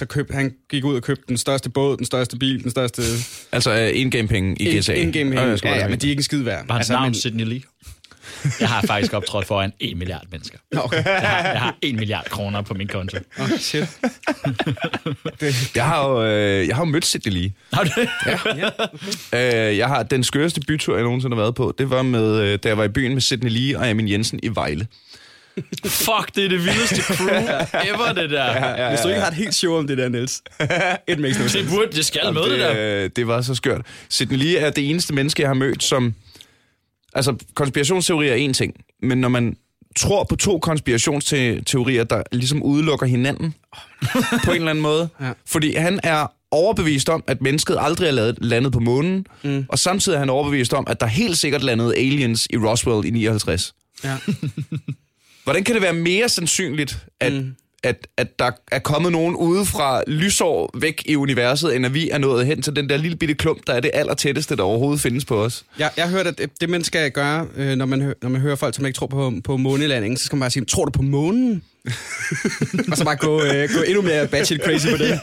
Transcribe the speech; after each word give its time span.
så 0.00 0.06
køb, 0.06 0.32
han 0.32 0.54
gik 0.70 0.84
ud 0.84 0.96
og 0.96 1.02
købte 1.02 1.24
den 1.28 1.36
største 1.36 1.70
båd, 1.70 1.96
den 1.96 2.06
største 2.06 2.36
bil, 2.36 2.62
den 2.62 2.70
største... 2.70 3.02
Altså 3.52 3.72
uh, 3.92 4.00
in-game-penge 4.00 4.56
i 4.62 4.78
GTA. 4.78 4.92
In-game 4.92 5.30
Nå, 5.30 5.36
penge. 5.36 5.48
jeg 5.50 5.58
skal 5.58 5.68
Ja, 5.68 5.78
ja, 5.78 5.88
men 5.88 5.98
de 5.98 6.06
er 6.06 6.10
ikke 6.10 6.20
en 6.20 6.24
skid 6.24 6.42
værd. 6.42 6.66
Var 6.66 6.74
hans 6.74 6.80
Altså, 6.80 6.92
navn 6.92 7.04
men- 7.06 7.14
Sidney 7.14 7.44
Lee? 7.44 7.60
Jeg 8.60 8.68
har 8.68 8.82
faktisk 8.86 9.12
optrådt 9.12 9.46
foran 9.46 9.72
1 9.80 9.96
milliard 9.96 10.24
mennesker. 10.30 10.58
Okay. 10.76 11.04
Jeg 11.04 11.14
har, 11.30 11.48
jeg 11.50 11.60
har 11.60 11.76
1 11.82 11.94
milliard 11.94 12.24
kroner 12.30 12.62
på 12.62 12.74
min 12.74 12.88
konto. 12.88 13.18
Oh, 13.38 13.48
shit. 13.58 13.84
Jeg 15.74 15.84
har 15.84 16.08
jo, 16.08 16.24
øh, 16.24 16.68
jeg 16.68 16.76
har 16.76 16.82
jo 16.82 16.90
mødt 16.90 17.04
Sidney 17.06 17.32
Lee. 17.32 17.52
Har 17.72 17.84
du 17.84 17.90
det? 18.00 18.08
Øh, 19.32 19.78
jeg 19.78 19.88
har 19.88 20.02
den 20.02 20.24
skøreste 20.24 20.60
bytur, 20.60 20.94
jeg 20.94 21.02
nogensinde 21.04 21.36
har 21.36 21.42
været 21.42 21.54
på. 21.54 21.74
Det 21.78 21.90
var 21.90 22.02
med, 22.02 22.36
øh, 22.40 22.58
da 22.62 22.68
jeg 22.68 22.78
var 22.78 22.84
i 22.84 22.88
byen 22.88 23.12
med 23.12 23.20
Sidney 23.20 23.50
Lee 23.50 23.78
og 23.78 23.88
Amin 23.88 24.08
Jensen 24.08 24.40
i 24.42 24.48
Vejle. 24.54 24.86
Fuck, 25.86 26.34
det 26.36 26.44
er 26.44 26.48
det 26.48 26.58
vildeste 26.64 27.02
crew 27.02 27.28
ever, 27.94 28.12
det 28.12 28.30
der. 28.30 28.88
Hvis 28.90 29.00
du 29.00 29.08
ikke 29.08 29.20
har 29.20 29.28
et 29.28 29.34
helt 29.34 29.54
show 29.54 29.78
om 29.78 29.86
det 29.86 29.98
der, 29.98 30.08
Niels. 30.08 30.42
Et 31.08 31.18
makes 31.18 31.38
no 31.38 31.42
Det 31.44 31.50
sense. 31.52 31.70
burde, 31.74 31.92
det 31.92 32.04
skal 32.06 32.32
med, 32.34 32.42
det 32.50 32.58
der. 32.60 33.02
øh, 33.04 33.10
det 33.16 33.26
var 33.26 33.40
så 33.42 33.54
skørt. 33.54 33.80
Sidney 34.08 34.36
Lee 34.38 34.56
er 34.58 34.70
det 34.70 34.90
eneste 34.90 35.14
menneske, 35.14 35.42
jeg 35.42 35.48
har 35.48 35.54
mødt, 35.54 35.82
som... 35.82 36.14
Altså, 37.14 37.34
konspirationsteorier 37.54 38.32
er 38.32 38.36
en 38.36 38.52
ting, 38.52 38.74
men 39.02 39.18
når 39.18 39.28
man 39.28 39.56
tror 39.96 40.24
på 40.24 40.36
to 40.36 40.58
konspirationsteorier, 40.58 42.04
der 42.04 42.22
ligesom 42.32 42.62
udelukker 42.62 43.06
hinanden 43.06 43.54
på 44.44 44.50
en 44.50 44.56
eller 44.56 44.70
anden 44.70 44.82
måde. 44.82 45.08
Ja. 45.20 45.32
Fordi 45.46 45.74
han 45.74 46.00
er 46.02 46.26
overbevist 46.50 47.08
om, 47.08 47.24
at 47.26 47.40
mennesket 47.42 47.76
aldrig 47.80 48.06
er 48.08 48.12
lavet- 48.12 48.38
landet 48.40 48.72
på 48.72 48.80
månen, 48.80 49.26
mm. 49.42 49.64
og 49.68 49.78
samtidig 49.78 50.16
er 50.16 50.18
han 50.20 50.30
overbevist 50.30 50.72
om, 50.72 50.84
at 50.86 51.00
der 51.00 51.06
helt 51.06 51.38
sikkert 51.38 51.62
landede 51.62 51.96
aliens 51.96 52.46
i 52.50 52.56
Roswell 52.56 53.06
i 53.06 53.10
59. 53.10 53.74
Ja. 54.04 54.16
Hvordan 55.50 55.64
kan 55.64 55.74
det 55.74 55.82
være 55.82 55.92
mere 55.92 56.28
sandsynligt, 56.28 56.98
at, 57.20 57.32
mm. 57.32 57.54
at, 57.82 58.06
at 58.16 58.38
der 58.38 58.50
er 58.72 58.78
kommet 58.78 59.12
nogen 59.12 59.34
ude 59.36 59.64
fra 59.64 60.02
lysår 60.06 60.70
væk 60.80 61.02
i 61.06 61.16
universet, 61.16 61.76
end 61.76 61.86
at 61.86 61.94
vi 61.94 62.10
er 62.10 62.18
nået 62.18 62.46
hen 62.46 62.62
til 62.62 62.76
den 62.76 62.88
der 62.88 62.96
lille 62.96 63.16
bitte 63.16 63.34
klump, 63.34 63.66
der 63.66 63.72
er 63.72 63.80
det 63.80 63.90
aller 63.94 64.14
tætteste, 64.14 64.56
der 64.56 64.62
overhovedet 64.62 65.00
findes 65.00 65.24
på 65.24 65.44
os? 65.44 65.64
Jeg, 65.78 65.90
jeg 65.96 66.04
har 66.04 66.16
hørt, 66.16 66.26
at 66.26 66.38
det, 66.38 66.50
det 66.60 66.70
man 66.70 66.84
skal 66.84 67.10
gøre, 67.10 67.46
øh, 67.56 67.76
når, 67.76 67.86
man 67.86 68.14
når 68.22 68.28
man 68.28 68.40
hører 68.40 68.56
folk, 68.56 68.74
som 68.74 68.86
ikke 68.86 68.96
tror 68.96 69.06
på, 69.06 69.32
på 69.44 69.56
månelandingen, 69.56 70.16
så 70.16 70.24
skal 70.24 70.36
man 70.36 70.40
bare 70.40 70.50
sige, 70.50 70.64
tror 70.64 70.84
du 70.84 70.90
på 70.90 71.02
månen? 71.02 71.62
og 72.90 72.96
så 72.96 73.04
bare 73.04 73.16
gå, 73.16 73.42
øh, 73.42 73.68
gå 73.74 73.82
endnu 73.86 74.02
mere 74.02 74.26
batshit 74.26 74.60
crazy 74.64 74.86
på 74.90 74.96
det. 74.96 75.20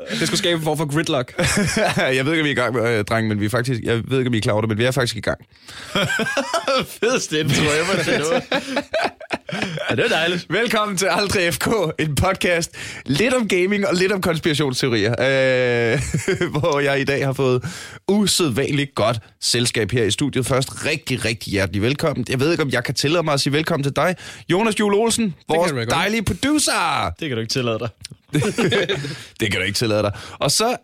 det 0.20 0.26
skulle 0.26 0.38
skabe 0.38 0.58
en 0.58 0.64
form 0.64 0.78
for 0.78 0.94
gridlock. 0.94 1.34
jeg 2.16 2.26
ved 2.26 2.32
ikke, 2.32 2.42
om 2.42 2.44
vi 2.44 2.50
er 2.50 2.52
i 2.52 2.54
gang 2.54 2.74
med, 2.74 2.98
øh, 2.98 3.04
drenge, 3.04 3.28
men 3.28 3.40
vi 3.40 3.44
er 3.44 3.50
faktisk, 3.50 3.80
jeg 3.82 4.02
ved 4.08 4.18
ikke, 4.18 4.28
om 4.28 4.32
vi 4.32 4.38
er 4.38 4.42
klar 4.42 4.52
over 4.52 4.62
det, 4.62 4.68
men 4.68 4.78
vi 4.78 4.84
er 4.84 4.90
faktisk 4.90 5.16
i 5.16 5.20
gang. 5.20 5.38
Fedeste 7.00 7.40
intro 7.40 7.62
ever 7.62 8.02
til 8.04 8.18
noget. 8.18 8.42
Ja, 9.90 9.94
det 9.94 10.04
er 10.04 10.08
dejligt. 10.08 10.46
Velkommen 10.50 10.96
til 10.96 11.06
Aldrig 11.06 11.54
FK, 11.54 11.68
en 11.98 12.14
podcast 12.14 12.74
lidt 13.06 13.34
om 13.34 13.48
gaming 13.48 13.86
og 13.86 13.94
lidt 13.94 14.12
om 14.12 14.20
konspirationsteorier, 14.20 15.12
øh, 15.12 16.00
hvor 16.50 16.80
jeg 16.80 17.00
i 17.00 17.04
dag 17.04 17.26
har 17.26 17.32
fået 17.32 17.64
usædvanligt 18.08 18.94
godt 18.94 19.18
selskab 19.40 19.90
her 19.90 20.04
i 20.04 20.10
studiet. 20.10 20.46
Først 20.46 20.86
rigtig, 20.86 21.24
rigtig 21.24 21.50
hjertelig 21.50 21.82
velkommen. 21.82 22.26
Jeg 22.28 22.40
ved 22.40 22.50
ikke, 22.50 22.62
om 22.62 22.70
jeg 22.70 22.84
kan 22.84 22.94
tillade 22.94 23.22
mig 23.22 23.34
at 23.34 23.40
sige 23.40 23.52
velkommen 23.52 23.82
til 23.84 23.96
dig, 23.96 24.16
Jonas 24.48 24.80
Jule 24.80 24.96
Olsen, 24.96 25.34
vores 25.48 25.72
dejlige 25.90 26.22
producer. 26.22 27.12
Det 27.20 27.28
kan 27.28 27.36
du 27.36 27.40
ikke 27.40 27.52
tillade 27.52 27.78
dig. 27.78 27.88
Det 29.40 29.50
kan 29.50 29.60
du 29.60 29.66
ikke 29.66 29.76
tillade 29.76 30.02
dig. 30.02 30.12
Og 30.38 30.50
så 30.50 30.76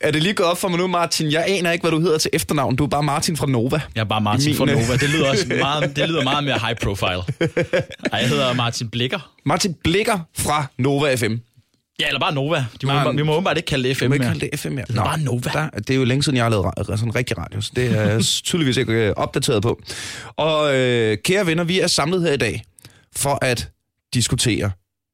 er 0.00 0.10
det 0.10 0.22
lige 0.22 0.34
gået 0.34 0.48
op 0.48 0.58
for 0.58 0.68
mig 0.68 0.78
nu, 0.78 0.86
Martin. 0.86 1.32
Jeg 1.32 1.44
aner 1.48 1.70
ikke, 1.72 1.82
hvad 1.82 1.90
du 1.90 2.00
hedder 2.00 2.18
til 2.18 2.30
efternavn. 2.32 2.76
Du 2.76 2.84
er 2.84 2.88
bare 2.88 3.02
Martin 3.02 3.36
fra 3.36 3.46
Nova. 3.46 3.80
Jeg 3.94 4.00
er 4.00 4.04
bare 4.04 4.20
Martin 4.20 4.46
Min, 4.46 4.56
fra 4.56 4.64
øh, 4.70 4.72
Nova. 4.72 4.92
Det 4.96 5.10
lyder, 5.10 5.30
også 5.30 5.46
meget, 5.58 5.96
det 5.96 6.08
lyder 6.08 6.22
meget 6.24 6.44
mere 6.44 6.58
high 6.58 6.76
profile. 6.82 7.22
Ej, 8.12 8.18
jeg 8.20 8.28
hedder 8.28 8.52
Martin 8.52 8.88
Blikker. 8.88 9.32
Martin 9.44 9.74
Blikker 9.84 10.18
fra 10.38 10.66
Nova 10.78 11.14
FM. 11.14 11.34
Ja, 12.00 12.06
eller 12.06 12.20
bare 12.20 12.34
Nova. 12.34 12.64
De 12.80 12.86
må, 12.86 12.92
Nej, 12.92 13.12
vi 13.12 13.22
må 13.22 13.32
åbenbart 13.32 13.56
ikke 13.56 13.66
kalde 13.66 13.88
det 13.88 13.96
FM 13.96 14.04
må 14.04 14.12
ikke 14.14 14.24
mere. 14.24 14.32
kalde 14.38 14.50
det 14.50 14.60
FM 14.60 14.68
mere. 14.72 14.84
er 14.88 14.94
bare 14.94 15.20
Nova. 15.20 15.50
Der, 15.52 15.68
det 15.70 15.90
er 15.90 15.94
jo 15.94 16.04
længe 16.04 16.22
siden, 16.22 16.36
jeg 16.36 16.44
har 16.44 16.50
lavet 16.50 16.98
sådan 16.98 17.14
rigtig 17.14 17.38
radio, 17.38 17.60
så 17.60 17.72
det 17.76 17.98
er 17.98 18.02
jeg 18.10 18.24
tydeligvis 18.44 18.76
ikke 18.76 18.92
øh, 18.92 19.12
opdateret 19.16 19.62
på. 19.62 19.80
Og 20.36 20.76
øh, 20.76 21.18
kære 21.24 21.46
venner, 21.46 21.64
vi 21.64 21.80
er 21.80 21.86
samlet 21.86 22.22
her 22.22 22.32
i 22.32 22.36
dag 22.36 22.62
for 23.16 23.38
at 23.42 23.68
diskutere 24.14 24.70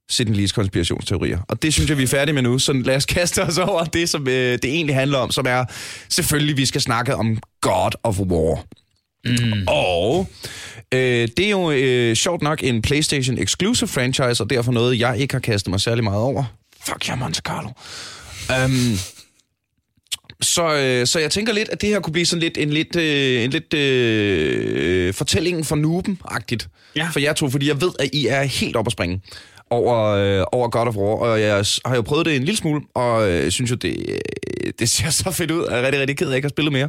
Sidney 0.09 0.37
Lees 0.37 0.53
konspirationsteorier. 0.53 1.39
Og 1.49 1.63
det 1.63 1.75
synes 1.75 1.91
jeg, 1.91 1.99
vi 1.99 2.03
er 2.03 2.07
færdige 2.07 2.35
med 2.35 2.43
nu, 2.43 2.59
så 2.59 2.73
lad 2.73 2.97
os 2.97 3.07
kaste 3.07 3.43
os 3.43 3.59
over 3.59 3.85
det, 3.85 4.09
som 4.09 4.29
øh, 4.29 4.53
det 4.53 4.65
egentlig 4.65 4.95
handler 4.95 5.19
om, 5.19 5.31
som 5.31 5.47
er 5.49 5.65
selvfølgelig, 6.09 6.57
vi 6.57 6.67
skal 6.67 6.81
snakke 6.81 7.15
om 7.15 7.39
God 7.61 7.91
of 8.03 8.19
War. 8.19 8.65
Mm. 9.25 9.65
Og 9.69 10.29
øh, 10.95 11.29
det 11.37 11.47
er 11.47 11.51
jo 11.51 11.71
øh, 11.71 12.17
sjovt 12.17 12.43
nok 12.43 12.63
en 12.63 12.83
PlayStation 12.83 13.39
exclusive 13.39 13.89
franchise, 13.89 14.43
og 14.43 14.51
derfor 14.51 14.73
noget, 14.73 14.99
jeg 15.01 15.19
ikke 15.19 15.35
har 15.35 15.41
kastet 15.41 15.71
mig 15.71 15.81
særlig 15.81 16.05
meget 16.05 16.21
over. 16.21 16.45
Fuck, 16.87 17.09
jeg 17.09 17.15
er 17.15 17.19
Monte 17.19 17.41
Carlo. 17.45 17.69
Um, 18.65 18.99
så, 20.41 20.77
øh, 20.77 21.07
så 21.07 21.19
jeg 21.19 21.31
tænker 21.31 21.53
lidt, 21.53 21.69
at 21.69 21.81
det 21.81 21.89
her 21.89 22.01
kunne 22.01 22.13
blive 22.13 22.27
sådan 22.27 22.41
lidt 22.43 22.59
en 22.59 22.71
lidt, 22.71 22.97
øh, 22.97 23.45
en 23.45 23.51
lidt 23.51 23.75
øh, 23.75 25.15
fortællingen 25.15 25.65
for 25.65 25.77
nuben-agtigt. 25.77 26.69
Ja. 26.97 27.09
For 27.13 27.21
jeg 27.21 27.37
to, 27.37 27.51
fordi 27.51 27.69
jeg 27.69 27.81
ved, 27.81 27.91
at 27.99 28.11
I 28.13 28.27
er 28.27 28.43
helt 28.43 28.77
op 28.77 28.87
at 28.87 28.93
springe 28.93 29.21
over, 29.71 30.05
øh, 30.05 30.45
over 30.53 30.69
God 30.69 30.87
of 30.87 30.97
War, 30.97 31.17
og 31.17 31.41
jeg 31.41 31.65
har 31.87 31.95
jo 31.95 32.03
prøvet 32.03 32.27
det 32.27 32.37
en 32.37 32.45
lille 32.45 32.57
smule, 32.57 32.81
og 32.95 33.31
øh, 33.31 33.51
synes 33.51 33.71
jo, 33.71 33.77
det, 33.77 34.07
øh, 34.09 34.73
det 34.79 34.89
ser 34.89 35.11
så 35.11 35.31
fedt 35.31 35.51
ud, 35.51 35.61
og 35.61 35.73
jeg 35.73 35.81
er 35.81 35.85
rigtig, 35.85 36.01
rigtig 36.01 36.17
ked 36.17 36.27
af, 36.27 36.31
at 36.31 36.33
jeg 36.33 36.37
ikke 36.37 36.47
har 36.47 36.51
spillet 36.51 36.73
mere. 36.73 36.89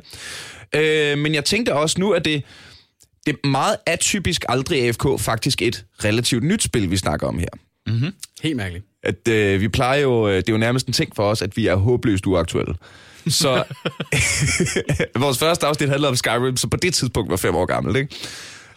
Øh, 0.75 1.17
men 1.17 1.35
jeg 1.35 1.45
tænkte 1.45 1.73
også 1.73 1.99
nu, 1.99 2.11
at 2.11 2.25
det, 2.25 2.43
det 3.25 3.35
er 3.43 3.47
meget 3.47 3.77
atypisk 3.85 4.45
aldrig 4.49 4.87
AFK 4.87 5.05
faktisk 5.19 5.61
et 5.61 5.85
relativt 6.03 6.43
nyt 6.43 6.63
spil, 6.63 6.91
vi 6.91 6.97
snakker 6.97 7.27
om 7.27 7.39
her. 7.39 7.47
Helt 8.43 8.55
mærkeligt. 8.55 8.85
At 9.03 9.27
øh, 9.27 9.61
vi 9.61 9.67
plejer 9.67 10.01
jo, 10.01 10.27
øh, 10.27 10.35
det 10.35 10.49
er 10.49 10.53
jo 10.53 10.57
nærmest 10.57 10.87
en 10.87 10.93
ting 10.93 11.15
for 11.15 11.23
os, 11.23 11.41
at 11.41 11.57
vi 11.57 11.67
er 11.67 11.75
håbløst 11.75 12.25
uaktuelle. 12.25 12.75
Så 13.27 13.63
vores 15.19 15.37
første 15.37 15.65
afsnit 15.65 15.89
handlede 15.89 16.09
om 16.09 16.15
Skyrim, 16.15 16.57
så 16.57 16.67
på 16.67 16.77
det 16.77 16.93
tidspunkt 16.93 17.31
var 17.31 17.37
fem 17.37 17.55
år 17.55 17.65
gammel, 17.65 17.95
ikke? 17.95 18.15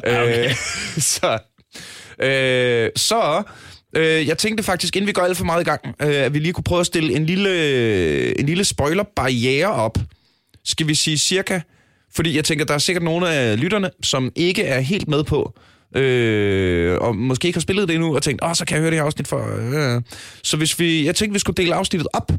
okay. 0.05 0.45
Øh, 0.45 0.55
så 1.15 1.39
øh, 2.23 2.91
så 2.97 3.43
øh, 3.97 4.29
jeg 4.29 4.39
tænkte 4.39 4.63
faktisk, 4.63 4.97
inden 4.97 5.07
vi 5.07 5.13
går 5.13 5.23
alt 5.23 5.37
for 5.37 5.45
meget 5.45 5.61
i 5.61 5.65
gang, 5.65 5.81
øh, 6.03 6.15
at 6.15 6.35
vi 6.35 6.39
lige 6.39 6.53
kunne 6.53 6.65
prøve 6.65 6.81
at 6.81 6.87
stille 6.87 7.17
en 7.17 7.27
lille, 7.27 8.41
en 8.41 8.47
lille 8.47 8.65
spoiler-barriere 8.65 9.69
op. 9.69 9.99
Skal 10.65 10.89
vi 10.89 10.95
sige 10.95 11.19
cirka? 11.19 11.61
Fordi 12.15 12.37
jeg 12.37 12.45
tænker, 12.45 12.65
der 12.65 12.75
er 12.75 12.79
sikkert 12.79 13.03
nogle 13.03 13.29
af 13.29 13.61
lytterne, 13.61 13.91
som 14.03 14.33
ikke 14.37 14.63
er 14.63 14.81
helt 14.81 15.09
med 15.09 15.25
på, 15.25 15.59
øh, 15.97 16.99
og 17.01 17.17
måske 17.17 17.47
ikke 17.47 17.57
har 17.57 17.61
spillet 17.61 17.89
det 17.89 17.95
endnu, 17.95 18.17
og 18.17 18.23
tænkt, 18.23 18.45
åh, 18.45 18.55
så 18.55 18.65
kan 18.65 18.75
jeg 18.75 18.81
høre 18.81 18.91
det 18.91 18.99
her 18.99 19.05
afsnit 19.05 19.29
for... 19.29 19.95
Øh. 19.95 20.03
Så 20.43 20.57
hvis 20.57 20.79
vi, 20.79 21.07
jeg 21.07 21.15
tænkte, 21.15 21.33
vi 21.33 21.39
skulle 21.39 21.57
dele 21.57 21.75
afsnittet 21.75 22.09
op, 22.13 22.33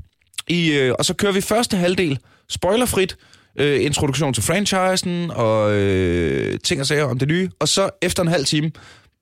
i, 0.48 0.72
øh, 0.72 0.94
og 1.00 1.06
så 1.06 1.14
kører 1.14 1.32
vi 1.32 1.42
første 1.42 1.78
halvdel 1.78 2.20
spoilerfrit, 2.50 3.18
øh, 3.60 3.86
introduktion 3.86 4.34
til 4.34 4.44
franchisen, 4.44 5.32
og 5.32 5.74
øh, 5.74 6.60
ting 6.60 6.82
og 6.82 6.88
sager 6.88 7.04
om 7.04 7.20
det 7.20 7.28
nye, 7.28 7.50
og 7.60 7.68
så 7.68 7.90
efter 8.02 8.24
en 8.24 8.30
halv 8.30 8.46
time, 8.46 8.72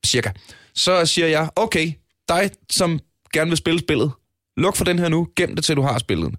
cirka, 0.05 0.29
så 0.75 1.05
siger 1.05 1.27
jeg, 1.27 1.49
okay, 1.55 1.91
dig, 2.29 2.51
som 2.69 2.99
gerne 3.33 3.49
vil 3.49 3.57
spille 3.57 3.79
spillet, 3.79 4.11
luk 4.57 4.75
for 4.75 4.85
den 4.85 4.99
her 4.99 5.09
nu, 5.09 5.27
gem 5.35 5.55
det 5.55 5.63
til 5.63 5.75
du 5.75 5.81
har 5.81 5.97
spillet. 5.97 6.35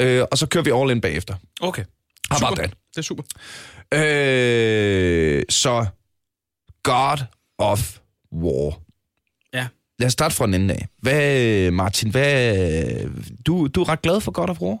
Øh, 0.00 0.24
og 0.30 0.38
så 0.38 0.46
kører 0.46 0.64
vi 0.64 0.70
all 0.74 0.90
in 0.90 1.00
bagefter. 1.00 1.34
Okay. 1.60 1.84
How 2.30 2.38
about 2.38 2.48
Super. 2.48 2.62
that? 2.62 2.74
Det 2.90 2.98
er 2.98 3.02
super. 3.02 3.22
Øh, 3.94 5.42
så 5.48 5.86
God 6.82 7.18
of 7.58 7.98
War. 8.32 8.80
Ja. 9.54 9.66
Lad 9.98 10.06
os 10.06 10.12
starte 10.12 10.34
fra 10.34 10.46
den 10.46 10.54
ende 10.54 10.74
af. 10.74 10.88
Hvad, 11.02 11.70
Martin, 11.70 12.10
hvad, 12.10 12.54
du, 13.46 13.66
du 13.66 13.80
er 13.80 13.88
ret 13.88 14.02
glad 14.02 14.20
for 14.20 14.30
God 14.32 14.48
of 14.48 14.60
War. 14.60 14.78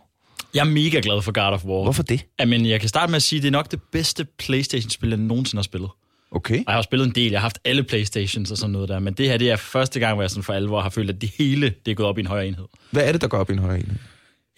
Jeg 0.54 0.60
er 0.60 0.64
mega 0.64 1.00
glad 1.02 1.22
for 1.22 1.32
God 1.32 1.52
of 1.52 1.64
War. 1.64 1.82
Hvorfor 1.82 2.02
det? 2.02 2.26
Men 2.46 2.66
jeg 2.66 2.80
kan 2.80 2.88
starte 2.88 3.10
med 3.10 3.16
at 3.16 3.22
sige, 3.22 3.38
at 3.38 3.42
det 3.42 3.48
er 3.48 3.52
nok 3.52 3.70
det 3.70 3.80
bedste 3.92 4.24
Playstation-spil, 4.24 5.08
jeg 5.08 5.18
nogensinde 5.18 5.58
har 5.58 5.62
spillet. 5.62 5.90
Okay. 6.30 6.58
Og 6.58 6.64
jeg 6.66 6.74
har 6.74 6.82
spillet 6.82 7.06
en 7.06 7.14
del. 7.14 7.30
Jeg 7.30 7.40
har 7.40 7.44
haft 7.44 7.58
alle 7.64 7.82
Playstations 7.82 8.50
og 8.50 8.56
sådan 8.56 8.70
noget 8.70 8.88
der. 8.88 8.98
Men 8.98 9.14
det 9.14 9.28
her, 9.28 9.36
det 9.36 9.50
er 9.50 9.56
første 9.56 10.00
gang, 10.00 10.14
hvor 10.14 10.22
jeg 10.22 10.30
sådan 10.30 10.42
for 10.42 10.52
alvor 10.52 10.80
har 10.80 10.90
følt, 10.90 11.10
at 11.10 11.20
det 11.20 11.30
hele 11.38 11.74
det 11.86 11.90
er 11.90 11.94
gået 11.94 12.08
op 12.08 12.18
i 12.18 12.20
en 12.20 12.26
højere 12.26 12.46
enhed. 12.46 12.64
Hvad 12.90 13.08
er 13.08 13.12
det, 13.12 13.20
der 13.20 13.28
går 13.28 13.38
op 13.38 13.50
i 13.50 13.52
en 13.52 13.58
højere 13.58 13.78
enhed? 13.78 13.96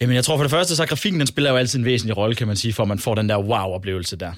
Jamen, 0.01 0.15
jeg 0.15 0.23
tror 0.23 0.37
for 0.37 0.43
det 0.43 0.51
første, 0.51 0.75
så 0.75 0.85
grafikken, 0.85 1.19
den 1.19 1.27
spiller 1.27 1.51
jo 1.51 1.57
altid 1.57 1.79
en 1.79 1.85
væsentlig 1.85 2.17
rolle, 2.17 2.35
kan 2.35 2.47
man 2.47 2.55
sige, 2.55 2.73
for 2.73 2.83
at 2.83 2.89
man 2.89 2.99
får 2.99 3.15
den 3.15 3.29
der 3.29 3.37
wow-oplevelse 3.37 4.15
der. 4.15 4.31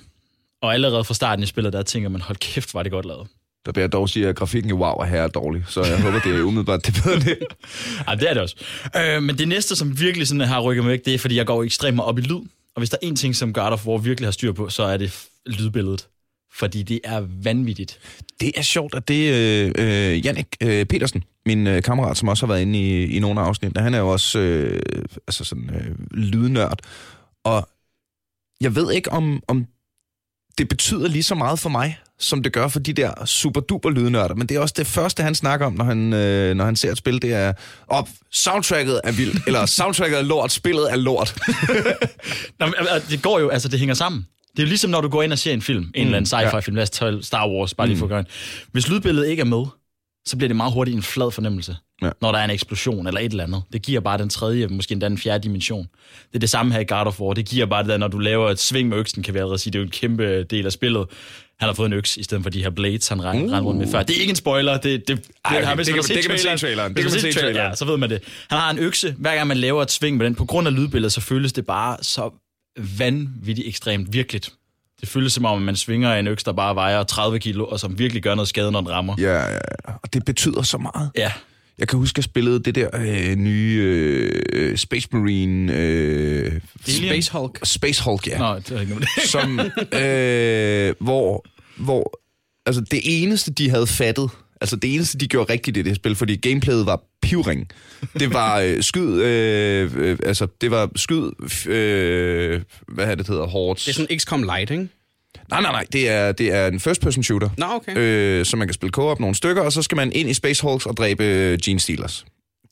Og 0.61 0.73
allerede 0.73 1.03
fra 1.03 1.13
starten 1.13 1.43
i 1.43 1.45
spillet, 1.45 1.73
der 1.73 1.81
tænker 1.81 2.09
man, 2.09 2.21
hold 2.21 2.37
kæft, 2.37 2.73
var 2.73 2.83
det 2.83 2.91
godt 2.91 3.05
lavet. 3.05 3.27
Der 3.65 3.71
vil 3.71 3.81
jeg 3.81 3.91
dog 3.91 4.09
sige, 4.09 4.27
at 4.27 4.35
grafikken 4.35 4.69
i 4.69 4.73
WoW 4.73 5.01
er 5.01 5.05
her 5.05 5.21
er 5.21 5.27
dårlig, 5.27 5.63
så 5.67 5.83
jeg 5.83 6.01
håber, 6.01 6.19
det 6.19 6.35
er 6.35 6.43
umiddelbart 6.43 6.85
det 6.85 6.93
bedre 7.03 7.19
det. 7.19 7.37
Ej, 8.07 8.15
det 8.15 8.29
er 8.29 8.33
det 8.33 8.41
også. 8.41 8.55
Øh, 8.97 9.23
men 9.23 9.37
det 9.37 9.47
næste, 9.47 9.75
som 9.75 9.99
virkelig 9.99 10.27
sådan 10.27 10.41
har 10.41 10.59
rykket 10.59 10.83
mig 10.83 10.91
væk, 10.91 11.05
det 11.05 11.13
er, 11.13 11.17
fordi 11.17 11.35
jeg 11.35 11.45
går 11.45 11.63
ekstremt 11.63 11.99
op 11.99 12.17
i 12.19 12.21
lyd. 12.21 12.41
Og 12.75 12.79
hvis 12.79 12.89
der 12.89 12.97
er 13.01 13.07
en 13.07 13.15
ting, 13.15 13.35
som 13.35 13.53
God 13.53 13.71
of 13.71 13.87
War 13.87 13.97
virkelig 13.97 14.27
har 14.27 14.31
styr 14.31 14.51
på, 14.51 14.69
så 14.69 14.83
er 14.83 14.97
det 14.97 15.25
lydbilledet. 15.45 16.07
Fordi 16.53 16.83
det 16.83 16.99
er 17.03 17.27
vanvittigt. 17.43 17.99
Det 18.39 18.51
er 18.55 18.61
sjovt, 18.61 18.95
at 18.95 19.07
det 19.07 19.33
øh, 19.33 19.71
øh, 19.77 20.25
Jannik 20.25 20.47
øh, 20.61 20.85
Petersen, 20.85 21.23
min 21.45 21.67
øh, 21.67 21.83
kammerat, 21.83 22.17
som 22.17 22.27
også 22.27 22.45
har 22.45 22.53
været 22.53 22.61
inde 22.61 22.79
i, 22.79 23.15
i 23.15 23.19
nogle 23.19 23.41
af 23.41 23.45
afsnittene, 23.45 23.83
han 23.83 23.93
er 23.93 23.99
jo 23.99 24.09
også 24.09 24.39
øh, 24.39 24.81
altså 25.27 25.43
sådan, 25.43 25.69
øh, 25.69 25.95
lydnørd. 26.11 26.79
Og 27.43 27.69
jeg 28.61 28.75
ved 28.75 28.91
ikke, 28.91 29.11
om, 29.11 29.43
om 29.47 29.65
det 30.57 30.69
betyder 30.69 31.07
lige 31.07 31.23
så 31.23 31.35
meget 31.35 31.59
for 31.59 31.69
mig, 31.69 31.99
som 32.19 32.43
det 32.43 32.53
gør 32.53 32.67
for 32.67 32.79
de 32.79 32.93
der 32.93 33.25
super 33.25 33.61
duper 33.61 33.89
lydnørder, 33.89 34.35
men 34.35 34.47
det 34.49 34.57
er 34.57 34.59
også 34.59 34.73
det 34.77 34.87
første, 34.87 35.23
han 35.23 35.35
snakker 35.35 35.65
om, 35.65 35.73
når 35.73 35.85
han, 35.85 36.13
øh, 36.13 36.55
når 36.55 36.65
han 36.65 36.75
ser 36.75 36.91
et 36.91 36.97
spil, 36.97 37.21
det 37.21 37.33
er, 37.33 37.53
op, 37.87 38.09
soundtracket 38.31 39.01
er 39.03 39.11
vildt, 39.11 39.47
eller 39.47 39.65
soundtracket 39.65 40.17
er 40.17 40.21
lort, 40.21 40.51
spillet 40.51 40.91
er 40.91 40.95
lort. 40.95 41.37
Nå, 42.59 42.65
men, 42.65 42.73
altså, 42.89 43.09
det 43.09 43.21
går 43.21 43.39
jo, 43.39 43.49
altså 43.49 43.67
det 43.69 43.79
hænger 43.79 43.95
sammen. 43.95 44.25
Det 44.57 44.63
er 44.63 44.67
ligesom, 44.67 44.91
når 44.91 45.01
du 45.01 45.07
går 45.07 45.23
ind 45.23 45.31
og 45.31 45.39
ser 45.39 45.53
en 45.53 45.61
film, 45.61 45.91
en 45.95 46.05
eller 46.05 46.17
anden 46.17 46.39
sci-fi 46.39 46.59
film, 46.59 46.75
lad 46.75 46.83
os 46.83 46.89
tage 46.89 47.23
Star 47.23 47.49
Wars, 47.49 47.73
bare 47.73 47.87
lige 47.87 47.97
for 47.97 48.07
at 48.15 48.25
Hvis 48.71 48.89
lydbilledet 48.89 49.27
ikke 49.29 49.41
er 49.41 49.45
med, 49.45 49.65
så 50.25 50.37
bliver 50.37 50.47
det 50.49 50.55
meget 50.55 50.73
hurtigt 50.73 50.95
en 50.95 51.03
flad 51.03 51.31
fornemmelse, 51.31 51.75
Ja. 52.01 52.05
ja. 52.07 52.11
når 52.21 52.31
der 52.31 52.39
er 52.39 52.43
en 52.45 52.49
eksplosion 52.51 53.07
eller 53.07 53.19
et 53.21 53.31
eller 53.31 53.43
andet. 53.43 53.63
Det 53.73 53.81
giver 53.81 53.99
bare 53.99 54.17
den 54.17 54.29
tredje, 54.29 54.67
måske 54.67 54.91
endda 54.91 55.09
den 55.09 55.17
fjerde 55.17 55.43
dimension. 55.43 55.87
Det 56.29 56.35
er 56.35 56.39
det 56.39 56.49
samme 56.49 56.73
her 56.73 56.79
i 56.79 56.83
God 56.83 57.05
of 57.07 57.19
War. 57.21 57.33
Det 57.33 57.45
giver 57.45 57.65
bare 57.65 57.83
det 57.83 57.89
der, 57.89 57.97
når 57.97 58.07
du 58.07 58.17
laver 58.19 58.49
et 58.49 58.59
sving 58.59 58.89
med 58.89 58.97
øksen, 58.97 59.23
kan 59.23 59.33
vi 59.33 59.39
allerede 59.39 59.59
sige, 59.59 59.71
det 59.71 59.79
er 59.79 59.81
jo 59.81 59.85
en 59.85 59.91
kæmpe 59.91 60.43
del 60.43 60.65
af 60.65 60.71
spillet. 60.71 61.05
Han 61.59 61.69
har 61.69 61.73
fået 61.73 61.85
en 61.87 61.93
øks, 61.93 62.17
i 62.17 62.23
stedet 62.23 62.43
for 62.43 62.49
de 62.49 62.63
her 62.63 62.69
blades, 62.69 63.07
han 63.07 63.23
rendte 63.23 63.55
uh. 63.59 63.65
rundt 63.65 63.79
med 63.79 63.87
før. 63.91 64.03
Det 64.03 64.15
er 64.15 64.19
ikke 64.21 64.29
en 64.29 64.35
spoiler, 64.35 64.73
det, 64.77 64.83
det, 64.83 65.07
det, 65.07 65.25
Ej, 65.45 65.51
har- 65.53 65.61
okay, 65.61 65.75
hvis 65.75 65.87
det 65.87 65.93
kan- 65.95 66.03
har 66.03 66.07
det 66.15 66.21
kan 66.23 66.31
man 66.31 66.39
se 66.39 66.53
i 66.53 66.57
traileren- 66.57 66.93
Det 66.93 67.03
kan 67.03 67.11
man 67.11 67.19
se 67.21 67.29
i 67.29 67.33
traileren. 67.33 67.69
Ja, 67.69 67.75
så 67.75 67.85
ved 67.85 67.97
man 67.97 68.09
det. 68.09 68.23
Han 68.49 68.59
har 68.59 68.71
en 68.71 68.79
økse, 68.79 69.15
hver 69.17 69.35
gang 69.35 69.47
man 69.47 69.57
laver 69.57 69.81
et 69.81 69.91
sving 69.91 70.17
med 70.17 70.25
den, 70.25 70.35
på 70.35 70.45
grund 70.45 70.67
af 70.67 70.75
lydbilledet, 70.75 71.13
så 71.13 71.21
føles 71.21 71.53
det 71.53 71.65
bare 71.65 71.97
så 72.01 72.29
vanvittigt 72.77 73.67
ekstremt 73.67 74.13
virkeligt. 74.13 74.53
Det 75.01 75.09
føles 75.09 75.33
som 75.33 75.45
om, 75.45 75.57
at 75.57 75.63
man 75.63 75.75
svinger 75.75 76.13
en 76.15 76.27
øks, 76.27 76.43
der 76.43 76.51
bare 76.53 76.75
vejer 76.75 77.03
30 77.03 77.39
kilo, 77.39 77.65
og 77.65 77.79
som 77.79 77.99
virkelig 77.99 78.23
gør 78.23 78.35
noget 78.35 78.47
skade, 78.49 78.71
når 78.71 78.79
den 78.81 78.89
rammer. 78.89 79.15
ja, 79.19 79.41
ja, 79.41 79.51
ja. 79.53 79.93
Og 80.03 80.13
det 80.13 80.25
betyder 80.25 80.61
så 80.61 80.77
meget. 80.77 81.11
Ja. 81.17 81.31
Jeg 81.77 81.87
kan 81.87 81.99
huske, 81.99 82.13
at 82.13 82.17
jeg 82.17 82.23
spillede 82.23 82.59
det 82.59 82.75
der 82.75 82.89
øh, 82.93 83.35
nye 83.35 83.79
øh, 84.53 84.77
Space 84.77 85.07
Marine... 85.11 85.73
Øh, 85.73 86.45
Alien? 86.87 87.09
Space 87.09 87.31
Hulk. 87.31 87.59
Space 87.63 88.03
Hulk, 88.03 88.27
ja. 88.27 88.37
Nå, 88.37 88.55
det 88.55 88.71
er 88.71 88.79
ikke 88.79 88.93
noget 88.93 89.07
med 89.17 89.23
det. 89.23 89.29
som, 89.29 89.59
øh, 89.99 90.95
hvor, 90.99 91.45
hvor 91.77 92.19
altså 92.65 92.81
det 92.91 93.01
eneste, 93.03 93.51
de 93.51 93.69
havde 93.69 93.87
fattet, 93.87 94.29
altså 94.63 94.75
det 94.75 94.95
eneste, 94.95 95.17
de 95.17 95.27
gjorde 95.27 95.53
rigtigt 95.53 95.77
i 95.77 95.81
det 95.81 95.89
her 95.89 95.95
spil, 95.95 96.15
fordi 96.15 96.35
gameplayet 96.35 96.85
var 96.85 97.01
pivring. 97.21 97.67
Det 98.19 98.33
var 98.33 98.59
øh, 98.65 98.83
skyd, 98.83 99.21
øh, 99.21 99.91
øh, 99.95 100.17
altså 100.25 100.47
det 100.61 100.71
var 100.71 100.89
skyd, 100.95 101.31
øh, 101.71 102.61
hvad 102.87 103.05
er 103.05 103.15
det, 103.15 103.27
hedder, 103.27 103.47
hårdt. 103.47 103.79
Det 103.79 103.87
er 103.87 103.93
sådan 103.93 104.19
XCOM 104.19 104.43
Light, 104.43 104.71
ikke? 104.71 104.87
Nej, 105.49 105.61
nej, 105.61 105.71
nej, 105.71 105.85
det 105.93 106.09
er, 106.09 106.31
det 106.31 106.53
er 106.53 106.67
en 106.67 106.79
first-person 106.79 107.23
shooter. 107.23 107.49
Nå, 107.57 107.65
okay. 107.65 107.97
Øh, 107.97 108.45
så 108.45 108.57
man 108.57 108.67
kan 108.67 108.73
spille 108.73 108.91
co-op 108.91 109.19
nogle 109.19 109.35
stykker, 109.35 109.61
og 109.61 109.71
så 109.73 109.81
skal 109.81 109.95
man 109.95 110.11
ind 110.11 110.29
i 110.29 110.33
Space 110.33 110.61
Hulks 110.61 110.85
og 110.85 110.97
dræbe 110.97 111.23
øh, 111.23 111.59
Gene 111.65 111.79
Steelers. 111.79 112.25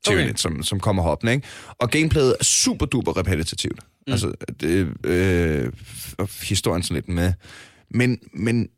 Tyranid, 0.06 0.24
Okay. 0.24 0.34
som, 0.36 0.64
som 0.64 0.80
kommer 0.80 1.04
hoppende, 1.04 1.34
ikke? 1.34 1.48
Og 1.80 1.90
gameplayet 1.90 2.36
er 2.40 2.44
super 2.44 2.86
duper 2.86 3.18
repetitivt. 3.18 3.80
Mm. 4.08 4.14
Altså, 4.14 4.32
det, 4.62 4.88
øh, 5.06 5.72
historien 6.42 6.84
sådan 6.84 6.96
lidt 6.96 7.10
med. 7.10 7.34
Men, 7.90 8.20
men 8.34 8.70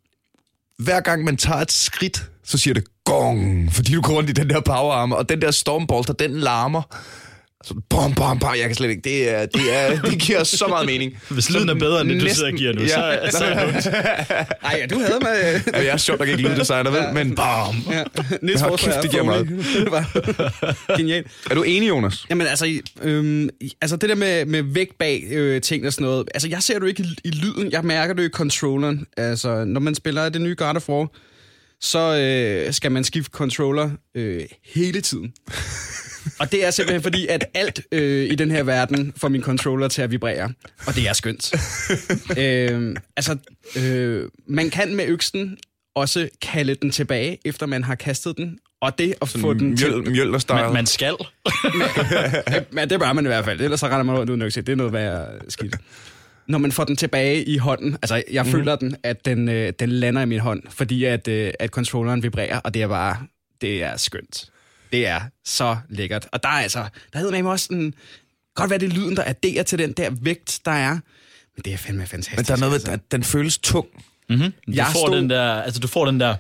hver 0.79 0.99
gang 0.99 1.23
man 1.23 1.37
tager 1.37 1.59
et 1.59 1.71
skridt, 1.71 2.29
så 2.43 2.57
siger 2.57 2.73
det 2.73 2.83
gong, 3.05 3.73
fordi 3.73 3.93
du 3.93 4.01
går 4.01 4.13
rundt 4.13 4.29
i 4.29 4.33
den 4.33 4.49
der 4.49 4.61
powerarm, 4.61 5.11
og 5.11 5.29
den 5.29 5.41
der 5.41 5.51
stormbolter, 5.51 6.13
den 6.13 6.31
larmer. 6.31 6.81
Så 7.63 7.73
bom, 7.89 8.13
bom, 8.13 8.39
bom, 8.39 8.55
jeg 8.55 8.67
kan 8.67 8.75
slet 8.75 8.89
ikke. 8.89 9.01
Det, 9.01 9.29
er, 9.29 9.45
det, 9.45 9.61
er, 9.75 10.01
det 10.01 10.19
giver 10.19 10.43
så 10.43 10.67
meget 10.67 10.85
mening. 10.85 11.17
Hvis 11.29 11.49
lyden 11.49 11.69
er 11.69 11.73
bedre 11.73 12.01
end 12.01 12.09
det, 12.09 12.21
du 12.21 12.29
sidder 12.29 12.51
og 12.51 12.57
giver 12.57 12.73
nu, 12.73 12.87
så, 12.87 13.19
så 13.31 13.43
er 13.43 13.71
det. 13.71 13.85
Ej, 14.63 14.77
ja, 14.81 14.85
du 14.85 14.99
havde 14.99 15.19
med... 15.21 15.61
Ja, 15.73 15.79
jeg 15.79 15.87
er 15.87 15.97
sjovt 15.97 16.19
nok 16.19 16.29
ikke 16.29 16.41
lyddesigner, 16.41 16.91
vel? 16.91 17.13
Men 17.13 17.35
bam. 17.35 17.75
Ja. 17.91 18.03
Hold 18.59 18.59
Forsberg 18.59 18.79
kæft, 18.79 19.03
det 19.03 19.11
giver 19.11 19.23
Foley. 19.23 19.83
det 19.83 19.91
var 19.91 20.97
genialt. 20.97 21.27
Er 21.51 21.55
du 21.55 21.63
enig, 21.63 21.89
Jonas? 21.89 22.25
Jamen 22.29 22.47
altså, 22.47 22.81
øhm, 23.01 23.49
altså 23.81 23.97
det 23.97 24.09
der 24.09 24.15
med, 24.15 24.45
med 24.45 24.63
vægt 24.63 24.97
bag 24.99 25.23
øh, 25.31 25.61
ting 25.61 25.87
og 25.87 25.93
sådan 25.93 26.05
noget, 26.05 26.27
altså 26.33 26.47
jeg 26.47 26.63
ser 26.63 26.73
det 26.73 26.81
jo 26.81 26.87
ikke 26.87 27.03
i, 27.03 27.15
i 27.23 27.31
lyden, 27.31 27.71
jeg 27.71 27.83
mærker 27.83 28.13
det 28.13 28.25
i 28.25 28.29
controlleren. 28.29 29.05
Altså, 29.17 29.63
når 29.65 29.79
man 29.79 29.95
spiller 29.95 30.29
det 30.29 30.41
nye 30.41 30.55
God 30.57 30.75
of 30.75 30.89
War, 30.89 31.07
så 31.83 32.17
øh, 32.17 32.73
skal 32.73 32.91
man 32.91 33.03
skifte 33.03 33.31
controller 33.31 33.91
øh, 34.15 34.45
hele 34.65 35.01
tiden. 35.01 35.33
Og 36.39 36.51
det 36.51 36.65
er 36.65 36.71
simpelthen 36.71 37.03
fordi, 37.03 37.27
at 37.27 37.45
alt 37.53 37.81
øh, 37.91 38.31
i 38.31 38.35
den 38.35 38.51
her 38.51 38.63
verden 38.63 39.13
får 39.17 39.27
min 39.27 39.41
controller 39.41 39.87
til 39.87 40.01
at 40.01 40.11
vibrere. 40.11 40.53
Og 40.87 40.95
det 40.95 41.09
er 41.09 41.13
skønt. 41.13 41.53
øh, 42.39 42.95
altså, 43.17 43.37
øh, 43.77 44.29
man 44.47 44.69
kan 44.69 44.95
med 44.95 45.05
øksen 45.07 45.57
også 45.95 46.29
kalde 46.41 46.75
den 46.75 46.91
tilbage, 46.91 47.37
efter 47.45 47.65
man 47.65 47.83
har 47.83 47.95
kastet 47.95 48.37
den. 48.37 48.59
Og 48.81 48.97
det 48.97 49.13
at 49.21 49.29
få 49.29 49.53
den 49.53 49.77
til... 49.77 50.11
Mjøl, 50.11 50.29
Man, 50.49 50.73
man 50.73 50.85
skal. 50.85 51.15
Men 52.71 52.89
det 52.89 52.99
bør 52.99 53.13
man 53.13 53.25
i 53.25 53.27
hvert 53.27 53.45
fald. 53.45 53.61
Ellers 53.61 53.79
så 53.79 53.85
render 53.85 54.03
man 54.03 54.17
rundt 54.17 54.29
uden 54.29 54.41
økse. 54.41 54.61
Det 54.61 54.71
er 54.71 54.75
noget 54.75 54.93
værd 54.93 55.27
skidt. 55.49 55.75
Når 56.47 56.57
man 56.57 56.71
får 56.71 56.83
den 56.83 56.95
tilbage 56.95 57.43
i 57.43 57.57
hånden, 57.57 57.93
altså 58.01 58.23
jeg 58.31 58.45
mm. 58.45 58.51
føler 58.51 58.75
den, 58.75 58.95
at 59.03 59.25
den, 59.25 59.49
øh, 59.49 59.73
den 59.79 59.89
lander 59.89 60.21
i 60.21 60.25
min 60.25 60.39
hånd, 60.39 60.63
fordi 60.69 61.03
at, 61.03 61.27
øh, 61.27 61.53
at 61.59 61.69
controlleren 61.69 62.23
vibrerer, 62.23 62.59
og 62.59 62.73
det 62.73 62.81
er 62.81 62.87
bare, 62.87 63.17
det 63.61 63.83
er 63.83 63.97
skønt. 63.97 64.45
Det 64.91 65.07
er 65.07 65.21
så 65.45 65.77
lækkert. 65.89 66.27
Og 66.31 66.43
der 66.43 66.49
er 66.49 66.53
altså, 66.53 66.85
der 67.13 67.19
hedder 67.19 67.31
man 67.31 67.45
også 67.45 67.65
sådan, 67.65 67.93
godt 68.55 68.69
være 68.69 68.79
det 68.79 68.89
er 68.89 68.93
lyden, 68.95 69.15
der 69.15 69.23
adderer 69.25 69.63
til 69.63 69.79
den 69.79 69.91
der 69.91 70.09
vægt, 70.21 70.59
der 70.65 70.71
er. 70.71 70.91
Men 71.55 71.63
det 71.65 71.73
er 71.73 71.77
fandme 71.77 72.05
fantastisk. 72.07 72.37
Men 72.37 72.45
der 72.45 72.53
er 72.53 72.57
noget, 72.57 72.73
altså. 72.73 72.91
at 72.91 72.99
den 73.11 73.23
føles 73.23 73.57
tung. 73.57 73.87
Mm-hmm. 74.29 74.51
Du, 74.51 74.51
Jeg 74.67 74.85
får 74.85 75.07
stod- 75.07 75.17
den 75.17 75.29
der, 75.29 75.51
altså, 75.53 75.79
du 75.79 75.87
får 75.87 76.05
den 76.05 76.19
der, 76.19 76.35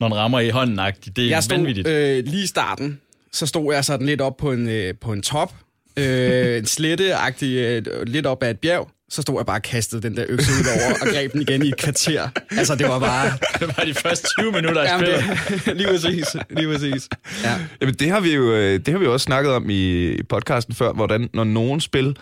når 0.00 0.08
den 0.08 0.16
rammer 0.16 0.40
i 0.40 0.48
hånden. 0.50 0.78
Det 1.16 1.18
er 1.24 1.28
Jeg 1.28 1.42
stod 1.42 1.56
vanvittigt. 1.56 1.88
øh, 1.88 2.24
lige 2.24 2.42
i 2.42 2.46
starten, 2.46 3.00
så 3.32 3.46
stod 3.46 3.74
jeg 3.74 3.84
sådan 3.84 4.06
lidt 4.06 4.20
op 4.20 4.36
på 4.36 4.52
en, 4.52 4.68
øh, 4.68 4.94
på 5.00 5.12
en 5.12 5.22
top, 5.22 5.54
øh, 5.98 6.58
en 6.58 6.66
slette 6.66 7.14
øh, 7.42 7.82
lidt 8.06 8.26
op 8.26 8.42
ad 8.42 8.50
et 8.50 8.58
bjerg. 8.58 8.90
Så 9.08 9.22
stod 9.22 9.38
jeg 9.38 9.46
bare 9.46 9.56
og 9.56 9.62
kastede 9.62 10.02
den 10.02 10.16
der 10.16 10.24
økse 10.28 10.50
ud 10.50 10.66
over 10.66 10.94
og 11.00 11.06
greb 11.06 11.32
den 11.32 11.42
igen 11.42 11.62
i 11.62 11.68
et 11.68 11.76
kvarter. 11.76 12.28
Altså, 12.50 12.74
det 12.74 12.88
var 12.88 12.98
bare... 12.98 13.32
Det 13.60 13.76
var 13.76 13.84
de 13.84 13.94
første 13.94 14.28
20 14.40 14.52
minutter 14.52 14.82
af 14.82 15.00
spillet. 15.00 15.64
det, 15.64 15.76
lige 15.80 15.88
præcis. 15.88 16.36
Lige 16.50 16.72
præcis. 16.72 17.08
Ja. 17.44 17.58
Jamen, 17.80 17.94
det 17.94 18.10
har 18.10 18.20
vi 18.20 18.34
jo 18.34 18.52
øh, 18.52 18.78
det 18.78 18.88
har 18.88 18.98
vi 18.98 19.04
jo 19.04 19.12
også 19.12 19.24
snakket 19.24 19.52
om 19.52 19.70
i, 19.70 20.12
i 20.12 20.22
podcasten 20.22 20.74
før, 20.74 20.92
hvordan 20.92 21.30
når 21.34 21.44
nogen 21.44 21.80
spil 21.80 22.16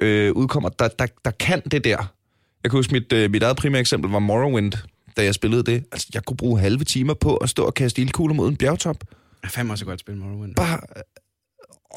øh, 0.00 0.32
udkommer, 0.32 0.68
der, 0.68 0.88
der, 0.88 1.06
der 1.24 1.30
kan 1.30 1.60
det 1.60 1.84
der. 1.84 2.14
Jeg 2.62 2.70
kan 2.70 2.78
huske, 2.78 2.92
mit, 2.92 3.12
øh, 3.12 3.30
mit 3.30 3.42
eget 3.42 3.56
primære 3.56 3.80
eksempel 3.80 4.10
var 4.10 4.18
Morrowind, 4.18 4.72
da 5.16 5.24
jeg 5.24 5.34
spillede 5.34 5.62
det. 5.62 5.84
Altså, 5.92 6.06
jeg 6.14 6.24
kunne 6.24 6.36
bruge 6.36 6.60
halve 6.60 6.84
timer 6.84 7.14
på 7.14 7.36
at 7.36 7.48
stå 7.48 7.64
og 7.64 7.74
kaste 7.74 8.02
ildkugler 8.02 8.34
mod 8.34 8.48
en 8.48 8.56
bjergtop. 8.56 8.96
Jeg 9.42 9.50
fandt 9.50 9.70
også 9.70 9.84
et 9.84 9.86
godt 9.86 10.00
spil, 10.00 10.16
Morrowind. 10.16 10.54
Bare... 10.54 10.80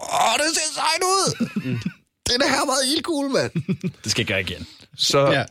Åh, 0.04 0.38
det 0.38 0.56
ser 0.56 0.74
sejt 0.74 1.04
ud! 1.04 1.48
Den 2.32 2.42
her 2.42 2.66
meget 2.66 2.96
ildkugle, 2.96 3.30
mand! 3.30 3.52
Det 4.04 4.12
skal 4.12 4.22
jeg 4.22 4.28
gøre 4.28 4.42
igen. 4.42 4.68
Så, 4.98 5.46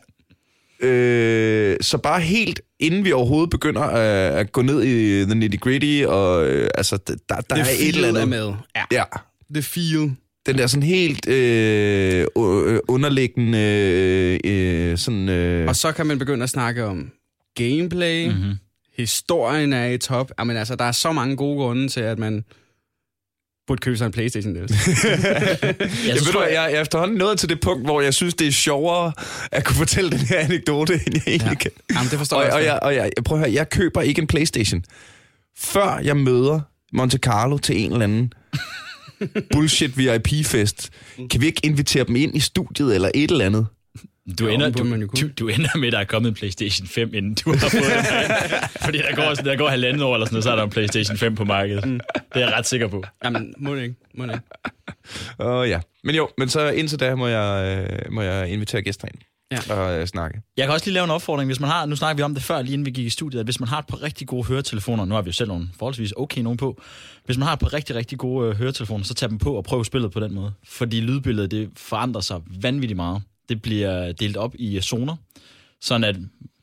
Ja. 0.81 0.87
øh, 0.87 1.77
så 1.81 1.97
bare 1.97 2.21
helt 2.21 2.61
inden 2.79 3.05
vi 3.05 3.11
overhovedet 3.11 3.49
begynder 3.49 3.81
at, 3.81 4.33
at 4.33 4.51
gå 4.51 4.61
ned 4.61 4.83
i 4.83 5.23
the 5.25 5.35
nitty 5.35 5.57
gritty, 5.57 6.03
og 6.07 6.47
øh, 6.47 6.69
altså, 6.75 6.97
der, 6.97 7.15
der 7.29 7.41
Det 7.55 7.59
er 7.59 7.65
et 7.79 7.95
eller 7.95 8.07
andet. 8.07 8.21
er 8.21 8.25
med. 8.25 8.53
Ja. 8.75 8.83
Ja, 8.91 9.03
Det 9.53 9.65
feel. 9.65 10.11
den 10.45 10.57
der 10.57 10.67
sådan 10.67 10.83
helt 10.83 11.27
øh, 11.29 12.21
øh, 12.21 12.79
underliggende 12.87 13.59
øh, 13.59 14.39
øh, 14.91 14.97
sådan... 14.97 15.29
Øh, 15.29 15.67
Og 15.67 15.75
så 15.75 15.91
kan 15.91 16.05
man 16.05 16.19
begynde 16.19 16.43
at 16.43 16.49
snakke 16.49 16.85
om 16.85 17.11
gameplay. 17.55 18.27
Mm-hmm. 18.27 18.53
Historien 18.97 19.73
er 19.73 19.85
i 19.85 19.97
top. 19.97 20.31
Jamen 20.39 20.57
altså, 20.57 20.75
der 20.75 20.85
er 20.85 20.91
så 20.91 21.11
mange 21.11 21.35
gode 21.35 21.57
grunde 21.57 21.87
til, 21.87 21.99
at 22.01 22.19
man 22.19 22.43
burde 23.67 23.81
købe 23.81 23.97
sig 23.97 24.05
en 24.05 24.11
Playstation. 24.11 24.53
Niels. 24.53 24.71
Jeg, 24.87 25.75
jeg, 26.07 26.15
ved 26.15 26.33
du, 26.33 26.41
jeg, 26.41 26.51
jeg, 26.53 26.73
er 26.73 26.81
efterhånden 26.81 27.17
nået 27.17 27.39
til 27.39 27.49
det 27.49 27.59
punkt, 27.59 27.85
hvor 27.85 28.01
jeg 28.01 28.13
synes, 28.13 28.33
det 28.33 28.47
er 28.47 28.51
sjovere 28.51 29.11
at 29.51 29.65
kunne 29.65 29.75
fortælle 29.75 30.11
den 30.11 30.19
her 30.19 30.39
anekdote, 30.39 30.93
end 30.93 31.13
jeg 31.13 31.23
egentlig 31.27 31.49
ja. 31.49 31.55
kan. 31.55 31.71
Jamen, 31.95 32.09
det 32.09 32.17
forstår 32.17 32.37
Og, 32.37 32.43
jeg 32.43 32.51
og, 32.51 32.57
også. 32.57 32.69
jeg, 32.69 32.79
og 32.81 32.95
jeg, 32.95 33.11
jeg, 33.17 33.23
prøv 33.23 33.37
at 33.37 33.43
høre, 33.45 33.53
jeg 33.53 33.69
køber 33.69 34.01
ikke 34.01 34.21
en 34.21 34.27
Playstation, 34.27 34.83
før 35.57 35.99
jeg 36.03 36.17
møder 36.17 36.59
Monte 36.93 37.17
Carlo 37.17 37.57
til 37.57 37.81
en 37.85 37.91
eller 37.91 38.03
anden 38.03 38.33
bullshit 39.53 39.97
VIP-fest. 39.97 40.89
Kan 41.29 41.41
vi 41.41 41.45
ikke 41.45 41.61
invitere 41.63 42.03
dem 42.03 42.15
ind 42.15 42.35
i 42.37 42.39
studiet 42.39 42.95
eller 42.95 43.09
et 43.15 43.31
eller 43.31 43.45
andet? 43.45 43.67
Du, 44.39 44.45
Jo, 44.45 44.51
ender, 44.53 44.69
du, 44.69 45.05
du, 45.21 45.27
du 45.39 45.47
ender 45.47 45.77
med, 45.77 45.87
at 45.87 45.93
der 45.93 45.99
er 45.99 46.03
kommet 46.03 46.29
en 46.29 46.35
PlayStation 46.35 46.87
5, 46.87 47.13
inden 47.13 47.35
du 47.35 47.49
har 47.51 47.69
fået 47.69 47.83
den. 47.83 48.35
Fordi 48.85 48.97
der 48.97 49.15
går, 49.15 49.33
sådan- 49.33 49.45
der 49.45 49.55
går 49.55 49.67
halvandet 49.69 50.01
år 50.03 50.13
eller 50.13 50.25
sådan 50.25 50.33
noget, 50.35 50.43
så 50.43 50.51
er 50.51 50.55
der 50.55 50.63
en 50.63 50.69
PlayStation 50.69 51.17
5 51.17 51.35
på 51.35 51.43
markedet. 51.43 51.83
Det 51.83 52.01
er 52.33 52.39
jeg 52.39 52.53
ret 52.57 52.65
sikker 52.65 52.87
på. 52.87 53.03
Jamen, 53.23 53.53
må 53.57 53.75
det 53.75 53.81
ikke. 53.83 53.95
Må 54.17 54.25
det 54.25 54.33
ikke. 54.33 54.45
Åh 55.39 55.61
uh, 55.61 55.69
ja. 55.69 55.79
Men 56.03 56.15
jo, 56.15 56.29
men 56.37 56.49
så 56.49 56.69
indtil 56.69 56.99
da 56.99 57.15
må 57.15 57.27
jeg, 57.27 57.77
øh, 58.05 58.13
må 58.13 58.21
jeg 58.21 58.49
invitere 58.49 58.81
gæster 58.81 59.07
ind 59.07 59.17
Ja. 59.51 59.73
og 59.75 59.99
øh, 59.99 60.07
snakke. 60.07 60.41
Jeg 60.57 60.65
kan 60.65 60.73
også 60.73 60.85
lige 60.85 60.93
lave 60.93 61.03
en 61.03 61.09
opfordring, 61.09 61.47
hvis 61.47 61.59
man 61.59 61.69
har, 61.69 61.85
nu 61.85 61.95
snakker 61.95 62.15
vi 62.15 62.21
om 62.21 62.33
det 62.33 62.43
før, 62.43 62.61
lige 62.61 62.73
inden 62.73 62.85
vi 62.85 62.91
gik 62.91 63.05
i 63.05 63.09
studiet, 63.09 63.39
at 63.39 63.45
hvis 63.45 63.59
man 63.59 63.69
har 63.69 63.79
et 63.79 63.85
par 63.87 64.03
rigtig 64.03 64.27
gode 64.27 64.43
høretelefoner, 64.47 65.05
nu 65.05 65.15
har 65.15 65.21
vi 65.21 65.27
jo 65.27 65.31
selv 65.33 65.47
nogle 65.49 65.67
forholdsvis 65.79 66.13
okay 66.17 66.41
nogen 66.41 66.57
på, 66.57 66.81
hvis 67.25 67.37
man 67.37 67.45
har 67.47 67.53
et 67.53 67.59
par 67.59 67.73
rigtig, 67.73 67.95
rigtig 67.95 68.17
gode 68.17 68.49
øh, 68.49 68.55
høretelefoner, 68.55 69.03
så 69.03 69.13
tag 69.13 69.29
dem 69.29 69.37
på 69.37 69.53
og 69.53 69.63
prøv 69.63 69.83
spillet 69.83 70.11
på 70.11 70.19
den 70.19 70.33
måde. 70.35 70.51
Fordi 70.67 70.99
lydbilledet, 71.01 71.51
det 71.51 71.69
forandrer 71.77 72.21
sig 72.21 72.39
vanvittigt 72.61 72.95
meget. 72.95 73.21
Det 73.49 73.61
bliver 73.61 74.11
delt 74.11 74.37
op 74.37 74.55
i 74.59 74.81
zoner, 74.81 75.15
sådan 75.81 76.03
at 76.03 76.15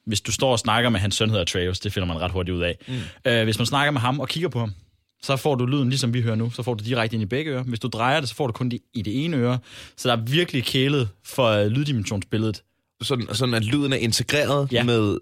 hvis 0.07 0.21
du 0.21 0.33
står 0.33 0.53
og 0.53 0.59
snakker 0.59 0.91
med 0.91 1.01
hans 1.01 1.15
søn 1.15 1.31
hedder 1.31 1.45
Travis, 1.45 1.81
det 1.81 1.93
finder 1.93 2.07
man 2.07 2.21
ret 2.21 2.31
hurtigt 2.31 2.55
ud 2.57 2.63
af. 2.63 2.77
Mm. 2.89 2.95
Øh, 3.25 3.45
hvis 3.45 3.59
man 3.59 3.67
snakker 3.67 3.91
med 3.91 4.01
ham 4.01 4.21
og 4.21 4.29
kigger 4.29 4.49
på 4.49 4.59
ham, 4.59 4.73
så 5.23 5.37
får 5.37 5.55
du 5.55 5.67
lyden, 5.67 5.89
ligesom 5.89 6.15
vi 6.15 6.23
hører 6.23 6.35
nu, 6.35 6.51
så 6.51 6.63
får 6.63 6.75
du 6.75 6.85
direkte 6.85 7.15
ind 7.15 7.23
i 7.23 7.27
begge 7.27 7.51
ører. 7.51 7.63
Hvis 7.63 7.81
du 7.81 7.89
drejer 7.89 8.21
det, 8.21 8.29
så 8.29 8.35
får 8.35 8.47
du 8.47 8.53
kun 8.53 8.69
det 8.69 8.81
i 8.95 9.03
det 9.03 9.25
ene 9.25 9.37
øre. 9.37 9.59
Så 9.97 10.09
der 10.09 10.17
er 10.17 10.21
virkelig 10.21 10.65
kælet 10.65 11.09
for 11.25 11.47
øh, 11.49 11.67
lyddimensionsbilledet. 11.67 12.63
Sådan, 13.03 13.27
sådan 13.35 13.55
at 13.55 13.65
lyden 13.65 13.93
er 13.93 13.97
integreret 13.97 14.69
Ja. 14.73 14.83
med... 14.85 15.19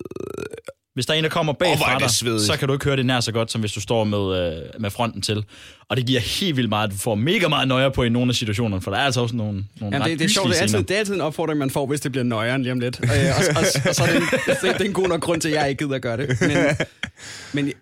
Hvis 0.94 1.06
der 1.06 1.14
er 1.14 1.18
en, 1.18 1.24
der 1.24 1.30
kommer 1.30 1.52
bag 1.52 1.72
Åh, 1.72 1.76
hvor 1.76 1.86
er 1.86 1.90
fra 1.90 1.94
det 1.94 2.02
dig, 2.02 2.10
svedigt. 2.10 2.42
så 2.42 2.56
kan 2.56 2.68
du 2.68 2.74
ikke 2.74 2.84
høre 2.84 2.96
det 2.96 3.06
nær 3.06 3.20
så 3.20 3.32
godt, 3.32 3.52
som 3.52 3.60
hvis 3.60 3.72
du 3.72 3.80
står 3.80 4.04
med, 4.04 4.52
øh, 4.54 4.80
med 4.80 4.90
fronten 4.90 5.22
til. 5.22 5.44
Og 5.88 5.96
det 5.96 6.06
giver 6.06 6.20
helt 6.20 6.56
vildt 6.56 6.68
meget, 6.68 6.88
at 6.88 6.92
du 6.92 6.98
får 6.98 7.14
mega 7.14 7.48
meget 7.48 7.68
nøje 7.68 7.90
på 7.90 8.02
i 8.02 8.08
nogle 8.08 8.28
af 8.30 8.34
situationerne, 8.34 8.82
for 8.82 8.90
der 8.90 8.98
er 8.98 9.04
altså 9.04 9.20
også 9.20 9.36
nogle, 9.36 9.64
nogle 9.80 9.96
Ja, 9.96 10.02
ret 10.02 10.10
det, 10.10 10.18
det 10.18 10.24
er 10.24 10.28
sjovt. 10.28 10.48
Det 10.48 10.58
er, 10.58 10.62
altid, 10.62 10.78
det 10.78 10.90
er 10.90 10.98
altid 10.98 11.14
en 11.14 11.20
opfordring, 11.20 11.58
man 11.58 11.70
får, 11.70 11.86
hvis 11.86 12.00
det 12.00 12.12
bliver 12.12 12.24
nøjere 12.24 12.58
lige 12.58 12.72
om 12.72 12.80
lidt. 12.80 13.00
Øh, 13.02 13.08
og, 13.10 13.44
og, 13.56 13.64
og, 13.88 13.94
så 13.94 14.02
er 14.02 14.06
det, 14.06 14.16
en, 14.16 14.22
det, 14.46 14.56
det 14.62 14.80
er 14.80 14.84
en 14.84 14.92
god 14.92 15.08
nok 15.08 15.20
grund 15.20 15.40
til, 15.40 15.48
at 15.48 15.54
jeg 15.54 15.68
ikke 15.70 15.84
gider 15.84 15.94
at 15.94 16.02
gøre 16.02 16.16
det. 16.16 16.40
Men, 16.40 16.56
men 17.52 17.72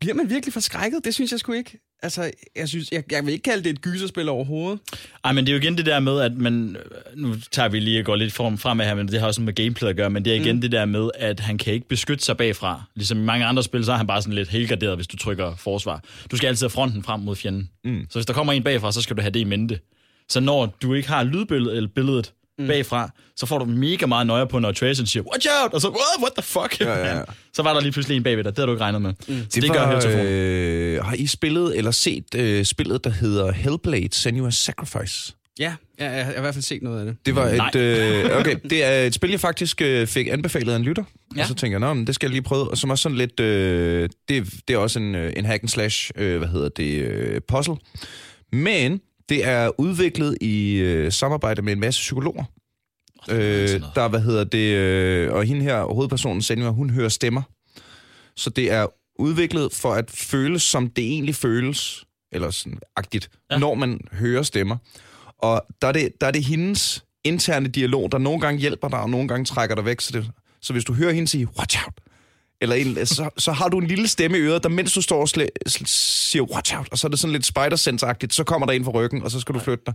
bliver 0.00 0.14
man 0.14 0.30
virkelig 0.30 0.52
forskrækket? 0.52 1.00
Det 1.04 1.14
synes 1.14 1.32
jeg 1.32 1.40
sgu 1.40 1.52
ikke. 1.52 1.78
Altså, 2.02 2.30
jeg, 2.56 2.68
synes, 2.68 2.92
jeg, 2.92 3.12
jeg 3.12 3.26
vil 3.26 3.32
ikke 3.32 3.42
kalde 3.42 3.64
det 3.64 3.70
et 3.70 3.80
gyserspil 3.80 4.28
overhovedet. 4.28 4.80
Ej, 5.24 5.32
men 5.32 5.46
det 5.46 5.52
er 5.52 5.56
jo 5.56 5.62
igen 5.62 5.76
det 5.76 5.86
der 5.86 6.00
med, 6.00 6.20
at 6.20 6.36
man... 6.36 6.76
Nu 7.14 7.34
tager 7.50 7.68
vi 7.68 7.80
lige 7.80 8.00
og 8.00 8.04
går 8.04 8.16
lidt 8.16 8.32
frem, 8.32 8.58
fremad 8.58 8.86
her, 8.86 8.94
men 8.94 9.08
det 9.08 9.20
har 9.20 9.26
også 9.26 9.40
med 9.40 9.52
gameplay 9.52 9.88
at 9.88 9.96
gøre, 9.96 10.10
men 10.10 10.24
det 10.24 10.32
er 10.32 10.40
igen 10.40 10.54
mm. 10.54 10.60
det 10.60 10.72
der 10.72 10.84
med, 10.84 11.10
at 11.14 11.40
han 11.40 11.58
kan 11.58 11.74
ikke 11.74 11.88
beskytte 11.88 12.24
sig 12.24 12.36
bagfra. 12.36 12.82
Ligesom 12.94 13.18
i 13.18 13.22
mange 13.22 13.46
andre 13.46 13.62
spil, 13.62 13.84
så 13.84 13.92
er 13.92 13.96
han 13.96 14.06
bare 14.06 14.22
sådan 14.22 14.34
lidt 14.34 14.48
helgarderet, 14.48 14.96
hvis 14.96 15.06
du 15.06 15.16
trykker 15.16 15.56
forsvar. 15.56 16.04
Du 16.30 16.36
skal 16.36 16.48
altid 16.48 16.64
have 16.64 16.70
fronten 16.70 17.02
frem 17.02 17.20
mod 17.20 17.36
fjenden. 17.36 17.70
Mm. 17.84 18.06
Så 18.10 18.18
hvis 18.18 18.26
der 18.26 18.32
kommer 18.32 18.52
en 18.52 18.62
bagfra, 18.62 18.92
så 18.92 19.02
skal 19.02 19.16
du 19.16 19.22
have 19.22 19.30
det 19.30 19.40
i 19.40 19.44
mente. 19.44 19.80
Så 20.28 20.40
når 20.40 20.76
du 20.82 20.94
ikke 20.94 21.08
har 21.08 21.24
lydbilledet 21.24 21.76
eller 21.76 21.90
billedet 21.94 22.32
mm. 22.58 22.66
bagfra, 22.66 23.10
så 23.36 23.46
får 23.46 23.58
du 23.58 23.64
mega 23.64 24.06
meget 24.06 24.26
nøje 24.26 24.46
på, 24.46 24.58
når 24.58 24.72
Tracer 24.72 25.04
siger, 25.04 25.22
watch 25.22 25.48
out, 25.62 25.74
og 25.74 25.80
så, 25.80 25.88
what, 25.88 25.98
what 26.20 26.32
the 26.36 26.42
fuck? 26.42 26.80
Ja, 26.80 27.16
ja. 27.16 27.22
så 27.56 27.62
var 27.62 27.74
der 27.74 27.80
lige 27.80 27.92
pludselig 27.92 28.16
en 28.16 28.22
bagved 28.22 28.44
dig. 28.44 28.52
Det 28.52 28.58
havde 28.58 28.66
du 28.66 28.72
ikke 28.72 28.84
regnet 28.84 29.02
med. 29.02 29.10
Mm. 29.28 29.36
Så 29.40 29.44
det, 29.54 29.62
det 29.62 29.68
var, 29.68 29.74
gør 29.74 29.86
høretelefonen. 29.86 30.26
øh, 30.32 31.04
Har 31.04 31.14
I 31.14 31.26
spillet 31.26 31.78
eller 31.78 31.90
set 31.90 32.34
øh, 32.34 32.64
spillet, 32.64 33.04
der 33.04 33.10
hedder 33.10 33.52
Hellblade 33.52 34.08
Senua's 34.14 34.50
Sacrifice? 34.50 35.32
Ja, 35.58 35.74
ja, 36.00 36.10
jeg 36.10 36.24
har 36.24 36.32
i 36.32 36.40
hvert 36.40 36.54
fald 36.54 36.62
set 36.62 36.82
noget 36.82 37.00
af 37.00 37.04
det. 37.06 37.16
Det 37.26 37.36
var 37.36 37.52
Nej. 37.52 37.68
et, 37.68 37.74
øh, 37.76 38.38
okay, 38.40 38.56
det 38.70 38.84
er 38.84 39.02
et 39.02 39.14
spil, 39.14 39.30
jeg 39.30 39.40
faktisk 39.40 39.82
øh, 39.82 40.06
fik 40.06 40.28
anbefalet 40.30 40.72
af 40.72 40.76
en 40.76 40.82
lytter. 40.82 41.04
Ja. 41.36 41.38
Ja. 41.38 41.42
Og 41.42 41.48
så 41.48 41.54
tænker 41.54 41.78
jeg, 41.78 41.88
Nå, 41.88 41.94
men 41.94 42.06
det 42.06 42.14
skal 42.14 42.26
jeg 42.26 42.32
lige 42.32 42.42
prøve. 42.42 42.70
Og 42.70 42.78
som 42.78 42.90
er 42.90 42.94
sådan 42.94 43.18
lidt, 43.18 43.40
øh, 43.40 44.08
det, 44.28 44.52
det 44.68 44.74
er 44.74 44.78
også 44.78 44.98
en, 44.98 45.14
øh, 45.14 45.32
en 45.36 45.44
hack 45.44 45.62
and 45.62 45.68
slash, 45.68 46.10
øh, 46.16 46.38
hvad 46.38 46.48
hedder 46.48 46.68
det, 46.68 47.02
øh, 47.02 47.40
puzzle. 47.48 47.74
Men 48.52 49.00
det 49.28 49.44
er 49.44 49.80
udviklet 49.80 50.38
i 50.40 50.74
øh, 50.74 51.12
samarbejde 51.12 51.62
med 51.62 51.72
en 51.72 51.80
masse 51.80 52.00
psykologer. 52.00 52.44
Øh, 53.30 53.80
der, 53.94 54.08
hvad 54.08 54.20
hedder 54.20 54.44
det, 54.44 54.76
øh, 54.76 55.32
og 55.32 55.44
hende 55.44 55.62
her, 55.62 55.82
hovedpersonen 55.82 56.42
Senua, 56.42 56.70
hun 56.70 56.90
hører 56.90 57.08
stemmer. 57.08 57.42
Så 58.36 58.50
det 58.50 58.72
er 58.72 58.86
udviklet 59.18 59.72
for 59.72 59.94
at 59.94 60.10
føles, 60.10 60.62
som 60.62 60.90
det 60.90 61.04
egentlig 61.04 61.34
føles, 61.34 62.04
eller 62.32 62.50
sådan 62.50 62.78
agtigt. 62.96 63.30
Ja. 63.50 63.58
når 63.58 63.74
man 63.74 64.00
hører 64.12 64.42
stemmer. 64.42 64.76
Og 65.38 65.66
der 65.82 65.88
er, 65.88 65.92
det, 65.92 66.12
der 66.20 66.26
er 66.26 66.30
det 66.30 66.44
hendes 66.44 67.04
interne 67.24 67.68
dialog, 67.68 68.12
der 68.12 68.18
nogle 68.18 68.40
gange 68.40 68.60
hjælper 68.60 68.88
dig, 68.88 69.00
og 69.00 69.10
nogle 69.10 69.28
gange 69.28 69.44
trækker 69.44 69.74
dig 69.74 69.84
væk. 69.84 70.00
Så, 70.00 70.12
det, 70.12 70.30
så 70.62 70.72
hvis 70.72 70.84
du 70.84 70.92
hører 70.92 71.12
hende 71.12 71.28
sige, 71.28 71.48
watch 71.58 71.84
out, 71.86 71.94
eller 72.60 72.76
en, 72.76 73.06
så, 73.06 73.30
så 73.38 73.52
har 73.52 73.68
du 73.68 73.78
en 73.78 73.86
lille 73.86 74.08
stemme 74.08 74.38
i 74.38 74.40
øret, 74.40 74.62
der 74.62 74.68
mens 74.68 74.92
du 74.92 75.02
står 75.02 75.20
og 75.20 75.28
sle, 75.28 75.48
sl, 75.66 75.84
siger, 75.86 76.42
watch 76.42 76.76
out, 76.78 76.88
og 76.90 76.98
så 76.98 77.06
er 77.06 77.08
det 77.08 77.18
sådan 77.18 77.32
lidt 77.32 77.46
spider 77.46 77.76
sense 77.76 78.06
så 78.30 78.44
kommer 78.44 78.66
der 78.66 78.72
en 78.72 78.84
fra 78.84 78.90
ryggen, 78.90 79.22
og 79.22 79.30
så 79.30 79.40
skal 79.40 79.54
du 79.54 79.58
flytte 79.58 79.84
dig. 79.86 79.94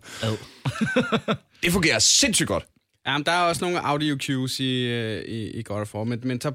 Det 1.63 1.71
fungerer 1.71 1.99
sindssygt 1.99 2.47
godt. 2.47 2.65
Jamen, 3.07 3.25
der 3.25 3.31
er 3.31 3.41
også 3.41 3.65
nogle 3.65 3.85
audio 3.85 4.17
cues 4.25 4.59
i, 4.59 4.87
øh, 4.87 5.21
i, 5.25 5.51
i 5.51 5.63
God 5.63 5.81
of 5.81 5.95
War, 5.95 6.03
men, 6.03 6.19
men 6.23 6.41
så, 6.41 6.51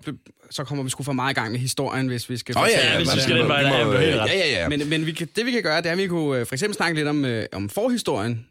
så 0.50 0.64
kommer 0.64 0.84
vi 0.84 0.90
sgu 0.90 1.02
for 1.02 1.12
meget 1.12 1.30
i 1.30 1.34
gang 1.34 1.52
med 1.52 1.60
historien, 1.60 2.06
hvis 2.06 2.30
vi 2.30 2.36
skal... 2.36 2.58
Åh, 2.58 2.66
ja, 2.70 2.76
fortælle, 2.76 2.90
ja, 2.90 2.98
hvis 2.98 3.16
vi 3.16 3.20
skal 3.20 3.38
den 3.38 3.48
vej. 3.48 3.60
Ja, 3.60 4.24
ja, 4.26 4.60
ja. 4.60 4.68
Men, 4.68 4.88
men 4.88 5.06
vi 5.06 5.12
kan, 5.12 5.28
det 5.36 5.46
vi 5.46 5.50
kan 5.50 5.62
gøre, 5.62 5.76
det 5.76 5.86
er, 5.86 5.92
at 5.92 5.98
vi 5.98 6.06
kunne 6.06 6.40
øh, 6.40 6.46
for 6.46 6.54
eksempel 6.54 6.76
snakke 6.76 6.96
lidt 6.96 7.08
om, 7.08 7.24
øh, 7.24 7.46
om 7.52 7.68
forhistorien. 7.68 8.46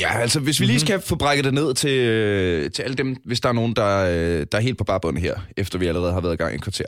Ja, 0.00 0.18
altså 0.18 0.40
hvis 0.40 0.60
vi 0.60 0.66
lige 0.66 0.80
skal 0.80 1.00
få 1.00 1.16
brækket 1.16 1.44
det 1.44 1.54
ned 1.54 1.74
til, 1.74 1.90
øh, 1.90 2.70
til 2.70 2.82
alle 2.82 2.96
dem, 2.96 3.16
hvis 3.24 3.40
der 3.40 3.48
er 3.48 3.52
nogen, 3.52 3.76
der, 3.76 3.98
øh, 3.98 4.46
der 4.52 4.58
er 4.58 4.62
helt 4.62 4.78
på 4.78 4.84
barbund 4.84 5.18
her, 5.18 5.40
efter 5.56 5.78
vi 5.78 5.86
allerede 5.86 6.12
har 6.12 6.20
været 6.20 6.34
i 6.34 6.36
gang 6.36 6.52
i 6.52 6.54
et 6.54 6.62
kvarter. 6.62 6.84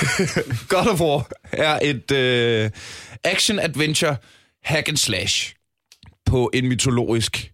God 0.74 0.92
of 0.92 1.00
War 1.00 1.28
er 1.52 1.78
et 1.82 2.12
øh, 2.12 2.70
action-adventure 3.24 4.16
hack 4.64 4.88
and 4.88 4.96
slash 4.96 5.54
på 6.26 6.50
en 6.54 6.68
mytologisk 6.68 7.52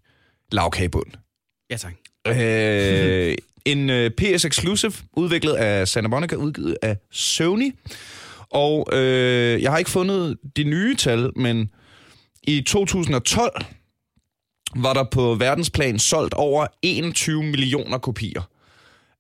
lavkagebund. 0.53 1.07
Ja, 1.71 1.77
tak. 1.77 1.93
Øh, 2.29 3.35
en 3.65 3.91
øh, 3.91 4.11
PS 4.11 4.45
Exclusive, 4.45 4.93
udviklet 5.12 5.53
af 5.53 5.89
Santa 5.89 6.09
Monica, 6.09 6.35
udgivet 6.35 6.77
af 6.83 6.97
Sony. 7.11 7.75
Og 8.51 8.89
øh, 8.93 9.62
jeg 9.62 9.71
har 9.71 9.79
ikke 9.79 9.91
fundet 9.91 10.37
de 10.57 10.65
nye 10.65 10.97
tal, 10.97 11.31
men 11.37 11.71
i 12.43 12.61
2012 12.61 13.65
var 14.76 14.93
der 14.93 15.05
på 15.05 15.35
verdensplan 15.35 15.99
solgt 15.99 16.35
over 16.35 16.67
21 16.83 17.43
millioner 17.43 17.99
kopier 17.99 18.43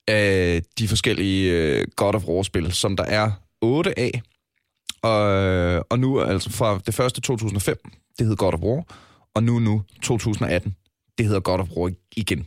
af 0.08 0.62
de 0.78 0.88
forskellige 0.88 1.52
øh, 1.52 1.86
God 1.96 2.14
of 2.14 2.24
War-spil, 2.24 2.72
som 2.72 2.96
der 2.96 3.04
er 3.04 3.30
8 3.60 3.98
af. 3.98 4.22
Og, 5.02 5.22
og 5.90 5.98
nu 5.98 6.20
altså 6.20 6.50
fra 6.50 6.80
det 6.86 6.94
første 6.94 7.20
2005, 7.20 7.76
det 8.18 8.26
hed 8.26 8.36
God 8.36 8.54
of 8.54 8.60
War, 8.60 8.84
og 9.34 9.42
nu 9.42 9.58
nu 9.58 9.82
2018, 10.02 10.76
det 11.18 11.26
hedder 11.26 11.40
God 11.40 11.60
of 11.60 11.68
War 11.76 11.90
igen. 12.16 12.46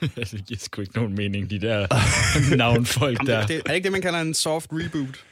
det 0.00 0.44
giver 0.46 0.58
sgu 0.58 0.80
ikke 0.80 0.96
nogen 0.96 1.14
mening, 1.14 1.50
de 1.50 1.60
der 1.60 1.86
navnfolk 2.56 3.26
der. 3.26 3.34
Jamen, 3.34 3.48
det, 3.48 3.56
er 3.56 3.62
det 3.62 3.74
ikke 3.74 3.84
det, 3.84 3.92
man 3.92 4.02
kalder 4.02 4.20
en 4.20 4.34
soft 4.34 4.68
reboot? 4.72 5.24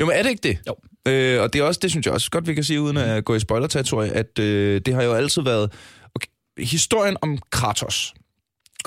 Jo, 0.00 0.06
men 0.06 0.16
er 0.16 0.22
det 0.22 0.30
ikke 0.30 0.48
det? 0.48 0.58
Jo. 0.66 0.76
Øh, 1.12 1.42
og 1.42 1.52
det 1.52 1.58
er 1.58 1.62
også, 1.62 1.80
det 1.82 1.90
synes 1.90 2.06
jeg 2.06 2.14
også 2.14 2.30
godt, 2.30 2.46
vi 2.46 2.54
kan 2.54 2.64
sige, 2.64 2.80
uden 2.80 2.96
at 2.96 3.24
gå 3.24 3.34
i 3.34 3.40
spoiler 3.40 4.10
at 4.14 4.38
øh, 4.38 4.80
det 4.86 4.94
har 4.94 5.02
jo 5.02 5.12
altid 5.12 5.42
været... 5.42 5.72
Historien 6.58 7.16
om 7.22 7.38
Kratos. 7.50 8.14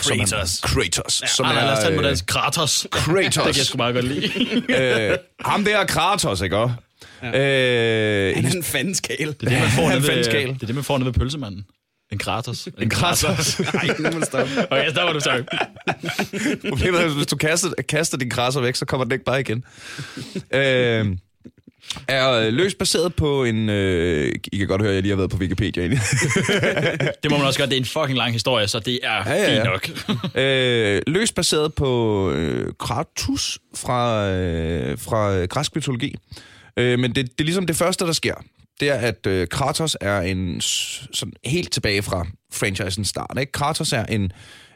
som 0.01 0.19
er- 0.19 0.25
Kratos. 0.25 0.59
Kratos. 0.63 1.21
Ja, 1.21 1.27
som 1.27 1.45
er, 1.45 1.53
lad 1.53 1.71
os 1.71 1.79
tage 1.79 1.89
den 1.89 1.97
på 1.97 2.01
øh, 2.03 2.07
dansk. 2.07 2.27
Kratos. 2.27 2.87
Kratos. 2.91 3.33
det 3.35 3.43
kan 3.43 3.57
jeg 3.57 3.65
sgu 3.65 3.77
meget 3.77 3.93
godt 3.95 4.05
lide. 4.07 4.31
øh, 5.11 5.17
ham 5.39 5.63
der 5.65 5.77
er 5.77 5.85
Kratos, 5.85 6.41
ikke 6.41 6.57
også? 6.57 6.75
Ja. 7.23 7.27
Øh, 7.27 8.35
Han 8.35 8.45
er 8.45 8.51
en 8.51 8.63
fanskale. 8.63 9.33
Det 9.33 9.43
er 9.43 9.49
det, 9.49 9.59
man 9.59 9.69
får 9.69 9.87
Han 9.89 9.97
nede 9.97 10.07
ved, 10.07 10.15
fanskal. 10.23 10.47
det 10.47 10.61
er 10.63 10.65
det, 10.65 10.75
man 10.75 10.83
får 10.83 10.97
nede 10.97 11.05
ved 11.05 11.13
pølsemanden. 11.13 11.65
En 12.11 12.17
Kratos. 12.17 12.67
En 12.81 12.89
Kratos. 12.89 13.59
Nej, 13.73 13.87
nu 13.99 14.11
må 14.11 14.19
du 14.19 14.25
stoppe. 14.25 14.71
Okay, 14.71 14.91
der 14.93 15.03
var 15.03 15.13
du 15.13 15.19
sorry. 15.19 15.41
Problemet 16.69 17.01
er, 17.01 17.09
hvis 17.15 17.27
du 17.27 17.35
kaster, 17.35 17.69
kaster 17.89 18.17
din 18.17 18.29
krasser 18.29 18.61
væk, 18.61 18.75
så 18.75 18.85
kommer 18.85 19.03
den 19.03 19.11
ikke 19.11 19.25
bare 19.25 19.39
igen. 19.39 19.63
øh, 20.53 21.17
er 22.07 22.31
øh, 22.31 22.53
løst 22.53 22.77
baseret 22.77 23.15
på 23.15 23.43
en... 23.43 23.69
Øh, 23.69 24.31
I 24.51 24.57
kan 24.57 24.67
godt 24.67 24.81
høre, 24.81 24.89
at 24.89 24.95
jeg 24.95 25.01
lige 25.03 25.11
har 25.11 25.17
været 25.17 25.31
på 25.31 25.37
Wikipedia 25.37 25.83
egentlig. 25.83 25.99
Det 27.23 27.31
må 27.31 27.37
man 27.37 27.47
også 27.47 27.59
gøre. 27.59 27.67
Det 27.67 27.75
er 27.75 27.79
en 27.79 27.85
fucking 27.85 28.17
lang 28.17 28.33
historie, 28.33 28.67
så 28.67 28.79
det 28.79 28.99
er 29.03 29.29
Ja, 29.29 29.33
ja, 29.33 29.53
ja. 29.53 29.55
fint 29.55 29.63
nok. 29.65 29.89
øh, 30.43 31.01
løst 31.07 31.35
baseret 31.35 31.73
på 31.73 32.31
øh, 32.31 32.73
Kratos 32.79 33.59
fra, 33.75 34.29
øh, 34.29 34.97
fra 34.99 35.45
græsk 35.45 35.75
mytologi. 35.75 36.15
Øh, 36.77 36.99
men 36.99 37.15
det, 37.15 37.25
det 37.25 37.39
er 37.39 37.43
ligesom 37.43 37.65
det 37.65 37.75
første, 37.75 38.05
der 38.05 38.13
sker. 38.13 38.33
Det 38.79 38.89
er, 38.89 38.95
at 38.95 39.27
øh, 39.27 39.47
Kratos 39.47 39.97
er 40.01 40.21
en... 40.21 40.61
Sådan 40.61 41.33
helt 41.45 41.71
tilbage 41.71 42.03
fra 42.03 42.25
franchisens 42.53 43.07
start. 43.07 43.37
Ikke? 43.39 43.51
Kratos 43.51 43.93
er 43.93 44.05
en 44.05 44.31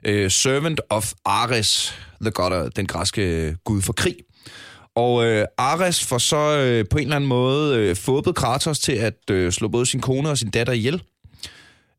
øh, 0.06 0.32
servant 0.32 0.82
of 0.90 1.12
Ares, 1.26 1.96
the 2.22 2.32
god, 2.32 2.70
den 2.76 2.86
græske 2.86 3.56
gud 3.64 3.82
for 3.82 3.94
krig. 3.94 4.16
Og 4.96 5.26
øh, 5.26 5.46
Ares 5.58 6.06
får 6.06 6.18
så 6.18 6.38
øh, 6.38 6.86
på 6.90 6.98
en 6.98 7.04
eller 7.04 7.16
anden 7.16 7.28
måde 7.28 7.78
øh, 7.78 7.96
fåbet 7.96 8.36
Kratos 8.36 8.80
til 8.80 8.92
at 8.92 9.30
øh, 9.32 9.52
slå 9.52 9.68
både 9.68 9.86
sin 9.86 10.02
kone 10.02 10.30
og 10.30 10.38
sin 10.38 10.50
datter 10.50 10.74
ihjel. 10.74 11.04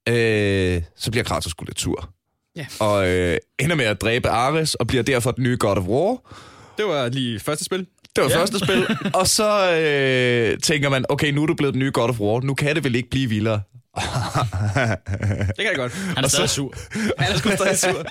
Øh, 0.09 0.83
så 0.97 1.11
bliver 1.11 1.25
Kratos 1.25 1.51
sgu 1.51 1.65
lidt 1.65 1.81
sur. 1.81 2.11
Ja. 2.57 2.67
Og 2.81 3.09
øh, 3.09 3.39
ender 3.59 3.77
med 3.77 3.85
at 3.85 4.01
dræbe 4.01 4.29
Ares, 4.29 4.75
og 4.75 4.87
bliver 4.87 5.03
derfor 5.03 5.31
den 5.31 5.45
nye 5.45 5.57
God 5.61 5.77
of 5.77 5.85
War. 5.85 6.35
Det 6.79 6.87
var 6.87 7.09
lige 7.09 7.41
første 7.41 7.65
spil. 7.65 7.87
Det 8.17 8.25
var 8.25 8.31
ja. 8.31 8.39
Første 8.41 8.59
spil. 8.59 8.87
Og 9.15 9.27
så 9.29 9.73
øh, 9.73 10.59
tænker 10.61 10.89
man, 10.89 11.05
okay, 11.09 11.31
nu 11.33 11.43
er 11.43 11.47
du 11.47 11.55
blevet 11.55 11.75
den 11.75 11.79
nye 11.79 11.91
God 11.95 12.09
of 12.09 12.21
War. 12.21 12.41
Nu 12.41 12.55
kan 12.55 12.75
det 12.77 12.85
vel 12.85 12.95
ikke 12.95 13.11
blive 13.11 13.29
vildere. 13.29 13.61
Det 15.47 15.57
kan 15.59 15.67
jeg 15.67 15.77
godt. 15.77 15.93
Han 15.93 16.25
er 16.25 16.29
stadig 16.29 16.51
sur. 16.51 16.75
Han 17.19 17.33
er 17.33 17.37
sgu 17.39 17.51
stadig 17.51 17.79
sur. 17.79 18.05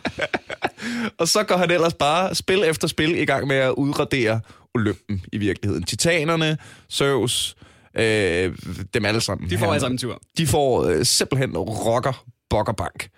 Og 1.17 1.27
så 1.27 1.43
går 1.43 1.57
han 1.57 1.71
ellers 1.71 1.93
bare 1.93 2.35
spil 2.35 2.63
efter 2.63 2.87
spil 2.87 3.15
i 3.15 3.25
gang 3.25 3.47
med 3.47 3.55
at 3.55 3.71
udradere 3.71 4.41
Olympen 4.75 5.21
i 5.33 5.37
virkeligheden. 5.37 5.83
Titanerne, 5.83 6.57
Zeus, 6.91 7.55
øh, 7.97 8.55
dem 8.93 9.05
alle 9.05 9.21
sammen. 9.21 9.49
De 9.49 9.57
får 9.57 9.65
Han- 9.65 9.73
alle 9.73 9.79
sammen 9.81 9.95
en 9.95 9.97
tur. 9.97 10.21
De 10.37 10.47
får 10.47 10.85
øh, 10.85 11.05
simpelthen 11.05 11.57
rocker, 11.57 12.25
bokkerbank. 12.49 13.09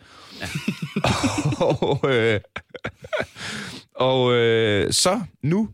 Ja. 0.41 0.47
og 1.69 1.99
øh, 2.09 2.39
og 3.95 4.33
øh, 4.33 4.93
så 4.93 5.21
nu 5.43 5.69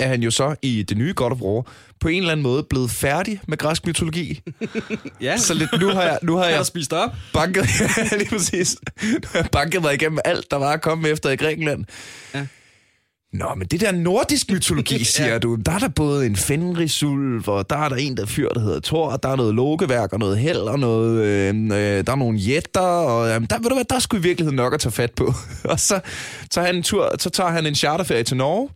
er 0.00 0.06
han 0.08 0.22
jo 0.22 0.30
så 0.30 0.54
i 0.62 0.82
det 0.82 0.96
nye 0.96 1.12
God 1.16 1.30
of 1.32 1.40
War 1.40 1.66
på 2.00 2.08
en 2.08 2.16
eller 2.18 2.32
anden 2.32 2.42
måde 2.42 2.62
blevet 2.70 2.90
færdig 2.90 3.40
med 3.48 3.58
græsk 3.58 3.86
mytologi. 3.86 4.40
Ja, 5.20 5.36
Så 5.36 5.54
lidt, 5.54 5.80
nu 5.80 5.88
har 5.88 6.02
jeg, 6.02 6.18
nu 6.22 6.36
har 6.36 6.44
jeg 6.46 6.56
har 6.56 6.62
spist 6.64 6.92
op. 6.92 7.10
banket, 7.32 7.66
lige 8.18 8.28
præcis. 8.30 8.76
Nu 9.02 9.08
har 9.32 9.38
jeg 9.38 9.48
banket 9.52 9.82
mig 9.82 9.94
igennem 9.94 10.18
alt, 10.24 10.50
der 10.50 10.56
var 10.56 10.72
at 10.72 10.82
komme 10.82 11.08
efter 11.08 11.30
i 11.30 11.36
Grækenland. 11.36 11.84
Ja. 12.34 12.46
Nå, 13.32 13.46
men 13.56 13.66
det 13.66 13.80
der 13.80 13.92
nordisk 13.92 14.50
mytologi, 14.50 15.04
siger 15.14 15.28
Ja. 15.32 15.38
du, 15.38 15.54
der 15.54 15.72
er 15.72 15.78
der 15.78 15.88
både 15.88 16.26
en 16.26 16.36
Fenrisulv, 16.36 17.48
og 17.48 17.70
der 17.70 17.76
er 17.76 17.88
der 17.88 17.96
en, 17.96 18.16
der 18.16 18.26
fyr, 18.26 18.48
der 18.48 18.60
hedder 18.60 18.80
Thor, 18.80 19.10
og 19.10 19.22
der 19.22 19.28
er 19.28 19.36
noget 19.36 19.54
logeværk, 19.54 20.12
og 20.12 20.18
noget 20.18 20.38
held, 20.38 20.56
og 20.58 20.78
noget, 20.78 21.24
øh, 21.24 21.54
øh, 21.64 21.70
der 22.06 22.12
er 22.12 22.16
nogle 22.16 22.38
jætter, 22.38 22.80
og 22.80 23.28
øh, 23.28 23.40
der, 23.50 23.58
ved 23.58 23.68
du 23.68 23.74
hvad, 23.74 23.84
der 23.84 23.94
er 23.96 23.98
sgu 24.00 24.16
i 24.16 24.20
virkeligheden 24.20 24.56
nok 24.56 24.74
at 24.74 24.80
tage 24.80 24.92
fat 24.92 25.12
på. 25.12 25.32
og 25.64 25.80
så 25.80 26.00
tager 26.50 26.66
han 26.66 26.76
en 26.76 26.82
tur, 26.82 27.14
så 27.18 27.30
tager 27.30 27.50
han 27.50 27.66
en 27.66 27.74
charterferie 27.74 28.22
til 28.22 28.36
Norge, 28.36 28.68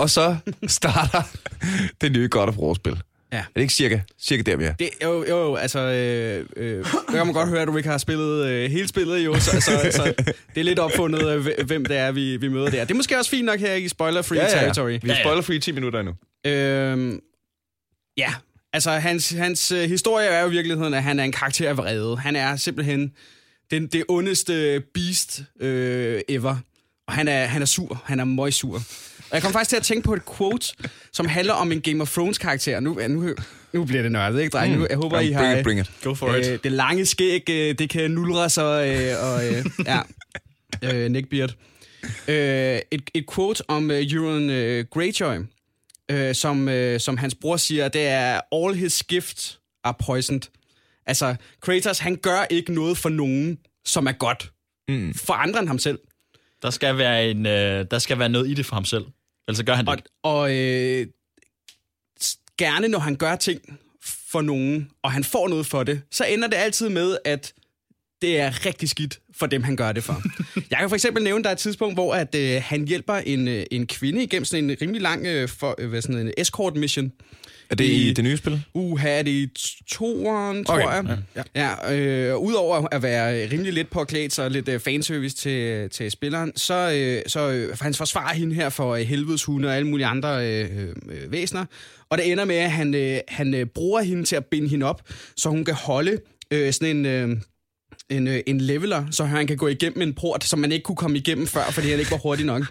og 0.00 0.10
så 0.10 0.36
starter 0.66 1.22
det 2.00 2.12
nye 2.12 2.28
God 2.30 2.48
of 2.48 2.56
War-spil. 2.56 3.02
Ja. 3.32 3.38
Er 3.38 3.42
det 3.54 3.60
ikke 3.60 3.74
cirka, 3.74 4.00
cirka 4.20 4.42
der, 4.42 4.56
vi 4.56 4.64
er? 4.64 4.72
Det, 4.72 4.90
jo, 5.02 5.24
jo, 5.28 5.38
jo, 5.38 5.56
altså, 5.56 5.78
øh, 5.78 6.46
øh, 6.56 6.76
jeg 6.76 6.84
kan 7.08 7.26
man 7.26 7.32
godt 7.32 7.48
høre, 7.48 7.62
at 7.62 7.68
du 7.68 7.76
ikke 7.76 7.88
har 7.88 7.98
spillet 7.98 8.46
øh, 8.46 8.70
hele 8.70 8.88
spillet, 8.88 9.18
jo, 9.18 9.34
så, 9.34 9.50
så, 9.50 9.90
så 9.92 10.14
det 10.54 10.60
er 10.60 10.64
lidt 10.64 10.78
opfundet, 10.78 11.28
øh, 11.28 11.66
hvem 11.66 11.84
det 11.84 11.96
er, 11.96 12.12
vi, 12.12 12.36
vi 12.36 12.48
møder 12.48 12.70
der. 12.70 12.84
Det 12.84 12.90
er 12.90 12.94
måske 12.94 13.18
også 13.18 13.30
fint 13.30 13.44
nok 13.44 13.60
her 13.60 13.74
i 13.74 13.88
spoiler-free 13.88 14.40
ja, 14.40 14.44
ja, 14.44 14.60
territory. 14.60 14.98
Vi 15.02 15.10
er 15.10 15.14
spoiler-free 15.22 15.58
10 15.58 15.72
minutter 15.72 16.00
endnu. 16.00 16.14
Øhm, 16.46 17.20
ja, 18.16 18.34
altså 18.72 18.90
hans, 18.90 19.30
hans 19.30 19.72
øh, 19.72 19.88
historie 19.88 20.26
er 20.26 20.42
jo 20.42 20.48
i 20.48 20.50
virkeligheden, 20.50 20.94
at 20.94 21.02
han 21.02 21.18
er 21.18 21.24
en 21.24 21.32
karakter 21.32 21.68
af 21.68 21.76
vrede. 21.76 22.16
Han 22.16 22.36
er 22.36 22.56
simpelthen 22.56 23.12
den, 23.70 23.86
det 23.86 24.04
ondeste 24.08 24.82
beast 24.94 25.42
øh, 25.60 26.20
ever. 26.28 26.56
Og 27.08 27.14
han 27.14 27.28
er, 27.28 27.44
han 27.44 27.62
er 27.62 27.66
sur. 27.66 28.02
Han 28.04 28.20
er 28.20 28.24
møgsur. 28.24 28.82
Og 29.30 29.34
jeg 29.34 29.42
kom 29.42 29.52
faktisk 29.52 29.68
til 29.68 29.76
at 29.76 29.82
tænke 29.82 30.04
på 30.04 30.14
et 30.14 30.22
quote, 30.36 30.66
som 31.12 31.26
handler 31.26 31.52
om 31.52 31.72
en 31.72 31.80
Game 31.80 32.02
of 32.02 32.10
Thrones-karakter. 32.12 32.80
Nu, 32.80 33.00
nu, 33.08 33.34
nu 33.72 33.84
bliver 33.84 34.02
det 34.02 34.12
nørdet, 34.12 34.40
ikke, 34.40 34.50
dreng? 34.52 34.76
Nu, 34.76 34.86
jeg 34.90 34.96
håber, 34.96 35.20
Mm. 35.20 35.26
I 35.26 35.32
Bring 35.34 35.46
har... 35.48 35.56
it, 35.56 35.64
bring 35.64 35.80
it. 35.80 35.90
Go 36.02 36.14
for 36.14 36.34
it. 36.34 36.48
Øh, 36.48 36.58
det 36.64 36.72
lange 36.72 37.06
skæg, 37.06 37.50
øh, 37.50 37.78
det 37.78 37.90
kan 37.90 38.10
nulre 38.10 38.50
sig, 38.50 38.88
øh, 38.88 39.24
og 39.24 39.46
øh, 39.48 39.64
ja, 39.86 40.00
øh, 40.94 41.08
neckbeard. 41.10 41.54
Øh, 42.28 42.78
et, 42.90 43.10
et 43.14 43.24
quote 43.34 43.62
om 43.70 43.90
øh, 43.90 44.12
Euron 44.12 44.50
øh, 44.50 44.84
Greyjoy, 44.90 45.36
øh, 46.10 46.34
som, 46.34 46.68
øh, 46.68 47.00
som 47.00 47.16
hans 47.16 47.34
bror 47.34 47.56
siger, 47.56 47.88
det 47.88 48.06
er 48.06 48.40
all 48.52 48.74
his 48.74 49.02
gifts 49.02 49.60
are 49.84 49.94
poisoned. 50.06 50.40
Altså, 51.06 51.34
Kratos, 51.60 51.98
han 51.98 52.16
gør 52.16 52.46
ikke 52.50 52.72
noget 52.74 52.98
for 52.98 53.08
nogen, 53.08 53.58
som 53.84 54.06
er 54.06 54.12
godt. 54.12 54.52
Mm. 54.88 55.14
For 55.14 55.32
andre 55.32 55.60
end 55.60 55.68
ham 55.68 55.78
selv. 55.78 55.98
Der 56.62 56.70
skal 56.70 56.98
være, 56.98 57.30
en, 57.30 57.46
øh, 57.46 57.86
der 57.90 57.98
skal 57.98 58.18
være 58.18 58.28
noget 58.28 58.48
i 58.50 58.54
det 58.54 58.66
for 58.66 58.74
ham 58.76 58.84
selv. 58.84 59.04
Ellers 59.50 59.58
så 59.58 59.64
gør 59.64 59.74
han 59.74 59.86
det 59.86 60.02
Og, 60.22 60.40
og 60.40 60.56
øh, 60.56 61.06
gerne 62.58 62.88
når 62.88 62.98
han 62.98 63.16
gør 63.16 63.36
ting 63.36 63.78
for 64.30 64.40
nogen, 64.40 64.90
og 65.02 65.12
han 65.12 65.24
får 65.24 65.48
noget 65.48 65.66
for 65.66 65.82
det, 65.82 66.02
så 66.10 66.24
ender 66.24 66.48
det 66.48 66.56
altid 66.56 66.88
med, 66.88 67.16
at 67.24 67.52
det 68.22 68.40
er 68.40 68.66
rigtig 68.66 68.88
skidt 68.88 69.20
for 69.38 69.46
dem, 69.46 69.62
han 69.62 69.76
gør 69.76 69.92
det 69.92 70.04
for. 70.04 70.22
Jeg 70.70 70.78
kan 70.78 70.88
for 70.88 70.96
eksempel 70.96 71.22
nævne, 71.22 71.42
der 71.42 71.48
er 71.48 71.52
et 71.52 71.58
tidspunkt, 71.58 71.96
hvor 71.96 72.14
at, 72.14 72.34
øh, 72.34 72.62
han 72.64 72.86
hjælper 72.86 73.14
en, 73.14 73.48
øh, 73.48 73.66
en 73.70 73.86
kvinde 73.86 74.22
igennem 74.22 74.44
sådan 74.44 74.70
en 74.70 74.76
rimelig 74.82 75.02
lang 75.02 75.26
øh, 75.26 75.48
for, 75.48 75.74
øh, 75.78 75.88
hvad 75.88 76.02
sådan 76.02 76.26
en 76.26 76.32
escort 76.38 76.76
mission. 76.76 77.12
Er 77.70 77.74
det 77.74 77.84
i 77.84 78.08
I- 78.08 78.12
det 78.12 78.24
nye 78.24 78.36
spil? 78.36 78.62
Uh, 78.74 78.98
her 78.98 79.10
er 79.10 79.22
det 79.22 79.30
i 79.30 79.48
toeren, 79.90 80.64
tror 80.64 80.74
Okay, 80.74 80.86
jeg. 81.08 81.18
Ja, 81.54 81.76
ja 81.86 81.94
øh, 81.96 82.36
udover 82.36 82.88
at 82.92 83.02
være 83.02 83.50
rimelig 83.52 83.72
lidt 83.72 83.90
påklædt, 83.90 84.32
så 84.32 84.48
lidt 84.48 84.68
øh, 84.68 84.80
fanservice 84.80 85.36
til, 85.36 85.90
til 85.90 86.10
spilleren, 86.10 86.52
så, 86.56 86.92
øh, 86.94 87.22
så 87.26 87.50
øh, 87.50 87.76
for 87.76 87.84
han 87.84 87.94
forsvarer 87.94 88.34
hende 88.34 88.54
her 88.54 88.68
for 88.68 88.94
øh, 88.94 89.00
helvedes 89.02 89.44
hunde 89.44 89.68
og 89.68 89.76
alle 89.76 89.88
mulige 89.88 90.06
andre 90.06 90.46
øh, 90.48 90.68
øh, 91.08 91.32
væsener. 91.32 91.64
Og 92.10 92.18
det 92.18 92.32
ender 92.32 92.44
med, 92.44 92.56
at 92.56 92.70
han, 92.70 92.94
øh, 92.94 93.18
han 93.28 93.54
øh, 93.54 93.66
bruger 93.66 94.00
hende 94.02 94.24
til 94.24 94.36
at 94.36 94.44
binde 94.46 94.68
hende 94.68 94.86
op, 94.86 95.02
så 95.36 95.48
hun 95.48 95.64
kan 95.64 95.74
holde 95.74 96.18
øh, 96.50 96.72
sådan 96.72 96.96
en... 96.96 97.06
Øh, 97.06 97.36
en, 98.10 98.28
øh, 98.28 98.40
en 98.46 98.60
leveler, 98.60 99.04
så 99.10 99.24
han 99.24 99.46
kan 99.46 99.56
gå 99.56 99.68
igennem 99.68 100.02
en 100.02 100.14
port, 100.14 100.44
som 100.44 100.58
man 100.58 100.72
ikke 100.72 100.82
kunne 100.82 100.96
komme 100.96 101.16
igennem 101.18 101.46
før, 101.46 101.64
fordi 101.70 101.90
han 101.90 101.98
ikke 101.98 102.10
var 102.10 102.16
hurtig 102.18 102.46
nok. 102.46 102.62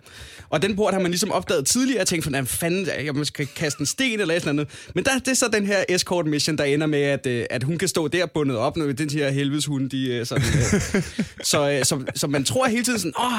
Og 0.49 0.61
den 0.61 0.75
port 0.75 0.93
har 0.93 1.01
man 1.01 1.11
ligesom 1.11 1.31
opdaget 1.31 1.65
tidligere, 1.65 2.01
og 2.01 2.07
tænkt, 2.07 2.25
hvordan 2.25 2.47
fanden, 2.47 2.87
jeg 3.05 3.15
man 3.15 3.25
skal 3.25 3.47
kaste 3.55 3.79
en 3.81 3.85
sten 3.85 4.19
eller 4.19 4.39
sådan 4.39 4.55
noget. 4.55 4.69
Men 4.95 5.03
der, 5.03 5.11
det 5.19 5.27
er 5.27 5.33
så 5.35 5.45
den 5.53 5.65
her 5.65 5.83
escort 5.89 6.25
mission, 6.25 6.57
der 6.57 6.63
ender 6.63 6.87
med, 6.87 7.01
at, 7.01 7.25
øh, 7.27 7.45
at 7.49 7.63
hun 7.63 7.77
kan 7.77 7.87
stå 7.87 8.07
der 8.07 8.25
bundet 8.25 8.57
op, 8.57 8.77
når 8.77 8.85
den 8.91 9.09
her 9.09 9.29
helvedes 9.29 9.65
hund, 9.65 9.89
de 9.89 10.07
øh, 10.07 10.25
sådan, 10.25 10.43
øh, 10.43 11.03
så, 11.43 11.69
øh, 11.71 11.85
så, 11.85 11.99
så 12.15 12.27
man 12.27 12.43
tror 12.43 12.67
hele 12.67 12.83
tiden 12.83 12.99
sådan, 12.99 13.13
åh, 13.19 13.31
Nu 13.31 13.37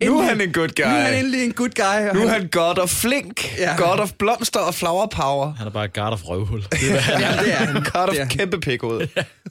er 0.00 0.22
endelig- 0.22 0.28
han 0.28 0.40
en 0.40 0.52
good 0.52 0.68
guy. 0.68 0.82
Nu 0.84 0.88
er 0.90 1.00
han 1.00 1.18
endelig 1.18 1.44
en 1.44 1.52
good 1.52 1.70
guy. 1.76 2.08
og 2.08 2.14
Nu 2.14 2.22
er 2.22 2.28
han- 2.28 2.40
han 2.40 2.48
God 2.52 2.78
of 2.78 2.90
Flink. 2.90 3.58
Ja. 3.58 3.76
God 3.76 3.98
of 3.98 4.12
Blomster 4.18 4.60
og 4.60 4.74
Flower 4.74 5.06
Power. 5.06 5.52
Han 5.58 5.66
er 5.66 5.70
bare 5.70 5.88
guard 5.88 6.12
of 6.12 6.20
røvhul. 6.28 6.62
Det 6.72 6.78
er, 6.82 6.90
hvad 6.90 7.00
han 7.00 7.22
er. 7.22 7.26
Ja, 7.36 7.42
det 7.44 7.52
er 7.52 7.56
han. 7.56 7.74
God 7.74 8.08
of 8.20 8.28
kæmpe 8.28 8.60
pikhoved. 8.60 9.06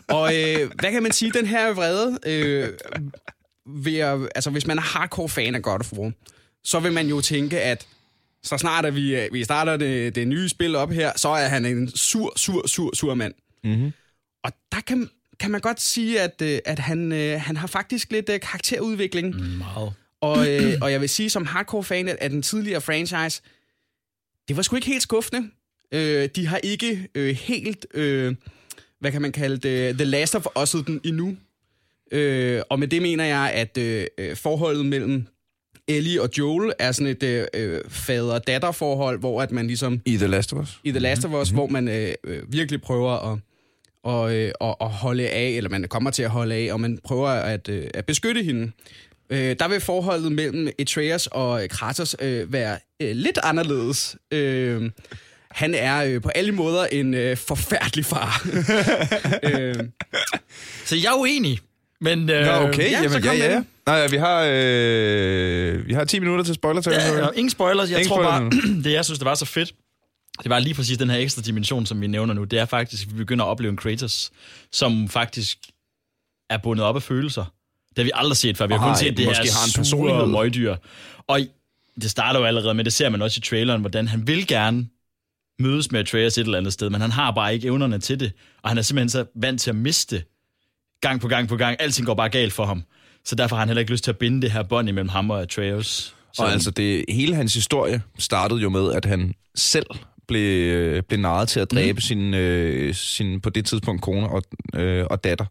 Og 0.07 0.35
øh, 0.35 0.69
hvad 0.79 0.91
kan 0.91 1.03
man 1.03 1.11
sige, 1.11 1.31
den 1.31 1.45
her 1.45 1.68
vrede, 1.75 2.19
øh, 2.25 2.69
ved 3.65 3.97
at, 3.97 4.29
altså 4.35 4.49
hvis 4.49 4.67
man 4.67 4.77
er 4.77 4.81
hardcore 4.81 5.29
fan 5.29 5.55
af 5.55 5.61
God 5.61 5.79
of 5.79 5.93
War, 5.93 6.11
så 6.63 6.79
vil 6.79 6.93
man 6.93 7.07
jo 7.07 7.21
tænke, 7.21 7.61
at 7.61 7.87
så 8.43 8.57
snart 8.57 8.85
at 8.85 8.95
vi, 8.95 9.15
øh, 9.15 9.33
vi 9.33 9.43
starter 9.43 9.77
det, 9.77 10.15
det 10.15 10.27
nye 10.27 10.49
spil 10.49 10.75
op 10.75 10.91
her, 10.91 11.11
så 11.15 11.29
er 11.29 11.47
han 11.47 11.65
en 11.65 11.89
sur, 11.95 12.33
sur, 12.37 12.67
sur, 12.67 12.95
sur 12.95 13.13
mand. 13.13 13.33
Mm-hmm. 13.63 13.91
Og 14.43 14.51
der 14.71 14.81
kan, 14.87 15.09
kan 15.39 15.51
man 15.51 15.61
godt 15.61 15.81
sige, 15.81 16.21
at, 16.21 16.41
øh, 16.41 16.59
at 16.65 16.79
han, 16.79 17.11
øh, 17.11 17.41
han 17.41 17.57
har 17.57 17.67
faktisk 17.67 18.11
lidt 18.11 18.25
karakterudvikling. 18.25 19.35
Meget. 19.57 19.93
Og, 20.21 20.49
øh, 20.49 20.73
og 20.81 20.91
jeg 20.91 21.01
vil 21.01 21.09
sige 21.09 21.29
som 21.29 21.45
hardcore 21.45 21.83
fan 21.83 22.09
af 22.09 22.29
den 22.29 22.41
tidligere 22.41 22.81
franchise, 22.81 23.41
det 24.47 24.57
var 24.57 24.61
sgu 24.61 24.75
ikke 24.75 24.87
helt 24.87 25.01
skuffende. 25.01 25.49
Øh, 25.91 26.29
de 26.35 26.47
har 26.47 26.57
ikke 26.57 27.07
øh, 27.15 27.35
helt, 27.35 27.85
øh, 27.93 28.35
hvad 28.99 29.11
kan 29.11 29.21
man 29.21 29.31
kalde 29.31 29.57
det, 29.57 29.95
The 29.95 30.05
Last 30.05 30.35
of 30.35 30.45
Us'et 30.45 30.83
den 30.83 31.01
endnu. 31.03 31.37
Øh, 32.11 32.61
og 32.69 32.79
med 32.79 32.87
det 32.87 33.01
mener 33.01 33.25
jeg, 33.25 33.51
at 33.53 33.77
øh, 33.77 34.05
øh, 34.17 34.35
forholdet 34.35 34.85
mellem 34.85 35.25
Ellie 35.87 36.21
og 36.21 36.29
Joel 36.37 36.73
er 36.79 36.91
sådan 36.91 37.07
et 37.07 37.23
øh, 37.23 37.45
øh, 37.53 37.81
fader-datter-forhold, 37.89 39.19
hvor 39.19 39.41
at 39.41 39.51
man 39.51 39.67
ligesom 39.67 40.01
I 40.05 40.17
The 40.17 40.27
Last 40.27 40.53
of 40.53 40.59
Us. 40.59 40.79
i 40.83 40.91
The 40.91 40.99
Last 40.99 41.25
of 41.25 41.31
Us, 41.31 41.51
mm-hmm. 41.51 41.55
hvor 41.57 41.67
man 41.67 41.87
øh, 41.87 42.13
øh, 42.23 42.53
virkelig 42.53 42.81
prøver 42.81 43.31
at, 43.31 43.39
og, 44.03 44.35
øh, 44.35 44.51
at, 44.61 44.75
at 44.81 44.89
holde 44.89 45.29
af, 45.29 45.47
eller 45.49 45.69
man 45.69 45.83
kommer 45.83 46.11
til 46.11 46.23
at 46.23 46.29
holde 46.29 46.55
af, 46.55 46.73
og 46.73 46.81
man 46.81 46.99
prøver 47.03 47.29
at, 47.29 47.69
øh, 47.69 47.87
at 47.93 48.05
beskytte 48.05 48.43
hende. 48.43 48.71
Øh, 49.29 49.55
der 49.59 49.67
vil 49.67 49.79
forholdet 49.81 50.31
mellem 50.31 50.69
Atreus 50.79 51.27
og 51.27 51.61
Kratos 51.69 52.15
øh, 52.21 52.53
være 52.53 52.77
øh, 52.99 53.15
lidt 53.15 53.39
anderledes. 53.43 54.15
Øh, 54.31 54.91
han 55.51 55.73
er 55.73 56.03
øh, 56.03 56.21
på 56.21 56.29
alle 56.29 56.51
måder 56.51 56.85
en 56.85 57.13
øh, 57.13 57.37
forfærdelig 57.37 58.05
far. 58.05 58.47
øh, 59.51 59.75
Så 60.85 60.95
jeg 60.95 61.13
er 61.13 61.19
uenig. 61.19 61.59
Men, 62.01 62.29
øh, 62.29 62.45
Nå, 62.45 62.51
okay. 62.51 62.91
ja, 62.91 63.01
Jamen, 63.03 63.23
ja, 63.23 63.33
ja. 63.33 63.55
den. 63.55 63.67
Nej, 63.85 64.07
vi 64.07 64.17
har, 64.17 64.47
øh, 64.51 65.87
vi 65.87 65.93
har 65.93 66.03
10 66.03 66.19
minutter 66.19 66.43
til 66.45 66.55
spoiler. 66.55 66.81
Ja, 66.85 67.17
ja, 67.17 67.27
ingen 67.35 67.49
spoilers. 67.49 67.91
Jeg 67.91 67.99
Ingen 67.99 68.09
tror 68.09 68.23
bare, 68.23 68.51
spoilers 68.51 68.83
det 68.85 68.93
jeg 68.93 69.05
synes, 69.05 69.19
det 69.19 69.25
var 69.25 69.35
så 69.35 69.45
fedt, 69.45 69.73
det 70.43 70.49
var 70.49 70.59
lige 70.59 70.73
præcis 70.73 70.97
den 70.97 71.09
her 71.09 71.17
ekstra 71.17 71.41
dimension, 71.41 71.85
som 71.85 72.01
vi 72.01 72.07
nævner 72.07 72.33
nu. 72.33 72.43
Det 72.43 72.59
er 72.59 72.65
faktisk, 72.65 73.07
at 73.07 73.13
vi 73.13 73.17
begynder 73.17 73.45
at 73.45 73.49
opleve 73.49 73.71
en 73.71 73.77
Kratos, 73.77 74.31
som 74.71 75.09
faktisk 75.09 75.57
er 76.49 76.57
bundet 76.57 76.85
op 76.85 76.95
af 76.95 77.03
følelser. 77.03 77.53
Det 77.89 77.97
har 77.97 78.03
vi 78.03 78.11
aldrig 78.13 78.37
set 78.37 78.57
før. 78.57 78.67
Vi 78.67 78.73
har 78.73 78.87
kun 78.87 78.95
set 78.95 79.17
det 79.17 79.25
måske 79.25 79.43
her 79.43 79.51
har 79.51 79.79
en 79.79 79.85
sure 79.85 80.27
møgdyr. 80.27 80.75
Og 81.27 81.39
det 82.01 82.11
starter 82.11 82.39
jo 82.39 82.45
allerede 82.45 82.73
med, 82.73 82.83
det 82.83 82.93
ser 82.93 83.09
man 83.09 83.21
også 83.21 83.39
i 83.39 83.41
traileren, 83.41 83.81
hvordan 83.81 84.07
han 84.07 84.27
vil 84.27 84.47
gerne 84.47 84.87
mødes 85.59 85.91
med 85.91 85.99
Atreus 85.99 86.37
et 86.37 86.41
eller 86.45 86.57
andet 86.57 86.73
sted, 86.73 86.89
men 86.89 87.01
han 87.01 87.11
har 87.11 87.31
bare 87.31 87.53
ikke 87.53 87.67
evnerne 87.67 87.99
til 87.99 88.19
det. 88.19 88.31
Og 88.63 88.69
han 88.69 88.77
er 88.77 88.81
simpelthen 88.81 89.09
så 89.09 89.25
vant 89.35 89.61
til 89.61 89.69
at 89.69 89.75
miste 89.75 90.23
gang 91.01 91.21
på 91.21 91.27
gang 91.27 91.47
på 91.47 91.57
gang. 91.57 91.75
Alting 91.79 92.05
går 92.05 92.13
bare 92.13 92.29
galt 92.29 92.53
for 92.53 92.65
ham. 92.65 92.83
Så 93.25 93.35
derfor 93.35 93.55
har 93.55 93.61
han 93.61 93.69
heller 93.69 93.79
ikke 93.79 93.91
lyst 93.91 94.03
til 94.03 94.11
at 94.11 94.17
binde 94.17 94.41
det 94.41 94.51
her 94.51 94.63
bånd 94.63 94.89
imellem 94.89 95.09
ham 95.09 95.29
og 95.29 95.41
Atreus. 95.41 96.15
Så 96.33 96.43
Og 96.43 96.51
altså, 96.51 96.71
det, 96.71 97.05
hele 97.09 97.35
hans 97.35 97.53
historie 97.53 98.01
startede 98.19 98.61
jo 98.61 98.69
med, 98.69 98.93
at 98.93 99.05
han 99.05 99.33
selv 99.55 99.85
blev, 100.27 101.03
blev 101.03 101.19
narret 101.19 101.49
til 101.49 101.59
at 101.59 101.71
dræbe 101.71 101.95
mm. 101.95 102.01
sin, 102.01 102.33
øh, 102.33 102.95
sin, 102.95 103.41
på 103.41 103.49
det 103.49 103.65
tidspunkt, 103.65 104.01
kone 104.01 104.29
og, 104.29 104.43
øh, 104.75 105.05
og 105.09 105.23
datter. 105.23 105.45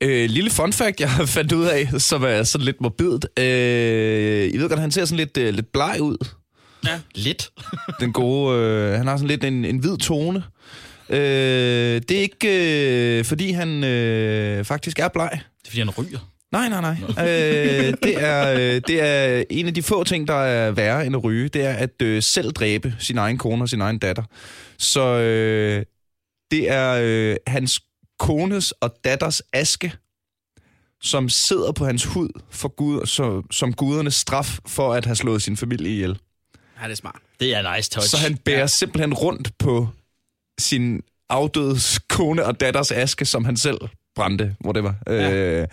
Øh, 0.00 0.30
lille 0.30 0.50
fun 0.50 0.72
fact, 0.72 1.00
jeg 1.00 1.10
har 1.10 1.26
fandt 1.36 1.52
ud 1.52 1.64
af, 1.64 1.88
som 1.98 2.24
er 2.24 2.42
sådan 2.42 2.64
lidt 2.64 2.80
morbidt. 2.80 3.26
Øh, 3.38 4.54
I 4.54 4.58
ved 4.58 4.68
godt, 4.68 4.80
han 4.80 4.90
ser 4.90 5.04
sådan 5.04 5.16
lidt, 5.16 5.36
øh, 5.36 5.54
lidt 5.54 5.72
bleg 5.72 5.96
ud. 6.00 6.16
ja. 6.86 7.00
lidt. 7.14 7.50
Den 8.00 8.12
gode, 8.12 8.58
øh, 8.58 8.92
han 8.92 9.06
har 9.06 9.16
sådan 9.16 9.28
lidt 9.28 9.44
en, 9.44 9.64
en 9.64 9.78
hvid 9.78 9.96
tone. 9.98 10.42
Øh, 11.12 12.02
det 12.08 12.10
er 12.10 12.20
ikke, 12.20 13.18
øh, 13.18 13.24
fordi 13.24 13.50
han 13.50 13.84
øh, 13.84 14.64
faktisk 14.64 14.98
er 14.98 15.08
bleg. 15.08 15.30
Det 15.32 15.38
er 15.38 15.70
fordi, 15.70 15.78
han 15.78 15.90
ryger. 15.90 16.18
Nej, 16.52 16.68
nej, 16.68 16.80
nej. 16.80 16.96
øh, 17.28 17.94
det, 18.02 18.22
er, 18.22 18.52
øh, 18.52 18.80
det 18.86 19.00
er 19.00 19.44
en 19.50 19.66
af 19.66 19.74
de 19.74 19.82
få 19.82 20.04
ting, 20.04 20.28
der 20.28 20.34
er 20.34 20.70
værre 20.70 21.06
end 21.06 21.16
at 21.16 21.24
ryge. 21.24 21.48
Det 21.48 21.64
er 21.64 21.72
at 21.72 22.02
øh, 22.02 22.22
selv 22.22 22.52
dræbe 22.52 22.94
sin 22.98 23.18
egen 23.18 23.38
kone 23.38 23.64
og 23.64 23.68
sin 23.68 23.80
egen 23.80 23.98
datter. 23.98 24.22
Så 24.78 25.00
øh, 25.00 25.84
det 26.50 26.70
er 26.70 27.00
øh, 27.02 27.36
hans 27.46 27.80
kones 28.18 28.72
og 28.72 28.94
datters 29.04 29.42
aske, 29.52 29.92
som 31.02 31.28
sidder 31.28 31.72
på 31.72 31.84
hans 31.84 32.04
hud 32.04 32.28
for 32.50 32.68
Gud, 32.68 33.06
så, 33.06 33.42
som 33.50 33.72
gudernes 33.72 34.14
straf 34.14 34.58
for 34.66 34.94
at 34.94 35.04
have 35.04 35.16
slået 35.16 35.42
sin 35.42 35.56
familie 35.56 35.92
ihjel. 35.92 36.18
ja, 36.80 36.84
det 36.84 36.92
er 36.92 36.96
smart. 36.96 37.20
Det 37.40 37.54
er 37.54 37.76
nice 37.76 37.90
touch. 37.90 38.08
Så 38.08 38.16
han 38.16 38.36
bærer 38.36 38.58
ja. 38.58 38.66
simpelthen 38.66 39.14
rundt 39.14 39.58
på 39.58 39.88
sin 40.62 41.00
afdøde 41.28 41.76
kone 42.08 42.44
og 42.46 42.60
datters 42.60 42.92
aske, 42.92 43.24
som 43.24 43.44
han 43.44 43.56
selv 43.56 43.78
brændte, 44.14 44.56
hvor 44.60 44.72
det 44.72 44.84
var. 44.84 44.94
Ja. 45.06 45.32
Øh, 45.32 45.68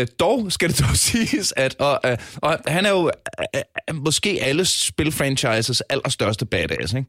øh, 0.00 0.06
dog 0.20 0.52
skal 0.52 0.68
det 0.70 0.78
dog 0.88 0.96
siges, 0.96 1.54
at 1.56 1.76
og, 1.78 2.00
øh, 2.06 2.16
og 2.36 2.58
han 2.66 2.86
er 2.86 2.90
jo 2.90 3.10
øh, 3.54 3.60
øh, 3.90 3.96
måske 3.96 4.38
alle 4.42 4.64
spilfranchises 4.64 5.80
allerstørste 5.80 6.46
badass, 6.46 6.92
ikke? 6.94 7.08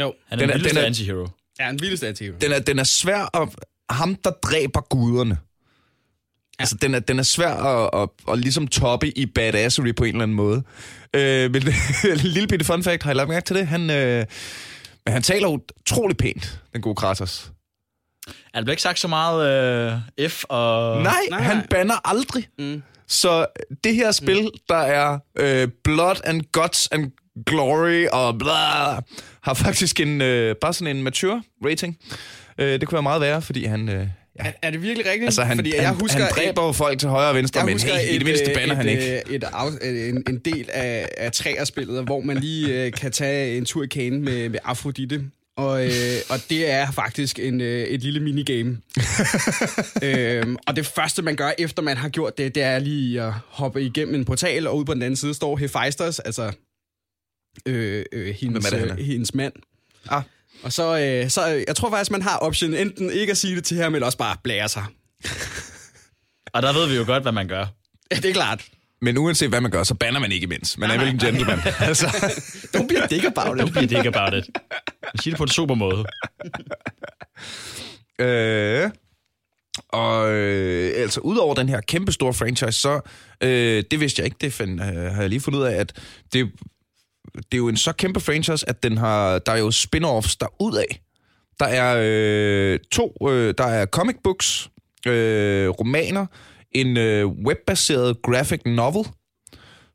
Jo, 0.00 0.14
Han 0.28 0.38
er 0.38 0.46
Den 0.46 0.48
den 0.48 0.50
er- 0.50 0.54
vildeste 0.54 0.74
den 0.76 0.82
er- 0.82 0.86
antihero. 0.86 1.28
ja, 1.60 1.70
en 1.70 1.80
vildeste 1.80 2.08
antihero. 2.08 2.34
Den 2.40 2.52
er, 2.52 2.58
den 2.58 2.78
er 2.78 2.84
svær, 2.84 3.20
og 3.22 3.52
ham, 3.90 4.14
der 4.14 4.30
dræber 4.30 4.80
guderne, 4.80 5.38
Altså, 6.60 6.76
den 6.82 6.94
er, 6.94 6.98
den 6.98 7.18
er 7.18 7.22
svær 7.22 7.54
at, 7.54 8.02
at, 8.02 8.08
at, 8.32 8.38
ligesom 8.38 8.68
toppe 8.68 9.18
i 9.18 9.26
badassery 9.26 9.94
på 9.96 10.04
en 10.04 10.14
eller 10.14 10.22
anden 10.22 10.34
måde. 10.36 10.62
Øh, 11.14 11.50
men 11.52 11.62
en 12.10 12.16
lille 12.34 12.48
bitte 12.48 12.64
fun 12.64 12.82
fact, 12.82 13.02
har 13.02 13.10
I 13.10 13.14
lagt 13.14 13.28
mærke 13.28 13.46
til 13.46 13.56
det? 13.56 13.66
Han, 13.66 13.90
øh, 13.90 14.26
men 15.08 15.12
han 15.12 15.22
taler 15.22 15.48
utrolig 15.48 16.16
pænt, 16.16 16.60
den 16.72 16.82
gode 16.82 16.94
Kratos. 16.94 17.52
Er 18.26 18.32
der 18.54 18.62
bliver 18.62 18.72
ikke 18.72 18.82
sagt 18.82 18.98
så 18.98 19.08
meget 19.08 19.48
øh, 20.18 20.30
F 20.30 20.44
og... 20.48 21.02
Nej, 21.02 21.20
nej, 21.30 21.40
han 21.40 21.66
banner 21.70 22.08
aldrig. 22.08 22.48
Mm. 22.58 22.82
Så 23.06 23.46
det 23.84 23.94
her 23.94 24.12
spil, 24.12 24.42
mm. 24.42 24.50
der 24.68 24.76
er 24.76 25.18
øh, 25.38 25.68
Blood 25.84 26.20
and 26.24 26.42
Guts 26.52 26.88
and 26.92 27.10
Glory 27.46 28.06
og 28.12 28.38
bla, 28.38 28.94
har 29.42 29.54
faktisk 29.54 30.00
en 30.00 30.20
øh, 30.20 30.56
bare 30.56 30.72
sådan 30.72 30.96
en 30.96 31.02
mature 31.02 31.42
rating. 31.64 31.98
Øh, 32.58 32.80
det 32.80 32.88
kunne 32.88 32.96
være 32.96 33.02
meget 33.02 33.20
værre, 33.20 33.42
fordi 33.42 33.64
han... 33.64 33.88
Øh, 33.88 34.08
ja. 34.38 34.44
Er, 34.48 34.52
er 34.62 34.70
det 34.70 34.82
virkelig 34.82 35.06
rigtigt? 35.06 35.24
Altså, 35.24 35.42
han, 35.44 35.56
Fordi 35.56 35.70
han, 35.70 35.82
jeg 35.82 35.92
husker, 35.92 36.24
han 36.24 36.32
dræber 36.36 36.66
jo 36.66 36.72
folk 36.72 36.98
til 36.98 37.08
højre 37.08 37.28
og 37.28 37.34
venstre, 37.34 37.66
men 37.66 37.78
hey, 37.80 38.14
i 38.14 38.18
det 38.18 38.26
mindste 38.26 38.50
banner 38.54 38.72
et, 38.72 38.76
han 38.76 38.88
ikke. 38.88 39.22
øh, 39.28 39.34
Et, 39.34 39.44
af, 39.44 39.68
en, 40.08 40.22
en 40.28 40.38
del 40.38 40.70
af, 40.72 41.08
af 41.16 41.32
træerspillet, 41.32 42.04
hvor 42.04 42.20
man 42.20 42.36
lige 42.36 42.84
øh, 42.84 42.92
kan 42.92 43.12
tage 43.12 43.56
en 43.56 43.64
tur 43.64 43.82
i 43.82 43.86
kanen 43.86 44.24
med, 44.24 44.48
med 44.48 44.58
Afrodite. 44.64 45.24
Og, 45.56 45.84
øh, 45.86 45.90
og 46.30 46.38
det 46.50 46.70
er 46.70 46.90
faktisk 46.90 47.38
en, 47.38 47.60
øh, 47.60 47.82
et 47.82 48.02
lille 48.02 48.20
minigame. 48.20 48.78
øhm, 50.02 50.56
og 50.66 50.76
det 50.76 50.86
første, 50.86 51.22
man 51.22 51.36
gør, 51.36 51.50
efter 51.58 51.82
man 51.82 51.96
har 51.96 52.08
gjort 52.08 52.38
det, 52.38 52.54
det 52.54 52.62
er 52.62 52.78
lige 52.78 53.22
at 53.22 53.32
hoppe 53.46 53.82
igennem 53.82 54.14
en 54.14 54.24
portal, 54.24 54.66
og 54.66 54.76
ude 54.76 54.84
på 54.84 54.94
den 54.94 55.02
anden 55.02 55.16
side 55.16 55.34
står 55.34 55.56
Hephaistos, 55.56 56.18
altså 56.18 56.52
øh, 57.66 58.04
øh, 58.12 58.34
hendes, 58.34 58.68
Hvem 58.68 58.80
er 58.80 58.84
det, 58.84 58.90
er? 58.90 58.96
øh, 58.98 59.04
hendes 59.04 59.34
mand. 59.34 59.52
Ah. 60.08 60.22
Og 60.62 60.72
så, 60.72 60.98
øh, 60.98 61.30
så 61.30 61.54
øh, 61.54 61.64
jeg 61.68 61.76
tror 61.76 61.90
faktisk, 61.90 62.10
man 62.10 62.22
har 62.22 62.36
option 62.36 62.74
enten 62.74 63.10
ikke 63.10 63.30
at 63.30 63.36
sige 63.36 63.56
det 63.56 63.64
til 63.64 63.76
ham, 63.76 63.94
eller 63.94 64.06
også 64.06 64.18
bare 64.18 64.36
blære 64.44 64.68
sig. 64.68 64.84
Og 66.54 66.62
der 66.62 66.72
ved 66.72 66.88
vi 66.88 66.96
jo 66.96 67.04
godt, 67.06 67.22
hvad 67.22 67.32
man 67.32 67.48
gør. 67.48 67.66
Ja, 68.10 68.16
det 68.16 68.24
er 68.24 68.32
klart. 68.32 68.64
Men 69.00 69.18
uanset 69.18 69.48
hvad 69.48 69.60
man 69.60 69.70
gør, 69.70 69.82
så 69.82 69.94
banner 69.94 70.20
man 70.20 70.32
ikke 70.32 70.44
imens. 70.44 70.78
Man 70.78 70.90
er 70.90 70.98
vel 70.98 71.08
en 71.08 71.18
gentleman. 71.18 71.58
altså, 71.80 72.06
Don't 72.76 72.86
be 72.86 73.02
a 73.02 73.06
dick 73.06 73.24
about 73.24 73.60
it. 73.60 73.74
Be 73.74 73.80
a 73.80 73.86
dick 73.86 74.16
about 74.16 74.34
it. 74.34 74.50
Jeg 75.02 75.20
siger 75.22 75.32
det 75.32 75.38
på 75.38 75.44
en 75.44 75.48
super 75.48 75.74
måde. 75.74 76.04
øh, 78.26 78.90
og 79.88 80.30
øh, 80.30 80.92
altså, 81.02 81.20
udover 81.20 81.54
den 81.54 81.68
her 81.68 81.80
kæmpe 81.80 82.12
store 82.12 82.34
franchise, 82.34 82.72
så, 82.72 83.00
øh, 83.40 83.84
det 83.90 84.00
vidste 84.00 84.20
jeg 84.20 84.24
ikke, 84.24 84.36
det 84.40 84.52
find, 84.52 84.80
øh, 84.80 85.12
har 85.12 85.20
jeg 85.20 85.28
lige 85.28 85.40
fundet 85.40 85.60
ud 85.60 85.64
af, 85.64 85.74
at 85.74 85.92
det, 86.32 86.52
det 87.38 87.54
er 87.54 87.58
jo 87.58 87.68
en 87.68 87.76
så 87.76 87.92
kæmpe 87.92 88.20
franchise, 88.20 88.68
at 88.68 88.82
den 88.82 88.98
har, 88.98 89.38
der 89.38 89.52
er 89.52 89.58
jo 89.58 89.70
spin-offs 89.70 90.36
derudad. 90.40 90.84
Der 91.60 91.66
er 91.66 91.96
øh, 92.00 92.78
to, 92.92 93.16
øh, 93.30 93.54
der 93.58 93.64
er 93.64 93.86
comic 93.86 94.16
books, 94.24 94.70
øh, 95.06 95.68
romaner, 95.68 96.26
en 96.72 96.96
øh, 96.96 97.26
webbaseret 97.26 98.22
graphic 98.22 98.60
novel, 98.66 99.04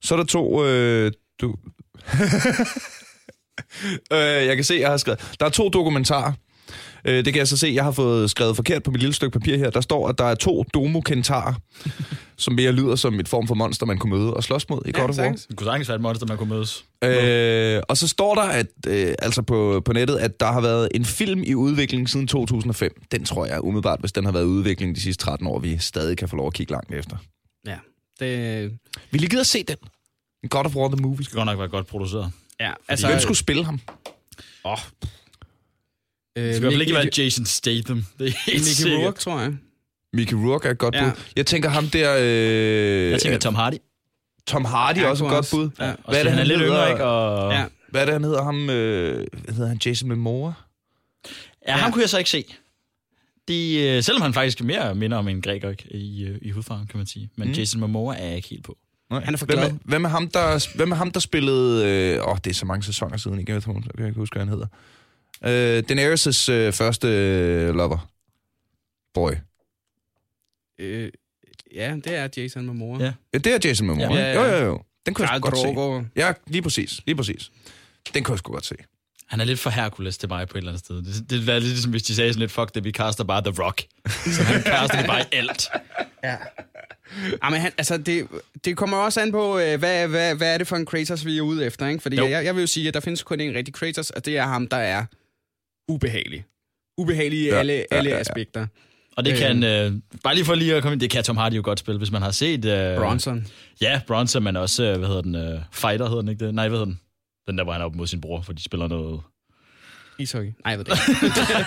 så 0.02 0.16
er 0.16 0.18
der 0.18 0.26
to... 0.26 0.66
Øh, 0.66 1.12
du... 1.42 1.48
øh, 4.14 4.46
jeg 4.48 4.56
kan 4.56 4.64
se, 4.64 4.78
jeg 4.80 4.90
har 4.90 4.98
skrevet... 4.98 5.36
Der 5.40 5.46
er 5.46 5.50
to 5.50 5.70
dokumentarer. 5.70 6.34
Øh, 7.06 7.26
det 7.26 7.34
kan 7.34 7.36
jeg 7.36 7.48
så 7.48 7.58
se, 7.58 7.72
jeg 7.76 7.84
har 7.84 7.92
fået 7.92 8.32
skrevet 8.32 8.56
forkert 8.56 8.84
på 8.84 8.92
mit 8.92 9.00
lille 9.02 9.14
stykke 9.14 9.40
papir 9.40 9.58
her. 9.58 9.70
Der 9.70 9.82
står, 9.82 10.08
at 10.08 10.18
der 10.18 10.24
er 10.24 10.36
to 10.36 10.64
domokentarer, 10.74 11.54
som 12.38 12.54
mere 12.54 12.72
lyder 12.72 12.96
som 12.96 13.20
et 13.20 13.28
form 13.28 13.48
for 13.48 13.56
monster, 13.56 13.86
man 13.86 13.98
kunne 13.98 14.18
møde 14.18 14.34
og 14.34 14.44
slås 14.44 14.70
mod 14.70 14.82
i 14.86 14.92
God 14.92 15.10
of 15.10 15.18
War. 15.18 15.32
Det 15.32 15.46
kunne 15.58 15.66
sagtens 15.68 15.90
være 15.90 15.96
et 15.96 16.02
monster, 16.02 16.26
man 16.28 16.38
kunne 16.38 16.50
mødes. 16.50 16.86
Øh, 17.04 17.82
og 17.90 17.98
så 17.98 18.08
står 18.08 18.36
der 18.36 18.42
at, 18.42 18.68
øh, 18.88 19.16
altså 19.20 19.42
på, 19.42 19.82
på 19.86 19.94
nettet, 19.94 20.18
at 20.18 20.40
der 20.40 20.52
har 20.52 20.62
været 20.62 20.90
en 20.96 21.06
film 21.06 21.44
i 21.44 21.56
udvikling 21.56 22.10
siden 22.10 22.28
2005. 22.28 23.02
Den 23.12 23.26
tror 23.26 23.46
jeg 23.46 23.64
umiddelbart, 23.64 24.00
hvis 24.00 24.12
den 24.12 24.26
har 24.26 24.32
været 24.32 24.44
i 24.44 24.48
udvikling 24.48 24.96
de 24.96 25.02
sidste 25.02 25.24
13 25.26 25.48
år, 25.48 25.60
vi 25.60 25.78
stadig 25.78 26.18
kan 26.18 26.30
få 26.30 26.36
lov 26.36 26.48
at 26.48 26.54
kigge 26.54 26.72
langt 26.72 26.92
efter. 26.94 27.18
Ja, 27.68 27.78
det... 28.20 28.72
Vil 29.12 29.24
I 29.24 29.28
gide 29.28 29.42
at 29.42 29.48
se 29.48 29.64
den? 29.64 29.78
God 30.50 30.66
of 30.66 30.76
War 30.76 30.88
the 30.88 31.02
Movie. 31.02 31.18
Det 31.18 31.26
skal 31.26 31.36
godt 31.38 31.46
nok 31.46 31.60
være 31.60 31.68
godt 31.68 31.88
produceret. 31.88 32.32
Ja, 32.60 32.72
Altså, 32.88 33.08
Hvem 33.08 33.20
skulle 33.20 33.38
spille 33.38 33.66
ham? 33.66 33.80
Øh, 36.36 36.44
Det 36.44 36.56
skal 36.56 36.58
i 36.58 36.60
hvert 36.60 36.74
fald 36.74 36.82
ikke 36.82 36.94
være 36.94 37.10
Jason 37.18 37.46
Statham. 37.46 38.06
Det 38.20 38.28
er 38.28 38.32
helt 38.46 38.58
Mickey 38.60 38.72
sikkert. 38.72 39.00
Rourke, 39.04 39.20
tror 39.20 39.40
jeg. 39.40 39.54
Mickey 40.14 40.34
Rourke 40.34 40.68
er 40.68 40.72
et 40.72 40.78
godt 40.78 40.96
Ja. 40.96 41.04
bud. 41.10 41.12
Jeg 41.36 41.46
tænker 41.46 41.70
ham 41.70 41.88
der... 41.90 42.18
Øh, 42.20 43.12
Jeg 43.12 43.22
tænker 43.22 43.40
Tom 43.40 43.56
Hardy. 43.56 43.76
Tom 44.48 44.66
Hardy 44.66 44.98
Ja, 44.98 45.04
er 45.04 45.08
også 45.10 45.26
et 45.26 45.30
godt 45.32 45.48
bud. 45.52 45.70
Ja. 45.80 45.94
Og 46.04 46.16
han 46.16 46.28
er 46.40 46.44
lidt 46.44 46.60
yngre, 46.62 46.92
ikke? 46.92 47.04
Og... 47.04 47.54
Ja. 47.54 47.66
Hvad 47.90 48.02
er 48.02 48.06
det, 48.06 48.14
han 48.14 48.24
hedder? 48.24 48.44
Ham, 48.44 48.70
øh, 48.70 49.28
hvad 49.44 49.54
hedder 49.54 49.68
han? 49.70 49.80
Jason 49.86 50.10
Momoa? 50.10 50.54
Ja, 51.68 51.72
ham 51.74 51.92
kunne 51.92 52.02
jeg 52.02 52.10
så 52.10 52.18
ikke 52.18 52.30
se. 52.30 52.46
De, 53.48 53.76
øh, 53.80 54.04
selvom 54.04 54.22
han 54.22 54.34
faktisk 54.34 54.64
mere 54.64 54.96
minder 54.96 55.18
om 55.18 55.28
en 55.28 55.42
græker 55.42 55.70
ikke, 55.70 55.84
i, 55.96 56.24
øh, 56.26 56.38
i 56.42 56.50
hudfarven, 56.52 56.88
kan 56.88 56.98
man 56.98 57.08
sige. 57.08 57.30
Men 57.38 57.48
mm. 57.48 57.54
Jason 57.54 57.80
Momoa 57.82 58.16
er 58.18 58.26
jeg 58.28 58.36
ikke 58.36 58.48
helt 58.48 58.64
på. 58.64 58.78
Nej. 59.10 59.24
Han 59.26 59.34
er 59.34 59.38
for 59.38 59.46
hvem, 59.46 59.58
glad. 59.58 59.70
er, 59.70 59.74
hvem, 59.86 60.06
er 60.06 60.10
ham, 60.10 60.28
der, 60.28 60.68
hvem 60.76 60.92
er 60.92 60.96
ham, 60.96 61.12
der 61.12 61.20
spillede... 61.20 61.86
øh, 62.16 62.24
Åh, 62.28 62.32
oh, 62.32 62.38
det 62.44 62.50
er 62.50 62.54
så 62.54 62.66
mange 62.66 62.84
sæsoner 62.84 63.18
siden 63.18 63.40
i 63.40 63.44
Game 63.44 63.58
of 63.58 63.64
Thrones. 63.64 63.86
Jeg 63.86 63.94
kan 63.98 64.06
ikke 64.06 64.20
huske, 64.20 64.34
hvad 64.34 64.42
han 64.46 64.50
hedder. 64.54 64.68
Øh, 65.46 65.84
Daenerys' 65.92 66.52
øh, 66.52 66.74
første 66.74 67.08
øh, 67.08 67.76
lover. 67.76 68.10
Boy. 69.14 69.32
Øh, 70.80 71.12
ja, 71.76 71.96
det 72.04 72.16
er 72.16 72.28
Jason 72.38 72.66
Momoa. 72.66 73.00
Ja. 73.04 73.12
Ja, 73.34 73.38
det 73.38 73.48
er 73.54 73.60
Jason 73.70 73.88
Momoa. 73.88 74.14
Ja, 74.14 74.32
ja, 74.32 74.34
Jo, 74.34 74.44
ja. 74.44 74.60
jo, 74.60 74.66
jo. 74.66 74.82
Den 75.06 75.14
kunne 75.14 75.32
jeg 75.32 75.42
godt 75.42 75.58
se. 75.58 75.64
Drogo. 75.64 76.02
Ja, 76.16 76.34
lige 76.48 76.62
præcis. 76.62 77.02
Lige 77.06 77.16
præcis. 77.16 77.52
Den 78.14 78.24
kunne 78.24 78.34
jeg 78.34 78.40
sgu 78.40 78.54
godt 78.54 78.66
se. 78.66 78.76
Han 79.28 79.42
er 79.42 79.46
lidt 79.46 79.60
for 79.60 79.70
Hercules 79.70 80.18
til 80.18 80.30
mig 80.30 80.48
på 80.48 80.58
et 80.58 80.62
eller 80.62 80.72
andet 80.72 80.86
sted. 80.86 80.96
Det, 81.02 81.30
det 81.30 81.48
være 81.48 81.60
lidt 81.60 81.70
ligesom, 81.72 81.92
hvis 81.92 82.04
de 82.04 82.16
sagde 82.16 82.34
sådan 82.34 82.40
lidt, 82.40 82.52
fuck 82.52 82.76
det, 82.76 82.84
vi 82.84 82.92
kaster 82.92 83.24
bare 83.24 83.42
The 83.42 83.64
Rock. 83.64 83.82
Så 84.26 84.44
han 84.44 84.64
kaster 84.74 84.98
det 84.98 85.08
bare 85.08 85.22
i 85.22 85.26
alt. 85.32 85.70
Ja. 86.24 86.36
Ah, 87.42 87.52
men 87.52 87.62
han, 87.62 87.72
altså, 87.78 87.98
det, 87.98 88.28
det 88.66 88.78
kommer 88.78 88.98
også 88.98 89.22
an 89.22 89.32
på, 89.32 89.60
øh, 89.60 89.80
hvad, 89.80 90.08
hvad, 90.08 90.36
hvad 90.36 90.54
er 90.54 90.58
det 90.58 90.68
for 90.68 90.76
en 90.76 90.86
Kratos, 90.86 91.26
vi 91.26 91.38
er 91.38 91.42
ude 91.42 91.66
efter, 91.66 91.88
ikke? 91.88 92.02
Fordi 92.02 92.16
Jo. 92.18 92.28
jeg, 92.28 92.46
jeg 92.46 92.56
vil 92.56 92.62
jo 92.62 92.68
sige, 92.68 92.88
at 92.88 92.94
der 92.94 93.00
findes 93.00 93.24
kun 93.24 93.40
en 93.40 93.56
rigtig 93.56 93.74
Kratos, 93.74 94.10
og 94.10 94.26
det 94.26 94.38
er 94.38 94.44
ham, 94.46 94.68
der 94.68 94.78
er 94.78 95.06
ubehagelig. 95.88 96.46
Ubehagelig 96.98 97.40
i 97.40 97.46
Ja, 97.48 97.56
alle, 97.60 97.74
ja, 97.74 97.84
alle 97.92 98.10
ja, 98.10 98.16
ja. 98.16 98.22
aspekter. 98.22 98.68
Og 99.18 99.26
det 99.26 99.38
kan, 99.38 99.64
øh, 99.64 99.92
bare 100.24 100.36
lige 100.36 100.46
for 100.46 100.56
lige 100.56 100.76
at 100.76 100.82
komme 100.82 100.94
ind, 100.94 101.02
det 101.02 101.10
kan 101.10 101.24
Tom 101.24 101.38
Hardy 101.38 101.54
jo 101.54 101.62
godt 101.66 101.80
spille, 101.80 101.98
hvis 101.98 102.12
man 102.12 102.22
har 102.22 102.32
set... 102.32 102.66
Øh, 102.66 102.98
Bronson. 102.98 103.48
Ja, 103.82 104.02
Bronson, 104.08 104.44
men 104.44 104.56
også, 104.56 104.84
øh, 104.84 104.98
hvad 104.98 105.08
hedder 105.08 105.22
den, 105.22 105.36
øh, 105.36 105.60
Fighter 105.72 106.06
hedder 106.08 106.22
den 106.22 106.30
ikke 106.30 106.46
det? 106.46 106.56
Nej, 106.56 106.68
hvad 106.68 106.78
hedder 106.80 106.86
den? 106.92 107.00
Den 107.48 107.58
der, 107.58 107.64
hvor 107.64 107.74
han 107.74 107.82
er 107.82 107.86
oppe 107.86 107.98
mod 107.98 108.08
sin 108.08 108.22
bror, 108.22 108.42
for 108.42 108.54
de 108.54 108.64
spiller 108.64 108.88
noget... 108.88 109.22
Ishockey. 110.20 110.48
Nej, 110.66 110.70
jeg 110.72 110.78
ved 110.78 110.86
det 110.86 110.92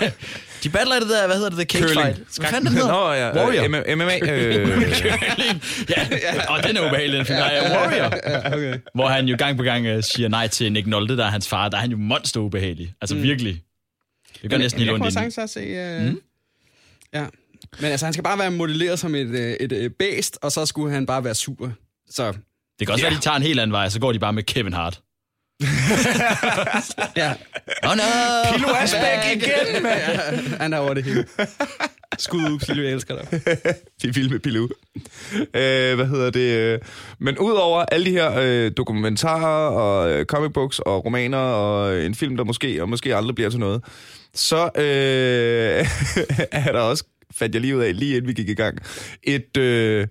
ikke. 0.02 0.14
De 0.62 0.68
battler 0.68 0.98
det 1.00 1.08
der, 1.08 1.26
hvad 1.26 1.36
hedder 1.36 1.50
det, 1.50 1.58
the 1.58 1.78
cage 1.78 1.94
Curling. 1.94 2.16
fight? 2.16 2.38
Hvad 2.38 2.48
fanden 2.48 2.66
den 2.66 2.76
hedder? 2.76 2.92
Nå, 2.92 3.12
ja. 3.12 3.36
Warrior. 3.36 3.62
Øh, 3.64 3.92
M- 3.92 3.94
MMA. 3.94 4.16
Øh, 4.32 4.70
ja, 5.90 6.52
og 6.52 6.62
den 6.62 6.76
er 6.76 6.86
ubehagelig, 6.86 7.16
den 7.18 7.26
film. 7.26 7.38
Nej, 7.38 7.58
Warrior. 7.76 8.06
okay. 8.56 8.78
Hvor 8.94 9.08
han 9.08 9.28
jo 9.28 9.36
gang 9.38 9.56
på 9.56 9.62
gang 9.62 9.86
øh, 9.86 10.02
siger 10.02 10.28
nej 10.28 10.46
til 10.48 10.72
Nick 10.72 10.86
Nolte, 10.86 11.16
der 11.16 11.24
er 11.24 11.30
hans 11.30 11.48
far. 11.48 11.68
Der 11.68 11.76
er 11.76 11.80
han 11.80 11.90
jo 11.90 11.96
monster 11.96 12.40
ubehagelig. 12.40 12.94
Altså 13.00 13.16
mm. 13.16 13.22
virkelig. 13.22 13.62
Det 14.42 14.50
gør 14.50 14.58
næsten 14.58 14.78
helt 14.78 14.86
jeg 14.86 14.94
ondt 14.94 15.02
kunne 15.02 15.06
ind. 15.08 15.12
sagtens 15.12 15.38
også 15.38 15.52
se... 15.54 15.96
Uh, 16.06 16.12
mm. 16.12 16.20
Ja. 17.14 17.26
Men 17.80 17.90
altså, 17.90 18.06
han 18.06 18.12
skal 18.12 18.22
bare 18.24 18.38
være 18.38 18.50
modelleret 18.50 18.98
som 18.98 19.14
et, 19.14 19.26
øh, 19.28 19.52
et, 19.60 19.72
et 19.72 19.94
bæst, 19.98 20.38
og 20.42 20.52
så 20.52 20.66
skulle 20.66 20.94
han 20.94 21.06
bare 21.06 21.24
være 21.24 21.34
super. 21.34 21.70
Så 22.10 22.32
Det 22.78 22.86
kan 22.86 22.90
også 22.90 23.02
yeah. 23.04 23.10
være, 23.12 23.18
de 23.20 23.24
tager 23.24 23.36
en 23.36 23.42
helt 23.42 23.60
anden 23.60 23.72
vej, 23.72 23.88
så 23.88 24.00
går 24.00 24.12
de 24.12 24.18
bare 24.18 24.32
med 24.32 24.42
Kevin 24.42 24.72
Hart. 24.72 25.00
ja, 27.16 27.34
Oh 27.82 27.96
no! 27.96 28.02
Pilo 28.52 28.68
Asbæk 28.74 29.36
igen, 29.36 29.82
mand. 29.82 29.98
ja 29.98 30.56
han 30.58 30.72
er 30.72 30.78
over 30.78 30.94
det 30.94 31.04
hele. 31.04 31.26
Skud 32.18 32.38
ud, 32.50 32.58
Pilo, 32.58 32.82
jeg 32.82 32.92
elsker 32.92 33.14
dig. 33.14 33.30
De 34.02 34.08
er 34.08 34.12
vilde 34.12 34.30
med 34.30 34.38
Pilou. 34.40 34.68
Øh, 35.34 35.94
hvad 35.94 36.06
hedder 36.06 36.30
det? 36.30 36.40
øh, 36.56 36.78
Men 37.18 37.38
udover 37.38 37.84
alle 37.92 38.06
de 38.06 38.10
her 38.10 38.32
øh, 38.38 38.70
dokumentarer 38.76 39.68
og 39.68 40.10
øh, 40.10 40.24
comic 40.24 40.52
books 40.52 40.78
og 40.78 41.04
romaner 41.04 41.38
og 41.38 42.04
en 42.04 42.14
film, 42.14 42.36
der 42.36 42.44
måske 42.44 42.82
og 42.82 42.88
måske 42.88 43.16
aldrig 43.16 43.34
bliver 43.34 43.50
til 43.50 43.60
noget, 43.60 43.84
så 44.36 44.70
øh, 44.74 45.86
er 46.66 46.72
der 46.72 46.80
også, 46.80 47.04
fandt 47.34 47.54
jeg 47.54 47.62
lige 47.62 47.76
ud 47.76 47.82
af, 47.82 47.98
lige 47.98 48.16
inden 48.16 48.28
vi 48.28 48.32
gik 48.32 48.48
i 48.48 48.54
gang, 48.54 48.78
et, 49.22 49.56
øh, 49.56 50.06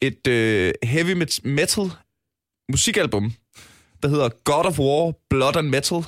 et 0.00 0.26
øh, 0.26 0.72
heavy 0.82 1.26
metal 1.44 1.84
musikalbum, 2.70 3.32
der 4.02 4.08
hedder 4.08 4.28
God 4.44 4.64
of 4.64 4.78
War, 4.78 5.12
Blood 5.30 5.56
and 5.56 5.68
Metal, 5.68 6.04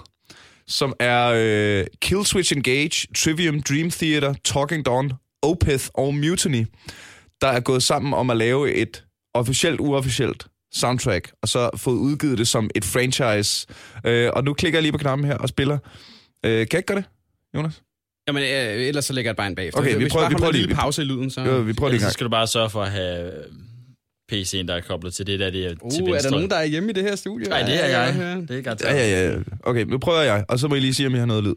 som 0.66 0.94
er 1.00 1.32
øh, 1.36 1.86
Killswitch 2.00 2.56
Engage, 2.56 3.08
Trivium 3.16 3.62
Dream 3.62 3.90
Theater, 3.90 4.34
Talking 4.44 4.86
Dawn, 4.86 5.12
Opeth 5.42 5.86
og 5.94 6.14
Mutiny, 6.14 6.66
der 7.40 7.48
er 7.48 7.60
gået 7.60 7.82
sammen 7.82 8.14
om 8.14 8.30
at 8.30 8.36
lave 8.36 8.74
et 8.74 9.04
officielt, 9.34 9.80
uofficielt 9.80 10.46
soundtrack, 10.72 11.32
og 11.42 11.48
så 11.48 11.70
fået 11.76 11.94
udgivet 11.94 12.38
det 12.38 12.48
som 12.48 12.70
et 12.74 12.84
franchise. 12.84 13.66
Øh, 14.06 14.30
og 14.32 14.44
nu 14.44 14.54
klikker 14.54 14.78
jeg 14.78 14.82
lige 14.82 14.92
på 14.92 14.98
knappen 14.98 15.26
her 15.26 15.36
og 15.36 15.48
spiller. 15.48 15.78
Øh, 16.44 16.50
kan 16.50 16.68
jeg 16.72 16.78
ikke 16.78 16.86
gøre 16.86 16.96
det, 16.96 17.04
Jonas? 17.56 17.82
Jamen, 18.28 18.42
øh, 18.42 18.82
ellers 18.88 19.04
så 19.04 19.12
lægger 19.12 19.28
jeg 19.28 19.32
det 19.34 19.36
bare 19.36 19.46
ind 19.46 19.56
bagefter. 19.56 19.80
Okay, 19.80 19.96
vi 19.96 20.08
prøver- 20.08 20.28
vi 20.28 20.34
prøver 20.34 20.48
en 20.48 20.54
lige- 20.54 20.62
lille 20.66 20.74
pause 20.74 21.02
i 21.02 21.04
lyden, 21.04 21.30
så... 21.30 21.40
Jo, 21.40 21.58
vi 21.60 21.72
prøver 21.72 21.90
lige 21.90 21.96
en 21.96 22.00
så 22.00 22.04
gang. 22.06 22.12
skal 22.12 22.24
du 22.24 22.30
bare 22.30 22.46
sørge 22.46 22.70
for 22.70 22.82
at 22.82 22.90
have 22.90 23.26
øh, 23.26 23.44
PC'en, 24.32 24.66
der 24.68 24.74
er 24.74 24.80
koblet 24.80 25.14
til 25.14 25.26
det 25.26 25.40
der, 25.40 25.50
det 25.50 25.64
er 25.64 25.68
til 25.68 25.78
Uh, 25.82 26.08
er 26.08 26.12
venstre. 26.12 26.30
der 26.30 26.36
nogen, 26.36 26.50
der 26.50 26.56
er 26.56 26.64
hjemme 26.64 26.90
i 26.90 26.92
det 26.92 27.02
her 27.02 27.16
studie? 27.16 27.48
Nej, 27.48 27.62
det 27.62 27.74
er 27.84 27.86
Ja, 27.88 28.00
jeg. 28.00 28.14
ja, 28.18 28.28
ja. 28.30 28.36
Det 28.36 28.50
er 28.50 28.54
Ja, 28.54 28.60
garanteret. 28.60 28.94
ja, 28.96 29.30
ja. 29.32 29.38
Okay, 29.62 29.84
nu 29.84 29.98
prøver 29.98 30.20
jeg, 30.20 30.44
og 30.48 30.58
så 30.58 30.68
må 30.68 30.74
I 30.74 30.80
lige 30.80 30.94
sige, 30.94 31.06
om 31.06 31.12
jeg 31.12 31.20
har 31.20 31.26
noget 31.26 31.44
lyd. 31.44 31.54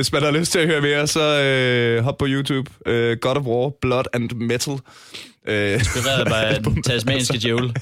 Hvis 0.00 0.12
man 0.12 0.22
har 0.22 0.30
lyst 0.30 0.52
til 0.52 0.58
at 0.58 0.66
høre 0.66 0.80
mere, 0.80 1.06
så 1.06 1.20
øh, 1.20 2.04
hop 2.04 2.18
på 2.18 2.26
YouTube. 2.28 2.70
Øh, 2.86 3.18
God 3.18 3.36
of 3.36 3.42
War, 3.42 3.70
Blood 3.80 4.04
and 4.12 4.30
Metal. 4.32 4.78
Øh, 5.48 5.72
Inspireret 5.74 6.32
af 6.54 6.62
den 6.62 6.82
tasmanske 6.82 7.38
djævel. 7.38 7.62
Det 7.72 7.74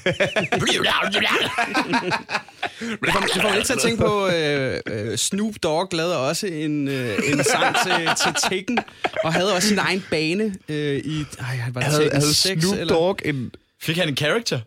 får, 3.13 3.19
det 3.19 3.41
får 3.41 3.47
mig 3.47 3.55
lidt 3.55 3.65
til 3.65 3.73
at 3.73 3.79
tænke 3.79 3.97
på, 3.97 4.27
øh, 4.27 4.79
øh, 4.87 5.17
Snoop 5.17 5.53
Dogg 5.63 5.93
lavede 5.93 6.17
også 6.27 6.47
en, 6.47 6.87
øh, 6.87 7.17
en 7.27 7.43
sang 7.43 7.75
til, 7.85 8.09
til 8.23 8.49
Taken, 8.49 8.79
og 9.23 9.33
havde 9.33 9.55
også 9.55 9.67
sin 9.67 9.77
egen 9.79 10.05
bane 10.11 10.55
øh, 10.69 10.97
i... 10.97 11.25
Ej, 11.39 11.59
var 11.73 11.81
det 11.81 11.91
havde, 11.91 12.09
havde 12.13 12.33
6, 12.33 12.61
Snoop 12.61 12.79
eller? 12.79 12.93
Dogg 12.93 13.19
en... 13.25 13.51
Fik 13.81 13.97
han 13.97 14.09
en 14.09 14.17
character? 14.17 14.59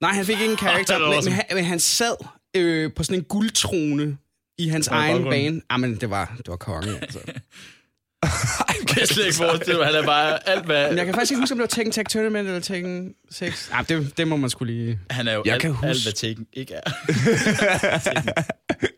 Nej, 0.00 0.12
han 0.12 0.26
fik 0.26 0.40
ikke 0.40 0.50
en 0.50 0.56
karakter, 0.56 0.94
er 0.94 0.98
men, 0.98 1.12
awesome. 1.12 1.30
men, 1.30 1.44
han, 1.48 1.56
men 1.56 1.64
han 1.64 1.80
sad 1.80 2.16
øh, 2.56 2.90
på 2.96 3.04
sådan 3.04 3.18
en 3.18 3.24
guldtrone 3.24 4.16
i 4.58 4.68
hans 4.68 4.86
i 4.86 4.90
egen 4.90 5.24
bane. 5.24 5.60
Jamen, 5.72 5.96
det 5.96 6.10
var, 6.10 6.34
det 6.38 6.48
var 6.48 6.56
konge, 6.56 6.98
altså. 7.02 7.18
Kan 8.88 9.00
jeg 9.00 9.08
slet 9.08 9.24
ikke 9.26 9.36
forestille 9.36 9.78
mig. 9.78 9.86
Han 9.86 9.94
er 9.96 10.06
bare 10.06 10.48
alt, 10.48 10.64
hvad... 10.64 10.88
Men 10.88 10.98
jeg 10.98 11.06
kan 11.06 11.14
faktisk 11.14 11.32
ikke 11.32 11.40
huske, 11.42 11.52
om 11.52 11.58
det 11.58 11.62
var 11.62 11.66
Tekken 11.66 11.92
Tag 11.92 12.06
Tournament 12.08 12.46
eller 12.48 12.60
Tekken 12.60 13.14
6. 13.30 13.68
Nej, 13.70 13.82
det, 13.88 14.16
det 14.18 14.28
må 14.28 14.36
man 14.36 14.50
skulle 14.50 14.74
lige... 14.74 14.98
Han 15.10 15.28
er 15.28 15.32
jo 15.34 15.42
Jeg 15.44 15.52
alt, 15.52 15.60
kan 15.62 15.70
huske- 15.70 15.86
alt, 15.86 16.02
hvad 16.02 16.12
Taken 16.12 16.46
ikke 16.52 16.74
er. 16.74 16.80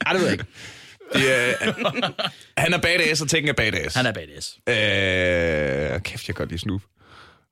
Ej, 0.06 0.12
det 0.12 0.20
ved 0.20 0.28
jeg 0.28 0.32
ikke. 0.32 0.44
Det, 1.12 1.22
øh, 1.24 1.72
han 2.58 2.74
er 2.74 2.78
badass, 2.78 3.22
og 3.22 3.28
Tekken 3.28 3.48
er 3.48 3.52
badass. 3.52 3.96
Han 3.96 4.06
er 4.06 4.12
badass. 4.12 4.58
Øh, 4.68 6.00
kæft, 6.02 6.28
jeg 6.28 6.34
kan 6.34 6.42
godt 6.42 6.48
lide 6.48 6.60
Snoop. 6.60 6.80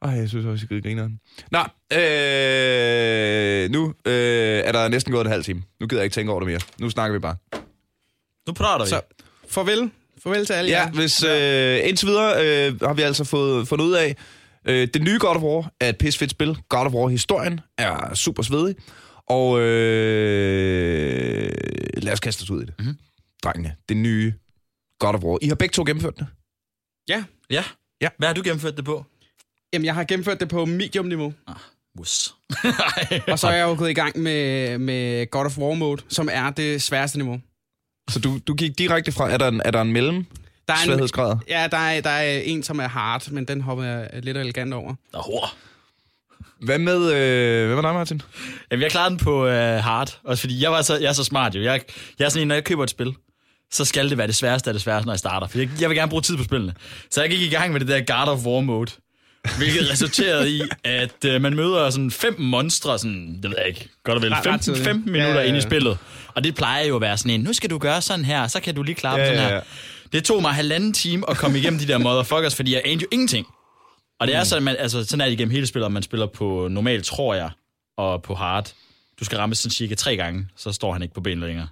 Ej, 0.03 0.11
jeg 0.11 0.29
synes 0.29 0.47
også, 0.47 0.67
jeg 0.71 0.83
griner 0.83 1.03
den. 1.03 1.21
Nå, 1.51 1.59
øh, 1.99 3.71
nu 3.71 3.95
øh, 4.05 4.59
er 4.65 4.73
der 4.73 4.89
næsten 4.89 5.13
gået 5.13 5.25
en 5.25 5.31
halv 5.33 5.45
time. 5.45 5.63
Nu 5.81 5.87
gider 5.87 6.01
jeg 6.03 6.05
ikke 6.05 6.15
tænke 6.15 6.33
over 6.33 6.41
det 6.41 6.47
mere. 6.47 6.61
Nu 6.81 6.91
snakker 6.91 7.13
vi 7.13 7.19
bare. 7.19 7.37
Nu 8.47 8.53
prater 8.53 8.85
vi. 8.85 8.89
Så 8.89 9.01
farvel. 9.49 9.91
Farvel 10.23 10.47
til 10.47 10.53
alle 10.53 10.71
Ja, 10.71 10.81
jer. 10.81 10.91
hvis 10.91 11.23
øh, 11.25 11.89
indtil 11.89 12.09
videre 12.09 12.33
øh, 12.69 12.81
har 12.81 12.95
vi 12.95 13.03
altså 13.03 13.25
fået 13.25 13.69
fundet 13.69 13.85
ud 13.85 13.93
af, 13.93 14.17
øh, 14.65 14.89
det 14.95 15.03
nye 15.03 15.19
God 15.21 15.37
of 15.37 15.43
War 15.43 15.71
er 15.81 15.89
et 15.89 15.99
pissefedt 15.99 16.31
spil. 16.31 16.59
God 16.69 16.87
of 16.87 16.93
War-historien 16.93 17.61
er 17.79 18.15
super 18.15 18.43
svedig. 18.43 18.75
Og 19.29 19.61
øh, 19.61 21.51
lad 21.97 22.13
os 22.13 22.21
kaste 22.21 22.43
os 22.43 22.51
ud 22.51 22.63
i 22.63 22.67
det. 22.67 22.75
Mm-hmm. 22.79 22.97
Drengene, 23.45 23.75
det 23.89 23.97
nye 23.97 24.35
God 25.01 25.15
of 25.15 25.21
War. 25.23 25.39
I 25.43 25.49
har 25.49 25.55
begge 25.55 25.73
to 25.73 25.85
gennemført 25.87 26.19
det. 26.19 26.27
Ja. 27.09 27.25
Ja. 27.51 27.65
Ja. 28.01 28.09
Hvad 28.19 28.29
har 28.29 28.35
du 28.35 28.43
gennemført 28.45 28.77
det 28.77 28.85
på? 28.85 29.05
Jamen, 29.73 29.87
jeg 29.87 29.95
har 29.95 30.05
gennemført 30.05 30.41
det 30.41 30.49
på 30.49 30.65
medium-niveau. 30.65 31.33
Mus. 31.99 32.35
Og 33.33 33.39
så 33.39 33.47
er 33.49 33.55
jeg 33.57 33.65
jo 33.65 33.75
gået 33.79 33.91
i 33.91 33.95
gang 33.95 34.19
med, 34.19 34.79
med 34.79 35.31
God 35.31 35.45
of 35.47 35.59
War 35.59 35.75
mode, 35.75 36.03
som 36.09 36.29
er 36.33 36.51
det 36.51 36.83
sværeste 36.83 37.19
niveau. 37.19 37.41
Så 38.11 38.19
du, 38.19 38.39
du 38.47 38.55
gik 38.55 38.79
direkte 38.79 39.13
fra, 39.13 39.31
er 39.31 39.37
der 39.39 39.49
en, 39.49 39.63
er 39.65 39.71
der 39.71 39.81
en 39.81 39.93
mellem 39.93 40.27
Der 40.69 40.75
er 40.75 40.79
en, 40.79 40.85
sværhedsgrad? 40.87 41.37
ja, 41.49 41.69
der 41.71 41.77
er, 41.77 42.01
der 42.01 42.11
er 42.11 42.41
en, 42.41 42.63
som 42.63 42.79
er 42.81 42.89
hard, 42.89 43.31
men 43.31 43.45
den 43.45 43.61
hopper 43.61 43.85
jeg 43.85 44.09
lidt 44.23 44.37
elegant 44.37 44.75
over. 44.75 44.95
Nå, 45.13 45.19
hår. 45.19 45.55
Hvad 46.61 46.79
med, 46.79 47.13
øh, 47.13 47.67
hvad 47.67 47.75
med 47.77 47.83
dig, 47.83 47.95
Martin? 47.95 48.23
Jamen, 48.71 48.83
jeg 48.83 48.91
klarede 48.91 49.11
den 49.11 49.19
på 49.19 49.47
øh, 49.47 49.83
hard. 49.83 50.19
Også 50.25 50.41
fordi 50.41 50.63
jeg, 50.63 50.73
var 50.73 50.83
så, 50.83 50.99
jeg 50.99 51.09
er 51.09 51.13
så 51.13 51.25
smart 51.25 51.55
jo. 51.55 51.63
Jeg, 51.63 51.81
jeg 52.19 52.25
er 52.25 52.29
sådan 52.29 52.43
en, 52.43 52.49
når 52.49 52.55
jeg 52.55 52.65
køber 52.65 52.85
et 52.85 52.91
spil, 52.91 53.15
så 53.73 53.85
skal 53.85 54.11
det 54.11 54.19
være 54.19 54.27
det 54.27 54.35
sværeste 54.35 54.71
af 54.71 54.75
det 54.75 54.83
sværeste, 54.83 55.07
når 55.07 55.13
jeg 55.13 55.19
starter. 55.19 55.47
For 55.47 55.59
jeg, 55.59 55.69
jeg 55.81 55.89
vil 55.89 55.97
gerne 55.97 56.11
bruge 56.11 56.23
tid 56.23 56.37
på 56.37 56.45
spillene. 56.45 56.75
Så 57.11 57.21
jeg 57.21 57.31
gik 57.31 57.41
i 57.41 57.49
gang 57.49 57.73
med 57.73 57.81
det 57.81 57.89
der 57.89 58.01
God 58.25 58.33
of 58.33 58.47
War 58.47 58.61
mode. 58.61 58.91
Hvilket 59.59 59.91
resulterede 59.91 60.51
i, 60.51 60.63
at 60.85 61.25
øh, 61.27 61.43
man 61.43 61.55
møder 61.57 61.91
sådan 61.91 62.11
fem 62.11 62.41
monstre, 62.41 62.99
sådan, 62.99 63.39
det 63.43 63.51
ved 63.51 63.57
jeg 63.59 63.69
ikke, 63.69 63.89
godt 64.05 64.17
og 64.17 64.23
vel, 64.23 64.31
Ret- 64.33 64.39
ret 64.39 64.45
15, 64.45 64.61
tidligt. 64.65 64.85
15 64.85 65.07
Ja, 65.07 65.13
minutter 65.13 65.35
ja, 65.35 65.41
ja. 65.43 65.49
ind 65.49 65.57
i 65.57 65.61
spillet. 65.61 65.99
Og 66.35 66.45
det 66.45 66.55
plejer 66.55 66.85
jo 66.85 66.95
at 66.95 67.01
være 67.01 67.19
sådan 67.19 67.31
en, 67.33 67.41
nu 67.41 67.53
skal 67.53 67.71
du 67.71 67.79
gøre 67.79 68.03
sådan 68.03 68.25
her, 68.25 68.47
så 68.49 68.61
kan 68.61 68.75
du 68.75 68.83
lige 68.83 68.95
klare 68.95 69.15
Ja, 69.17 69.21
ja, 69.23 69.27
sådan 69.29 69.43
ja, 69.43 69.49
her. 69.49 69.55
ja. 69.55 69.61
Det 70.13 70.25
tog 70.25 70.43
mig 70.43 70.53
halvanden 70.53 70.93
time 70.93 71.31
at 71.31 71.37
komme 71.37 71.59
igennem 71.59 71.79
de 71.81 71.89
der 71.89 71.99
motherfuckers, 71.99 72.55
fordi 72.57 72.73
jeg 72.75 72.83
anede 72.85 73.01
jo 73.03 73.07
ingenting. 73.13 73.47
Og 74.21 74.27
det 74.27 74.37
er 74.37 74.45
sådan, 74.45 74.63
man, 74.63 74.77
altså, 74.79 75.05
sådan 75.05 75.21
er 75.21 75.25
det 75.25 75.33
igennem 75.33 75.53
hele 75.53 75.67
spillet, 75.67 75.87
om 75.87 75.93
man 75.93 76.03
spiller 76.03 76.27
på 76.27 76.69
normal, 76.71 77.03
tror 77.03 77.35
jeg, 77.35 77.51
og 77.99 78.23
på 78.23 78.35
hard. 78.35 78.73
Du 79.21 79.25
skal 79.25 79.39
ramme 79.39 79.55
sådan 79.55 79.71
cirka 79.71 79.95
tre 79.95 80.17
gange, 80.17 80.47
så 80.57 80.73
står 80.73 80.93
han 80.93 81.03
ikke 81.03 81.15
på 81.15 81.21
benene 81.21 81.47
længere. 81.47 81.69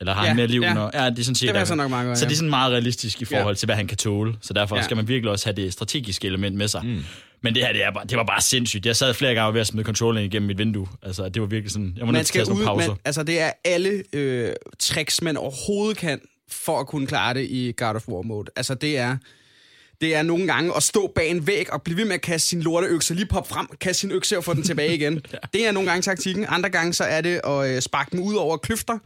Eller 0.00 0.14
har 0.14 0.22
Ja, 0.22 0.26
han 0.28 0.36
mere 0.36 0.46
liv? 0.46 0.60
ja. 0.60 0.74
Når, 0.74 0.90
ja, 0.94 1.10
det 1.10 1.18
er 1.18 1.22
sådan 1.22 1.34
cirka. 1.34 1.52
Det 1.52 1.58
passer 1.58 1.74
nok 1.74 1.90
meget 1.90 2.06
godt, 2.06 2.18
Så 2.18 2.24
ja. 2.24 2.28
det 2.28 2.34
er 2.34 2.36
sådan 2.36 2.50
meget 2.50 2.72
realistisk 2.72 3.22
i 3.22 3.24
forhold 3.24 3.54
Ja. 3.54 3.58
til, 3.58 3.66
hvad 3.66 3.76
han 3.76 3.86
kan 3.86 3.96
tåle. 3.96 4.34
Så 4.40 4.52
derfor 4.52 4.76
Ja. 4.76 4.82
skal 4.82 4.96
man 4.96 5.08
virkelig 5.08 5.30
også 5.30 5.46
have 5.46 5.56
det 5.56 5.72
strategiske 5.72 6.26
element 6.26 6.56
med 6.56 6.68
sig. 6.68 6.80
Mm. 6.84 7.02
Men 7.42 7.54
det 7.54 7.62
her, 7.62 7.72
det, 7.72 7.84
er 7.84 7.90
bare, 7.90 8.04
det 8.06 8.16
var 8.18 8.24
bare 8.24 8.40
sindssygt. 8.40 8.86
Jeg 8.86 8.96
sad 8.96 9.14
flere 9.14 9.34
gange 9.34 9.54
ved 9.54 9.60
at 9.60 9.66
smide 9.66 9.84
controlleren 9.84 10.26
igennem 10.26 10.46
mit 10.46 10.58
vindue. 10.58 10.86
Altså, 11.02 11.28
det 11.28 11.42
var 11.42 11.48
virkelig 11.48 11.72
sådan... 11.72 11.94
Jeg 11.96 12.06
må 12.06 12.12
Man 12.12 12.24
skal 12.24 12.44
tage 12.44 12.56
ud, 12.58 12.64
pauser. 12.64 12.88
man, 12.88 12.96
altså 13.04 13.22
det 13.22 13.40
er 13.40 13.50
alle 13.64 14.02
øh, 14.12 14.52
tricks, 14.78 15.22
man 15.22 15.36
overhovedet 15.36 15.96
kan, 15.96 16.20
for 16.50 16.80
at 16.80 16.86
kunne 16.86 17.06
klare 17.06 17.34
det 17.34 17.46
i 17.50 17.72
God 17.76 17.94
of 17.94 18.08
War 18.08 18.22
mode. 18.22 18.50
Altså 18.56 18.74
det 18.74 18.98
er, 18.98 19.16
det 20.00 20.14
er 20.14 20.22
nogle 20.22 20.46
gange 20.46 20.72
at 20.76 20.82
stå 20.82 21.12
bag 21.14 21.30
en 21.30 21.46
væg 21.46 21.72
og 21.72 21.82
blive 21.82 21.96
ved 21.98 22.04
med 22.04 22.14
at 22.14 22.20
kaste 22.20 22.48
sin 22.48 22.62
lorteøkse, 22.62 23.14
lige 23.14 23.26
pop 23.26 23.48
frem, 23.48 23.66
kaste 23.80 24.00
sin 24.00 24.10
økse 24.10 24.38
og 24.38 24.44
få 24.44 24.54
den 24.54 24.62
tilbage 24.62 24.94
igen. 24.94 25.14
Det 25.52 25.66
er 25.66 25.72
nogle 25.72 25.88
gange 25.88 26.02
taktikken. 26.02 26.46
Andre 26.48 26.70
gange 26.70 26.92
så 26.92 27.04
er 27.04 27.20
det 27.20 27.40
at 27.46 27.70
øh, 27.76 27.82
sparke 27.82 28.10
den 28.10 28.20
ud 28.20 28.34
over 28.34 28.56
kløfter. 28.56 28.98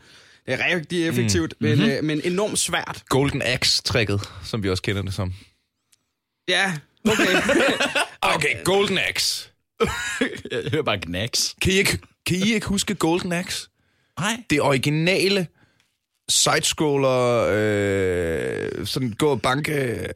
Det 0.48 0.60
er 0.60 0.74
rigtig 0.74 1.08
effektivt, 1.08 1.54
mm. 1.60 1.68
men, 1.68 1.90
øh, 1.90 2.04
men 2.04 2.20
enormt 2.24 2.58
svært. 2.58 3.02
Golden 3.08 3.42
Axe-trækket, 3.42 4.20
som 4.44 4.62
vi 4.62 4.70
også 4.70 4.82
kender 4.82 5.02
det 5.02 5.14
som. 5.14 5.34
Ja, 6.48 6.78
okay. 7.04 7.42
Okay, 8.34 8.64
Golden 8.64 8.98
Axe. 8.98 9.50
Jeg 10.52 10.70
hører 10.70 10.82
bare 10.82 11.00
knacks. 11.00 11.54
Kan 11.62 11.72
I 11.72 11.76
ikke, 11.76 11.98
kan 12.26 12.36
I 12.36 12.52
ikke 12.52 12.66
huske 12.66 12.94
Golden 12.94 13.32
Axe? 13.32 13.68
Nej. 14.20 14.42
Det 14.50 14.60
originale 14.60 15.46
sidescroller, 16.28 17.48
øh, 17.50 18.86
sådan 18.86 19.12
gå 19.12 19.28
og 19.30 19.42
banke. 19.42 20.06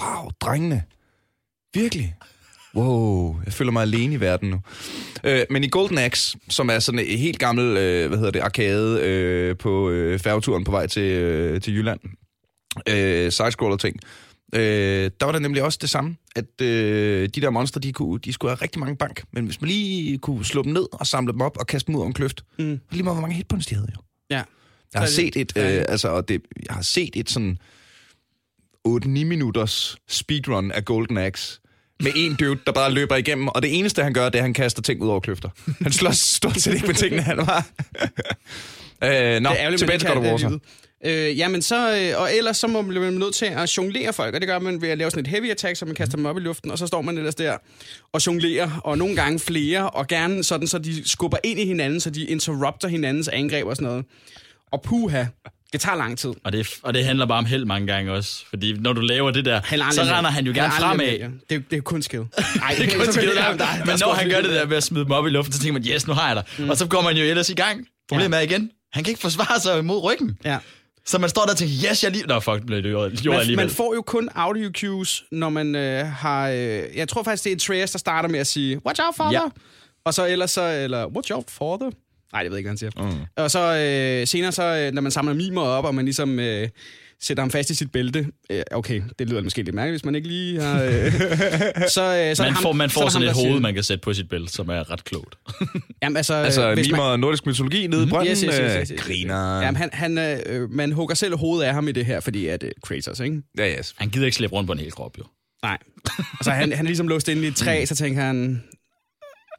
Wow, 0.00 0.30
drengene. 0.40 0.82
Virkelig. 1.74 2.16
Wow, 2.76 3.36
jeg 3.44 3.52
føler 3.52 3.72
mig 3.72 3.82
alene 3.82 4.14
i 4.14 4.20
verden 4.20 4.50
nu. 4.50 4.60
Øh, 5.24 5.42
men 5.50 5.64
i 5.64 5.68
Golden 5.68 5.98
Axe, 5.98 6.38
som 6.48 6.70
er 6.70 6.78
sådan 6.78 6.98
et 6.98 7.18
helt 7.18 7.38
gammel, 7.38 7.76
øh, 7.76 8.08
hvad 8.08 8.18
hedder 8.18 8.30
det, 8.30 8.40
arcade 8.40 9.00
øh, 9.02 9.56
på 9.56 9.90
øh, 9.90 10.18
færgeturen 10.18 10.64
på 10.64 10.70
vej 10.70 10.86
til, 10.86 11.02
øh, 11.02 11.60
til 11.60 11.74
Jylland, 11.74 12.00
øh, 12.88 13.32
sidescroller 13.32 13.76
ting, 13.76 13.96
øh, 14.54 15.10
der 15.20 15.24
var 15.24 15.32
der 15.32 15.38
nemlig 15.38 15.62
også 15.62 15.78
det 15.82 15.90
samme, 15.90 16.16
at 16.36 16.60
øh, 16.62 17.28
de 17.34 17.40
der 17.40 17.50
monstre, 17.50 17.80
de, 17.80 17.92
kunne, 17.92 18.18
de 18.18 18.32
skulle 18.32 18.50
have 18.50 18.62
rigtig 18.62 18.80
mange 18.80 18.96
bank, 18.96 19.24
men 19.32 19.44
hvis 19.44 19.60
man 19.60 19.68
lige 19.68 20.18
kunne 20.18 20.44
slå 20.44 20.62
dem 20.62 20.72
ned 20.72 20.86
og 20.92 21.06
samle 21.06 21.32
dem 21.32 21.40
op 21.40 21.56
og 21.60 21.66
kaste 21.66 21.86
dem 21.86 21.94
ud 21.94 22.00
over 22.00 22.08
en 22.08 22.14
kløft, 22.14 22.44
mm. 22.58 22.80
lige 22.90 23.02
meget 23.02 23.16
hvor 23.16 23.20
mange 23.20 23.36
hitpoints 23.36 23.66
de 23.66 23.74
havde 23.74 23.88
jo. 23.94 24.00
ja. 24.30 24.42
Jeg 24.94 25.02
har 25.02 25.08
set 25.08 25.36
et, 25.36 25.52
øh, 25.56 25.84
altså, 25.88 26.08
og 26.08 26.28
det, 26.28 26.42
jeg 26.68 26.74
har 26.74 26.82
set 26.82 27.10
et 27.16 27.30
sådan 27.30 27.58
8-9 28.88 29.08
minutters 29.08 29.96
speedrun 30.08 30.70
af 30.70 30.84
Golden 30.84 31.16
Axe 31.16 31.60
med 32.00 32.12
en 32.16 32.34
dude, 32.34 32.60
der 32.66 32.72
bare 32.72 32.92
løber 32.92 33.16
igennem, 33.16 33.48
og 33.48 33.62
det 33.62 33.78
eneste, 33.78 34.02
han 34.02 34.12
gør, 34.12 34.24
det 34.24 34.34
er, 34.34 34.38
at 34.38 34.42
han 34.42 34.54
kaster 34.54 34.82
ting 34.82 35.02
ud 35.02 35.08
over 35.08 35.20
kløfter. 35.20 35.48
Han 35.82 35.92
slår 35.92 36.10
stort 36.10 36.60
set 36.60 36.74
ikke 36.74 36.86
med 36.86 36.94
tingene, 36.94 37.22
han 37.22 37.36
var. 37.36 37.66
øh, 39.04 39.40
nå, 39.40 39.50
det 39.50 39.62
er 39.62 39.76
tilbage 39.76 39.98
til 39.98 40.08
God 40.08 40.16
of 40.16 40.24
War 40.24 40.36
så. 40.36 40.58
Øh, 41.06 41.38
jamen 41.38 41.62
så, 41.62 41.96
øh, 41.96 42.20
og 42.20 42.34
ellers 42.34 42.56
så 42.56 42.66
må 42.66 42.82
man 42.82 42.88
blive 42.88 43.10
nødt 43.10 43.34
til 43.34 43.46
at 43.46 43.76
jonglere 43.76 44.12
folk, 44.12 44.34
og 44.34 44.40
det 44.40 44.48
gør 44.48 44.58
man 44.58 44.82
ved 44.82 44.88
at 44.88 44.98
lave 44.98 45.10
sådan 45.10 45.20
et 45.20 45.26
heavy 45.26 45.50
attack, 45.50 45.76
så 45.76 45.84
man 45.84 45.94
kaster 45.94 46.16
dem 46.16 46.26
op 46.26 46.36
i 46.36 46.40
luften, 46.40 46.70
og 46.70 46.78
så 46.78 46.86
står 46.86 47.02
man 47.02 47.18
ellers 47.18 47.34
der 47.34 47.56
og 48.12 48.26
jonglerer, 48.26 48.80
og 48.84 48.98
nogle 48.98 49.16
gange 49.16 49.38
flere, 49.38 49.90
og 49.90 50.06
gerne 50.06 50.44
sådan, 50.44 50.66
så 50.66 50.78
de 50.78 51.08
skubber 51.08 51.38
ind 51.44 51.60
i 51.60 51.66
hinanden, 51.66 52.00
så 52.00 52.10
de 52.10 52.24
interrupter 52.24 52.88
hinandens 52.88 53.28
angreb 53.28 53.66
og 53.66 53.76
sådan 53.76 53.88
noget. 53.88 54.04
Og 54.72 54.82
puha, 54.82 55.24
det 55.74 55.82
tager 55.82 55.96
lang 55.96 56.18
tid. 56.18 56.30
Og 56.44 56.52
det, 56.52 56.68
og 56.82 56.94
det 56.94 57.04
handler 57.04 57.26
bare 57.26 57.38
om 57.38 57.44
held 57.44 57.64
mange 57.64 57.86
gange 57.86 58.12
også. 58.12 58.44
Fordi 58.48 58.72
når 58.72 58.92
du 58.92 59.00
laver 59.00 59.30
det 59.30 59.44
der, 59.44 59.60
Han 59.64 59.80
er 59.80 59.90
så 59.90 60.00
render 60.02 60.20
med. 60.20 60.30
han 60.30 60.44
jo 60.44 60.50
er 60.50 60.54
gerne 60.54 60.74
aldrig 60.74 60.88
fremad. 60.88 61.06
med, 61.06 61.18
ja. 61.18 61.54
Det, 61.56 61.64
det 61.70 61.76
er 61.76 61.80
kun 61.80 62.02
skill. 62.02 62.20
Nej, 62.20 62.74
Det 62.78 62.94
er 62.94 62.98
kun 62.98 63.06
der, 63.14 63.84
men 63.86 63.98
når 64.00 64.12
han 64.14 64.28
gør 64.30 64.40
det 64.40 64.50
der 64.50 64.66
med 64.66 64.76
at 64.76 64.82
smide 64.82 65.04
dem 65.04 65.12
op 65.12 65.26
i 65.26 65.30
luften, 65.30 65.52
så 65.52 65.58
tænker 65.58 65.72
man, 65.72 65.88
yes, 65.88 66.06
nu 66.06 66.12
har 66.12 66.26
jeg 66.26 66.36
dig. 66.36 66.44
Mm. 66.58 66.70
Og 66.70 66.76
så 66.76 66.86
går 66.86 67.02
man 67.02 67.16
jo 67.16 67.24
ellers 67.24 67.48
i 67.50 67.54
gang. 67.54 67.86
Problemet 68.08 68.36
er 68.38 68.40
igen, 68.42 68.70
han 68.92 69.04
kan 69.04 69.10
ikke 69.10 69.20
forsvare 69.20 69.60
sig 69.60 69.84
mod 69.84 70.04
ryggen. 70.04 70.38
Ja. 70.44 70.58
Så 71.06 71.18
man 71.18 71.30
står 71.30 71.42
der 71.42 71.50
og 71.52 71.56
tænker, 71.56 71.90
yes, 71.90 72.04
jeg 72.04 72.10
lige... 72.12 72.26
Nå, 72.26 72.40
fuck, 72.40 72.56
det 72.56 72.66
blev 72.66 72.82
det 72.82 72.92
jo 72.92 72.98
gjort 73.22 73.24
Man, 73.32 73.40
alligevel. 73.40 73.66
man 73.66 73.74
får 73.74 73.94
jo 73.94 74.02
kun 74.02 74.28
audio 74.34 74.70
cues, 74.80 75.24
når 75.32 75.48
man 75.48 75.74
øh, 75.74 76.06
har... 76.06 76.48
Øh, 76.48 76.82
jeg 76.96 77.08
tror 77.08 77.22
faktisk, 77.22 77.44
det 77.44 77.50
er 77.52 77.56
Atreus, 77.56 77.90
der 77.90 77.98
starter 77.98 78.28
med 78.28 78.40
at 78.40 78.46
sige, 78.46 78.86
watch 78.86 79.00
out, 79.06 79.16
father. 79.16 79.32
Ja. 79.32 79.40
Og 80.06 80.14
så 80.14 80.26
ellers 80.26 80.50
så, 80.50 80.62
eller 80.68 81.06
watch 81.06 81.32
out, 81.32 81.44
father. 81.50 81.90
Nej, 82.34 82.42
det 82.42 82.50
ved 82.50 82.58
jeg 82.58 82.60
ikke, 82.60 82.68
hvad 82.68 82.88
han 82.90 83.08
siger. 83.08 83.16
Mm. 83.16 83.42
Og 83.44 83.50
så 83.50 83.60
øh, 84.20 84.26
senere, 84.26 84.52
så, 84.52 84.62
øh, 84.76 84.92
når 84.92 85.02
man 85.02 85.12
samler 85.12 85.34
mimer 85.34 85.62
op, 85.62 85.84
og 85.84 85.94
man 85.94 86.04
ligesom 86.04 86.38
øh, 86.38 86.68
sætter 87.20 87.42
ham 87.42 87.50
fast 87.50 87.70
i 87.70 87.74
sit 87.74 87.92
bælte. 87.92 88.26
Øh, 88.50 88.62
okay, 88.70 89.02
det 89.18 89.28
lyder 89.28 89.42
måske 89.42 89.62
lidt 89.62 89.74
mærkeligt, 89.74 89.92
hvis 89.92 90.04
man 90.04 90.14
ikke 90.14 90.28
lige 90.28 90.60
har... 90.60 90.82
Øh, 90.82 91.12
så, 91.96 92.26
øh, 92.30 92.36
så 92.36 92.42
man 92.42 92.52
ham- 92.52 92.62
får, 92.62 92.72
man 92.72 92.88
så 92.88 92.94
får 92.94 93.02
det 93.02 93.12
sådan 93.12 93.28
ham, 93.28 93.30
et 93.30 93.34
hoved, 93.36 93.48
siger- 93.50 93.60
man 93.60 93.74
kan 93.74 93.82
sætte 93.82 94.02
på 94.02 94.12
sit 94.12 94.28
bælte, 94.28 94.52
som 94.52 94.68
er 94.68 94.90
ret 94.90 95.04
klogt. 95.04 95.34
Jamen, 96.02 96.16
altså, 96.16 96.34
Altså, 96.34 96.68
øh, 96.68 96.74
hvis 96.74 96.86
mimer 96.90 97.10
man, 97.10 97.20
nordisk 97.20 97.46
mytologi 97.46 97.86
nede 97.86 98.04
i 98.06 98.08
brønden. 98.08 98.30
Yes, 98.32 98.40
yes, 98.40 98.54
yes, 98.54 98.60
yes, 98.60 98.76
yes, 98.80 98.90
øh, 98.90 98.94
yes. 98.96 99.02
Griner. 99.02 99.60
Jamen, 99.60 99.76
han, 99.76 99.90
han, 99.92 100.18
øh, 100.18 100.70
man 100.70 100.92
hugger 100.92 101.14
selv 101.14 101.36
hovedet 101.36 101.66
af 101.66 101.74
ham 101.74 101.88
i 101.88 101.92
det 101.92 102.06
her, 102.06 102.20
fordi 102.20 102.46
at 102.46 102.62
øh, 102.62 102.70
Kratos, 102.82 103.20
ikke? 103.20 103.42
Ja, 103.58 103.74
yes. 103.78 103.94
Han 103.98 104.08
gider 104.08 104.26
ikke 104.26 104.36
slæbe 104.36 104.52
rundt 104.52 104.66
på 104.66 104.72
en 104.72 104.78
hel 104.78 104.92
krop, 104.92 105.18
jo. 105.18 105.24
Nej. 105.62 105.78
Altså, 106.40 106.50
han, 106.50 106.72
han 106.72 106.86
er 106.86 106.88
ligesom 106.88 107.08
låst 107.08 107.28
inde 107.28 107.42
i 107.44 107.46
et 107.46 107.56
træ, 107.56 107.84
så 107.84 107.94
tænker 107.96 108.22
han, 108.22 108.62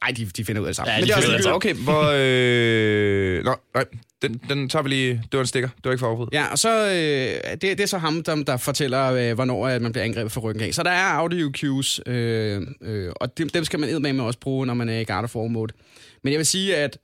Ej, 0.01 0.11
de, 0.17 0.25
de 0.25 0.45
finder 0.45 0.61
ud 0.61 0.67
af 0.67 0.69
det 0.69 0.75
sammen. 0.75 0.93
Ja, 0.93 0.99
Men 0.99 1.01
de 1.01 1.07
det 1.07 1.11
er 1.11 1.15
også 1.15 1.27
ligegyldigt. 1.27 1.55
Okay, 1.55 1.73
hvor... 1.73 2.11
Øh... 2.15 3.43
Nå, 3.43 3.55
nej, 3.73 3.85
den, 4.21 4.41
den 4.49 4.69
tager 4.69 4.83
vi 4.83 4.89
lige... 4.89 5.13
Det 5.13 5.33
var 5.33 5.39
en 5.39 5.47
stikker. 5.47 5.69
Det 5.69 5.85
var 5.85 5.91
ikke 5.91 5.99
for. 5.99 6.29
Ja, 6.31 6.45
og 6.51 6.59
så 6.59 6.85
øh, 6.85 7.51
det, 7.51 7.61
det 7.61 7.79
er 7.79 7.85
så 7.85 7.97
ham, 7.97 8.23
der, 8.23 8.35
der 8.35 8.57
fortæller, 8.57 9.11
øh, 9.11 9.33
hvornår 9.33 9.67
at 9.67 9.81
man 9.81 9.91
bliver 9.91 10.05
angrebet 10.05 10.31
fra 10.31 10.41
ryggen 10.41 10.63
af. 10.63 10.73
Så 10.73 10.83
der 10.83 10.91
er 10.91 11.05
audio 11.05 11.51
cues, 11.57 12.01
øh, 12.05 12.61
øh, 12.81 13.11
og 13.15 13.37
dem, 13.37 13.49
dem 13.49 13.63
skal 13.63 13.79
man 13.79 14.01
med 14.01 14.19
også 14.19 14.39
bruge, 14.39 14.65
når 14.65 14.73
man 14.73 14.89
er 14.89 14.99
i 14.99 15.05
War 15.09 15.47
mode. 15.47 15.73
Men 16.23 16.33
jeg 16.33 16.37
vil 16.37 16.45
sige, 16.45 16.75
at 16.75 16.97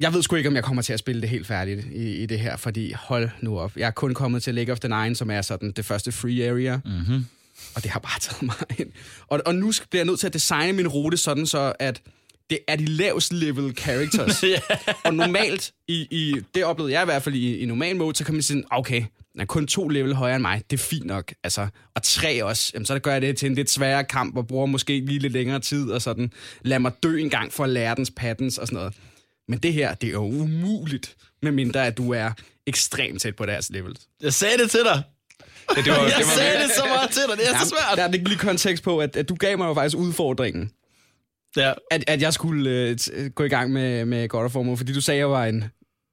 jeg 0.00 0.14
ved 0.14 0.22
sgu 0.22 0.36
ikke, 0.36 0.48
om 0.48 0.54
jeg 0.54 0.64
kommer 0.64 0.82
til 0.82 0.92
at 0.92 0.98
spille 0.98 1.20
det 1.20 1.28
helt 1.28 1.46
færdigt 1.46 1.86
i, 1.92 2.22
i 2.22 2.26
det 2.26 2.40
her, 2.40 2.56
fordi 2.56 2.92
hold 2.92 3.30
nu 3.40 3.58
op. 3.58 3.76
Jeg 3.76 3.86
er 3.86 3.90
kun 3.90 4.14
kommet 4.14 4.42
til 4.42 4.54
Lake 4.54 4.72
of 4.72 4.80
the 4.80 5.02
Nine, 5.02 5.16
som 5.16 5.30
er 5.30 5.42
sådan 5.42 5.72
det 5.72 5.84
første 5.84 6.12
free 6.12 6.48
area. 6.48 6.80
Mm-hmm. 6.84 7.26
Og 7.74 7.82
det 7.82 7.90
har 7.90 8.00
bare 8.00 8.20
taget 8.20 8.42
mig 8.42 8.54
ind. 8.78 8.90
Og, 9.26 9.40
og 9.46 9.54
nu 9.54 9.72
bliver 9.90 10.00
jeg 10.00 10.06
nødt 10.06 10.20
til 10.20 10.26
at 10.26 10.32
designe 10.32 10.72
min 10.72 10.88
rute 10.88 11.16
sådan 11.16 11.46
så, 11.46 11.72
at 11.78 12.02
det 12.50 12.58
er 12.68 12.76
de 12.76 12.84
lavest 12.84 13.32
level 13.32 13.76
characters. 13.76 14.42
Ja. 14.54 14.60
Og 15.04 15.14
normalt, 15.14 15.72
i, 15.88 15.94
i, 16.10 16.34
det 16.54 16.64
oplevede 16.64 16.92
jeg 16.92 17.02
i 17.02 17.04
hvert 17.04 17.22
fald 17.22 17.34
i, 17.34 17.58
i 17.58 17.66
normal 17.66 17.96
mode, 17.96 18.16
så 18.16 18.24
kan 18.24 18.34
man 18.34 18.42
sige, 18.42 18.64
okay, 18.70 19.00
han 19.00 19.40
er 19.40 19.44
kun 19.44 19.66
to 19.66 19.88
level 19.88 20.14
højere 20.14 20.36
end 20.36 20.42
mig, 20.42 20.62
det 20.70 20.80
er 20.80 20.84
fint 20.84 21.06
nok. 21.06 21.34
Altså, 21.44 21.68
og 21.94 22.02
tre 22.02 22.44
også, 22.44 22.70
jamen, 22.74 22.86
så 22.86 22.98
gør 22.98 23.12
jeg 23.12 23.22
det 23.22 23.36
til 23.36 23.46
en 23.46 23.54
lidt 23.54 23.70
sværere 23.70 24.04
kamp, 24.04 24.36
og 24.36 24.46
bruger 24.46 24.66
måske 24.66 25.00
lige 25.00 25.18
lidt 25.18 25.32
længere 25.32 25.60
tid, 25.60 25.90
og 25.90 26.02
sådan, 26.02 26.32
lad 26.62 26.78
mig 26.78 26.92
dø 27.02 27.16
en 27.20 27.30
gang 27.30 27.52
for 27.52 27.64
at 27.64 27.70
lære 27.70 27.94
dens 27.94 28.12
patterns 28.16 28.58
og 28.58 28.66
sådan 28.66 28.76
noget. 28.76 28.94
Men 29.48 29.58
det 29.58 29.72
her, 29.72 29.94
det 29.94 30.06
er 30.06 30.12
jo 30.12 30.24
umuligt, 30.24 31.16
medmindre 31.42 31.86
at 31.86 31.96
du 31.96 32.10
er 32.10 32.30
ekstremt 32.66 33.20
tæt 33.22 33.36
på 33.36 33.46
deres 33.46 33.70
level. 33.70 33.96
Jeg 34.22 34.34
sagde 34.34 34.58
det 34.58 34.70
til 34.70 34.80
dig. 34.80 35.02
Ja, 35.76 35.82
det 35.82 35.90
var, 35.92 35.96
Jeg 35.96 36.06
det 36.18 36.26
var, 36.26 36.32
sagde 36.32 36.62
det 36.62 36.70
så 36.76 36.84
meget 36.88 37.10
til 37.10 37.22
dig. 37.28 37.36
Det 37.38 37.48
er 37.54 37.58
så 37.58 37.68
svært. 37.68 37.96
Der 37.98 38.04
er 38.04 38.08
det 38.08 38.28
lige 38.28 38.38
kontekst 38.38 38.84
på, 38.84 38.98
at, 38.98 39.16
at 39.16 39.28
du 39.28 39.34
gav 39.34 39.58
mig 39.58 39.66
jo 39.66 39.74
faktisk 39.74 39.96
udfordringen, 39.96 40.70
Ja. 41.56 41.72
at, 41.90 42.04
at 42.06 42.22
jeg 42.22 42.32
skulle 42.32 42.70
øh, 42.70 42.96
t- 43.00 43.28
gå 43.28 43.44
i 43.44 43.48
gang 43.48 43.70
med, 43.72 44.04
med 44.04 44.28
God 44.28 44.44
of 44.44 44.56
War 44.56 44.76
fordi 44.76 44.92
du 44.92 45.00
sagde, 45.00 45.16
at 45.16 45.20
jeg 45.20 45.30
var 45.30 45.44
en... 45.44 45.64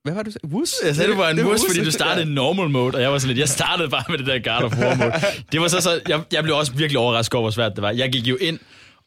Hvad 0.04 0.14
var 0.14 0.24
det, 0.24 0.34
du 0.34 0.40
sagde? 0.42 0.56
Wus? 0.56 0.74
Jeg 0.86 0.96
sagde, 0.96 1.12
du 1.12 1.18
var 1.18 1.30
en 1.30 1.38
Det 1.38 1.46
mus, 1.46 1.60
fordi 1.68 1.84
du 1.84 1.92
startede 1.92 2.26
i 2.32 2.34
normal 2.34 2.70
mode, 2.70 2.96
og 2.96 3.02
jeg 3.02 3.12
var 3.12 3.18
sådan 3.18 3.28
lidt, 3.28 3.40
jeg 3.40 3.50
startede 3.50 3.90
bare 3.90 4.04
med 4.10 4.18
det 4.18 4.28
der 4.28 4.40
God 4.60 4.64
of 4.64 4.78
War 4.78 4.96
mode. 4.96 5.14
Det 5.52 5.62
var 5.62 5.68
så, 5.68 5.82
så 5.82 6.00
jeg, 6.08 6.22
jeg 6.32 6.44
blev 6.44 6.56
også 6.56 6.72
virkelig 6.74 7.00
overrasket 7.00 7.34
over, 7.34 7.44
hvor 7.44 7.52
svært 7.52 7.72
det 7.76 7.82
var. 7.82 7.92
Jeg 7.92 8.12
gik 8.12 8.28
jo 8.28 8.36
ind, 8.42 8.60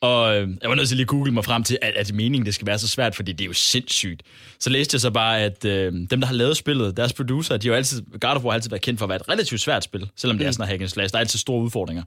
og 0.05 0.37
øh, 0.37 0.49
jeg 0.63 0.71
var 0.71 0.75
nødt 0.75 0.89
til 0.89 0.97
lige 0.97 1.05
at 1.05 1.09
google 1.09 1.33
mig 1.33 1.45
frem 1.45 1.65
til, 1.65 1.79
at, 1.83 1.95
at 1.95 2.15
meningen 2.15 2.47
det 2.47 2.55
skal 2.55 2.67
være 2.67 2.79
så 2.79 2.89
svært, 2.89 3.15
fordi 3.15 3.33
det 3.33 3.41
er 3.41 3.47
jo 3.47 3.53
sindssygt. 3.53 4.23
Så 4.61 4.71
læste 4.71 4.95
jeg 4.95 5.01
så 5.01 5.11
bare, 5.11 5.41
at 5.41 5.65
øh, 5.65 5.93
dem, 5.93 6.21
der 6.21 6.27
har 6.27 6.35
lavet 6.35 6.57
spillet, 6.57 6.97
deres 6.97 7.13
producer, 7.13 7.57
de 7.57 7.69
har 7.69 7.73
jo 7.73 7.77
altid, 7.77 8.03
God 8.21 8.31
of 8.31 8.43
War 8.43 8.51
har 8.51 8.55
altid 8.55 8.71
været 8.71 8.83
kendt 8.83 8.99
for 8.99 9.07
at 9.07 9.09
være 9.09 9.17
et 9.17 9.29
relativt 9.29 9.61
svært 9.61 9.85
spil, 9.85 10.11
selvom 10.17 10.39
det 10.39 10.47
er 10.47 10.51
sådan 10.51 10.65
en 10.65 10.69
hack 10.69 10.81
and 10.81 10.89
slash. 10.89 11.13
Der 11.13 11.19
er 11.19 11.21
altid 11.21 11.39
store 11.39 11.63
udfordringer. 11.63 12.03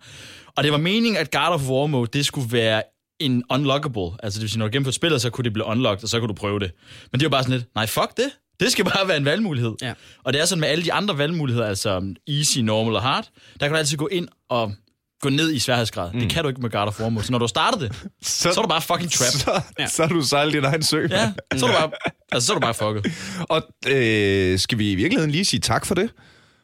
Og 0.55 0.63
det 0.63 0.71
var 0.71 0.77
meningen, 0.77 1.17
at 1.17 1.31
God 1.31 1.53
of 1.53 1.69
War 1.69 1.87
mode, 1.87 2.09
det 2.13 2.25
skulle 2.25 2.51
være 2.51 2.83
en 3.19 3.43
unlockable. 3.49 4.09
Altså 4.23 4.39
det 4.39 4.41
vil 4.41 4.49
sige, 4.49 4.59
når 4.59 4.65
du 4.67 4.71
gennemførte 4.71 4.95
spillet, 4.95 5.21
så 5.21 5.29
kunne 5.29 5.43
det 5.43 5.53
blive 5.53 5.65
unlocked, 5.65 6.03
og 6.03 6.09
så 6.09 6.19
kunne 6.19 6.27
du 6.27 6.33
prøve 6.33 6.59
det. 6.59 6.71
Men 7.11 7.19
det 7.19 7.25
var 7.25 7.29
bare 7.29 7.43
sådan 7.43 7.57
lidt, 7.57 7.75
nej, 7.75 7.85
fuck 7.85 8.17
det. 8.17 8.29
Det 8.59 8.71
skal 8.71 8.85
bare 8.85 9.07
være 9.07 9.17
en 9.17 9.25
valgmulighed. 9.25 9.75
Ja. 9.81 9.93
Og 10.23 10.33
det 10.33 10.41
er 10.41 10.45
sådan 10.45 10.59
med 10.59 10.67
alle 10.67 10.83
de 10.83 10.93
andre 10.93 11.17
valgmuligheder, 11.17 11.67
altså 11.67 12.13
easy, 12.27 12.59
normal 12.59 12.95
og 12.95 13.01
hard, 13.01 13.29
der 13.59 13.65
kan 13.65 13.71
du 13.71 13.77
altid 13.77 13.97
gå 13.97 14.07
ind 14.07 14.27
og 14.49 14.73
gå 15.21 15.29
ned 15.29 15.53
i 15.53 15.59
sværhedsgrad. 15.59 16.13
Mm. 16.13 16.19
Det 16.19 16.29
kan 16.29 16.43
du 16.43 16.49
ikke 16.49 16.61
med 16.61 16.69
God 16.69 16.87
of 16.87 16.99
War 16.99 17.09
mode. 17.09 17.25
Så 17.25 17.31
når 17.31 17.39
du 17.39 17.47
starter 17.47 17.77
det, 17.77 17.91
så, 18.21 18.53
så 18.53 18.59
er 18.59 18.61
du 18.61 18.67
bare 18.67 18.81
fucking 18.81 19.11
trapped. 19.11 19.39
så, 19.39 19.61
ja. 19.79 19.87
så 19.87 20.03
er 20.03 20.07
du 20.07 20.21
sejlet 20.21 20.53
din 20.53 20.63
egen 20.63 20.83
sø. 20.83 21.07
Ja, 21.09 21.33
så 21.55 21.65
er 21.65 21.71
du 21.71 21.77
bare, 21.77 21.91
altså, 22.31 22.47
så 22.47 22.53
er 22.53 22.55
du 22.55 22.61
bare 22.61 22.73
fucket. 22.73 23.13
Og 23.53 23.61
øh, 23.87 24.59
skal 24.59 24.77
vi 24.77 24.91
i 24.91 24.95
virkeligheden 24.95 25.31
lige 25.31 25.45
sige 25.45 25.59
tak 25.59 25.85
for 25.85 25.95
det? 25.95 26.09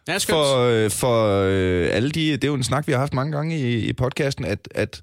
Ja, 0.08 0.20
skønt. 0.20 0.36
For, 0.38 0.60
øh, 0.60 0.92
for 0.92 1.44
øh, 1.44 1.90
alle 1.92 2.12
de... 2.12 2.32
Det 2.32 2.44
er 2.44 2.48
jo 2.48 2.54
en 2.54 2.64
snak, 2.64 2.88
vi 2.88 2.92
har 2.92 3.00
haft 3.00 3.14
mange 3.14 3.32
gange 3.32 3.60
i, 3.60 3.78
i 3.90 3.94
podcasten, 3.94 4.46
at, 4.46 4.68
at 4.76 5.02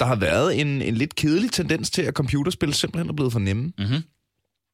der 0.00 0.06
har 0.06 0.16
været 0.16 0.60
en, 0.60 0.82
en 0.82 0.94
lidt 0.94 1.14
kedelig 1.14 1.52
tendens 1.52 1.90
til, 1.90 2.02
at 2.02 2.14
computerspil 2.14 2.74
simpelthen 2.74 3.08
er 3.08 3.14
blevet 3.14 3.32
for 3.32 3.40
nemme 3.40 3.72
Mm-hmm. 3.78 4.02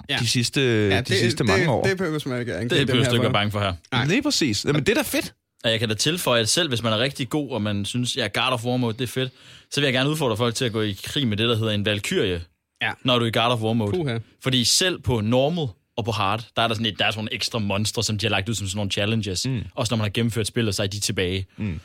Ja. 0.09 0.17
de 0.21 0.29
sidste, 0.29 0.61
ja, 0.61 1.01
de 1.01 1.19
sidste 1.19 1.45
mange 1.45 1.63
det, 1.63 1.69
år. 1.69 1.85
Det 1.85 1.97
behøver 1.97 2.29
man 2.29 2.41
ikke. 2.41 2.53
Det 2.53 2.73
er 2.91 3.01
et 3.01 3.07
stykke 3.07 3.27
er 3.27 3.33
bange 3.33 3.51
for 3.51 3.61
her. 3.61 3.73
Nej. 3.93 4.07
Lige 4.07 4.23
præcis. 4.23 4.65
Jamen, 4.65 4.81
det 4.81 4.89
er 4.89 4.95
da 4.95 5.03
fedt. 5.03 5.35
Og 5.65 5.71
jeg 5.71 5.79
kan 5.81 5.89
da 5.89 5.95
tilføje, 5.95 6.41
at 6.41 6.49
selv 6.49 6.69
hvis 6.69 6.83
man 6.83 6.93
er 6.93 6.99
rigtig 6.99 7.29
god, 7.29 7.51
og 7.51 7.63
man 7.63 7.85
synes, 7.85 8.17
ja, 8.17 8.27
God 8.35 8.53
of 8.53 8.65
War 8.65 8.77
mode, 8.77 8.93
det 8.93 9.01
er 9.03 9.07
fedt, 9.07 9.33
så 9.71 9.81
vil 9.81 9.87
jeg 9.87 9.95
gerne 9.95 10.11
udfordre 10.11 10.37
folk 10.37 10.55
til 10.55 10.65
at 10.65 10.73
gå 10.73 10.81
i 10.81 10.93
krig 11.05 11.29
med 11.29 11.37
det, 11.37 11.49
der 11.49 11.57
hedder 11.57 11.73
en 11.73 11.85
valkyrie, 11.85 12.43
Ja. 12.83 12.93
når 13.05 13.19
du 13.19 13.25
er 13.25 13.29
i 13.29 13.33
God 13.33 13.53
of 13.53 13.61
War 13.61 13.73
mode. 13.73 13.93
Puha. 13.93 14.19
Fordi 14.43 14.65
selv 14.65 14.99
på 15.01 15.21
normal 15.21 15.67
og 15.97 16.05
på 16.05 16.11
hard, 16.11 16.45
der 16.57 16.63
er 16.63 16.69
der 16.69 16.75
sådan, 16.75 16.87
et, 16.87 16.99
der 16.99 17.05
er 17.05 17.11
sådan 17.11 17.19
nogle 17.19 17.35
ekstra 17.35 17.59
monstre, 17.59 18.03
som 18.05 18.19
de 18.19 18.27
har 18.27 18.31
lagt 18.31 18.49
ud 18.49 18.55
som 18.55 18.67
sådan 18.67 18.77
nogle 18.77 18.91
challenges. 18.91 19.47
Mm. 19.47 19.65
Også 19.75 19.93
når 19.95 19.97
man 19.97 20.05
har 20.05 20.11
gennemført 20.11 20.47
spillet, 20.47 20.75
så 20.75 20.83
er 20.83 20.87
de 20.87 21.01
tilbage. 21.01 21.47
Mm. 21.57 21.81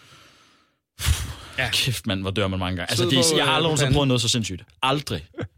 Ja. 1.57 1.69
Kæft, 1.71 2.07
mand, 2.07 2.21
hvor 2.21 2.31
dør 2.31 2.47
man 2.47 2.59
mange 2.59 2.77
gange. 2.77 2.91
Altså, 2.91 3.05
det, 3.05 3.37
jeg 3.37 3.43
har 3.45 3.51
øh, 3.51 3.55
aldrig 3.55 3.63
nogensinde 3.63 3.85
panden. 3.87 3.93
prøvet 3.95 4.07
noget 4.07 4.21
så 4.21 4.29
sindssygt. 4.29 4.63
Aldrig. 4.81 5.25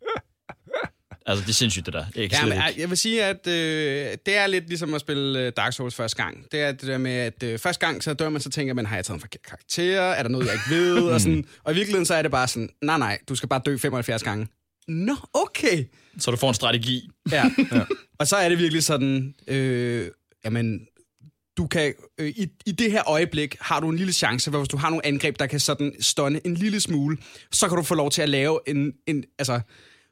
altså, 1.28 1.44
det 1.46 1.50
er 1.50 1.54
sindssygt, 1.54 1.86
det 1.86 1.94
der. 1.94 2.06
Jeg 2.16 2.30
kan 2.30 2.40
Ja, 2.40 2.46
men 2.46 2.54
ikke. 2.54 2.64
jeg- 2.64 2.74
jeg 2.78 2.90
vil 2.90 2.98
sige, 2.98 3.24
at 3.24 3.48
øh, 3.48 4.18
det 4.26 4.38
er 4.38 4.48
lidt 4.48 4.68
ligesom 4.68 4.94
at 4.94 5.02
spille 5.02 5.40
øh, 5.40 5.52
Dark 5.58 5.74
Souls 5.74 5.96
første 5.96 6.24
gang. 6.24 6.46
Det 6.52 6.62
er 6.62 6.72
det 6.72 6.82
der 6.82 6.98
med, 6.98 7.12
at 7.12 7.44
øh, 7.44 7.60
første 7.60 7.86
gang, 7.86 8.04
så 8.04 8.14
dør 8.14 8.30
man, 8.30 8.42
så 8.42 8.50
tænker 8.50 8.74
man, 8.74 8.86
har 8.86 8.96
jeg 8.96 9.06
taget 9.06 9.16
en 9.18 9.22
forkert 9.22 9.42
karakter? 9.42 10.02
Er 10.02 10.24
der 10.24 10.30
noget, 10.30 10.46
jeg 10.46 10.54
ikke 10.54 10.76
ved? 10.76 10.98
og, 11.14 11.22
sådan. 11.22 11.46
og 11.64 11.72
i 11.72 11.76
virkeligheden, 11.76 12.06
så 12.06 12.14
er 12.16 12.22
det 12.22 12.32
bare 12.32 12.48
sådan, 12.48 12.70
nej, 12.82 12.98
nej, 12.98 13.18
du 13.30 13.36
skal 13.36 13.50
bare 13.50 13.62
dø 13.66 13.78
75 13.78 14.24
gange. 14.24 14.48
Nå, 14.88 15.16
okay. 15.34 15.86
Så 16.20 16.32
du 16.32 16.38
får 16.38 16.48
en 16.50 16.54
strategi. 16.56 17.10
Ja. 17.32 17.44
ja. 17.72 17.82
Og 18.20 18.28
så 18.28 18.36
er 18.36 18.50
det 18.50 18.58
virkelig 18.58 18.84
sådan, 18.84 19.36
øh, 19.48 20.08
jamen, 20.46 20.80
du 21.58 21.68
kan, 21.68 21.94
øh, 22.20 22.28
i, 22.30 22.48
i 22.66 22.72
det 22.72 22.92
her 22.92 23.10
øjeblik 23.10 23.56
har 23.62 23.80
du 23.80 23.90
en 23.90 23.98
lille 23.98 24.14
chance, 24.14 24.50
hvor 24.50 24.60
hvis 24.60 24.70
du 24.70 24.78
har 24.78 24.90
nogle 24.90 25.06
angreb, 25.06 25.40
der 25.40 25.48
kan 25.48 25.60
sådan 25.60 25.94
stunne 26.00 26.42
en 26.46 26.54
lille 26.56 26.80
smule, 26.80 27.18
så 27.52 27.68
kan 27.68 27.78
du 27.78 27.84
få 27.84 27.96
lov 27.96 28.12
til 28.12 28.22
at 28.22 28.30
lave 28.30 28.60
en, 28.68 28.94
en 29.08 29.24
altså, 29.40 29.60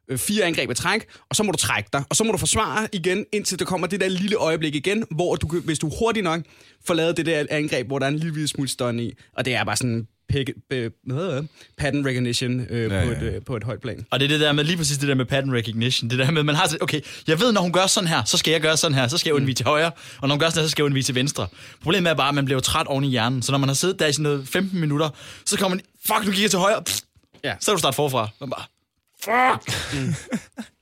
øh, 0.09 0.17
fire 0.17 0.43
angreb 0.45 0.71
i 0.71 0.73
træk, 0.73 1.05
og 1.29 1.35
så 1.35 1.43
må 1.43 1.51
du 1.51 1.57
trække 1.57 1.89
dig, 1.93 2.03
og 2.09 2.15
så 2.15 2.23
må 2.23 2.31
du 2.31 2.37
forsvare 2.37 2.87
igen, 2.93 3.25
indtil 3.33 3.59
der 3.59 3.65
kommer 3.65 3.87
det 3.87 3.99
der 3.99 4.07
lille 4.09 4.35
øjeblik 4.35 4.75
igen, 4.75 5.03
hvor 5.11 5.35
du, 5.35 5.47
kan- 5.47 5.61
hvis 5.65 5.79
du 5.79 5.91
hurtigt 5.99 6.23
nok 6.23 6.41
får 6.87 6.93
lavet 6.93 7.17
det 7.17 7.25
der 7.25 7.45
angreb, 7.49 7.87
hvor 7.87 7.99
der 7.99 8.05
er 8.05 8.09
en 8.09 8.19
lille 8.19 8.47
smule 8.47 8.69
stun 8.69 8.99
i, 8.99 9.11
og 9.37 9.45
det 9.45 9.55
er 9.55 9.63
bare 9.63 9.75
sådan 9.75 10.07
øh, 10.35 10.45
hvad 11.03 11.17
hedder 11.17 11.35
det? 11.41 11.47
pattern 11.77 12.05
recognition 12.05 12.59
øh, 12.69 12.91
Ja, 12.91 12.99
ja, 12.99 13.05
på, 13.05 13.11
ja. 13.11 13.17
et, 13.17 13.33
øh, 13.35 13.41
på 13.45 13.55
et 13.57 13.63
højt 13.63 13.81
plan. 13.81 14.05
Og 14.11 14.19
det 14.19 14.25
er 14.25 14.29
det 14.29 14.39
der 14.39 14.51
med, 14.51 14.63
lige 14.63 14.77
præcis 14.77 14.97
det 14.97 15.07
der 15.07 15.15
med 15.15 15.25
pattern 15.25 15.53
recognition. 15.55 16.09
Det 16.09 16.19
der 16.19 16.31
med, 16.31 16.43
man 16.43 16.55
har 16.55 16.67
sådan, 16.67 16.83
okay, 16.83 17.01
jeg 17.27 17.39
ved, 17.39 17.51
når 17.51 17.61
hun 17.61 17.71
gør 17.73 17.87
sådan 17.87 18.07
her, 18.07 18.23
så 18.23 18.37
skal 18.37 18.51
jeg 18.51 18.61
gøre 18.61 18.77
sådan 18.77 18.95
her, 18.97 19.07
så 19.07 19.17
skal 19.17 19.29
jeg 19.29 19.35
undvige 19.35 19.55
til 19.55 19.65
højre, 19.65 19.91
og 20.21 20.27
når 20.27 20.35
hun 20.35 20.39
gør 20.39 20.49
sådan 20.49 20.61
her, 20.61 20.67
så 20.67 20.71
skal 20.71 20.81
jeg 20.81 20.85
undvige 20.85 21.03
til 21.03 21.15
venstre. 21.15 21.47
Problemet 21.83 22.09
er 22.09 22.13
bare, 22.15 22.29
at 22.29 22.35
man 22.35 22.45
bliver 22.45 22.59
træt 22.59 22.87
oven 22.87 23.03
i 23.03 23.07
hjernen, 23.09 23.41
så 23.41 23.51
når 23.51 23.59
man 23.59 23.69
har 23.69 23.73
siddet 23.73 23.99
der 23.99 24.07
i 24.07 24.13
sådan 24.13 24.23
noget 24.23 24.47
15 24.47 24.79
minutter, 24.79 25.09
så 25.45 25.57
kommer 25.57 25.75
man, 25.75 25.83
fuck, 26.05 26.25
nu 26.25 26.31
gik 26.31 26.41
jeg 26.41 26.49
til 26.49 26.59
højre, 26.59 26.83
pff, 26.83 26.99
Ja. 27.43 27.53
så 27.59 27.71
er 27.71 27.75
du 27.75 27.79
starte 27.79 27.95
forfra. 27.95 28.29
Man 28.39 28.49
bare, 28.49 28.63
fuck, 29.25 29.77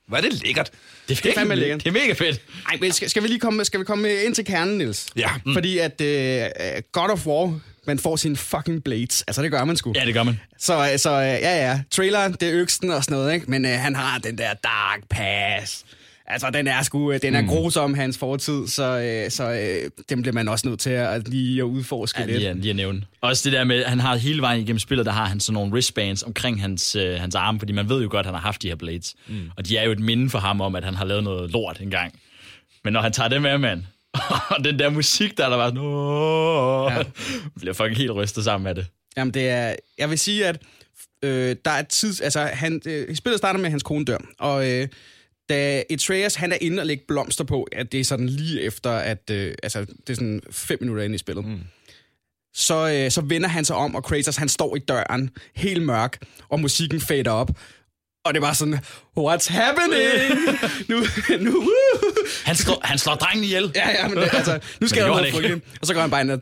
Hvor 0.08 0.16
er 0.16 0.20
det 0.20 0.32
lækkert. 0.44 0.70
det 1.08 1.18
er, 1.18 1.22
fandme 1.22 1.34
fandme 1.34 1.54
lækkert. 1.56 1.84
Det 1.84 1.88
er 1.88 1.92
mega 1.92 2.12
fedt. 2.12 2.40
Ej, 2.70 2.78
men 2.80 2.92
skal, 2.92 3.10
skal, 3.10 3.22
vi 3.22 3.28
lige 3.28 3.40
komme, 3.40 3.64
skal 3.64 3.80
vi 3.80 3.84
komme 3.84 4.14
ind 4.14 4.34
til 4.34 4.44
kernen, 4.44 4.78
Niels? 4.78 5.06
Ja. 5.16 5.30
Mm. 5.46 5.52
Fordi 5.54 5.78
at 5.78 6.00
øh, 6.00 6.46
God 6.92 7.10
of 7.10 7.26
War, 7.26 7.60
man 7.86 7.98
får 7.98 8.16
sine 8.16 8.36
fucking 8.36 8.84
blades. 8.84 9.22
Altså, 9.22 9.42
det 9.42 9.50
gør 9.50 9.64
man 9.64 9.76
sgu. 9.76 9.92
Ja, 9.96 10.04
det 10.06 10.14
gør 10.14 10.22
man. 10.22 10.40
Så, 10.58 10.94
så 10.96 11.10
øh, 11.10 11.26
ja, 11.26 11.68
ja, 11.70 11.80
traileren, 11.90 12.32
det 12.32 12.48
er 12.48 12.52
øksten 12.54 12.90
og 12.90 13.04
sådan 13.04 13.18
noget, 13.18 13.34
ikke? 13.34 13.50
Men 13.50 13.64
øh, 13.64 13.70
han 13.72 13.94
har 13.94 14.18
den 14.18 14.38
der 14.38 14.54
dark 14.54 15.00
pass. 15.10 15.84
Altså, 16.26 16.50
den 16.50 16.66
er 16.66 16.82
sgu, 16.82 17.12
øh, 17.12 17.22
den 17.22 17.34
er 17.34 17.40
mm. 17.40 17.48
grusom, 17.48 17.94
hans 17.94 18.18
fortid, 18.18 18.66
så, 18.66 18.82
øh, 19.24 19.30
så 19.30 19.50
øh, 19.50 19.90
dem 20.08 20.22
bliver 20.22 20.32
man 20.34 20.48
også 20.48 20.68
nødt 20.68 20.80
til 20.80 20.90
at 20.90 21.28
lige 21.28 21.58
at 21.60 21.64
udforske 21.64 22.20
Ja, 22.20 22.26
lidt. 22.26 22.38
lige, 22.38 22.48
at- 22.50 22.56
lige 22.56 22.70
at 22.70 22.76
nævne. 22.76 23.02
Også 23.20 23.42
det 23.50 23.52
der 23.52 23.64
med, 23.64 23.84
han 23.84 24.00
har 24.00 24.16
hele 24.16 24.42
vejen 24.42 24.60
igennem 24.60 24.78
spillet, 24.78 25.06
der 25.06 25.12
har 25.12 25.24
han 25.26 25.40
sådan 25.40 25.54
nogle 25.54 25.72
wristbands 25.72 26.22
omkring 26.22 26.60
hans, 26.60 26.96
øh, 26.96 27.20
hans 27.20 27.34
arme, 27.34 27.58
fordi 27.58 27.72
man 27.72 27.88
ved 27.88 28.02
jo 28.02 28.08
godt, 28.10 28.18
at 28.20 28.26
han 28.26 28.34
har 28.34 28.40
haft 28.40 28.62
de 28.62 28.68
her 28.68 28.74
blades. 28.74 29.14
Mm. 29.28 29.50
Og 29.56 29.68
de 29.68 29.76
er 29.76 29.84
jo 29.84 29.92
et 29.92 29.98
minde 30.00 30.30
for 30.30 30.38
ham 30.38 30.60
om, 30.60 30.74
at 30.74 30.84
han 30.84 30.94
har 30.94 31.04
lavet 31.04 31.24
noget 31.24 31.50
lort 31.50 31.80
engang. 31.80 32.12
Men 32.84 32.92
når 32.92 33.00
han 33.00 33.12
tager 33.12 33.28
det 33.28 33.42
med, 33.42 33.58
mand, 33.58 33.82
og 34.56 34.64
den 34.64 34.78
der 34.78 34.90
musik, 34.90 35.38
der 35.38 35.44
er 35.44 35.48
der 35.50 35.56
bare 35.56 35.68
sådan, 35.68 35.80
Åh, 35.82 36.92
ja. 36.92 37.02
bliver 37.60 37.74
fucking 37.74 37.96
helt 37.96 38.10
rystet 38.10 38.44
sammen 38.44 38.64
med 38.64 38.74
det. 38.74 38.86
Jamen, 39.16 39.34
det 39.34 39.48
er... 39.48 39.74
Jeg 39.98 40.10
vil 40.10 40.18
sige, 40.18 40.46
at 40.46 40.62
øh, 41.22 41.56
der 41.64 41.70
er 41.70 41.82
tid... 41.82 42.22
Altså, 42.22 42.40
han, 42.52 42.80
øh, 42.86 43.16
spillet 43.16 43.38
starter 43.38 43.58
med, 43.58 43.66
at 43.66 43.70
hans 43.70 43.82
kone 43.82 44.04
dør. 44.04 44.18
Og 44.38 44.70
øh, 44.70 44.88
da 45.48 45.82
Atreus, 45.90 46.34
han 46.34 46.52
er 46.52 46.58
inde 46.60 46.80
og 46.80 46.86
lægge 46.86 47.04
blomster 47.08 47.44
på, 47.44 47.68
at 47.72 47.92
det 47.92 48.00
er 48.00 48.04
sådan 48.04 48.28
lige 48.28 48.62
efter, 48.62 48.90
at... 48.90 49.30
Øh, 49.30 49.54
altså, 49.62 49.80
det 49.80 50.10
er 50.10 50.14
sådan 50.14 50.40
fem 50.50 50.78
minutter 50.80 51.02
inde 51.02 51.14
i 51.14 51.18
spillet. 51.18 51.44
Mm. 51.44 51.60
Så, 52.54 52.88
øh, 52.88 53.10
så 53.10 53.20
vender 53.20 53.48
han 53.48 53.64
sig 53.64 53.76
om, 53.76 53.94
og 53.94 54.04
Kratos, 54.04 54.36
han 54.36 54.48
står 54.48 54.76
i 54.76 54.78
døren, 54.78 55.30
helt 55.54 55.82
mørk, 55.82 56.18
og 56.48 56.60
musikken 56.60 57.00
fader 57.00 57.30
op. 57.30 57.50
Og 58.24 58.34
det 58.34 58.42
var 58.42 58.52
sådan, 58.52 58.74
what's 59.18 59.52
happening? 59.52 60.40
nu, 60.90 60.96
nu! 61.40 61.70
Han 62.44 62.56
slår, 62.56 62.80
han 62.82 62.98
slår 62.98 63.14
drengen 63.14 63.44
ihjel. 63.44 63.72
Ja, 63.74 63.90
ja, 63.90 64.08
men 64.08 64.16
det, 64.16 64.28
altså, 64.32 64.60
nu 64.80 64.88
skal 64.88 65.00
jeg 65.00 65.08
noget. 65.08 65.62
Og 65.80 65.86
så 65.86 65.94
går 65.94 66.00
han 66.00 66.10
bare 66.10 66.20
ind 66.20 66.30
og 66.30 66.40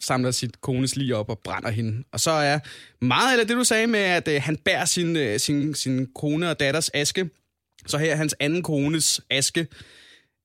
samler 0.00 0.30
sit 0.30 0.60
kones 0.60 0.96
lige 0.96 1.16
op 1.16 1.28
og 1.28 1.38
brænder 1.44 1.70
hende. 1.70 2.04
Og 2.12 2.20
så 2.20 2.30
er 2.30 2.58
meget 3.04 3.38
af 3.38 3.46
det, 3.46 3.56
du 3.56 3.64
sagde 3.64 3.86
med, 3.86 4.00
at 4.00 4.28
øh, 4.28 4.42
han 4.42 4.56
bærer 4.56 4.84
sin, 4.84 5.16
øh, 5.16 5.40
sin, 5.40 5.74
sin 5.74 6.06
kone 6.14 6.50
og 6.50 6.60
datters 6.60 6.90
aske. 6.94 7.30
Så 7.86 7.98
her 7.98 8.12
er 8.12 8.16
hans 8.16 8.34
anden 8.40 8.62
kones 8.62 9.20
aske. 9.30 9.66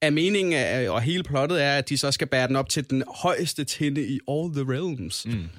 Er 0.02 0.10
meningen, 0.10 0.54
af, 0.54 0.90
og 0.90 1.02
hele 1.02 1.24
plottet 1.24 1.64
er, 1.64 1.78
at 1.78 1.90
de 1.90 1.98
så 1.98 2.12
skal 2.12 2.28
bære 2.28 2.48
den 2.48 2.56
op 2.56 2.70
til 2.70 2.90
den 2.90 3.04
højeste 3.16 3.64
tinde 3.64 4.08
i 4.08 4.20
All 4.28 4.54
the 4.54 4.74
Realms. 4.74 5.26
Mm. 5.26 5.50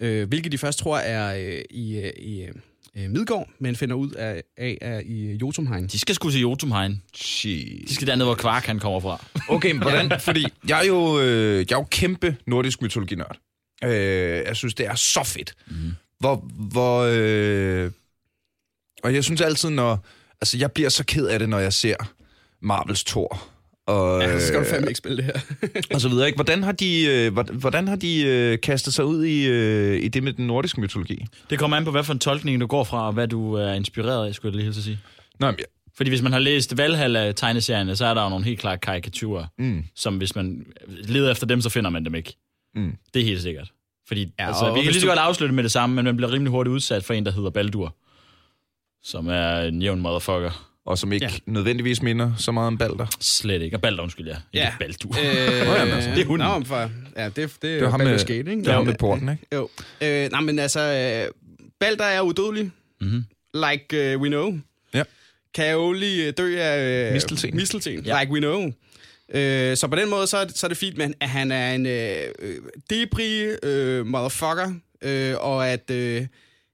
Øh, 0.00 0.28
hvilket 0.28 0.52
de 0.52 0.58
først 0.58 0.78
tror 0.78 0.98
er 0.98 1.36
øh, 1.36 1.62
i, 1.70 1.98
øh, 1.98 2.10
i, 2.16 2.42
øh, 2.42 2.54
øh, 2.96 3.10
Midgård, 3.10 3.48
men 3.58 3.76
finder 3.76 3.96
ud 3.96 4.10
af, 4.10 4.42
af, 4.56 4.78
af 4.80 5.02
i 5.04 5.32
Jotunheim. 5.32 5.88
De 5.88 5.98
skal 5.98 6.14
sgu 6.14 6.30
til 6.30 6.40
Jotunheim. 6.40 6.98
Shit. 7.14 7.88
De 7.88 7.94
skal 7.94 8.06
derned, 8.06 8.24
hvor 8.24 8.34
Kvark 8.34 8.64
han 8.64 8.78
kommer 8.78 9.00
fra. 9.00 9.24
Okay, 9.54 9.72
men 9.72 9.82
hvordan? 9.82 10.20
Fordi 10.20 10.46
jeg 10.68 10.80
er 10.80 10.86
jo, 10.86 11.20
øh, 11.20 11.56
jeg 11.56 11.76
er 11.76 11.78
jo 11.78 11.86
kæmpe 11.90 12.36
nordisk 12.46 12.82
mytologinørd. 12.82 13.38
Øh, 13.84 13.90
jeg 14.46 14.56
synes, 14.56 14.74
det 14.74 14.86
er 14.86 14.94
så 14.94 15.24
fedt. 15.24 15.54
Mm. 15.66 15.92
Hvor, 16.18 16.36
hvor, 16.70 17.00
øh, 17.10 17.90
og 19.02 19.14
jeg 19.14 19.24
synes 19.24 19.40
altid, 19.40 19.70
når... 19.70 20.04
Altså, 20.44 20.58
jeg 20.58 20.72
bliver 20.72 20.88
så 20.88 21.04
ked 21.04 21.26
af 21.26 21.38
det, 21.38 21.48
når 21.48 21.58
jeg 21.58 21.72
ser 21.72 21.96
Marvels 22.62 23.04
Thor. 23.04 23.42
Og, 23.86 24.20
Ja, 24.22 24.40
så 24.40 24.46
skal 24.46 24.60
du 24.60 24.64
fandme 24.64 24.88
ikke 24.88 24.98
spille 24.98 25.16
det 25.16 25.24
her. 25.24 25.32
og 25.94 26.00
så 26.00 26.08
videre, 26.08 26.26
ikke? 26.26 26.36
Hvordan 26.36 26.62
har 26.62 26.72
de, 26.72 27.04
øh, 27.06 27.38
hvordan, 27.52 27.88
har 27.88 27.96
de 27.96 28.22
øh, 28.26 28.58
kastet 28.60 28.94
sig 28.94 29.04
ud 29.04 29.24
i, 29.24 29.46
øh, 29.46 30.02
i 30.02 30.08
det 30.08 30.22
med 30.22 30.32
den 30.32 30.46
nordiske 30.46 30.80
mytologi? 30.80 31.26
Det 31.50 31.58
kommer 31.58 31.76
an 31.76 31.84
på, 31.84 31.90
hvad 31.90 32.04
for 32.04 32.12
en 32.12 32.18
tolkning 32.18 32.60
du 32.60 32.66
går 32.66 32.84
fra, 32.84 33.06
og 33.06 33.12
hvad 33.12 33.28
du 33.28 33.54
er 33.54 33.72
inspireret 33.72 34.28
af, 34.28 34.34
skulle 34.34 34.50
jeg 34.52 34.56
lige 34.56 34.64
hilse 34.64 34.78
at 34.78 34.84
sige. 34.84 34.98
Nå, 35.40 35.46
men, 35.46 35.56
Fordi 35.96 36.10
hvis 36.10 36.22
man 36.22 36.32
har 36.32 36.38
læst 36.38 36.76
Valhalla-tegneserierne, 36.76 37.96
så 37.96 38.06
er 38.06 38.14
der 38.14 38.22
jo 38.22 38.28
nogle 38.28 38.44
helt 38.44 38.60
klare 38.60 38.78
karikaturer, 38.78 39.46
mm. 39.58 39.84
som 39.96 40.16
hvis 40.16 40.36
man 40.36 40.66
leder 40.88 41.30
efter 41.30 41.46
dem, 41.46 41.60
så 41.60 41.68
finder 41.70 41.90
man 41.90 42.04
dem 42.04 42.14
ikke. 42.14 42.36
Mm. 42.74 42.92
Det 43.14 43.22
er 43.22 43.26
helt 43.26 43.42
sikkert. 43.42 43.72
Fordi 44.08 44.20
Ja, 44.20 44.28
ja, 44.38 44.46
altså, 44.48 44.74
vi 44.74 44.80
kan 44.82 44.92
lige 44.92 45.00
så 45.00 45.06
du- 45.06 45.10
godt 45.10 45.18
afslutte 45.18 45.54
med 45.54 45.62
det 45.62 45.72
samme, 45.72 45.96
men 45.96 46.04
man 46.04 46.16
bliver 46.16 46.32
rimelig 46.32 46.50
hurtigt 46.50 46.72
udsat 46.72 47.04
for 47.04 47.14
en, 47.14 47.26
der 47.26 47.32
hedder 47.32 47.50
Baldur. 47.50 47.96
Som 49.04 49.28
er 49.28 49.58
en 49.60 49.82
jævn 49.82 50.00
motherfucker. 50.00 50.70
og 50.86 50.98
som 50.98 51.12
ikke 51.12 51.26
Ja. 51.26 51.30
ja. 51.32 51.38
nødvendigvis 51.52 52.02
minder 52.02 52.32
så 52.38 52.52
meget 52.52 52.66
om 52.66 52.78
Balder. 52.78 53.06
Slet 53.20 53.62
ikke. 53.62 53.76
Og 53.76 53.80
Baldur, 53.80 54.02
undskyld, 54.02 54.26
ja. 54.26 54.36
Ikke 54.52 54.72
Baldur. 54.78 55.10
Øh, 55.10 55.80
altså, 55.94 56.10
det 56.10 56.18
er 56.20 56.24
hunden. 56.24 56.48
Nå, 56.48 56.64
for, 56.64 56.90
ja, 57.16 57.24
det, 57.24 57.36
det, 57.36 57.62
det 57.62 57.82
er 57.82 57.90
ham 57.90 58.00
med- 58.00 58.18
Skate, 58.18 58.38
ikke? 58.38 58.56
Det 58.62 58.68
er 58.68 58.72
ham 58.72 58.86
med 58.86 58.94
porten, 58.98 59.28
ikke? 59.28 59.46
Jo. 59.54 59.68
Øh, 60.02 60.30
nej, 60.30 60.40
men 60.40 60.58
altså, 60.58 60.80
øh, 60.80 61.32
Balder 61.80 62.04
er 62.04 62.20
udødelig. 62.20 62.70
Mhm. 63.00 63.24
Like 63.54 64.14
uh, 64.16 64.22
we 64.22 64.28
know. 64.28 64.58
Ja. 64.94 65.02
Kan 65.54 65.72
jo 65.72 65.92
lige 65.92 66.30
dø 66.32 66.56
af 66.58 67.06
øh, 67.08 67.12
Mistelten. 67.12 67.56
Mistelten, 67.56 68.04
Ja. 68.04 68.20
like 68.20 68.32
we 68.32 68.38
know. 68.40 68.72
Øh, 69.34 69.76
så 69.76 69.88
på 69.88 69.96
den 69.96 70.10
måde, 70.10 70.26
så 70.26 70.36
er, 70.36 70.44
det, 70.44 70.58
så 70.58 70.66
er 70.66 70.68
det 70.68 70.78
fint, 70.78 70.96
men 70.96 71.14
at 71.20 71.28
han 71.28 71.52
er 71.52 71.74
en 71.74 71.86
øh, 71.86 72.16
øh, 72.38 72.56
debris 72.90 73.56
øh, 73.62 74.06
motherfucker, 74.06 74.72
øh, 75.02 75.34
og 75.40 75.68
at 75.68 75.90
øh, 75.90 76.26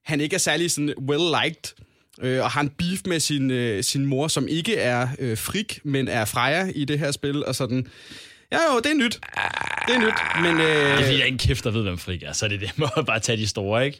han 0.04 0.20
ikke 0.20 0.34
er 0.34 0.38
særlig 0.38 0.70
sådan 0.70 0.94
well-liked, 1.10 1.74
øh, 2.22 2.42
og 2.42 2.50
har 2.50 2.60
en 2.60 2.68
beef 2.68 3.00
med 3.06 3.20
sin, 3.20 3.50
øh, 3.50 3.84
sin 3.84 4.06
mor, 4.06 4.28
som 4.28 4.48
ikke 4.48 4.76
er 4.76 5.08
øh, 5.18 5.38
frik, 5.38 5.78
men 5.84 6.08
er 6.08 6.24
Freja 6.24 6.68
i 6.74 6.84
det 6.84 6.98
her 6.98 7.10
spil, 7.12 7.44
og 7.46 7.54
sådan. 7.54 7.86
Ja, 8.52 8.58
jo, 8.72 8.78
det 8.78 8.86
er 8.90 8.94
nyt. 8.94 9.18
Det 9.88 9.94
er 9.94 10.00
nyt, 10.00 10.42
men... 10.42 10.60
Øh, 10.60 10.66
Det 10.66 10.90
er 10.90 10.96
fordi, 10.96 11.16
der 11.16 11.22
er 11.22 11.26
ingen 11.26 11.38
kæft, 11.38 11.64
der 11.64 11.70
ved, 11.70 11.82
hvem 11.82 11.98
Frik 11.98 12.22
er. 12.22 12.32
Så 12.32 12.44
er 12.44 12.48
det 12.48 12.60
det. 12.60 12.72
Må 12.76 12.86
bare 13.06 13.20
tage 13.20 13.36
de 13.38 13.46
store, 13.46 13.86
ikke? 13.86 13.98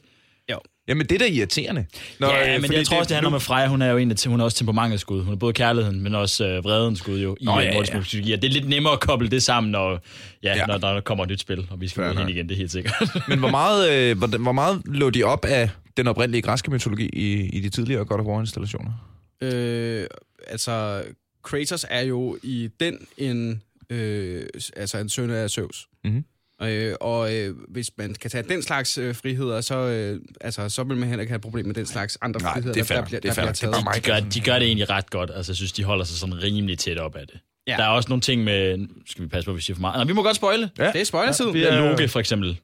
jo. 0.51 0.59
Jamen, 0.89 1.07
det 1.07 1.14
er 1.14 1.18
da 1.18 1.27
irriterende. 1.27 1.87
Nå, 2.18 2.27
ja, 2.27 2.55
øh, 2.55 2.62
men 2.62 2.73
jeg 2.73 2.87
tror 2.87 2.99
også, 2.99 3.09
det 3.09 3.14
handler 3.16 3.29
om, 3.31 3.35
at 3.35 3.43
Freja, 3.43 3.66
hun 3.68 3.83
er 3.83 3.91
jo 3.91 3.97
en 3.97 4.11
af, 4.11 4.16
hun 4.27 4.41
er 4.41 4.45
også 4.45 4.57
temperamentets 4.57 5.05
gud. 5.05 5.23
Hun 5.23 5.33
er 5.33 5.37
både 5.39 5.53
kærligheden, 5.53 6.01
men 6.01 6.14
også 6.14 6.47
øh, 6.47 6.64
vredens 6.64 7.03
gud 7.03 7.21
jo, 7.21 7.37
i 7.41 7.45
Nå, 7.45 7.53
ja, 7.53 7.61
ja, 7.61 7.73
nordisk 7.73 7.93
ja. 7.93 7.99
mytologi. 7.99 8.33
Og 8.33 8.43
Det 8.43 8.49
er 8.49 8.53
lidt 8.53 8.68
nemmere 8.68 8.93
at 8.93 9.01
koble 9.01 9.29
det 9.29 9.43
sammen, 9.43 9.71
når, 9.71 10.01
ja, 10.43 10.57
Ja. 10.57 10.66
Når, 10.66 10.79
der 10.79 11.01
kommer 11.01 11.25
et 11.25 11.31
nyt 11.31 11.41
spil, 11.41 11.66
og 11.71 11.81
vi 11.81 11.89
skal 11.89 12.11
ud 12.11 12.16
hen 12.16 12.29
igen, 12.29 12.49
det 12.49 12.55
er 12.55 12.59
helt 12.59 12.73
sikkert. 12.73 12.95
Men 13.29 13.39
hvor 13.39 13.51
meget, 13.51 13.91
øh, 13.93 14.18
hvor, 14.18 14.39
hvor 14.39 14.53
meget 14.53 14.83
lå 14.85 15.11
de 15.11 15.25
op 15.25 15.45
af 15.45 15.71
den 15.97 16.07
oprindelige 16.07 16.43
græske 16.43 16.70
mytologi 16.70 17.09
i, 17.12 17.49
i 17.49 17.61
de 17.61 17.68
tidligere 17.70 18.05
God 18.05 18.18
of 18.20 18.26
War-installationer? 18.26 18.93
Øh, 19.41 20.07
altså, 20.47 21.05
Kratos 21.43 21.86
er 21.91 22.01
jo 22.03 22.38
i 22.43 22.68
den 22.80 23.07
en, 23.18 23.62
øh, 23.91 24.47
altså 24.76 24.99
en 24.99 25.09
søn 25.09 25.30
af 25.30 25.51
Zeus. 25.51 25.88
Mhm. 26.05 26.24
Øh, 26.62 26.95
og 27.01 27.36
øh, 27.36 27.57
hvis 27.68 27.91
man 27.99 28.14
kan 28.14 28.30
tage 28.30 28.45
den 28.49 28.62
slags 28.62 28.99
øh, 28.99 29.14
friheder, 29.14 29.61
så, 29.61 29.74
øh, 29.76 30.20
altså, 30.41 30.68
så 30.68 30.82
vil 30.84 30.97
man 30.97 31.09
heller 31.09 31.20
ikke 31.20 31.30
have 31.30 31.36
et 31.36 31.43
problem 31.43 31.66
med 31.66 31.74
den 31.74 31.86
slags 31.86 32.18
andre 32.22 32.41
Nej, 32.41 32.53
friheder, 32.53 32.72
det 32.72 32.80
er 32.80 32.84
fair. 32.84 32.97
der, 32.97 33.01
der, 33.03 33.09
bliver, 33.09 33.20
Det 33.20 33.28
er 33.28 33.34
der 33.34 33.41
bliver 33.41 33.49
er 33.49 33.53
taget. 33.53 34.05
de, 34.05 34.11
gør, 34.11 34.20
de 34.30 34.41
gør 34.41 34.59
det 34.59 34.66
egentlig 34.66 34.91
ret 34.91 35.11
godt. 35.11 35.30
Altså, 35.34 35.53
jeg 35.53 35.57
synes, 35.57 35.72
de 35.72 35.84
holder 35.84 36.05
sig 36.05 36.18
sådan 36.18 36.43
rimelig 36.43 36.78
tæt 36.78 36.99
op 36.99 37.16
af 37.16 37.26
det. 37.26 37.41
Ja. 37.66 37.72
Ja. 37.72 37.76
Der 37.76 37.84
er 37.84 37.88
også 37.88 38.09
nogle 38.09 38.20
ting 38.20 38.45
med... 38.45 38.76
nu 38.76 38.86
Skal 39.07 39.24
vi 39.24 39.28
passe 39.28 39.45
på, 39.45 39.51
at 39.51 39.57
vi 39.57 39.62
siger 39.62 39.74
for 39.74 39.80
meget? 39.80 39.99
Nå, 39.99 40.05
vi 40.05 40.12
må 40.12 40.22
godt 40.22 40.36
spoile. 40.36 40.70
Ja. 40.78 40.93
Det 40.93 41.01
er 41.01 41.05
spoilertid. 41.05 41.51
Vi 41.53 41.62
er 41.64 41.91
Loke, 41.91 42.09
for 42.09 42.20
eksempel. 42.20 42.61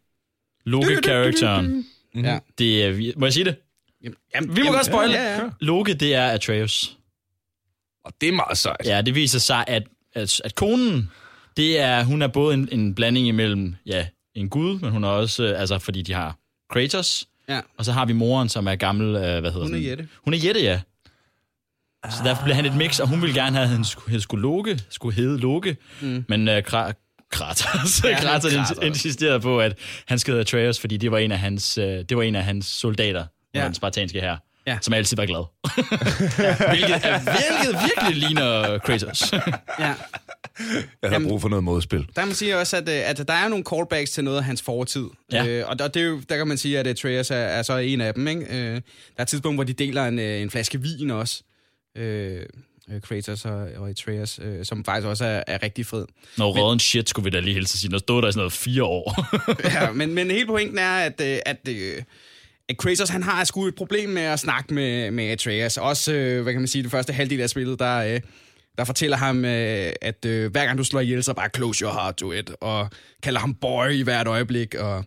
Loke-characteren. 0.65 1.85
Mhm. 2.17 2.41
Det 2.59 2.85
er... 2.85 2.91
vi- 2.93 3.13
Må 3.17 3.27
jeg 3.27 3.33
sige 3.33 3.45
det? 3.45 3.57
Jamen, 4.35 4.57
Vi 4.57 4.63
må 4.63 4.73
godt 4.73 4.87
spoile. 4.87 5.13
Ja, 5.13 5.23
ja, 5.23 5.43
ja. 5.43 5.51
Loke, 5.61 5.95
det 5.95 6.15
er 6.15 6.27
Atreus. 6.27 6.97
Og 8.05 8.13
det 8.21 8.29
er 8.29 8.33
meget 8.33 8.59
sejt. 8.59 8.81
Ja, 8.87 9.03
det 9.03 9.15
viser 9.15 9.39
sig, 9.39 9.65
at, 9.67 9.83
at, 10.15 10.41
at 10.45 10.55
konen, 10.55 11.11
det 11.57 11.81
er, 11.81 12.05
hun 12.05 12.23
er 12.23 12.27
både 12.29 12.55
en, 12.55 12.69
en 12.73 12.95
blanding 12.95 13.29
imellem, 13.29 13.75
ja, 13.87 14.07
en 14.35 14.49
gud, 14.49 14.79
men 14.79 14.91
hun 14.91 15.05
er 15.05 15.09
også, 15.09 15.43
øh, 15.45 15.61
altså 15.61 15.79
fordi 15.79 16.03
de 16.03 16.13
har 16.13 16.37
Kratos, 16.71 17.27
Ja. 17.49 17.61
og 17.79 17.85
så 17.85 17.93
har 17.93 18.05
vi 18.07 18.13
moren, 18.13 18.49
som 18.49 18.67
er 18.69 18.75
gammel, 18.77 19.07
øh, 19.07 19.21
hvad 19.23 19.31
hedder 19.31 19.53
Hun 19.53 19.63
er 19.63 19.67
sådan? 19.67 19.85
Jette. 19.85 20.09
Hun 20.25 20.35
er 20.35 20.39
Jette, 20.45 20.61
ja. 20.63 20.81
Så 22.11 22.23
derfor 22.25 22.43
bliver 22.43 22.55
han 22.55 22.65
et 22.67 22.77
mix, 22.77 23.01
og 23.01 23.09
hun 23.09 23.23
ville 23.23 23.35
gerne 23.43 23.57
have, 23.57 23.63
at 23.65 23.69
han 23.69 23.85
skulle, 23.85 24.11
han 24.11 24.21
skulle 24.21 24.43
Loke, 24.43 24.81
skulle 24.89 25.17
hedde 25.17 25.39
Loke, 25.39 25.77
mm. 26.01 26.25
men 26.29 26.49
uh, 26.49 26.55
Kra- 26.59 27.06
Kratos, 27.31 27.65
Ja, 28.05 28.09
ja, 28.09 28.21
Kratos 28.21 28.53
Kratos. 28.55 28.85
insisterede 28.85 29.41
på, 29.41 29.61
at 29.61 29.79
han 30.07 30.19
skal 30.19 30.33
hedde 30.33 30.41
Atreus, 30.41 30.79
fordi 30.79 30.97
det 30.97 31.11
var 31.11 31.19
en 31.19 31.33
af 31.33 31.39
hans, 31.39 31.79
uh, 31.79 31.85
det 31.85 32.17
var 32.17 32.23
en 32.23 32.35
af 32.35 32.45
hans 32.45 32.67
soldater, 32.67 33.25
Ja. 33.55 33.61
ja. 33.61 33.67
den 33.67 33.75
spartanske 33.75 34.21
her, 34.21 34.37
Ja. 34.67 34.73
ja. 34.73 34.79
som 34.83 34.95
altid 34.95 35.17
var 35.17 35.27
glad. 35.27 35.45
hvilket, 36.73 36.97
er- 37.05 37.21
hvilket 37.21 37.83
virkelig 37.85 38.17
ligner 38.29 38.79
Kratos. 38.79 39.33
Ja. 39.79 39.95
Jeg 41.03 41.11
har 41.11 41.21
brug 41.29 41.41
for 41.41 41.49
noget 41.49 41.65
modspil. 41.65 41.99
Der 41.99 42.13
kan 42.17 42.27
man 42.27 42.35
sige 42.35 42.59
også, 42.59 42.77
at, 42.77 42.89
øh, 42.89 43.11
at 43.11 43.29
der 43.29 43.35
er 43.35 43.49
nogle 43.49 43.65
callbacks 43.71 44.11
til 44.11 44.25
noget 44.25 44.39
af 44.39 44.45
hans 44.45 44.63
fortid. 44.63 45.05
Ja. 45.33 45.47
Øh, 45.47 45.69
og 45.69 45.79
der, 45.79 45.89
det 45.89 46.03
er 46.03 46.07
jo, 46.07 46.21
der 46.29 46.37
kan 46.37 46.49
man 46.49 46.59
sige, 46.59 46.79
at 46.79 46.87
Atreus 46.87 47.31
er, 47.31 47.35
er 47.37 47.63
så 47.63 47.77
en 47.77 48.01
af 48.01 48.15
dem. 48.15 48.29
Ikke? 48.29 48.41
Øh, 48.51 48.75
der 48.75 48.81
er 49.17 49.23
et 49.23 49.29
tidspunkt, 49.29 49.57
hvor 49.57 49.65
de 49.65 49.73
deler 49.73 50.05
en, 50.05 50.19
øh, 50.19 50.41
en 50.43 50.51
flaske 50.51 50.81
vin 50.83 51.11
også. 51.11 51.43
Øh, 51.97 52.43
øh, 52.93 53.01
Kratos 53.01 53.45
og, 53.45 53.69
og 53.77 53.89
Atreus, 53.89 54.41
øh, 54.43 54.65
som 54.65 54.85
faktisk 54.85 55.07
også 55.07 55.25
er, 55.25 55.43
er 55.47 55.63
rigtig 55.63 55.87
fed. 55.87 56.07
Når 56.39 56.59
råden 56.59 56.79
shit, 56.79 57.09
skulle 57.09 57.25
vi 57.25 57.31
da 57.31 57.41
lige 57.41 57.55
hilse 57.55 57.75
at 57.75 57.79
sige. 57.79 57.91
Når 57.91 57.99
stod 57.99 58.23
der 58.23 58.29
i 58.29 58.33
sådan 58.33 58.39
noget 58.39 58.53
fire 58.53 58.85
år. 58.85 59.15
ja, 59.75 59.93
men, 60.01 60.15
men 60.15 60.31
hele 60.31 60.47
pointen 60.47 60.79
er, 60.79 60.97
at, 60.99 61.21
øh, 61.21 61.39
at, 61.47 61.69
øh, 61.69 62.03
at 62.69 62.77
Kratos 62.77 63.09
han 63.09 63.23
har 63.23 63.45
sgu 63.45 63.67
et 63.67 63.75
problem 63.75 64.11
med 64.11 64.23
at 64.23 64.41
snakke 64.41 64.75
med, 64.75 65.11
med 65.11 65.25
Atreus. 65.25 65.77
Også, 65.77 66.13
øh, 66.13 66.43
hvad 66.43 66.53
kan 66.53 66.61
man 66.61 66.69
sige, 66.69 66.83
det 66.83 66.91
første 66.91 67.13
halvdel 67.13 67.41
af 67.41 67.51
spillet, 67.51 67.79
der, 67.79 67.97
øh, 67.97 68.21
der 68.79 68.85
fortæller 68.85 69.17
ham, 69.17 69.45
øh, 69.45 69.93
at 70.03 70.25
øh, 70.25 70.51
hver 70.51 70.67
gang 70.67 70.79
du 70.79 70.85
slår 70.85 71.01
ihjel, 71.01 71.23
så 71.23 71.35
bare 71.35 71.49
close 71.57 71.85
your 71.85 71.93
heart 71.93 72.17
to 72.17 72.33
it, 72.33 72.51
og 72.61 72.91
kalder 73.23 73.41
ham 73.41 73.55
boy 73.55 73.91
i 73.91 74.03
hvert 74.03 74.27
øjeblik, 74.27 74.75
og... 74.75 75.05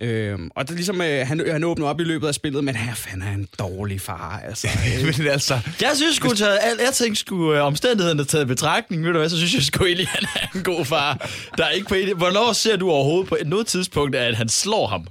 Øh, 0.00 0.38
og 0.56 0.64
det 0.64 0.70
er 0.70 0.76
ligesom, 0.76 1.00
øh, 1.02 1.26
han, 1.26 1.50
han 1.50 1.64
åbner 1.64 1.86
op 1.86 2.00
i 2.00 2.04
løbet 2.04 2.28
af 2.28 2.34
spillet, 2.34 2.64
men 2.64 2.76
her 2.76 2.94
fanden 2.94 3.22
er 3.22 3.32
en 3.32 3.48
dårlig 3.58 4.00
far, 4.00 4.42
altså. 4.44 4.68
Men 5.18 5.26
altså, 5.26 5.58
jeg 5.80 5.92
synes 5.94 6.16
sgu, 6.16 6.28
taget, 6.34 6.58
alt, 6.62 6.80
jeg 6.80 6.94
tænkte 6.94 7.20
sgu, 7.20 7.54
øh, 7.54 7.64
omstændighederne 7.64 8.24
taget 8.24 8.44
i 8.44 8.46
betragtning, 8.46 9.04
ved 9.04 9.12
du 9.12 9.18
hvad, 9.18 9.28
så 9.28 9.36
synes 9.36 9.54
jeg 9.54 9.62
sgu 9.62 9.84
egentlig, 9.84 10.08
han 10.08 10.28
er 10.34 10.58
en 10.58 10.62
god 10.62 10.84
far. 10.84 11.30
Der 11.58 11.64
er 11.64 11.70
ikke 11.70 11.88
på 11.88 11.94
en, 11.94 12.16
hvornår 12.16 12.52
ser 12.52 12.76
du 12.76 12.90
overhovedet 12.90 13.28
på 13.28 13.36
et 13.40 13.46
noget 13.46 13.66
tidspunkt, 13.66 14.16
at 14.16 14.36
han 14.36 14.48
slår 14.48 14.86
ham? 14.86 15.06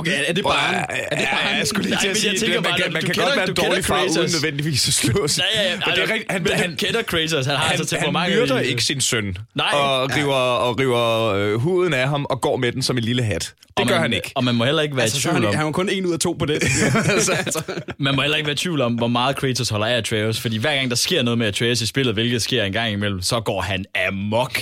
Okay, 0.00 0.24
er 0.26 0.32
det 0.32 0.44
bare... 0.44 0.74
Er 1.12 1.16
det 1.18 1.28
bare 1.32 1.48
Ja, 1.50 1.56
jeg 1.58 1.66
skulle 1.66 1.88
lige 1.88 1.98
til 2.00 2.08
at 2.08 2.16
sige, 2.16 2.50
man, 2.54 2.62
bare, 2.62 2.78
kan, 2.78 2.92
man 2.92 3.02
kan 3.02 3.10
kender- 3.14 3.24
godt 3.26 3.36
være 3.36 3.48
en 3.48 3.54
dårlig 3.54 3.84
far, 3.84 4.02
uden 4.04 4.30
nødvendigvis 4.34 4.88
at 4.88 4.94
slå 4.94 5.28
sig. 5.28 5.44
Nej, 5.54 5.62
ja, 5.64 5.70
ja, 5.70 5.76
Men 5.76 5.94
det 5.94 6.02
er 6.02 6.12
rigtigt, 6.14 6.32
han, 6.32 6.42
men 6.42 6.52
han, 6.52 6.76
kender 6.76 7.02
Kratos, 7.02 7.46
han 7.46 7.56
har 7.56 7.62
han, 7.64 7.78
altså 7.80 7.96
han 7.96 8.04
temperament. 8.04 8.34
myrder 8.40 8.58
ikke 8.60 8.84
sin 8.84 9.00
søn, 9.00 9.36
Nej. 9.54 9.66
og 9.72 10.10
river, 10.16 10.34
og 10.34 10.78
river 10.80 11.24
øh, 11.32 11.54
huden 11.54 11.94
af 11.94 12.08
ham, 12.08 12.24
og 12.30 12.40
går 12.40 12.56
med 12.56 12.72
den 12.72 12.82
som 12.82 12.98
en 12.98 13.04
lille 13.04 13.22
hat. 13.22 13.40
Det 13.42 13.72
Og 13.76 13.86
gør 13.86 13.94
man, 13.94 14.02
han 14.02 14.12
ikke. 14.12 14.32
Og 14.34 14.44
man 14.44 14.54
må 14.54 14.64
heller 14.64 14.82
ikke 14.82 14.96
være 14.96 15.02
Altså, 15.02 15.18
i 15.18 15.20
så 15.20 15.28
er 15.28 15.32
tvivl 15.32 15.42
han, 15.44 15.48
om, 15.48 15.54
han 15.54 15.62
er 15.62 15.66
jo 15.68 15.72
kun 15.72 15.88
en 15.88 16.06
ud 16.06 16.12
af 16.12 16.18
to 16.18 16.32
på 16.32 16.44
det. 16.46 16.54
altså, 17.16 17.62
man 17.98 18.14
må 18.16 18.22
heller 18.22 18.36
ikke 18.36 18.46
være 18.46 18.54
i 18.54 18.56
tvivl 18.56 18.80
om, 18.80 18.94
hvor 18.94 19.08
meget 19.08 19.36
Kratos 19.36 19.68
holder 19.68 19.86
af 19.86 19.96
Atreus, 19.96 20.40
fordi 20.40 20.56
hver 20.58 20.74
gang 20.74 20.90
der 20.90 20.96
sker 20.96 21.22
noget 21.22 21.38
med 21.38 21.46
Atreus 21.46 21.80
i 21.80 21.86
spillet, 21.86 22.14
hvilket 22.14 22.42
sker 22.42 22.64
en 22.64 22.72
gang 22.72 22.92
imellem, 22.92 23.22
så 23.22 23.40
går 23.40 23.60
han 23.60 23.84
amok. 24.08 24.60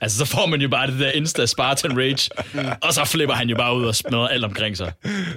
Altså, 0.00 0.18
så 0.18 0.24
får 0.24 0.46
man 0.46 0.60
jo 0.60 0.68
bare 0.68 0.86
det 0.90 1.00
der 1.00 1.10
insta 1.10 1.46
Spartan 1.46 1.98
Rage, 1.98 2.30
og 2.82 2.92
så 2.94 3.04
flipper 3.04 3.34
han 3.34 3.48
jo 3.48 3.56
bare 3.56 3.76
ud 3.76 3.84
og 3.84 3.94
smadrer 3.94 4.28
alt 4.28 4.44
omkring 4.44 4.76
sig. 4.76 4.92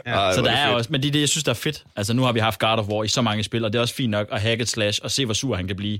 Ej, 0.05 0.33
Så 0.35 0.41
der 0.41 0.51
er 0.51 0.65
fedt. 0.67 0.75
også, 0.75 0.91
men 0.91 1.01
det 1.01 1.07
er 1.07 1.11
det, 1.11 1.19
jeg 1.19 1.29
synes, 1.29 1.43
der 1.43 1.49
er 1.51 1.55
fedt. 1.55 1.83
Altså, 1.95 2.13
nu 2.13 2.21
har 2.23 2.31
vi 2.31 2.39
haft 2.39 2.59
God 2.59 2.77
of 2.77 2.87
War 2.87 3.03
i 3.03 3.07
så 3.07 3.21
mange 3.21 3.43
spil, 3.43 3.65
og 3.65 3.73
det 3.73 3.77
er 3.79 3.81
også 3.81 3.95
fint 3.95 4.11
nok 4.11 4.27
at 4.31 4.41
hack 4.41 4.61
et 4.61 4.69
slash 4.69 4.99
og 5.03 5.11
se, 5.11 5.25
hvor 5.25 5.33
sur 5.33 5.55
han 5.55 5.67
kan 5.67 5.75
blive. 5.75 5.99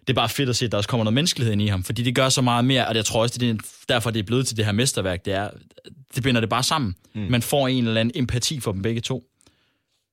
Det 0.00 0.10
er 0.10 0.14
bare 0.14 0.28
fedt 0.28 0.48
at 0.48 0.56
se, 0.56 0.64
at 0.64 0.72
der 0.72 0.78
også 0.78 0.88
kommer 0.88 1.04
noget 1.04 1.14
menneskelighed 1.14 1.52
ind 1.52 1.62
i 1.62 1.66
ham, 1.66 1.84
fordi 1.84 2.02
det 2.02 2.14
gør 2.14 2.28
så 2.28 2.42
meget 2.42 2.64
mere, 2.64 2.86
og 2.86 2.94
jeg 2.94 3.04
tror 3.04 3.22
også, 3.22 3.38
det 3.38 3.50
er 3.50 3.54
derfor, 3.88 4.10
det 4.10 4.18
er 4.18 4.24
blevet 4.24 4.46
til 4.46 4.56
det 4.56 4.64
her 4.64 4.72
mesterværk, 4.72 5.24
det 5.24 5.34
er, 5.34 5.50
det 6.14 6.22
binder 6.22 6.40
det 6.40 6.50
bare 6.50 6.62
sammen. 6.62 6.94
Mm. 7.14 7.20
Man 7.30 7.42
får 7.42 7.68
en 7.68 7.86
eller 7.88 8.00
anden 8.00 8.20
empati 8.22 8.60
for 8.60 8.72
dem 8.72 8.82
begge 8.82 9.00
to. 9.00 9.24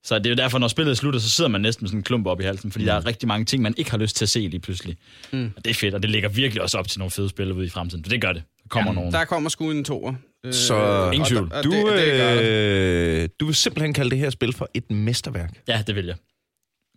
Så 0.03 0.17
det 0.19 0.25
er 0.25 0.29
jo 0.29 0.35
derfor, 0.35 0.57
når 0.59 0.67
spillet 0.67 0.97
slutter, 0.97 1.19
så 1.19 1.29
sidder 1.29 1.49
man 1.49 1.61
næsten 1.61 1.83
med 1.83 1.89
sådan 1.89 1.99
en 1.99 2.03
klump 2.03 2.27
op 2.27 2.41
i 2.41 2.43
halsen, 2.43 2.71
fordi 2.71 2.83
mm. 2.83 2.87
der 2.87 2.93
er 2.93 3.05
rigtig 3.05 3.27
mange 3.27 3.45
ting, 3.45 3.63
man 3.63 3.73
ikke 3.77 3.91
har 3.91 3.97
lyst 3.97 4.15
til 4.15 4.25
at 4.25 4.29
se 4.29 4.39
lige 4.39 4.59
pludselig. 4.59 4.97
Mm. 5.31 5.51
Og 5.57 5.65
det 5.65 5.71
er 5.71 5.75
fedt, 5.75 5.93
og 5.95 6.01
det 6.01 6.09
ligger 6.09 6.29
virkelig 6.29 6.61
også 6.61 6.77
op 6.77 6.87
til 6.87 6.99
nogle 6.99 7.11
fede 7.11 7.29
spil 7.29 7.51
ude 7.51 7.65
i 7.65 7.69
fremtiden, 7.69 8.03
for 8.03 8.09
det 8.09 8.21
gør 8.21 8.33
det. 8.33 8.43
Der 8.63 8.67
kommer 8.69 8.91
ja, 8.91 8.95
nogle. 8.95 9.11
der 9.11 9.25
kommer 9.25 9.49
sgu 9.49 9.71
en 9.71 9.83
toer. 9.83 10.13
Øh, 10.45 10.53
Så 10.53 11.05
ingen 11.05 11.21
og 11.21 11.27
tvivl. 11.27 11.49
der- 11.49 11.57
og 11.57 11.63
Du, 11.63 11.71
det, 11.71 11.97
det 11.97 13.23
øh, 13.23 13.29
du 13.39 13.45
vil 13.45 13.55
simpelthen 13.55 13.93
kalde 13.93 14.09
det 14.11 14.17
her 14.19 14.29
spil 14.29 14.53
for 14.53 14.69
et 14.73 14.91
mesterværk. 14.91 15.53
Ja, 15.67 15.83
det 15.87 15.95
vil 15.95 16.05
jeg. 16.05 16.15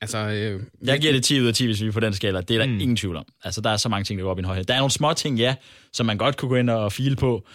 Altså, 0.02 0.18
øh, 0.18 0.60
Jeg 0.84 1.00
giver 1.00 1.12
det 1.12 1.24
10 1.24 1.40
ud 1.40 1.46
af 1.46 1.54
10, 1.54 1.64
hvis 1.66 1.82
vi 1.82 1.86
er 1.88 1.92
på 1.92 2.00
den 2.00 2.12
skala. 2.14 2.40
Det 2.40 2.54
er 2.54 2.58
der 2.58 2.66
mm. 2.66 2.80
ingen 2.80 2.96
tvivl 2.96 3.16
om. 3.16 3.24
Altså, 3.44 3.60
der 3.60 3.70
er 3.70 3.76
så 3.76 3.88
mange 3.88 4.04
ting, 4.04 4.18
der 4.18 4.24
går 4.24 4.30
op 4.30 4.38
i 4.38 4.40
en 4.40 4.44
højhed. 4.44 4.64
Der 4.64 4.74
er 4.74 4.78
nogle 4.78 4.90
små 4.90 5.12
ting, 5.12 5.38
ja, 5.38 5.54
som 5.92 6.06
man 6.06 6.18
godt 6.18 6.36
kunne 6.36 6.48
gå 6.48 6.56
ind 6.56 6.70
og 6.70 6.92
file 6.92 7.16
på. 7.16 7.46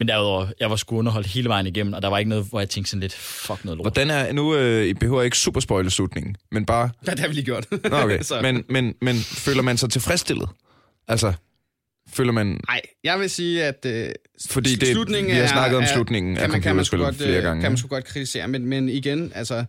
Men 0.00 0.08
derudover, 0.08 0.46
jeg 0.60 0.70
var 0.70 0.76
sgu 0.76 0.96
underholdt 0.98 1.26
hele 1.26 1.48
vejen 1.48 1.66
igennem, 1.66 1.92
og 1.92 2.02
der 2.02 2.08
var 2.08 2.18
ikke 2.18 2.28
noget, 2.28 2.46
hvor 2.50 2.60
jeg 2.60 2.68
tænkte 2.70 2.90
sådan 2.90 3.00
lidt, 3.00 3.12
fuck 3.14 3.64
noget 3.64 3.76
lort. 3.78 3.84
Hvordan 3.84 4.10
er, 4.10 4.32
nu 4.32 4.54
øh, 4.56 4.86
I 4.86 4.94
behøver 4.94 5.22
ikke 5.22 5.38
super 5.38 5.60
spoile 5.60 5.90
slutningen, 5.90 6.36
men 6.52 6.66
bare, 6.66 6.90
Ja, 7.06 7.10
det 7.10 7.20
har 7.20 7.28
vi 7.28 7.34
lige 7.34 7.44
gjort. 7.44 7.66
Nå, 7.70 7.96
okay. 7.96 8.18
Men, 8.42 8.64
men, 8.68 8.94
men 9.02 9.16
føler 9.16 9.62
man 9.62 9.76
sig 9.76 9.90
tilfredsstillet? 9.90 10.48
Altså, 11.08 11.32
føler 12.12 12.32
man, 12.32 12.46
Nej, 12.68 12.80
jeg 13.04 13.20
vil 13.20 13.30
sige, 13.30 13.64
at 13.64 13.86
øh, 13.86 14.08
fordi 14.50 14.74
det, 14.74 14.88
slutningen 14.88 15.30
vi 15.32 15.36
har 15.36 15.42
er- 15.42 15.46
snakket 15.48 15.76
om 15.76 15.82
er- 15.82 15.86
slutningen 15.94 16.36
af 16.36 16.40
kan 16.40 16.50
man, 16.50 16.62
kan 16.62 16.76
man 16.76 16.84
godt, 16.90 17.16
flere 17.16 17.36
øh, 17.36 17.42
gange. 17.42 17.62
Kan 17.62 17.70
man 17.72 17.78
sgu 17.78 17.88
godt 17.88 18.04
kritisere, 18.04 18.48
men, 18.48 18.66
men 18.66 18.88
igen, 18.88 19.32
altså, 19.34 19.64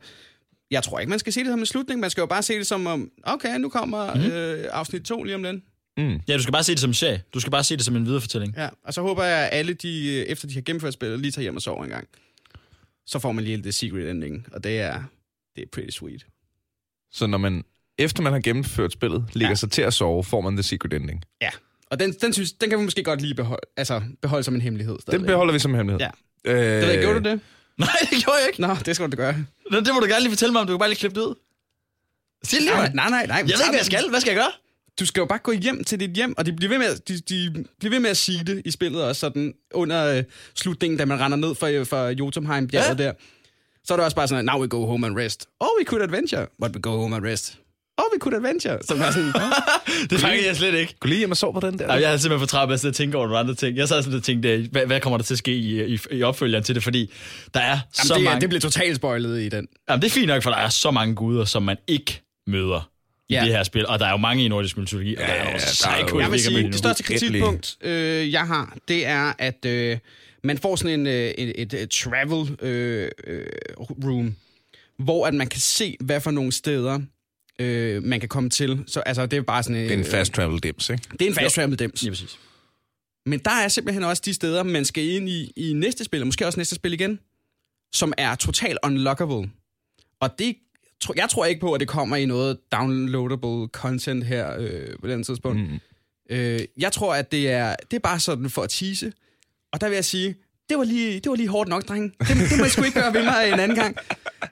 jeg 0.72 0.84
tror 0.84 1.00
ikke, 1.00 1.10
man 1.10 1.20
skal 1.20 1.34
se 1.34 1.40
det 1.40 1.48
som 1.50 1.60
en 1.60 1.66
slutning. 1.66 2.00
Man 2.00 2.10
skal 2.10 2.22
jo 2.22 2.26
bare 2.26 2.44
se 2.44 2.58
det 2.58 2.68
som 2.68 2.88
om, 2.88 3.10
okay, 3.24 3.60
nu 3.60 3.70
kommer 3.70 4.14
mm. 4.16 4.22
øh, 4.22 4.66
afsnit 4.72 5.02
2 5.02 5.24
lige 5.24 5.36
om 5.36 5.44
lidt. 5.44 5.64
Mm. 5.98 6.20
Ja, 6.28 6.38
du 6.38 6.42
skal 6.42 6.52
bare 6.52 6.64
se 6.64 6.72
det 6.72 6.80
som 6.80 6.90
en 6.90 6.94
serie. 6.94 7.24
Du 7.34 7.40
skal 7.40 7.52
bare 7.52 7.64
se 7.64 7.78
det 7.78 7.86
som 7.86 7.96
en 7.96 8.06
viderefortælling. 8.06 8.54
Ja, 8.58 8.70
og 8.84 8.94
så 8.94 9.02
håber 9.02 9.24
jeg, 9.24 9.38
at 9.48 9.50
alle, 9.58 9.74
de, 9.74 10.08
øh, 10.16 10.26
efter 10.26 10.48
de 10.48 10.54
har 10.54 10.62
gennemført 10.62 10.94
spillet, 10.94 11.20
lige 11.20 11.32
tager 11.32 11.44
hjem 11.44 11.56
og 11.56 11.62
sover 11.62 11.84
en 11.84 11.90
gang. 11.90 12.08
Så 13.06 13.20
får 13.20 13.32
man 13.32 13.44
lige 13.44 13.58
det 13.64 13.74
secret 13.76 14.10
ending, 14.10 14.48
og 14.52 14.64
det 14.64 14.80
er, 14.80 15.04
det 15.56 15.62
er 15.62 15.68
pretty 15.74 15.90
sweet. 15.98 16.26
Så 17.12 17.28
når 17.28 17.38
man, 17.38 17.64
efter 17.98 18.24
man 18.24 18.34
har 18.34 18.40
gennemført 18.40 18.92
spillet, 18.94 19.26
ligger 19.34 19.50
Ja. 19.50 19.56
sig 19.56 19.72
til 19.72 19.82
at 19.82 19.94
sove, 19.94 20.24
får 20.24 20.42
man 20.42 20.56
the 20.56 20.64
secret 20.64 20.94
ending. 20.94 21.24
Ja, 21.42 21.50
og 21.92 22.00
den, 22.00 22.14
den, 22.14 22.34
synes, 22.34 22.54
den 22.54 22.70
kan 22.70 22.80
vi 22.80 22.84
måske 22.84 23.04
godt 23.04 23.22
lige 23.22 23.36
beholde, 23.36 23.62
altså, 23.78 24.02
beholde 24.22 24.44
som 24.44 24.56
en 24.56 24.62
hemmelighed. 24.62 24.94
Den 24.94 25.02
stadigvæk. 25.02 25.28
beholder 25.28 25.54
vi 25.54 25.60
som 25.60 25.74
hemmelighed. 25.74 26.00
Ja. 26.46 26.52
Øh, 26.52 26.58
Det 26.60 26.82
ved 26.88 26.90
jeg, 26.94 27.02
gjorde 27.02 27.20
du 27.20 27.30
det? 27.30 27.40
Nej, 27.78 27.88
det 28.02 28.24
gjorde 28.24 28.38
jeg 28.40 28.48
ikke. 28.50 28.62
Nå, 28.62 28.76
det 28.86 28.96
skal 28.96 29.12
du 29.12 29.16
gøre. 29.16 29.46
Nå, 29.72 29.80
Det 29.80 29.94
må 29.94 30.00
du 30.00 30.06
gerne 30.06 30.20
lige 30.20 30.30
fortælle 30.32 30.52
mig 30.54 30.62
om. 30.62 30.68
Du 30.68 30.74
kan 30.74 30.80
bare 30.80 30.90
lige 30.90 31.00
klippe 31.00 31.20
det 31.20 31.26
ud. 31.28 31.36
Sig 32.44 32.58
det 32.58 32.62
lige, 32.64 32.74
Nej, 32.76 32.92
nej, 32.94 33.10
nej. 33.10 33.26
nej. 33.26 33.36
Jeg 33.38 33.46
ved 33.46 33.52
ikke, 33.52 33.66
hvad 33.70 33.80
jeg 33.80 33.86
skal. 33.86 34.10
Hvad 34.10 34.22
skal 34.22 34.32
jeg 34.32 34.38
gøre? 34.44 34.52
Du 35.00 35.06
skal 35.06 35.22
jo 35.22 35.26
bare 35.26 35.40
gå 35.40 35.52
hjem 35.52 35.84
til 35.84 36.00
dit 36.00 36.10
hjem, 36.12 36.34
og 36.38 36.46
de 36.46 36.54
bliver 36.54 36.70
ved 36.70 36.78
med, 36.78 36.86
at- 36.88 37.08
de, 37.08 37.20
de 37.20 37.66
bliver 37.80 37.90
ved 37.92 38.00
med 38.00 38.10
at 38.10 38.18
sige 38.18 38.44
det 38.46 38.62
i 38.66 38.72
spillet 38.72 39.04
også, 39.04 39.20
sådan 39.20 39.54
under 39.74 40.18
øh, 40.18 40.24
slutningen, 40.56 40.98
da 40.98 41.06
man 41.06 41.20
render 41.20 41.38
ned 41.38 41.56
fra, 41.56 41.84
fra 41.84 42.10
Jotunheim 42.10 42.68
bjerget 42.68 43.00
ja. 43.00 43.04
der. 43.04 43.14
Så 43.84 43.94
er 43.94 43.98
det 43.98 44.06
også 44.06 44.16
bare 44.16 44.28
sådan, 44.28 44.46
now 44.46 44.62
we 44.62 44.68
go 44.68 44.86
home 44.86 45.08
and 45.08 45.18
rest. 45.18 45.46
Oh, 45.60 45.68
we 45.80 45.86
could 45.86 46.04
adventure, 46.04 46.48
but 46.62 46.76
we 46.76 46.82
go 46.82 46.90
home 46.90 47.16
and 47.16 47.26
rest. 47.26 47.58
Oh, 47.98 48.04
we 48.16 48.20
could 48.20 48.36
adventure. 48.36 48.78
Så 48.84 48.94
er 48.96 49.12
sådan, 49.12 49.34
Det 50.10 50.20
fanger 50.20 50.46
jeg 50.46 50.56
slet 50.56 50.74
ikke. 50.74 50.96
Gå 51.00 51.08
lige 51.08 51.18
hjem 51.20 51.32
og 51.32 51.38
sov 51.38 51.54
på 51.54 51.60
den 51.60 51.80
der. 51.80 51.88
Ej, 51.88 51.96
jeg 51.96 52.14
er 52.14 52.18
simpelthen 52.18 52.40
for 52.40 52.52
træt 52.52 52.70
af 52.86 52.88
at 52.88 52.96
tænke 52.96 53.18
over 53.18 53.26
nogle 53.28 53.40
andre 53.40 53.56
ting. 53.56 53.78
Jeg 53.78 53.88
sad 53.88 54.04
sådan 54.04 54.18
og 54.18 54.24
tænkte, 54.24 54.50
øh, 54.54 54.68
hvad, 54.72 54.86
hvad 54.86 55.00
kommer 55.00 55.18
der 55.18 55.24
til 55.24 55.34
at 55.34 55.38
ske 55.38 55.56
i, 55.56 55.94
i, 55.94 56.00
i 56.12 56.24
opfølgeren 56.24 56.64
til 56.64 56.76
det? 56.76 56.84
Fordi 56.84 57.12
der 57.54 57.60
er 57.60 57.80
så 57.94 58.14
jamen, 58.14 58.20
det, 58.20 58.26
mange... 58.30 58.42
det 58.42 58.50
bliver 58.50 58.62
totalt 58.62 58.96
spoilet 58.96 59.42
i 59.42 59.50
den. 59.50 59.68
Jamen, 59.90 60.02
det 60.02 60.08
er 60.08 60.12
fint 60.12 60.28
nok, 60.28 60.44
for 60.44 60.50
der 60.50 60.58
er 60.58 60.70
så 60.70 60.92
mange 60.92 61.16
guder, 61.16 61.46
som 61.46 61.64
man 61.64 61.78
ikke 61.88 62.22
møder 62.48 62.91
i 63.32 63.34
Ja. 63.36 63.42
det 63.44 63.52
her 63.52 63.64
spil. 63.64 63.88
Og 63.88 64.00
der 64.00 64.06
er 64.06 64.12
jo 64.12 64.18
mange 64.18 64.46
i 64.46 64.48
nordisk 64.48 64.78
mytologi, 64.78 65.16
og 65.16 65.22
der 65.22 65.28
er 65.28 65.36
ja, 65.36 65.44
jo 65.44 65.48
der 65.48 65.54
er 65.54 65.58
psycho. 65.98 66.16
jo- 66.16 66.20
Jeg 66.22 66.32
vil 66.32 66.40
sige, 66.40 66.64
det 66.64 66.76
største 66.76 67.04
kritikpunkt, 67.04 67.78
øh, 67.82 68.32
jeg 68.32 68.48
har, 68.48 68.78
det 68.88 69.06
er, 69.06 69.34
at 69.40 69.66
øh, 69.66 69.98
man 70.44 70.58
får 70.58 70.76
sådan 70.76 71.00
en, 71.00 71.08
øh, 71.08 71.14
et, 71.14 71.62
et, 71.62 71.74
et 71.74 71.90
travel 71.90 72.58
øh, 72.62 73.10
øh, 73.28 73.46
room, 73.80 74.36
hvor 74.98 75.28
at 75.28 75.34
man 75.34 75.48
kan 75.48 75.60
se, 75.60 75.98
hvad 76.00 76.22
for 76.22 76.32
nogle 76.32 76.52
steder 76.52 77.00
øh, 77.60 78.04
man 78.04 78.20
kan 78.20 78.30
komme 78.30 78.50
til. 78.50 78.84
Så 78.88 79.00
altså, 79.00 79.26
det 79.26 79.38
er 79.38 79.42
bare 79.42 79.64
sådan 79.64 79.76
Det 79.84 79.92
er 79.94 79.98
en 79.98 80.06
fast 80.06 80.34
travel 80.34 80.60
dims, 80.60 80.90
ikke? 80.90 81.04
Det 81.12 81.22
er 81.22 81.28
en 81.30 81.36
fast 81.36 81.56
travel 81.56 81.80
dims. 81.80 82.04
Ja, 82.04 82.10
præcis. 82.10 82.40
Men 83.26 83.40
der 83.40 83.52
er 83.52 83.68
simpelthen 83.68 84.04
også 84.04 84.22
de 84.26 84.34
steder, 84.34 84.64
man 84.64 84.86
skal 84.86 85.04
ind 85.10 85.30
i, 85.30 85.52
i 85.56 85.74
næste 85.74 86.04
spil, 86.04 86.22
og 86.22 86.28
måske 86.28 86.46
også 86.46 86.60
næste 86.60 86.76
spil 86.76 86.94
igen, 86.94 87.20
som 87.94 88.14
er 88.18 88.36
totalt 88.36 88.78
unlockable. 88.84 89.50
Og 90.20 90.30
det, 90.40 90.56
tro- 91.02 91.14
jeg 91.18 91.30
tror 91.30 91.46
ikke 91.46 91.62
på, 91.62 91.74
at 91.74 91.80
det 91.80 91.88
kommer 91.88 92.16
i 92.16 92.26
noget 92.26 92.58
downloadable 92.72 93.68
content 93.68 94.26
her 94.26 94.56
øh, 94.60 94.88
på 95.02 95.08
den 95.08 95.24
tidspunkt. 95.24 95.60
Mm. 95.60 95.80
Øh, 96.30 96.60
jeg 96.80 96.92
tror, 96.92 97.16
at 97.16 97.32
det 97.32 97.50
er, 97.52 97.76
det 97.92 97.96
er 97.98 98.02
bare 98.02 98.20
sådan 98.20 98.50
for 98.50 98.62
at 98.62 98.70
tease. 98.70 99.12
Og 99.74 99.82
der 99.82 99.88
vil 99.88 99.96
jeg 99.96 100.06
sige, 100.06 100.36
det 100.70 100.78
var 100.78 100.84
lige, 100.84 101.20
det 101.20 101.30
var 101.30 101.36
lige 101.36 101.48
hårdt 101.50 101.70
nok, 101.70 101.88
dreng. 101.88 102.14
Det, 102.20 102.28
det 102.28 102.58
må 102.58 102.64
jeg 102.64 102.72
sgu 102.72 102.84
ikke 102.84 103.00
gøre 103.00 103.14
ved 103.14 103.24
mig 103.24 103.48
en 103.54 103.60
anden 103.60 103.78
gang. 103.78 103.98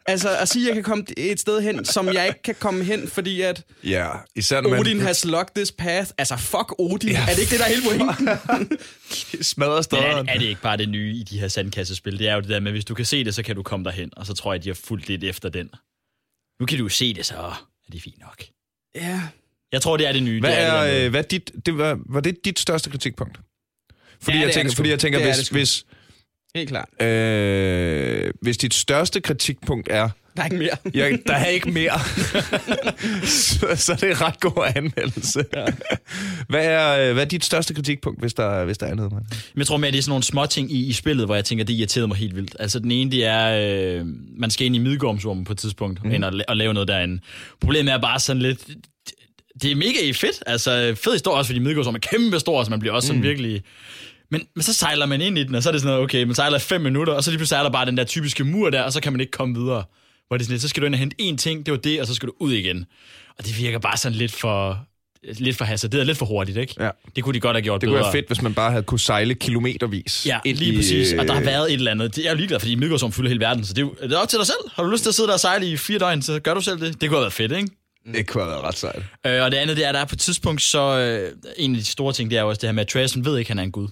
Altså 0.05 0.37
at 0.37 0.49
sige, 0.49 0.63
at 0.63 0.67
jeg 0.67 0.73
kan 0.75 0.83
komme 0.83 1.03
et 1.17 1.39
sted 1.39 1.61
hen, 1.61 1.85
som 1.85 2.07
jeg 2.13 2.27
ikke 2.27 2.41
kan 2.41 2.55
komme 2.59 2.83
hen, 2.83 3.07
fordi 3.07 3.41
at 3.41 3.63
Ja, 3.83 4.09
især 4.35 4.61
når 4.61 4.69
man 4.69 4.79
Odin 4.79 4.99
has 4.99 5.25
locked 5.25 5.55
this 5.55 5.71
path. 5.71 6.11
Altså, 6.17 6.37
fuck 6.37 6.73
Odin. 6.79 7.09
Ja. 7.09 7.21
Er 7.21 7.25
det 7.33 7.39
ikke 7.39 7.51
det, 7.51 7.59
der 7.59 7.65
er 7.65 7.69
hele 7.69 7.81
pointen? 7.83 8.27
smadrer 9.41 9.69
Men 9.71 9.77
er, 9.77 9.81
stederen. 9.81 10.29
er 10.29 10.33
det 10.37 10.45
ikke 10.45 10.61
bare 10.61 10.77
det 10.77 10.89
nye 10.89 11.13
i 11.15 11.23
de 11.23 11.39
her 11.39 11.47
sandkassespil? 11.47 12.19
Det 12.19 12.27
er 12.29 12.35
jo 12.35 12.41
det 12.41 12.49
der 12.49 12.59
med, 12.59 12.71
hvis 12.71 12.85
du 12.85 12.93
kan 12.93 13.05
se 13.05 13.23
det, 13.23 13.35
så 13.35 13.43
kan 13.43 13.55
du 13.55 13.63
komme 13.63 13.83
derhen. 13.85 14.09
Og 14.17 14.25
så 14.25 14.33
tror 14.33 14.53
jeg, 14.53 14.63
de 14.63 14.69
har 14.69 14.73
fulgt 14.85 15.07
lidt 15.07 15.23
efter 15.23 15.49
den. 15.49 15.69
Nu 16.59 16.65
kan 16.65 16.77
du 16.77 16.83
jo 16.83 16.89
se 16.89 17.13
det, 17.13 17.25
så 17.25 17.35
er 17.37 17.91
det 17.91 18.01
fint 18.01 18.19
nok. 18.19 18.43
ja. 18.95 19.21
Jeg 19.71 19.81
tror, 19.81 19.97
det 19.97 20.07
er 20.07 20.11
det 20.11 20.23
nye. 20.23 20.39
Hvad 20.39 20.51
det 20.51 20.59
er, 20.59 20.83
det 20.83 21.05
øh, 21.05 21.09
hvad 21.09 21.23
dit, 21.23 21.51
det 21.65 21.77
var, 21.77 21.99
var 22.05 22.19
det 22.19 22.45
dit 22.45 22.59
største 22.59 22.89
kritikpunkt? 22.89 23.39
Fordi, 24.21 24.37
Ja, 24.37 24.41
jeg, 24.41 24.49
er 24.49 24.53
tænker, 24.53 24.75
fordi 24.75 24.89
jeg 24.89 24.99
tænker, 24.99 25.19
Det 25.19 25.35
hvis, 25.35 25.49
hvis, 25.49 25.85
Helt 26.55 26.69
klart. 26.69 27.03
øh, 27.07 28.31
hvis 28.41 28.57
dit 28.57 28.73
største 28.73 29.21
kritikpunkt 29.21 29.87
er, 29.91 30.09
Der 30.35 30.41
er 30.41 30.45
ikke 30.45 30.57
mere. 30.57 30.77
jeg, 30.93 31.19
der 31.27 31.33
er 31.33 31.45
ikke 31.45 31.71
mere, 31.71 31.99
så, 33.25 33.67
så 33.75 33.91
er 33.91 33.95
det 33.95 34.09
en 34.09 34.21
ret 34.21 34.39
god 34.39 34.71
anmeldelse. 34.75 35.43
Ja. 35.55 35.65
Hvad, 36.49 36.65
er, 36.65 37.07
øh, 37.07 37.13
hvad 37.13 37.23
er 37.23 37.27
dit 37.27 37.45
største 37.45 37.73
kritikpunkt, 37.73 38.19
hvis 38.19 38.33
der, 38.33 38.65
hvis 38.65 38.77
der 38.77 38.85
er 38.87 38.95
noget? 38.95 39.11
Man? 39.11 39.21
Men 39.53 39.59
jeg 39.59 39.67
tror 39.67 39.77
mere, 39.77 39.91
det 39.91 39.97
er 39.97 40.01
sådan 40.01 40.11
nogle 40.11 40.23
små 40.23 40.45
ting 40.45 40.71
i, 40.71 40.85
i 40.87 40.93
spillet, 40.93 41.25
hvor 41.25 41.35
jeg 41.35 41.45
tænker, 41.45 41.65
det 41.65 41.73
irriterede 41.73 42.07
mig 42.07 42.17
helt 42.17 42.35
vildt. 42.35 42.55
Altså 42.59 42.79
den 42.79 42.91
ene, 42.91 43.11
det 43.11 43.25
er, 43.25 43.99
øh, 43.99 44.05
man 44.37 44.49
skal 44.51 44.65
ind 44.65 44.75
i 44.75 44.79
Midgårdsrummet 44.79 45.47
på 45.47 45.53
et 45.53 45.59
tidspunkt, 45.59 46.03
mm. 46.03 46.11
ind 46.11 46.23
og, 46.23 46.33
og 46.47 46.57
lave 46.57 46.73
noget 46.73 46.87
derinde. 46.87 47.21
Problemet 47.61 47.93
er 47.93 47.97
bare 47.97 48.19
sådan 48.19 48.41
lidt, 48.41 48.59
det 49.61 49.71
er 49.71 49.75
mega 49.75 50.11
fedt. 50.11 50.43
Altså 50.45 50.95
fed 51.03 51.11
historie 51.13 51.37
også, 51.37 51.49
fordi 51.49 51.59
Midgårdsrummet 51.59 52.05
er 52.05 52.09
kæmpe 52.17 52.39
stor, 52.39 52.63
så 52.63 52.69
man 52.69 52.79
bliver 52.79 52.93
også 52.93 53.07
sådan 53.07 53.21
mm. 53.21 53.27
virkelig... 53.27 53.61
Men, 54.31 54.41
men 54.55 54.63
så 54.63 54.73
sejler 54.73 55.05
man 55.05 55.21
ind 55.21 55.37
i 55.37 55.43
den, 55.43 55.55
og 55.55 55.63
så 55.63 55.69
er 55.69 55.71
det 55.71 55.81
sådan 55.81 55.91
noget, 55.91 56.03
okay, 56.03 56.23
man 56.23 56.35
sejler 56.35 56.59
fem 56.59 56.81
minutter, 56.81 57.13
og 57.13 57.23
så 57.23 57.31
lige 57.31 57.37
pludselig 57.37 57.57
er 57.59 57.63
der 57.63 57.69
bare 57.69 57.85
den 57.85 57.97
der 57.97 58.03
typiske 58.03 58.43
mur 58.43 58.69
der, 58.69 58.81
og 58.81 58.93
så 58.93 59.01
kan 59.01 59.13
man 59.13 59.19
ikke 59.21 59.31
komme 59.31 59.55
videre. 59.59 59.83
Hvor 60.27 60.37
det 60.37 60.43
er 60.43 60.45
sådan 60.45 60.53
lidt, 60.53 60.61
så 60.61 60.67
skal 60.67 60.81
du 60.81 60.85
ind 60.85 60.95
og 60.95 60.99
hente 60.99 61.15
én 61.21 61.35
ting, 61.37 61.65
det 61.65 61.71
var 61.71 61.77
det, 61.77 62.01
og 62.01 62.07
så 62.07 62.13
skal 62.13 62.27
du 62.27 62.33
ud 62.39 62.51
igen. 62.53 62.85
Og 63.37 63.45
det 63.45 63.57
virker 63.59 63.79
bare 63.79 63.97
sådan 63.97 64.17
lidt 64.17 64.31
for 64.31 64.85
lidt 65.23 65.57
for 65.57 65.65
hasarderet, 65.65 66.05
lidt 66.05 66.17
for 66.17 66.25
hurtigt, 66.25 66.57
ikke? 66.57 66.75
Ja. 66.79 66.89
Det 67.15 67.23
kunne 67.23 67.33
de 67.33 67.39
godt 67.39 67.55
have 67.55 67.61
gjort 67.61 67.81
Det 67.81 67.87
bedre. 67.87 67.99
kunne 67.99 68.03
være 68.03 68.11
fedt, 68.11 68.27
hvis 68.27 68.41
man 68.41 68.53
bare 68.53 68.71
havde 68.71 68.83
kunne 68.83 68.99
sejle 68.99 69.35
kilometervis. 69.35 70.25
Ja, 70.25 70.39
ind 70.45 70.57
lige 70.57 70.73
i, 70.73 70.75
præcis. 70.75 71.13
Og 71.13 71.27
der 71.27 71.33
har 71.33 71.39
øh, 71.39 71.45
været 71.45 71.67
et 71.67 71.73
eller 71.73 71.91
andet. 71.91 72.15
Det 72.15 72.25
er 72.25 72.29
jo 72.31 72.35
ligeglad, 72.37 72.59
fordi 72.59 72.75
Midgårdsrum 72.75 73.11
fylder 73.11 73.29
hele 73.29 73.39
verden, 73.39 73.65
så 73.65 73.73
det 73.73 73.81
er, 73.81 73.85
jo, 73.85 73.95
det 74.03 74.11
er 74.13 74.17
op 74.17 74.29
til 74.29 74.37
dig 74.39 74.47
selv. 74.47 74.57
Har 74.73 74.83
du 74.83 74.89
lyst 74.89 75.03
til 75.03 75.09
at 75.09 75.15
sidde 75.15 75.27
der 75.27 75.33
og 75.33 75.39
sejle 75.39 75.65
i 75.71 75.77
fire 75.77 75.99
døgn, 75.99 76.21
så 76.21 76.39
gør 76.39 76.53
du 76.53 76.61
selv 76.61 76.79
det. 76.79 77.01
Det 77.01 77.09
kunne 77.09 77.17
have 77.17 77.21
været 77.21 77.33
fedt, 77.33 77.51
ikke? 77.51 77.69
Det 78.13 78.27
kunne 78.27 78.43
have 78.43 78.51
været 78.51 78.63
ret 78.63 78.77
sejt. 78.77 79.03
Øh, 79.25 79.43
og 79.43 79.51
det 79.51 79.57
andet, 79.57 79.77
det 79.77 79.85
er, 79.85 79.89
at 79.89 79.95
der 79.95 80.01
er 80.01 80.05
på 80.05 80.15
et 80.15 80.19
tidspunkt, 80.19 80.61
så 80.61 80.99
øh, 80.99 81.31
en 81.57 81.75
af 81.75 81.77
de 81.81 81.85
store 81.85 82.13
ting, 82.13 82.31
det 82.31 82.37
er 82.37 82.41
jo 82.41 82.49
også 82.49 82.59
det 82.59 82.67
her 82.67 82.73
med, 82.73 82.81
at 82.81 82.95
Atreus, 82.95 83.13
han 83.13 83.25
ved 83.25 83.37
ikke, 83.37 83.47
at 83.47 83.49
han 83.49 83.59
er 83.59 83.63
en 83.63 83.71
gud. 83.71 83.87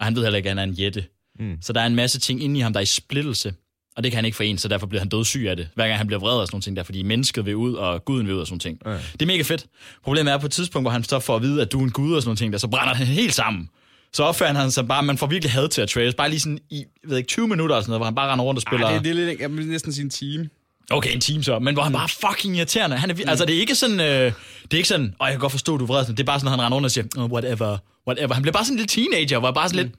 Og 0.00 0.06
han 0.06 0.16
ved 0.16 0.22
heller 0.22 0.36
ikke, 0.36 0.50
at 0.50 0.56
han 0.56 0.68
er 0.68 0.72
en 0.72 0.78
jætte. 0.78 1.04
Mm. 1.40 1.56
Så 1.62 1.72
der 1.72 1.80
er 1.80 1.86
en 1.86 1.94
masse 1.94 2.20
ting 2.20 2.42
inde 2.42 2.58
i 2.58 2.62
ham, 2.62 2.72
der 2.72 2.80
er 2.80 2.82
i 2.82 2.86
splittelse. 2.86 3.54
Og 3.96 4.04
det 4.04 4.12
kan 4.12 4.16
han 4.16 4.24
ikke 4.24 4.36
forene, 4.36 4.58
så 4.58 4.68
derfor 4.68 4.86
bliver 4.86 5.00
han 5.00 5.08
dødssyg 5.08 5.46
af 5.48 5.56
det. 5.56 5.68
Hver 5.74 5.86
gang 5.86 5.98
han 5.98 6.06
bliver 6.06 6.20
vred 6.20 6.32
og 6.32 6.46
sådan 6.46 6.54
nogle 6.54 6.62
ting 6.62 6.76
der, 6.76 6.82
fordi 6.82 7.02
mennesket 7.02 7.46
vil 7.46 7.56
ud, 7.56 7.74
og 7.74 8.04
guden 8.04 8.26
vil 8.26 8.34
ud 8.34 8.40
og 8.40 8.46
sådan 8.46 8.60
nogle 8.64 8.94
ting. 8.94 9.02
Ja. 9.02 9.12
Det 9.12 9.22
er 9.22 9.26
mega 9.26 9.42
fedt. 9.42 9.66
Problemet 10.04 10.32
er 10.32 10.38
på 10.38 10.46
et 10.46 10.52
tidspunkt, 10.52 10.84
hvor 10.84 10.90
han 10.90 11.04
står 11.04 11.18
for 11.18 11.36
at 11.36 11.42
vide, 11.42 11.62
at 11.62 11.72
du 11.72 11.80
er 11.80 11.84
en 11.84 11.90
gud 11.90 12.14
og 12.14 12.22
sådan 12.22 12.28
nogle 12.28 12.36
ting 12.36 12.52
der, 12.52 12.58
så 12.58 12.68
brænder 12.68 12.94
han 12.94 13.06
helt 13.06 13.34
sammen. 13.34 13.68
Så 14.12 14.22
opfører 14.22 14.52
han 14.52 14.70
sig 14.70 14.88
bare, 14.88 15.02
man 15.02 15.18
får 15.18 15.26
virkelig 15.26 15.52
had 15.52 15.68
til 15.68 15.82
Atreus. 15.82 16.14
Bare 16.14 16.28
lige 16.28 16.40
sådan 16.40 16.58
i, 16.70 16.84
ved 17.04 17.16
ikke, 17.16 17.28
20 17.28 17.48
minutter 17.48 17.76
eller 17.76 17.82
sådan 17.82 17.90
noget, 17.90 17.98
hvor 17.98 18.04
han 18.04 18.14
bare 18.14 18.32
render 18.32 18.44
rundt 18.44 18.58
og 18.58 18.62
spiller. 18.62 18.86
Ej, 18.86 18.94
det, 18.94 19.04
det 19.04 19.10
er 19.10 19.14
lidt, 19.14 19.40
jeg 19.40 19.56
vil 19.56 19.66
næsten 19.66 19.92
sige 19.92 20.04
en 20.04 20.10
time. 20.10 20.48
Okay, 20.90 21.14
en 21.14 21.20
time 21.20 21.44
så, 21.44 21.58
men 21.58 21.74
hvor 21.74 21.82
han 21.82 21.92
bare 21.92 22.08
fucking 22.08 22.56
irriterende. 22.56 22.96
Han 22.96 23.10
er, 23.10 23.14
vir- 23.14 23.28
Altså, 23.30 23.44
det 23.44 23.56
er 23.56 23.60
ikke 23.60 23.74
sådan, 23.74 24.00
øh, 24.00 24.06
det 24.06 24.32
er 24.72 24.76
ikke 24.76 24.88
sådan, 24.88 25.14
og 25.18 25.26
jeg 25.26 25.32
kan 25.32 25.40
godt 25.40 25.52
forstå, 25.52 25.76
du 25.76 25.84
er 25.84 25.88
vred. 25.88 26.06
Det 26.06 26.20
er 26.20 26.24
bare 26.24 26.38
sådan, 26.40 26.46
at 26.48 26.50
han 26.58 26.60
render 26.64 26.76
rundt 26.76 26.84
og 26.84 26.90
siger, 26.90 27.04
oh, 27.18 27.30
whatever, 27.32 27.78
whatever. 28.08 28.34
Han 28.34 28.42
bliver 28.42 28.52
bare 28.52 28.64
sådan 28.64 28.74
en 28.74 28.86
lille 28.86 28.88
teenager, 28.88 29.38
hvor 29.38 29.48
jeg 29.48 29.54
bare 29.54 29.68
sådan 29.68 29.84
lidt, 29.84 29.94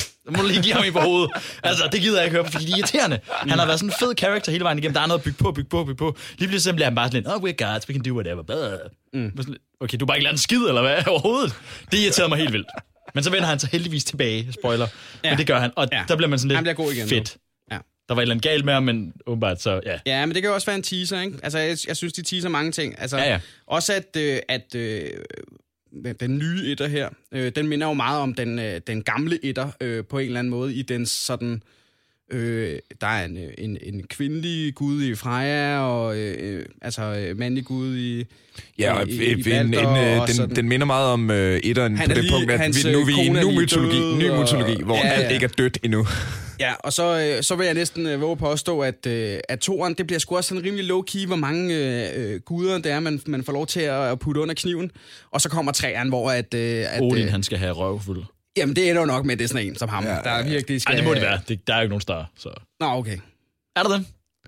så 0.00 0.30
må 0.36 0.42
lige 0.42 0.62
give 0.62 0.74
ham 0.74 0.84
i 0.84 0.90
på 0.90 1.00
hovedet. 1.00 1.30
Altså, 1.62 1.88
det 1.92 2.00
gider 2.00 2.16
jeg 2.16 2.24
ikke 2.24 2.36
høre, 2.36 2.50
fordi 2.50 2.64
det 2.64 2.72
er 2.72 2.76
irriterende. 2.78 3.18
Han 3.32 3.58
har 3.58 3.66
været 3.66 3.78
sådan 3.78 3.88
en 3.90 3.94
fed 4.00 4.14
character 4.18 4.52
hele 4.52 4.64
vejen 4.64 4.78
igennem. 4.78 4.94
Der 4.94 5.00
er 5.00 5.06
noget 5.06 5.18
at 5.20 5.24
bygge 5.24 5.38
på, 5.38 5.52
bygge 5.52 5.68
på, 5.68 5.84
bygge 5.84 5.96
på. 5.98 6.16
Lige 6.38 6.48
pludselig 6.48 6.62
så 6.62 6.72
bliver 6.72 6.86
han 6.86 6.94
bare 6.94 7.06
sådan 7.08 7.22
lidt, 7.22 7.28
oh, 7.34 7.42
we're 7.42 7.72
gods, 7.72 7.88
we 7.88 7.94
can 7.94 8.02
do 8.02 8.14
whatever. 8.14 8.78
Mm. 9.14 9.32
Okay, 9.80 9.98
du 9.98 10.04
har 10.04 10.06
bare 10.06 10.16
ikke 10.16 10.24
lært 10.24 10.34
en 10.34 10.38
skid, 10.38 10.58
eller 10.68 10.80
hvad, 10.82 10.96
overhovedet? 11.12 11.54
Det 11.92 11.98
irriterede 11.98 12.28
mig 12.28 12.38
helt 12.38 12.52
vildt. 12.52 12.66
Men 13.14 13.24
så 13.24 13.30
vender 13.30 13.46
han 13.48 13.58
sig 13.58 13.68
heldigvis 13.72 14.04
tilbage, 14.04 14.52
spoiler. 14.52 14.86
Ja. 15.24 15.30
Men 15.30 15.38
det 15.38 15.46
gør 15.46 15.58
han, 15.60 15.70
og 15.76 15.88
Ja. 15.92 16.02
der 16.08 16.16
bliver 16.16 16.28
man 16.28 16.38
sådan 16.38 16.56
Han 16.56 16.64
lidt 16.64 16.76
bliver 16.76 16.86
god 16.86 16.92
igen 16.94 17.04
nu. 17.04 17.08
fedt. 17.08 17.36
Ja. 17.36 17.41
Der 18.12 18.14
var 18.14 18.20
et 18.20 18.24
eller 18.24 18.34
andet 18.34 18.44
galt 18.44 18.64
med 18.64 18.72
ham, 18.72 18.82
men 18.82 19.12
åbenbart 19.26 19.62
så, 19.62 19.80
ja. 19.86 19.98
Ja, 20.06 20.26
men 20.26 20.34
det 20.34 20.42
kan 20.42 20.48
jo 20.48 20.54
også 20.54 20.66
være 20.66 20.76
en 20.76 20.82
teaser, 20.82 21.20
ikke? 21.20 21.38
Altså, 21.42 21.58
jeg, 21.58 21.76
jeg 21.88 21.96
synes, 21.96 22.12
de 22.12 22.22
teaser 22.22 22.48
mange 22.48 22.72
ting. 22.72 22.94
Altså, 22.98 23.16
Ja, 23.16 23.24
ja. 23.24 23.40
Også 23.66 23.92
at, 23.92 24.16
øh, 24.16 24.38
at 24.48 24.74
øh, 24.74 25.10
den 26.20 26.38
nye 26.38 26.72
etter 26.72 26.86
her, 26.86 27.08
øh, 27.32 27.52
den 27.56 27.68
minder 27.68 27.86
jo 27.86 27.92
meget 27.92 28.20
om 28.20 28.34
den, 28.34 28.58
øh, 28.58 28.80
den 28.86 29.02
gamle 29.02 29.44
etter 29.44 29.70
øh, 29.80 30.04
på 30.04 30.18
en 30.18 30.26
eller 30.26 30.38
anden 30.38 30.50
måde, 30.50 30.74
i 30.74 30.82
den 30.82 31.06
sådan... 31.06 31.62
Øh, 32.32 32.78
der 33.00 33.06
er 33.06 33.24
en, 33.24 33.36
øh, 33.36 33.48
en, 33.58 33.78
en 33.82 34.02
kvindelig 34.10 34.74
gud 34.74 35.02
i 35.04 35.14
Freja, 35.14 35.78
og 35.80 36.18
øh, 36.18 36.36
øh, 36.58 36.64
altså 36.82 37.02
øh, 37.02 37.38
mandlig 37.38 37.64
gud 37.64 37.96
i, 37.96 38.24
Ja, 38.78 38.92
og 38.92 39.08
i, 39.08 39.32
en, 39.32 39.38
en, 39.38 39.56
en, 39.64 39.70
Balder 39.70 40.20
og 40.20 40.26
den, 40.28 40.36
sådan. 40.36 40.56
den 40.56 40.68
minder 40.68 40.86
meget 40.86 41.06
om 41.08 41.30
øh, 41.30 41.60
etteren 41.64 41.96
på 41.96 42.02
det 42.08 42.16
lige- 42.16 42.32
punkt, 42.32 42.50
at 42.50 42.60
vi, 42.84 42.92
nu 42.92 43.00
er 43.00 43.04
vi 43.06 43.12
i 43.12 43.26
er 43.26 43.50
ny 43.50 43.58
mytologi, 43.60 43.96
død, 43.98 44.16
ny 44.18 44.30
og- 44.30 44.40
mytologi 44.40 44.82
hvor 44.82 44.96
Ja, 44.96 45.08
alt 45.08 45.22
ja. 45.22 45.28
ikke 45.28 45.44
er 45.44 45.48
dødt 45.48 45.78
endnu. 45.82 46.06
Ja, 46.60 46.72
og 46.74 46.92
så, 46.92 47.34
øh, 47.36 47.42
så 47.42 47.56
vil 47.56 47.64
jeg 47.64 47.74
næsten 47.74 48.06
øh, 48.06 48.20
våge 48.20 48.36
på 48.36 48.50
at 48.50 48.58
stå, 48.58 48.80
at, 48.80 49.06
øh, 49.06 49.38
at 49.48 49.58
toren, 49.58 49.94
det 49.98 50.06
bliver 50.06 50.20
sgu 50.20 50.36
også 50.36 50.48
sådan 50.48 50.64
rimelig 50.64 50.90
low-key, 50.90 51.26
hvor 51.26 51.36
mange 51.36 51.74
øh, 52.16 52.40
guder 52.40 52.78
det 52.78 52.92
er, 52.92 53.00
man, 53.00 53.20
man 53.26 53.44
får 53.44 53.52
lov 53.52 53.66
til 53.66 53.80
at, 53.80 54.02
at 54.10 54.18
putte 54.18 54.40
under 54.40 54.54
kniven. 54.54 54.90
Og 55.30 55.40
så 55.40 55.48
kommer 55.48 55.72
træerne, 55.72 56.10
hvor 56.10 56.30
at... 56.30 56.54
Øh, 56.54 56.84
at 56.94 57.02
Odin, 57.02 57.24
øh, 57.24 57.30
han 57.30 57.42
skal 57.42 57.58
have 57.58 57.72
røvfuld. 57.72 58.24
Jamen, 58.56 58.76
det 58.76 58.90
ender 58.90 59.02
jo 59.02 59.06
nok 59.06 59.24
med, 59.24 59.32
at 59.32 59.38
det 59.38 59.44
er 59.44 59.48
sådan 59.48 59.66
en 59.66 59.76
som 59.78 59.88
ham, 59.88 60.04
ja, 60.04 60.10
der 60.10 60.30
er 60.30 60.42
virkelig 60.48 60.80
skal... 60.80 60.92
Ej, 60.92 60.96
det 60.96 61.04
må 61.04 61.14
det 61.14 61.22
være. 61.22 61.40
Det, 61.48 61.66
der 61.66 61.72
er 61.74 61.78
jo 61.78 61.82
ikke 61.82 61.88
nogen 61.90 62.00
større. 62.00 62.26
Så. 62.38 62.48
Nå, 62.80 62.86
okay. 62.86 63.18
Er 63.76 63.82
der 63.82 63.92
dem? 63.92 64.04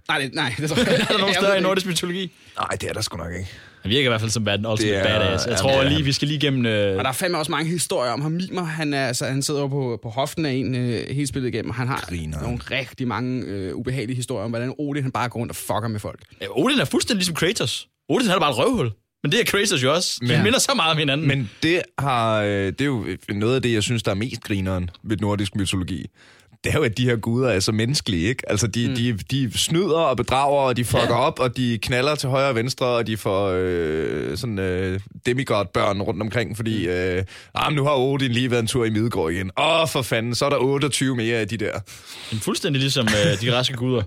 Nej, 0.08 0.18
det, 0.18 0.34
nej, 0.34 0.54
det 0.58 0.70
tror 0.70 0.76
jeg 0.78 0.86
Er 1.00 1.04
der 1.12 1.18
nogen 1.18 1.34
større 1.34 1.58
i 1.58 1.60
nordisk 1.60 1.86
mytologi? 1.86 2.32
Nej, 2.58 2.68
det 2.80 2.88
er 2.88 2.92
der 2.92 3.00
sgu 3.00 3.16
nok 3.16 3.32
ikke. 3.32 3.50
Han 3.82 3.90
virker 3.90 4.04
i 4.04 4.08
hvert 4.08 4.20
fald 4.20 4.30
som 4.30 4.44
den 4.44 4.66
ultimate 4.66 4.94
Det 4.98 5.10
er- 5.10 5.18
badass. 5.20 5.44
Jeg 5.46 5.52
ja, 5.52 5.56
tror 5.56 5.70
det 5.70 5.78
er 5.84 5.88
lige, 5.88 6.02
vi 6.04 6.12
skal 6.12 6.28
lige 6.28 6.40
gennem... 6.40 6.66
Øh, 6.66 6.96
Og 6.98 7.04
der 7.04 7.08
er 7.10 7.14
fandme 7.14 7.38
også 7.38 7.50
mange 7.50 7.70
historier 7.70 8.12
om 8.12 8.20
ham. 8.22 8.32
Mimer, 8.32 8.62
han, 8.64 8.94
er, 8.94 9.06
altså, 9.06 9.26
han 9.26 9.42
sidder 9.42 9.60
jo 9.60 9.66
på, 9.68 9.98
på 10.02 10.08
hoften 10.10 10.46
af 10.46 10.52
en 10.52 10.74
øh, 10.74 11.08
helt 11.08 11.28
spillet 11.28 11.48
igennem. 11.54 11.70
Han 11.70 11.88
har 11.88 12.04
Grineren. 12.08 12.44
nogle 12.44 12.58
rigtig 12.70 13.08
mange 13.08 13.44
øh, 13.46 13.74
ubehagelige 13.76 14.16
historier 14.16 14.44
om, 14.44 14.50
hvordan 14.50 14.74
Odin 14.78 15.02
han 15.02 15.12
bare 15.12 15.28
går 15.28 15.40
rundt 15.40 15.50
og 15.50 15.56
fucker 15.56 15.88
med 15.88 16.00
folk. 16.00 16.20
Ja, 16.40 16.46
Odin 16.50 16.78
er 16.80 16.84
fuldstændig 16.84 17.18
ligesom 17.18 17.34
Kratos. 17.34 17.88
Odin 18.08 18.26
han 18.28 18.36
er 18.36 18.40
bare 18.40 18.50
et 18.50 18.58
røvhul. 18.58 18.90
Men 19.24 19.32
det 19.32 19.40
er 19.40 19.44
Kratos 19.44 19.82
jo 19.82 19.94
også. 19.94 20.18
De 20.20 20.26
Men- 20.26 20.42
minder 20.42 20.58
så 20.58 20.72
meget 20.76 20.90
om 20.92 20.98
hinanden. 20.98 21.28
Men 21.28 21.50
det, 21.62 21.82
har, 21.98 22.40
øh, 22.42 22.66
det 22.66 22.80
er 22.80 22.84
jo 22.84 23.06
noget 23.28 23.54
af 23.54 23.62
det, 23.62 23.72
jeg 23.72 23.82
synes, 23.82 24.02
der 24.02 24.10
er 24.10 24.14
mest 24.14 24.40
grineren 24.42 24.90
ved 25.02 25.16
nordisk 25.16 25.56
mytologi. 25.56 26.06
Det 26.64 26.72
er 26.72 26.78
jo, 26.78 26.82
at 26.84 26.98
de 26.98 27.04
her 27.04 27.16
guder 27.16 27.48
er 27.48 27.60
så 27.60 27.72
menneskelige, 27.72 28.28
ikke? 28.28 28.50
Altså, 28.50 28.66
de, 28.66 28.88
mm. 28.88 28.94
de, 28.94 29.12
de 29.12 29.58
snyder 29.58 29.98
og 29.98 30.16
bedrager, 30.16 30.60
og 30.62 30.76
de 30.76 30.84
fucker 30.84 31.06
Ja. 31.08 31.18
op, 31.20 31.38
og 31.38 31.56
de 31.56 31.78
knaller 31.82 32.14
til 32.14 32.28
højre 32.28 32.48
og 32.48 32.54
venstre, 32.54 32.86
og 32.86 33.06
de 33.06 33.16
får 33.16 33.48
øh, 33.56 34.36
sådan 34.36 34.58
øh, 34.58 35.00
demigod-børn 35.26 36.02
rundt 36.02 36.22
omkring, 36.22 36.56
fordi 36.56 36.86
øh, 36.88 37.22
ah, 37.54 37.72
nu 37.72 37.84
har 37.84 37.94
Odin 37.96 38.30
lige 38.32 38.50
været 38.50 38.60
en 38.60 38.66
tur 38.66 38.84
i 38.84 38.90
Midgård 38.90 39.32
igen. 39.32 39.50
Åh, 39.60 39.88
for 39.88 40.02
fanden, 40.02 40.34
så 40.34 40.44
er 40.44 40.50
der 40.50 40.56
28 40.56 41.16
mere 41.16 41.36
af 41.38 41.48
de 41.48 41.56
der. 41.56 41.72
Men 42.32 42.40
fuldstændig 42.40 42.80
ligesom 42.82 43.06
øh, 43.08 43.40
de 43.40 43.46
græske 43.46 43.74
guder. 43.76 44.02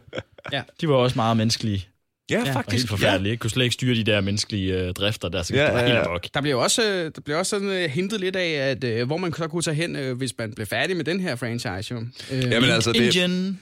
Ja. 0.54 0.62
De 0.82 0.90
var 0.90 0.96
også 0.96 1.16
meget 1.16 1.38
menneskelige. 1.38 1.88
Ja, 2.32 2.42
Ja, 2.46 2.56
og 2.58 2.64
helt 2.72 2.90
forfærdelige. 2.90 3.32
Ikke? 3.32 3.42
Kunne 3.42 3.52
slet 3.52 3.64
ikke 3.64 3.74
styre 3.74 3.96
de 3.96 4.04
der 4.04 4.22
menneskelige 4.22 4.74
øh, 4.74 4.94
drifter 4.94 5.30
der. 5.30 5.44
Så 5.44 5.54
Ja, 5.54 5.78
ja, 5.78 5.86
helt 5.86 5.94
ja. 5.96 6.04
Der 6.34 6.42
bliver 6.42 6.56
også, 6.56 6.84
øh, 6.84 7.12
der 7.16 7.22
bliver 7.26 7.38
også 7.38 7.50
sådan, 7.50 7.70
øh, 7.70 7.90
hintet 7.90 8.20
lidt 8.20 8.36
af, 8.36 8.50
at 8.72 8.84
øh, 8.84 9.06
hvor 9.08 9.18
man 9.18 9.34
så 9.34 9.48
kunne 9.48 9.62
tage 9.62 9.76
hen, 9.76 9.96
øh, 9.96 10.18
hvis 10.18 10.32
man 10.40 10.54
blev 10.54 10.68
færdig 10.68 10.98
med 10.98 11.06
den 11.06 11.20
her 11.20 11.36
franchise. 11.36 11.94
Jo. 11.94 12.02
Øh, 12.32 12.44
Jamen 12.44 12.70
altså, 12.70 12.92
det, 12.92 13.02
Indian. 13.02 13.60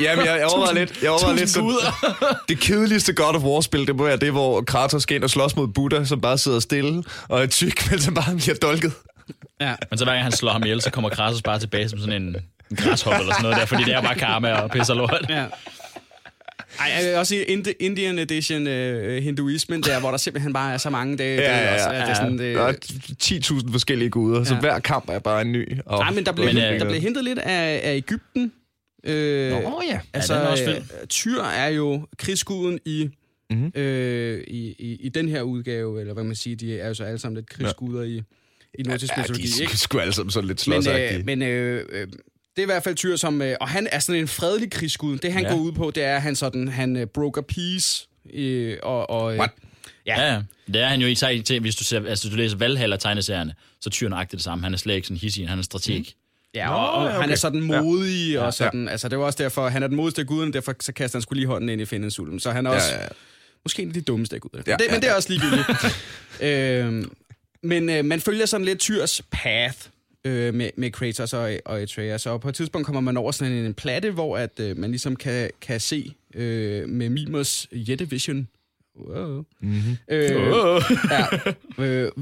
jamen, 0.00 0.26
jeg, 0.26 0.36
jeg 0.38 0.46
overvejer 0.46 0.74
lidt, 0.74 1.02
jeg 1.02 1.10
overvejer 1.10 1.36
lidt 1.36 1.50
sådan. 1.54 1.70
Det 2.48 2.60
kedeligste 2.60 3.12
God 3.12 3.34
of 3.34 3.42
War-spil, 3.42 3.86
det 3.86 3.96
må 3.96 4.04
være 4.04 4.16
det, 4.16 4.32
hvor 4.32 4.60
Kratos 4.62 5.02
skal 5.02 5.14
ind 5.14 5.24
og 5.24 5.30
slås 5.30 5.56
mod 5.56 5.68
Buddha, 5.68 6.04
som 6.04 6.20
bare 6.20 6.38
sidder 6.38 6.60
stille 6.60 7.04
og 7.28 7.42
er 7.42 7.46
tyk, 7.46 7.90
men 7.90 8.00
som 8.00 8.14
bare 8.14 8.36
bliver 8.36 8.54
dolket. 8.62 8.92
ja. 9.60 9.74
Men 9.90 9.98
så 9.98 10.04
hver 10.04 10.12
gang 10.12 10.22
han 10.22 10.32
slår 10.32 10.52
ham 10.52 10.62
ihjel, 10.62 10.82
så 10.82 10.90
kommer 10.90 11.10
Kratos 11.10 11.42
bare 11.42 11.58
tilbage 11.58 11.88
som 11.88 11.98
sådan 11.98 12.22
en, 12.22 12.36
en 12.70 12.76
græshopper 12.76 13.20
eller 13.20 13.32
sådan 13.34 13.42
noget 13.42 13.56
der, 13.56 13.66
fordi 13.66 13.84
det 13.84 13.94
er 13.94 14.02
bare 14.02 14.14
karma 14.14 14.52
og 14.52 14.70
pisser 14.70 14.94
lort. 14.94 15.26
ja. 15.28 15.44
Ej, 16.78 17.10
øh, 17.12 17.18
også 17.18 17.34
i 17.34 17.42
Indi- 17.44 17.72
Indian 17.80 18.18
Edition 18.18 18.66
øh, 18.66 19.22
hinduismen, 19.22 19.82
der, 19.82 20.00
hvor 20.00 20.10
der 20.10 20.16
simpelthen 20.18 20.52
bare 20.52 20.72
er 20.72 20.78
så 20.78 20.90
mange 20.90 21.16
dage. 21.16 21.40
Ja, 21.40 21.58
ja, 21.58 21.74
også, 21.74 21.90
ja. 21.90 22.00
det 22.02 22.10
er 22.10 22.14
sådan, 22.14 22.38
det, 22.38 22.54
Der 22.56 22.62
er 22.62 22.72
10.000 23.62 23.72
forskellige 23.72 24.10
guder, 24.10 24.44
så 24.44 24.54
Ja. 24.54 24.60
hver 24.60 24.78
kamp 24.78 25.08
er 25.08 25.18
bare 25.18 25.42
en 25.42 25.52
ny. 25.52 25.78
Og 25.86 25.98
Nej, 25.98 26.10
men 26.12 26.26
der 26.26 26.32
blev, 26.32 26.46
Men, 26.46 26.54
men, 26.54 26.64
øh, 26.74 26.80
der 26.80 26.88
blev 26.88 27.00
hentet 27.00 27.24
lidt 27.24 27.38
af, 27.38 27.80
af 27.84 27.96
Ægypten. 27.96 28.52
Øh, 29.06 29.50
Nå, 29.50 29.82
ja. 29.90 30.00
Altså, 30.14 30.34
den 30.34 30.42
er 30.42 30.46
også 30.46 30.64
øh, 30.64 30.68
fed. 30.74 31.06
Tyr 31.08 31.42
er 31.42 31.68
jo 31.68 32.06
krigsguden 32.18 32.78
i, 32.84 33.08
Mhm. 33.50 33.58
mm-hmm. 33.58 33.80
øh, 33.82 34.40
i, 34.48 34.74
i, 34.78 34.96
i 35.00 35.08
den 35.08 35.28
her 35.28 35.42
udgave, 35.42 36.00
eller 36.00 36.14
hvad 36.14 36.24
man 36.24 36.34
siger, 36.36 36.56
de 36.56 36.78
er 36.78 36.88
jo 36.88 36.94
så 36.94 37.04
alle 37.04 37.18
sammen 37.18 37.36
lidt 37.36 37.48
krigsguder 37.50 38.02
ja. 38.02 38.08
i, 38.08 38.22
i 38.78 38.82
nordisk 38.82 39.12
Ja, 39.16 39.22
mytologi, 39.22 39.42
de 39.46 39.62
ikke? 39.62 39.72
er 39.72 39.76
sgu 39.76 39.98
alle 39.98 40.12
sammen 40.12 40.30
sådan 40.30 40.46
lidt 40.48 40.68
Men, 40.68 40.82
slåsagtige. 40.82 41.18
øh, 41.18 41.26
men 41.26 41.42
øh, 41.42 41.84
øh, 41.92 42.06
det 42.56 42.62
er 42.62 42.66
i 42.66 42.66
hvert 42.66 42.82
fald 42.82 42.94
Tyr, 42.94 43.16
som... 43.16 43.42
Øh, 43.42 43.56
og 43.60 43.68
han 43.68 43.88
er 43.92 43.98
sådan 43.98 44.20
en 44.20 44.28
fredelig 44.28 44.70
krigsgud. 44.70 45.18
Det, 45.18 45.32
han 45.32 45.42
Ja. 45.42 45.48
ja. 45.48 45.54
går 45.54 45.62
ud 45.62 45.72
på, 45.72 45.90
det 45.90 46.04
er, 46.04 46.16
at 46.16 46.22
han 46.22 46.36
sådan... 46.36 46.68
Han 46.68 46.96
øh, 46.96 47.06
broker 47.06 47.42
peace. 47.42 48.08
Øh, 48.34 48.76
og, 48.82 49.10
og, 49.10 49.32
øh, 49.32 49.38
What? 49.38 49.50
Ja. 50.06 50.20
Ja, 50.20 50.32
ja. 50.34 50.42
Det 50.66 50.76
er 50.82 50.86
han 50.88 51.00
jo 51.00 51.06
ikke 51.06 51.42
til, 51.42 51.60
hvis 51.60 51.76
du, 51.76 51.84
ser, 51.84 52.06
altså, 52.06 52.28
du 52.28 52.36
læser 52.36 52.56
Valhalla 52.56 52.96
tegneserierne, 52.96 53.54
så 53.80 53.90
tyren 53.90 54.10
nøjagtigt 54.10 54.38
det 54.38 54.44
samme. 54.44 54.64
Han 54.64 54.72
er 54.74 54.78
slet 54.78 54.94
ikke 54.94 55.06
sådan 55.06 55.20
hissig, 55.20 55.48
han 55.48 55.58
er 55.58 55.62
strateg. 55.62 55.98
Mm. 55.98 56.04
Ja, 56.54 56.74
og, 56.74 56.92
og 56.92 57.04
ja, 57.06 57.10
han 57.12 57.20
er 57.20 57.24
okay. 57.24 57.36
sådan 57.36 57.60
modig, 57.60 58.32
ja. 58.32 58.42
og 58.42 58.54
sådan, 58.54 58.84
Ja. 58.84 58.90
altså 58.90 59.08
det 59.08 59.18
var 59.18 59.24
også 59.24 59.42
derfor, 59.42 59.68
han 59.68 59.82
er 59.82 59.86
den 59.86 59.96
modigste 59.96 60.20
af 60.20 60.26
guderne, 60.26 60.52
derfor 60.52 60.74
så 60.80 60.92
kaster 60.92 61.18
han 61.18 61.22
skulle 61.22 61.40
lige 61.40 61.46
hånden 61.48 61.68
ind 61.68 61.80
i 61.80 61.84
fjendens 61.84 62.20
ulm. 62.20 62.38
Så 62.38 62.50
han 62.50 62.66
er 62.66 62.70
også 62.70 62.88
ja, 62.94 63.02
ja. 63.02 63.08
måske 63.64 63.82
en 63.82 63.88
af 63.88 63.94
de 63.94 64.00
dummeste 64.00 64.36
af 64.36 64.40
guderne. 64.40 64.64
Ja, 64.66 64.72
Ja, 64.72 64.76
det, 64.76 64.84
ja, 64.84 64.92
men 64.92 65.02
det 65.02 65.10
er 65.10 65.14
også 65.14 65.28
ligegyldigt. 65.32 65.68
øhm, 66.40 67.10
men 67.62 67.88
øh, 67.90 68.04
man 68.04 68.20
følger 68.20 68.46
sådan 68.46 68.64
lidt 68.64 68.78
Tyrs 68.78 69.22
path 69.30 69.76
øh, 70.26 70.54
med, 70.54 70.70
med 70.76 70.90
Kratos 70.90 71.32
og, 71.32 71.52
og 71.64 71.80
Atreus, 71.80 72.26
og 72.26 72.40
på 72.40 72.48
et 72.48 72.54
tidspunkt 72.54 72.84
kommer 72.84 73.00
man 73.00 73.16
over 73.16 73.32
sådan 73.32 73.52
en, 73.52 73.64
en 73.64 73.74
platte, 73.74 74.10
hvor 74.10 74.38
at 74.38 74.60
øh, 74.60 74.76
man 74.76 74.90
ligesom 74.90 75.16
kan, 75.16 75.50
kan 75.60 75.80
se 75.80 76.14
øh, 76.34 76.88
med 76.88 77.08
Mimos 77.08 77.68
Jettevision, 77.72 78.48
wow. 79.08 79.44
mm-hmm. 79.60 79.96
øh, 80.08 80.30
ja, 81.10 81.26
øh, 81.84 82.12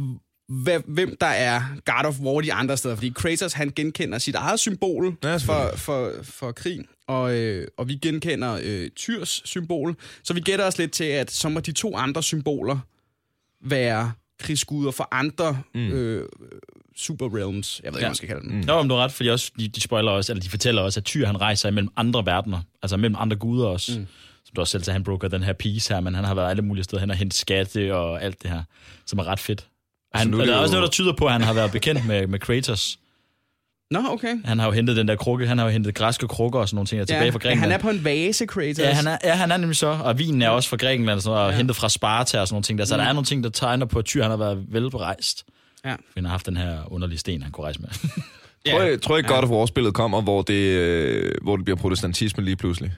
hvem 0.86 1.16
der 1.20 1.26
er 1.26 1.62
God 1.84 2.04
of 2.04 2.20
War 2.20 2.40
de 2.40 2.52
andre 2.52 2.76
steder. 2.76 2.94
Fordi 2.94 3.12
Kratos, 3.16 3.52
han 3.52 3.72
genkender 3.76 4.18
sit 4.18 4.34
eget 4.34 4.60
symbol 4.60 5.16
Ja, 5.24 5.36
for, 5.36 5.76
for, 5.76 6.12
for 6.22 6.52
krig, 6.52 6.80
og, 7.06 7.34
øh, 7.34 7.68
og 7.76 7.88
vi 7.88 7.94
genkender 7.94 8.58
øh, 8.62 8.90
Tyrs 8.90 9.42
symbol. 9.44 9.96
Så 10.22 10.34
vi 10.34 10.40
gætter 10.40 10.64
os 10.64 10.78
lidt 10.78 10.92
til, 10.92 11.04
at 11.04 11.30
så 11.30 11.48
må 11.48 11.60
de 11.60 11.72
to 11.72 11.96
andre 11.96 12.22
symboler 12.22 12.78
være 13.60 14.12
krigsguder 14.38 14.90
for 14.90 15.08
andre 15.10 15.62
mm. 15.74 15.92
øh, 15.92 16.28
super 16.96 17.36
realms. 17.36 17.80
Jeg 17.84 17.92
ved 17.92 17.98
ikke, 17.98 17.98
Ja. 17.98 18.00
hvad 18.02 18.08
man 18.10 18.14
skal 18.16 18.28
kalde 18.28 18.42
dem. 18.42 18.50
Mm. 18.50 18.64
Nå, 18.66 18.80
men 18.82 18.88
du 18.88 18.94
har 18.94 19.04
ret, 19.04 19.12
fordi 19.12 19.28
også, 19.28 19.50
de, 19.58 19.68
de 19.68 19.80
spoiler 19.80 20.10
også, 20.10 20.32
eller 20.32 20.42
de 20.42 20.50
fortæller 20.50 20.82
også, 20.82 21.00
at 21.00 21.04
Tyr 21.04 21.26
han 21.26 21.40
rejser 21.40 21.68
imellem 21.68 21.90
andre 21.96 22.26
verdener, 22.26 22.60
altså 22.82 22.96
mellem 22.96 23.16
andre 23.18 23.36
guder 23.36 23.66
også. 23.66 23.98
Mm. 23.98 24.06
Som 24.44 24.54
du 24.56 24.60
også 24.60 24.70
selv 24.70 24.82
sagde, 24.84 24.94
han 24.94 25.04
broker 25.04 25.28
den 25.28 25.42
her 25.42 25.52
piece 25.52 25.94
her, 25.94 26.00
men 26.00 26.14
han 26.14 26.24
har 26.24 26.34
været 26.34 26.50
alle 26.50 26.62
mulige 26.62 26.84
steder 26.84 27.00
hen 27.00 27.10
og 27.10 27.16
hentet 27.16 27.38
skatte 27.38 27.96
og 27.96 28.22
alt 28.22 28.42
det 28.42 28.50
her, 28.50 28.62
som 29.06 29.18
er 29.18 29.24
ret 29.24 29.40
fedt. 29.40 29.66
Og 30.14 30.18
Han, 30.20 30.28
nu 30.28 30.36
er 30.36 30.40
og 30.40 30.46
der 30.46 30.54
er 30.54 30.58
også 30.58 30.74
noget, 30.74 30.86
der 30.86 30.90
tyder 30.90 31.12
på, 31.12 31.26
at 31.26 31.32
han 31.32 31.40
har 31.42 31.52
været 31.52 31.72
bekendt 31.72 32.06
med, 32.06 32.26
med 32.26 32.38
Kratos. 32.38 32.98
Nå, 33.90 34.00
okay. 34.08 34.36
Han 34.44 34.58
har 34.58 34.66
jo 34.66 34.72
hentet 34.72 34.96
den 34.96 35.08
der 35.08 35.16
krukke, 35.16 35.46
han 35.46 35.58
har 35.58 35.64
jo 35.64 35.70
hentet 35.70 35.94
græske 35.94 36.28
krukker 36.28 36.58
og 36.60 36.68
sådan 36.68 36.76
nogle 36.76 36.86
ting 36.86 36.98
der 36.98 37.04
tilbage 37.04 37.32
fra 37.32 37.38
ja, 37.38 37.48
Grækenland. 37.48 37.60
han 37.60 37.72
er 37.72 37.78
på 37.82 37.90
en 37.90 38.04
vase, 38.04 38.46
Kratos. 38.46 38.78
Ja, 38.78 38.92
han 38.92 39.06
er, 39.06 39.18
ja, 39.24 39.34
han 39.34 39.52
er 39.52 39.56
nemlig 39.56 39.76
så, 39.76 39.86
og 39.86 40.18
vinen 40.18 40.42
er 40.42 40.48
også 40.48 40.68
fra 40.68 40.76
Grækenland, 40.76 41.16
og, 41.16 41.22
sådan, 41.22 41.38
og 41.38 41.50
Ja. 41.50 41.56
hentet 41.56 41.76
fra 41.76 41.88
Sparta 41.88 42.40
og 42.40 42.48
sådan 42.48 42.54
nogle 42.54 42.62
ting 42.64 42.78
der. 42.78 42.84
Så 42.84 42.94
mm. 42.96 42.98
der 42.98 43.06
er 43.08 43.12
nogle 43.12 43.26
ting, 43.26 43.44
der 43.44 43.50
tegner 43.50 43.86
på, 43.86 43.98
at 43.98 44.04
Tyr 44.04 44.22
han 44.22 44.30
har 44.30 44.38
været 44.38 44.64
velberejst. 44.68 45.44
Ja. 45.84 45.94
Han 46.14 46.24
har 46.24 46.30
haft 46.30 46.46
den 46.46 46.56
her 46.56 46.92
underlige 46.92 47.18
sten, 47.18 47.42
han 47.42 47.52
kunne 47.52 47.64
rejse 47.64 47.80
med. 47.80 47.88
Tror 48.70 48.82
jeg, 48.82 49.02
tror 49.02 49.16
jeg 49.16 49.24
God 49.24 49.36
of 49.42 49.48
War-spillet 49.50 49.94
kommer, 49.94 50.20
hvor 50.22 50.42
det, 50.42 50.54
øh, 50.54 51.32
hvor 51.42 51.56
det 51.56 51.64
bliver 51.64 51.76
protestantisme 51.78 52.44
lige 52.44 52.56
pludselig. 52.56 52.92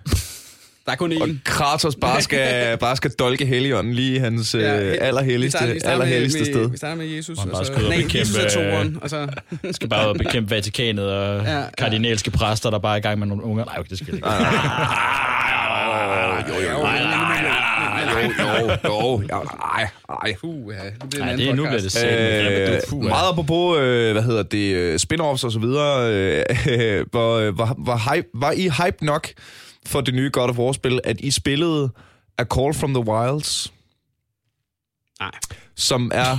Der 0.87 0.93
er 0.93 0.97
kun 0.97 1.13
Og 1.13 1.29
én. 1.29 1.35
Kratos 1.45 1.97
bare 2.01 2.23
skal, 2.23 2.79
bare 2.79 2.97
skal 2.97 3.11
dolke 3.11 3.47
Helligånden 3.47 3.95
lige 3.95 4.15
i 4.17 4.19
hans 4.19 4.55
ja, 4.55 4.59
Ja, 4.61 4.75
øh, 4.81 4.81
vi 4.91 4.95
starter- 4.95 5.07
allerhelligste, 5.07 5.59
vi 5.73 5.79
starter 5.81 5.93
allerhelligste 5.93 6.39
med, 6.41 6.47
sted. 6.47 6.71
Vi 6.71 6.77
starter 6.77 6.97
med 6.97 7.07
Jesus, 7.07 7.39
Han 7.39 7.49
bare 7.49 7.61
og 7.61 7.67
så... 7.67 7.73
og 7.73 7.83
Nej, 7.83 7.97
bekæmpe, 7.97 8.17
Jesus 8.19 8.37
er 8.37 8.49
toeren, 8.49 8.99
og 9.03 9.11
så... 9.11 9.29
skal 9.73 9.89
bare 9.89 10.15
bekæmpe 10.15 10.51
Vatikanet 10.51 11.05
og 11.13 11.43
Ja, 11.45 11.51
ja, 11.53 11.59
ja. 11.59 11.65
kardinalske 11.79 12.31
præster, 12.31 12.71
der 12.71 12.79
bare 12.79 12.93
er 12.93 12.97
i 12.97 13.01
gang 13.01 13.19
med 13.19 13.27
nogle 13.27 13.43
unger. 13.45 13.65
Nej, 13.65 13.75
okay, 13.79 13.91
det 13.91 13.99
skal 13.99 14.15
ikke. 14.15 14.29
Jo, 16.49 16.87
jo, 18.13 18.19
jo, 18.45 18.71
jo, 18.85 19.23
jo, 19.33 19.43
ej, 19.75 19.89
ej. 20.23 20.35
Puh, 20.41 20.75
ja. 20.75 20.85
Det 20.85 20.85
er 20.85 20.93
en 21.05 21.19
Nej, 21.19 21.29
anden 21.33 21.39
det, 21.39 21.49
er- 21.49 21.55
nu 21.55 21.63
bliver 21.63 21.81
det 21.81 22.93
Øh, 22.95 23.03
meget 23.03 23.29
apropos, 23.33 23.79
øh, 23.79 24.13
hvad 24.13 24.23
hedder 24.23 24.43
det, 24.43 24.75
øh, 24.75 24.95
spin-offs 25.01 25.45
og 25.45 25.53
så 25.53 25.59
videre, 25.59 26.13
øh, 26.13 27.07
hvor, 27.11 27.51
hvor, 27.51 27.67
hvor 27.85 28.15
hype, 28.15 28.29
var 28.35 28.53
I 28.53 28.63
hype 28.63 29.05
nok 29.05 29.29
for 29.87 30.01
det 30.01 30.15
nye 30.15 30.31
God 30.33 30.49
of 30.49 30.59
War-spil, 30.59 31.01
at 31.05 31.21
I 31.21 31.31
spillede 31.31 31.91
A 32.39 32.45
Call 32.45 32.75
from 32.75 32.95
the 32.95 33.05
Wilds, 33.13 33.73
Nej. 35.21 35.31
som 35.77 36.11
er 36.15 36.39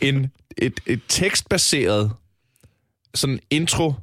en, 0.00 0.30
et, 0.58 0.80
et 0.86 1.00
tekstbaseret 1.08 2.12
sådan 3.14 3.40
intro 3.50 3.94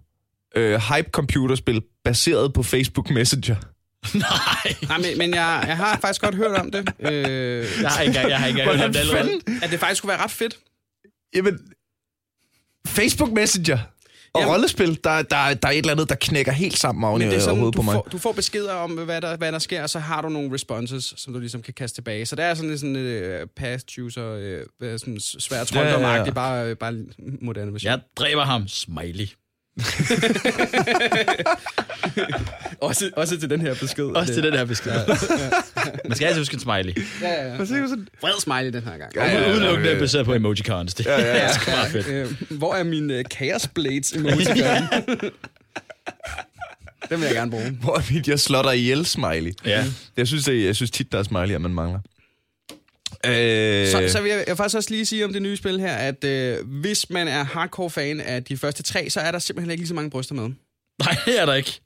øh, 0.56 0.80
hype 0.96 1.10
computerspil 1.12 1.82
baseret 2.04 2.54
på 2.54 2.64
Facebook 2.64 3.10
Messenger. 3.10 3.56
Nej, 4.14 4.76
Nej, 4.88 4.98
men, 4.98 5.18
men 5.18 5.34
jeg, 5.34 5.64
jeg 5.68 5.78
har 5.78 6.00
faktisk 6.02 6.22
godt 6.22 6.36
hørt 6.36 6.52
om 6.52 6.72
det. 6.72 6.90
Øh, 7.00 7.12
jeg 7.82 7.90
har 7.90 8.02
ikke 8.02 8.10
engang, 8.10 8.30
jeg 8.30 8.40
har 8.40 8.48
ikke 8.48 8.62
hørt 8.64 8.82
om 8.82 8.92
det 8.94 9.00
allerede. 9.00 9.30
fanden? 9.42 9.60
at 9.64 9.72
det 9.72 9.80
faktisk 9.80 9.98
skulle 9.98 10.10
være 10.10 10.24
ret 10.24 10.32
fedt. 10.32 10.58
Jamen, 11.36 11.60
Facebook 12.88 13.32
Messenger 13.32 13.78
og 14.34 14.42
Jamen- 14.42 14.54
rollespil, 14.54 15.00
der, 15.04 15.22
der, 15.22 15.54
der 15.54 15.68
er 15.68 15.72
et 15.72 15.78
eller 15.78 15.92
andet, 15.92 16.10
der 16.10 16.16
knækker 16.16 16.52
helt 16.52 16.78
sammen 16.78 17.04
oven 17.04 17.22
i 17.22 17.26
hovedet 17.26 17.76
på 17.76 17.82
mig. 17.82 17.94
får, 17.94 18.08
du 18.12 18.18
får 18.18 18.32
beskeder 18.32 18.74
om, 18.74 18.92
hvad 18.92 19.22
der, 19.22 19.38
hvad 19.38 19.52
der 19.52 19.60
sker, 19.60 19.84
og 19.84 19.90
så 19.90 20.00
har 20.00 20.22
du 20.22 20.30
nogle 20.30 20.54
responses, 20.54 21.14
som 21.18 21.34
du 21.34 21.40
ligesom 21.40 21.62
kan 21.62 21.74
kaste 21.74 21.98
tilbage. 21.98 22.26
Så 22.26 22.36
det 22.36 22.46
er 22.46 22.54
sådan 22.54 22.72
en 22.72 22.78
sådan, 22.78 23.42
uh, 23.42 23.48
path 23.56 23.84
chooser, 23.90 24.36
uh, 24.84 24.88
sådan 24.98 25.20
svært 25.20 25.72
Ja, 25.76 25.80
ja, 25.80 25.86
ja. 25.86 25.92
trolddomagtigt, 25.92 26.36
bare, 26.36 26.76
bare 26.76 26.94
moderne 27.42 27.74
version. 27.74 27.92
Jeg 27.92 28.00
dræber 28.18 28.44
ham. 28.46 28.68
Smiley. 28.68 29.28
Også, 32.82 33.10
også 33.16 33.40
til 33.40 33.50
den 33.50 33.62
her 33.62 33.76
besked. 33.76 34.06
Også 34.06 34.34
til 34.34 34.44
den 34.44 34.54
her 34.54 34.66
besked. 34.66 34.92
Man 36.08 36.16
skal 36.16 36.26
altid 36.26 36.42
huske 36.42 36.54
en 36.54 36.60
smiley. 36.60 36.94
Ja, 37.22 37.30
ja, 37.30 37.48
ja. 37.48 37.56
Vred 37.58 38.42
smiley 38.42 38.74
den 38.74 38.84
her 38.84 38.98
gang. 38.98 39.16
Ja, 39.16 39.26
ja, 39.26 39.42
ja. 39.42 39.54
Udelukkende 39.54 39.96
baseret 40.00 40.26
på 40.26 40.34
emojicons. 40.34 40.94
Det, 40.94 41.06
ja, 41.06 41.22
ja, 41.22 41.28
ja. 41.28 41.34
det 41.34 41.44
er 41.44 41.52
sgu 41.52 41.72
meget 41.72 41.92
fedt. 41.92 42.08
Øh, 42.08 42.58
hvor 42.58 42.76
er 42.76 42.84
min 42.84 43.12
uh, 43.12 43.22
Chaos 43.32 43.68
Blades 43.68 44.12
emoji 44.12 44.46
Den 47.10 47.20
vil 47.20 47.26
jeg 47.26 47.36
gerne 47.36 47.52
bruge. 47.52 47.78
Hvor 47.82 47.98
er 47.98 48.14
mit, 48.14 48.28
jeg 48.28 48.40
slår 48.40 48.62
dig 48.62 48.78
ihjel 48.78 49.06
smiley. 49.06 49.54
Ja. 49.66 49.86
Jeg 50.18 50.28
synes, 50.28 50.44
det, 50.44 50.66
jeg 50.66 50.76
synes 50.76 50.92
tit, 50.92 51.12
der 51.12 51.20
er 51.20 51.24
smiley, 51.24 51.56
at 51.56 51.62
man 51.62 51.74
mangler. 51.74 52.00
Øh, 53.26 53.88
Så, 53.88 54.06
så 54.12 54.22
vil 54.22 54.30
jeg, 54.30 54.38
jeg 54.38 54.48
vil 54.48 54.56
faktisk 54.56 54.76
også 54.78 54.90
lige 54.92 55.06
sige 55.06 55.26
om 55.26 55.34
det 55.34 55.42
nye 55.42 55.58
spil 55.58 55.80
her, 55.80 55.94
at 55.96 56.24
øh, 56.24 56.58
hvis 56.68 57.10
man 57.10 57.28
er 57.28 57.44
hardcore 57.44 57.90
fan 57.90 58.20
af 58.22 58.44
de 58.44 58.58
første 58.58 58.84
tre, 58.84 59.10
så 59.10 59.20
er 59.20 59.32
der 59.32 59.40
simpelthen 59.40 59.72
ikke 59.72 59.82
lige 59.82 59.88
så 59.88 59.94
mange 59.94 60.10
bryster 60.10 60.36
med. 60.36 60.44
Nej, 61.00 61.16
det 61.26 61.40
er 61.42 61.46
der 61.46 61.54
ikke. 61.54 61.80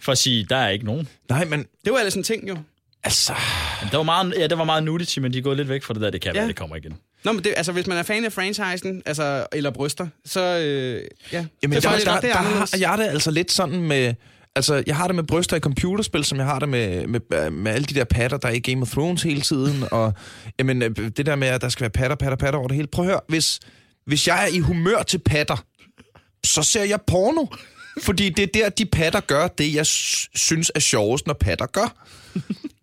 For 0.00 0.12
at 0.12 0.18
sige, 0.18 0.46
der 0.50 0.56
er 0.56 0.68
ikke 0.68 0.84
nogen. 0.84 1.08
Nej, 1.28 1.44
men 1.44 1.66
Det 1.84 1.92
var 1.92 1.98
ellers 1.98 2.14
en 2.14 2.22
ting 2.22 2.48
jo. 2.48 2.56
altså... 3.04 3.32
Men 3.82 3.90
det 3.90 3.96
var 3.96 4.02
meget, 4.02 4.34
ja, 4.38 4.46
det 4.46 4.58
var 4.58 4.64
meget 4.64 4.82
nudity, 4.84 5.18
men 5.18 5.32
de 5.32 5.38
er 5.38 5.42
gået 5.42 5.56
lidt 5.56 5.68
væk 5.68 5.82
fra 5.82 5.94
det 5.94 6.02
der. 6.02 6.10
Det 6.10 6.20
kan 6.20 6.34
Ja. 6.34 6.40
være, 6.40 6.48
det 6.48 6.56
kommer 6.56 6.76
igen. 6.76 6.94
Nå, 7.24 7.32
men 7.32 7.44
det, 7.44 7.54
altså, 7.56 7.72
hvis 7.72 7.86
man 7.86 7.98
er 7.98 8.02
fan 8.02 8.24
af 8.24 8.32
franchisen, 8.32 9.02
altså, 9.06 9.46
eller 9.52 9.70
bryster, 9.70 10.06
så 10.24 10.40
øh, 10.40 11.02
ja. 11.32 11.46
Jamen, 11.62 11.74
det 11.74 11.82
der, 11.82 11.90
er 11.90 11.98
der, 11.98 12.04
der, 12.04 12.20
det 12.20 12.30
er 12.30 12.34
der 12.34 12.40
har 12.42 12.68
jeg 12.78 12.98
det 12.98 13.04
altså 13.04 13.30
lidt 13.30 13.52
sådan 13.52 13.80
med... 13.82 14.14
Altså, 14.56 14.82
jeg 14.86 14.96
har 14.96 15.06
det 15.06 15.16
med 15.16 15.24
bryster 15.24 15.56
i 15.56 15.60
computerspil, 15.60 16.24
som 16.24 16.38
jeg 16.38 16.46
har 16.46 16.58
det 16.58 16.68
med, 16.68 17.06
med, 17.06 17.50
med 17.50 17.72
alle 17.72 17.84
de 17.84 17.94
der 17.94 18.04
patter, 18.04 18.36
der 18.36 18.48
er 18.48 18.52
i 18.52 18.58
Game 18.58 18.82
of 18.82 18.90
Thrones 18.90 19.22
hele 19.22 19.40
tiden, 19.40 19.84
og 19.90 20.14
jamen, 20.58 20.82
øh, 20.82 20.96
det 20.96 21.26
der 21.26 21.36
med, 21.36 21.48
at 21.48 21.60
der 21.60 21.68
skal 21.68 21.80
være 21.80 21.90
patter, 21.90 22.16
patter, 22.16 22.36
patter 22.36 22.58
over 22.58 22.68
det 22.68 22.74
hele. 22.74 22.88
Prøv 22.88 23.04
at 23.04 23.10
høre, 23.10 23.20
hvis, 23.28 23.60
hvis 24.06 24.28
jeg 24.28 24.42
er 24.44 24.46
i 24.46 24.58
humør 24.58 25.02
til 25.02 25.18
patter, 25.18 25.64
så 26.46 26.62
ser 26.62 26.84
jeg 26.84 27.00
porno. 27.06 27.46
Fordi 28.02 28.28
det 28.28 28.42
er 28.42 28.46
der, 28.54 28.68
de 28.68 28.86
patter 28.86 29.20
gør 29.20 29.48
det, 29.48 29.74
jeg 29.74 29.86
synes 29.86 30.72
er 30.74 30.80
sjovest, 30.80 31.26
når 31.26 31.34
patter 31.34 31.66
gør. 31.66 32.06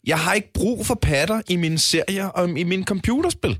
Jeg 0.08 0.20
har 0.20 0.34
ikke 0.34 0.54
brug 0.54 0.86
for 0.86 0.96
patter 0.96 1.42
i 1.50 1.56
mine 1.56 1.80
serier 1.80 2.26
og 2.26 2.50
i 2.60 2.64
mine 2.64 2.84
computerspil. 2.84 3.60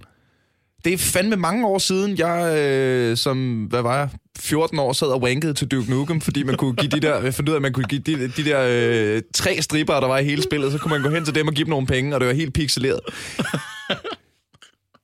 Det 0.86 0.94
er 0.94 0.98
fandme 0.98 1.36
mange 1.36 1.68
år 1.68 1.78
siden, 1.78 2.18
jeg 2.18 2.58
øh, 2.58 3.18
som, 3.18 3.64
hvad 3.64 3.82
var 3.82 3.98
jeg, 3.98 4.10
14 4.40 4.80
år 4.80 4.94
sad 4.94 5.08
og 5.08 5.22
wankede 5.22 5.54
til 5.54 5.68
Duke 5.68 5.90
Nukem, 5.92 6.22
fordi 6.22 6.44
man 6.44 6.56
kunne 6.56 6.76
give 6.76 6.92
de 6.92 7.00
der, 7.00 7.22
jeg 7.22 7.34
fandt 7.34 7.50
ud 7.50 7.54
af, 7.54 7.58
at 7.58 7.62
man 7.62 7.74
kunne 7.74 7.86
give 7.86 8.02
de, 8.02 8.28
de 8.28 8.46
der 8.46 8.68
øh, 8.70 9.22
tre 9.34 9.62
striber, 9.62 10.00
der 10.00 10.08
var 10.08 10.18
i 10.18 10.24
hele 10.24 10.44
spillet, 10.44 10.72
så 10.72 10.78
kunne 10.78 10.90
man 10.90 11.02
gå 11.02 11.10
hen 11.10 11.26
til 11.26 11.36
dem 11.36 11.48
og 11.48 11.54
give 11.54 11.66
dem 11.66 11.70
nogle 11.70 11.88
penge, 11.88 12.16
og 12.16 12.20
det 12.20 12.28
var 12.28 12.34
helt 12.34 12.54
pixeleret. 12.54 13.00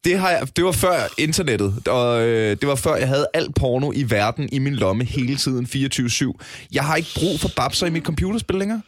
Det, 0.04 0.20
har 0.20 0.30
jeg, 0.30 0.48
det 0.56 0.66
var 0.66 0.72
før 0.72 1.00
internettet, 1.18 1.88
og 1.88 2.28
øh, 2.28 2.58
det 2.62 2.68
var 2.68 2.76
før 2.76 2.96
jeg 2.96 3.08
havde 3.08 3.28
alt 3.34 3.56
porno 3.56 3.92
i 3.96 4.10
verden 4.10 4.50
i 4.52 4.60
min 4.60 4.76
lomme 4.76 5.04
hele 5.04 5.36
tiden 5.36 5.66
24-7. 5.66 6.32
Jeg 6.74 6.84
har 6.86 6.96
ikke 6.96 7.10
brug 7.16 7.40
for 7.40 7.50
babser 7.56 7.88
i 7.88 7.90
mit 7.90 8.04
computerspil 8.04 8.58
længere. 8.58 8.82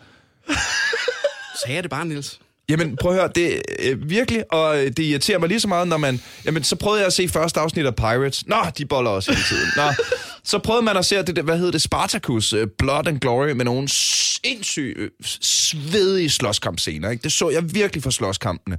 Sagde 1.61 1.75
jeg 1.75 1.83
det 1.83 1.89
bare, 1.89 2.05
Niels? 2.05 2.39
Jamen, 2.69 2.97
prøv 3.01 3.11
at 3.11 3.17
høre, 3.17 3.29
det 3.35 3.55
er 3.55 3.61
øh, 3.79 4.09
virkelig, 4.09 4.43
og 4.51 4.79
øh, 4.79 4.87
det 4.87 4.99
irriterer 4.99 5.39
mig 5.39 5.49
lige 5.49 5.59
så 5.59 5.67
meget, 5.67 5.87
når 5.87 5.97
man... 5.97 6.21
Jamen, 6.45 6.63
så 6.63 6.75
prøvede 6.75 6.99
jeg 6.99 7.07
at 7.07 7.13
se 7.13 7.27
første 7.27 7.59
afsnit 7.59 7.85
af 7.85 7.95
Pirates. 7.95 8.47
Nå, 8.47 8.55
de 8.77 8.85
boller 8.85 9.11
også 9.11 9.31
hele 9.31 9.43
tiden. 9.43 9.71
Nå, 9.75 10.03
så 10.43 10.59
prøvede 10.59 10.85
man 10.85 10.97
at 10.97 11.05
se 11.05 11.23
det, 11.23 11.43
hvad 11.43 11.57
hedder 11.57 11.71
det, 11.71 11.81
Spartacus, 11.81 12.53
uh, 12.53 12.63
Blood 12.77 13.07
and 13.07 13.19
Glory, 13.19 13.51
med 13.51 13.65
nogle 13.65 13.87
sindssyge, 13.87 14.95
øh, 14.97 15.09
svedige 15.23 16.29
slåskampscener, 16.29 17.09
ikke? 17.09 17.23
Det 17.23 17.31
så 17.31 17.49
jeg 17.49 17.73
virkelig 17.73 18.03
for 18.03 18.09
slåskampene. 18.09 18.77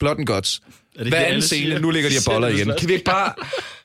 Blood 0.00 0.16
and 0.18 0.26
Guts. 0.26 0.62
det 0.98 1.08
Hver 1.08 1.18
anden 1.18 1.42
scene, 1.42 1.78
nu 1.80 1.90
ligger 1.90 2.10
de 2.10 2.16
og 2.26 2.32
boller 2.32 2.48
igen. 2.48 2.72
Kan 2.78 2.88
vi 2.88 2.92
ikke 2.92 3.04
bare... 3.04 3.32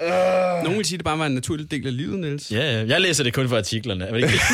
Nogen 0.00 0.76
vil 0.78 0.84
sige, 0.84 0.96
at 0.96 0.98
det 0.98 1.04
bare 1.04 1.18
var 1.18 1.26
en 1.26 1.32
naturlig 1.34 1.70
del 1.70 1.86
af 1.86 1.96
livet, 1.96 2.18
Niels. 2.18 2.50
Ja, 2.52 2.72
ja. 2.80 2.86
Jeg 2.86 3.00
læser 3.00 3.24
det 3.24 3.34
kun 3.34 3.48
for 3.48 3.56
artiklerne. 3.56 4.04
Er 4.04 4.10
det 4.10 4.16
ikke 4.16 4.28
det? 4.28 4.40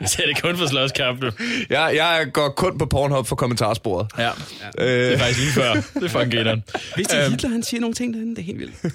jeg 0.00 0.08
ser 0.08 0.26
det 0.26 0.42
kun 0.42 0.56
for 0.56 0.66
slåskampe. 0.66 1.32
Jeg, 1.70 1.92
jeg 1.96 2.26
går 2.32 2.48
kun 2.48 2.78
på 2.78 2.86
Pornhub 2.86 3.26
for 3.26 3.36
kommentarsporet. 3.36 4.06
Ja. 4.18 4.30
Det 4.78 5.06
er 5.06 5.12
Øh, 5.12 5.18
faktisk 5.18 5.40
lige 5.40 5.52
før. 5.52 5.72
Det 5.72 6.04
er 6.04 6.08
fucking 6.08 6.30
gælderen. 6.30 6.64
Vidste 6.96 7.16
I, 7.26 7.30
Hitler 7.30 7.50
han 7.50 7.62
siger 7.62 7.80
nogle 7.80 7.94
ting 7.94 8.14
derinde? 8.14 8.36
Det 8.36 8.42
er 8.42 8.46
helt 8.46 8.58
vildt. 8.58 8.74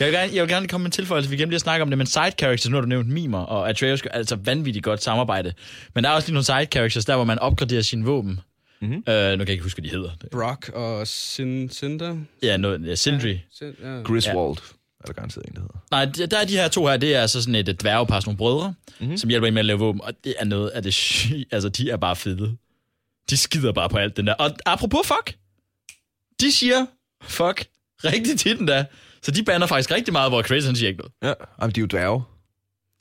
Jeg 0.00 0.06
vil, 0.06 0.14
gerne, 0.14 0.30
jeg 0.34 0.42
vil 0.42 0.50
gerne 0.50 0.68
komme 0.68 0.82
med 0.82 0.88
en 0.88 0.92
tilføjelse. 0.92 1.30
Vi 1.30 1.36
glemte 1.36 1.50
lige 1.50 1.56
at 1.56 1.60
snakke 1.60 1.82
om 1.82 1.88
det, 1.90 1.98
men 1.98 2.06
side 2.06 2.30
characters, 2.38 2.68
nu 2.70 2.76
har 2.76 2.80
du 2.80 2.88
nævnt 2.88 3.08
mimer, 3.08 3.38
og 3.38 3.68
Atreus 3.68 4.02
altså 4.10 4.36
vanvittigt 4.44 4.84
godt 4.84 5.02
samarbejde. 5.02 5.52
Men 5.94 6.04
der 6.04 6.10
er 6.10 6.14
også 6.14 6.28
lige 6.28 6.34
nogle 6.34 6.44
side 6.44 6.66
characters, 6.72 7.04
der 7.04 7.14
hvor 7.16 7.24
man 7.24 7.38
opgraderer 7.38 7.82
sine 7.82 8.04
våben. 8.04 8.40
Mm-hmm. 8.80 8.96
Uh, 8.96 9.02
nu 9.02 9.02
kan 9.04 9.38
jeg 9.38 9.48
ikke 9.48 9.62
huske, 9.62 9.80
hvad 9.80 9.90
de 9.90 9.96
hedder. 9.96 10.10
Brock 10.32 10.68
og 10.68 11.06
Sin 11.06 11.70
Cinder. 11.70 12.18
Ja, 12.42 12.56
noget, 12.56 12.86
ja, 12.86 12.94
Sindri. 12.94 13.40
Sin, 13.52 13.74
ja. 13.82 14.02
Griswold. 14.02 14.56
Er 15.00 15.06
der 15.06 15.12
garanteret 15.12 15.46
en, 15.46 15.54
der 15.54 15.60
hedder. 15.60 15.78
Nej, 15.90 16.04
der 16.04 16.26
der 16.26 16.38
er 16.38 16.44
de 16.44 16.52
her 16.52 16.68
to 16.68 16.86
her, 16.86 16.96
det 16.96 17.14
er 17.14 17.20
altså 17.20 17.42
sådan 17.42 17.54
et, 17.54 17.68
et 17.68 17.80
dværgepar, 17.80 18.20
sådan 18.20 18.28
nogle 18.28 18.38
brødre, 18.38 18.74
mm-hmm. 19.00 19.16
som 19.16 19.30
hjælper 19.30 19.48
en 19.48 19.54
med 19.54 19.60
at 19.60 19.66
lave 19.66 19.78
våben, 19.78 20.00
og 20.00 20.12
det 20.24 20.34
er 20.38 20.44
noget 20.44 20.68
af 20.68 20.82
det 20.82 20.94
syge. 20.94 21.46
Altså, 21.50 21.68
de 21.68 21.90
er 21.90 21.96
bare 21.96 22.16
fede. 22.16 22.56
De 23.30 23.36
skider 23.36 23.72
bare 23.72 23.88
på 23.88 23.98
alt 23.98 24.16
den 24.16 24.26
der. 24.26 24.34
Og 24.34 24.50
apropos 24.66 25.06
fuck, 25.06 25.36
de 26.40 26.52
siger 26.52 26.86
fuck 27.22 27.66
rigtig 28.04 28.38
tit 28.38 28.58
den 28.58 28.68
der. 28.68 28.84
Så 29.22 29.30
de 29.30 29.42
bander 29.42 29.66
faktisk 29.66 29.90
rigtig 29.90 30.12
meget, 30.12 30.30
hvor 30.30 30.42
Chris 30.42 30.64
han 30.64 30.76
siger 30.76 30.88
ikke 30.88 30.98
noget. 30.98 31.12
Ja, 31.22 31.44
Jamen, 31.60 31.74
de 31.74 31.80
er 31.80 31.82
jo 31.82 31.86
dværge. 31.86 32.22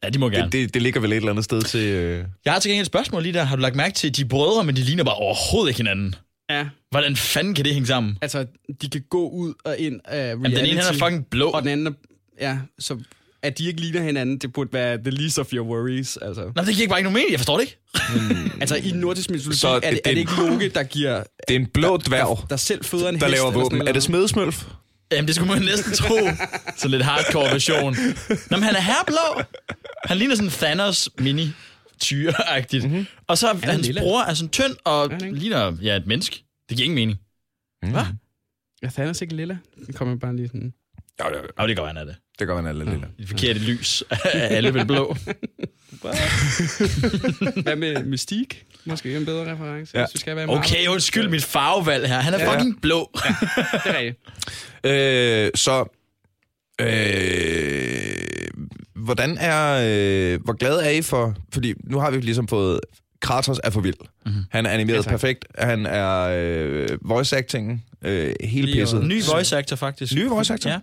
Ja, 0.06 0.10
de 0.10 0.20
må 0.20 0.30
gerne. 0.30 0.44
Det, 0.44 0.52
det, 0.54 0.74
det 0.74 0.82
ligger 0.82 1.00
vel 1.02 1.12
et 1.12 1.16
eller 1.16 1.30
andet 1.30 1.46
sted 1.46 1.62
til... 1.62 1.80
Øh... 1.80 2.26
Jeg 2.46 2.54
har 2.54 2.60
til 2.60 2.70
gengæld 2.70 2.82
et 2.84 2.88
spørgsmål 2.88 3.24
lige 3.24 3.34
der. 3.34 3.44
Har 3.44 3.56
du 3.56 3.62
lagt 3.62 3.76
mærke 3.76 3.94
til, 3.94 4.08
at 4.08 4.16
de 4.18 4.26
brødre, 4.26 4.64
men 4.64 4.76
de 4.76 4.82
ligner 4.82 5.04
bare 5.04 5.16
overhovedet 5.16 5.70
ikke 5.70 5.78
hinanden? 5.80 6.16
ja. 6.50 6.66
Hvordan 6.92 7.16
fanden 7.16 7.54
kan 7.54 7.66
det 7.66 7.74
hænge 7.74 7.88
sammen? 7.88 8.18
Altså, 8.22 8.46
de 8.82 8.90
kan 8.90 9.02
gå 9.10 9.30
ud 9.30 9.54
og 9.66 9.78
ind 9.78 10.00
af 10.06 10.18
reality. 10.18 10.30
Jamen, 10.44 10.52
den 10.52 10.66
ene 10.66 10.82
han 10.82 10.94
er 10.96 10.98
fucking 11.00 11.26
blå. 11.32 11.50
Og 11.50 11.62
den 11.62 11.70
anden 11.70 11.88
er... 11.88 11.92
Ja, 12.50 12.58
så 12.80 12.98
at 13.44 13.58
de 13.58 13.66
ikke 13.68 13.82
ligner 13.82 14.02
hinanden, 14.04 14.38
det 14.38 14.54
burde 14.54 14.70
være 14.74 14.98
the 14.98 15.10
least 15.10 15.40
of 15.40 15.54
your 15.54 15.68
worries. 15.68 16.18
Altså, 16.18 16.52
Nå, 16.56 16.64
det 16.64 16.76
giver 16.76 16.88
bare 16.88 17.00
ikke 17.00 17.04
nogen 17.12 17.14
mening. 17.14 17.32
Jeg 17.32 17.40
forstår 17.40 17.58
det 17.58 17.64
ikke. 17.64 17.78
altså 18.62 18.76
i 18.76 18.92
nordisk 18.92 19.30
mytologi, 19.30 19.56
Så 19.56 19.60
så 19.62 19.68
er, 19.68 19.80
det- 19.80 19.90
det, 19.92 20.00
er 20.06 20.12
det- 20.12 20.18
ikke 20.18 20.32
Loke, 20.38 20.70
der 20.70 20.84
giver... 20.84 21.24
Det 21.48 21.56
er 21.56 21.60
en 21.60 21.66
blå 21.74 21.98
dværg, 21.98 22.38
Der, 22.42 22.46
der 22.50 22.56
selv 22.56 22.84
føder 22.86 23.10
en 23.10 23.20
der 23.20 23.26
hest 23.26 23.38
laver 23.38 23.52
våben. 23.52 23.78
Er 23.78 23.84
det 23.84 23.94
noget. 23.94 24.04
smedsmølf? 24.04 24.66
Jamen, 25.12 25.28
det 25.28 25.36
skulle 25.36 25.54
man 25.54 25.62
næsten 25.62 25.94
tro. 25.94 26.16
Sådan 26.78 26.92
lidt 26.92 27.04
hardcore 27.04 27.52
version. 27.52 27.96
Nå, 28.30 28.58
men 28.58 28.64
han 28.64 28.76
er 28.76 28.82
herblå. 28.82 29.42
Han 30.06 30.18
ligner 30.18 30.36
sådan 30.36 30.52
Thanos 30.52 31.10
mini 31.20 31.48
tyre-agtigt. 32.00 32.84
Mm-hmm. 32.84 33.06
Og 33.28 33.38
så 33.38 33.48
er 33.48 33.54
er 33.64 33.72
hans 33.72 33.86
lilla. 33.88 34.02
bror 34.02 34.22
er 34.22 34.34
sådan 34.34 34.50
tynd 34.50 34.76
og 34.86 35.10
han 35.12 35.26
ikke? 35.26 35.40
ligner 35.40 35.78
ja, 35.82 35.96
et 35.96 36.08
menneske. 36.08 36.44
Det 36.70 36.78
giver 36.78 36.86
ingen 36.86 36.96
mening. 36.96 37.20
Hvad? 37.94 38.04
Ja, 38.84 38.90
Thanos 38.90 39.22
ikke 39.22 39.36
lilla. 39.36 39.58
Det 39.88 39.96
kommer 39.96 40.16
bare 40.16 40.36
lige 40.36 40.48
sådan... 40.48 40.74
Ja, 41.20 41.26
ja, 41.36 41.42
Nå, 41.58 41.68
det 41.68 41.78
går 41.78 41.86
han 41.86 41.98
af 41.98 42.06
det. 42.06 42.16
det 42.40 42.48
gør 42.48 42.56
man 42.56 42.68
alle 42.68 42.86
lille. 42.86 43.08
I 43.18 43.22
det 43.22 43.30
forkerte 43.30 43.60
lys 43.60 44.04
er 44.24 44.40
alle 44.40 44.74
vel 44.74 44.86
blå. 44.86 45.16
Hvad 47.64 47.76
med 47.76 48.04
Mystique? 48.04 48.60
Måske 48.86 49.18
en 49.18 49.26
bedre 49.26 49.52
reference, 49.54 49.92
Ja. 49.96 50.00
ja. 50.00 50.06
hvis 50.06 50.14
vi 50.14 50.20
skal 50.20 50.36
være. 50.36 50.50
Okay, 50.50 50.88
undskyld 50.88 51.28
mit 51.30 51.44
farvevalg 51.44 52.08
her. 52.08 52.20
Han 52.20 52.34
er 52.34 52.40
Ja. 52.40 52.54
fucking 52.54 52.82
blå. 52.82 53.12
Det 53.14 53.22
er 53.86 53.98
rigtigt. 53.98 54.20
Øh, 54.84 55.52
så... 55.56 55.86
Øh, 56.82 58.15
hvordan 59.06 59.38
er... 59.38 59.74
Øh, 60.34 60.44
hvor 60.44 60.54
glad 60.54 60.78
er 60.80 60.90
I 60.90 61.02
for... 61.02 61.36
Fordi 61.54 61.74
nu 61.84 62.00
har 62.00 62.12
vi 62.12 62.20
ligesom 62.22 62.48
fået... 62.48 62.80
Kratos 63.22 63.60
er 63.64 63.70
for 63.70 63.82
vild. 63.82 63.96
Mm-hmm. 64.26 64.42
Han 64.52 64.66
er 64.66 64.70
animeret 64.70 64.94
Ja, 64.94 64.98
ja, 64.98 65.02
tak. 65.02 65.12
perfekt. 65.12 65.46
Han 65.58 65.86
er 65.86 66.20
øh, 66.22 66.88
voice 67.02 67.38
acting 67.38 67.86
øh, 68.02 68.34
helt 68.44 68.66
Lige 68.66 68.82
pisset. 68.82 69.06
Ny 69.06 69.22
voice 69.34 69.58
actor, 69.58 69.76
faktisk. 69.76 70.16
Ny 70.16 70.26
voice 70.28 70.54
actor? 70.54 70.70
Ja, 70.70 70.80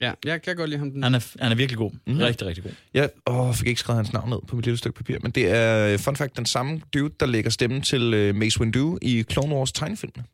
Ja, 0.00 0.12
jeg 0.24 0.42
kan 0.42 0.56
godt 0.56 0.70
lide 0.70 0.78
ham. 0.78 0.90
Den. 0.90 1.02
han 1.02 1.14
er, 1.14 1.32
han 1.40 1.52
er 1.52 1.56
virkelig 1.56 1.78
god. 1.78 1.90
Mm-hmm. 1.90 2.20
Rigtig, 2.22 2.46
rigtig 2.46 2.64
god. 2.64 2.72
Jeg 2.94 3.10
åh, 3.26 3.54
fik 3.54 3.68
ikke 3.68 3.80
skrevet 3.80 3.96
hans 3.98 4.12
navn 4.12 4.30
ned 4.30 4.38
på 4.48 4.56
mit 4.56 4.64
lille 4.64 4.78
stykke 4.78 4.96
papir, 4.96 5.18
men 5.22 5.30
det 5.30 5.50
er, 5.50 5.92
øh, 5.92 5.98
fun 5.98 6.16
fact, 6.16 6.36
den 6.36 6.46
samme 6.46 6.80
dude, 6.94 7.14
der 7.20 7.26
lægger 7.26 7.50
stemmen 7.50 7.82
til 7.82 8.14
øh, 8.14 8.34
Mace 8.34 8.60
Windu 8.60 8.98
i 9.02 9.24
Clone 9.32 9.54
Wars 9.54 9.72
tegnefilmene. 9.72 10.24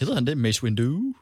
Hedder 0.00 0.14
han 0.14 0.26
det? 0.26 0.38
Mace 0.38 0.64
Windu? 0.64 1.14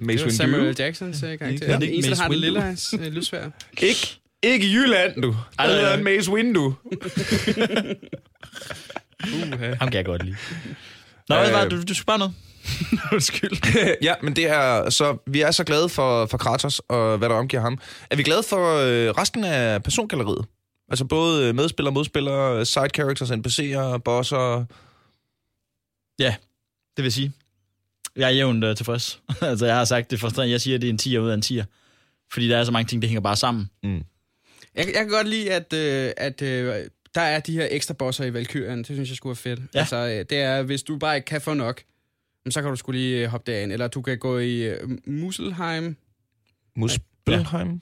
Mace 0.00 0.24
Det. 0.24 0.32
Samuel 0.36 0.76
Jacksons 0.78 1.22
uh, 1.22 1.28
karakter. 1.38 1.46
Ja, 1.66 1.66
Ja, 1.66 1.74
er 1.74 1.78
der 1.78 2.16
har 2.16 2.28
den 2.28 2.38
lille 2.38 2.76
uh, 2.92 3.12
lydsvær. 3.12 3.48
Ikke, 3.80 4.20
ikke 4.42 4.66
i 4.66 4.74
Jylland, 4.74 5.22
du. 5.22 5.36
Der 5.58 5.66
hedder 5.66 5.90
han 5.90 6.04
Mace 6.04 6.30
Windu. 6.32 6.74
Uh, 9.24 9.60
Ham 9.78 9.88
kan 9.88 9.94
jeg 9.94 10.04
godt 10.04 10.24
lide. 10.24 10.36
Nå, 11.28 11.34
hvad 11.36 11.48
Øh. 11.48 11.52
var 11.54 11.62
det? 11.62 11.70
Du, 11.70 11.82
du 11.82 11.94
skulle 11.94 12.06
bare 12.06 12.18
noget. 12.18 12.34
Undskyld. 13.12 13.52
ja, 14.02 14.14
men 14.22 14.36
det 14.36 14.46
er 14.46 14.90
så 14.90 15.18
vi 15.26 15.40
er 15.40 15.50
så 15.50 15.64
glade 15.64 15.88
for, 15.88 16.26
for 16.26 16.38
Kratos 16.38 16.78
og 16.88 17.18
hvad 17.18 17.28
der 17.28 17.34
omgiver 17.34 17.62
ham. 17.62 17.78
Er 18.10 18.16
vi 18.16 18.22
glade 18.22 18.42
for 18.42 18.76
øh, 18.76 19.10
resten 19.10 19.44
af 19.44 19.82
persongalleriet? 19.82 20.44
Altså 20.88 21.04
både 21.04 21.52
medspillere, 21.52 21.92
modspillere, 21.94 22.64
side 22.66 22.88
characters, 22.94 23.30
NPC'er, 23.30 23.96
bosser. 23.98 24.64
Ja, 26.18 26.34
det 26.96 27.04
vil 27.04 27.12
sige. 27.12 27.32
Jeg 28.16 28.26
er 28.26 28.34
jævnt 28.34 28.64
uh, 28.64 28.74
tilfreds. 28.74 29.20
altså, 29.40 29.66
jeg 29.66 29.76
har 29.76 29.84
sagt 29.84 30.10
det 30.10 30.20
frustrerende. 30.20 30.52
Jeg 30.52 30.60
siger, 30.60 30.74
at 30.74 30.82
det 30.82 30.88
er 30.88 30.92
en 30.92 30.98
10 30.98 31.18
ud 31.18 31.28
af 31.28 31.34
en 31.34 31.42
10'er. 31.44 31.64
Fordi 32.32 32.48
der 32.48 32.56
er 32.56 32.64
så 32.64 32.72
mange 32.72 32.88
ting, 32.88 33.02
der 33.02 33.08
hænger 33.08 33.20
bare 33.20 33.36
sammen. 33.36 33.70
jeg, 34.74 34.86
jeg 34.86 34.94
kan 34.94 35.08
godt 35.08 35.28
lide, 35.28 35.52
at, 35.52 35.72
øh, 35.72 36.12
at 36.16 36.42
øh, 36.42 36.74
der 37.14 37.20
er 37.20 37.40
de 37.40 37.52
her 37.52 37.68
ekstra 37.70 37.94
bosser 37.94 38.24
i 38.24 38.34
Valkyrien. 38.34 38.78
Det 38.78 38.86
synes 38.86 39.08
jeg 39.08 39.16
skulle 39.16 39.30
være 39.30 39.56
fedt. 39.56 39.60
Ja. 39.74 39.78
Altså, 39.78 39.96
øh, 39.96 40.24
det 40.30 40.32
er, 40.32 40.62
hvis 40.62 40.82
du 40.82 40.98
bare 40.98 41.16
ikke 41.16 41.26
kan 41.26 41.40
få 41.40 41.54
nok, 41.54 41.82
så 42.50 42.62
kan 42.62 42.70
du 42.70 42.76
skulle 42.76 43.00
lige 43.00 43.22
øh, 43.22 43.28
hoppe 43.28 43.52
derind. 43.52 43.72
Eller 43.72 43.88
du 43.88 44.02
kan 44.02 44.18
gå 44.18 44.38
i 44.38 44.62
øh, 44.62 44.88
Muselheim. 45.06 45.96
Muspelheim. 46.76 47.80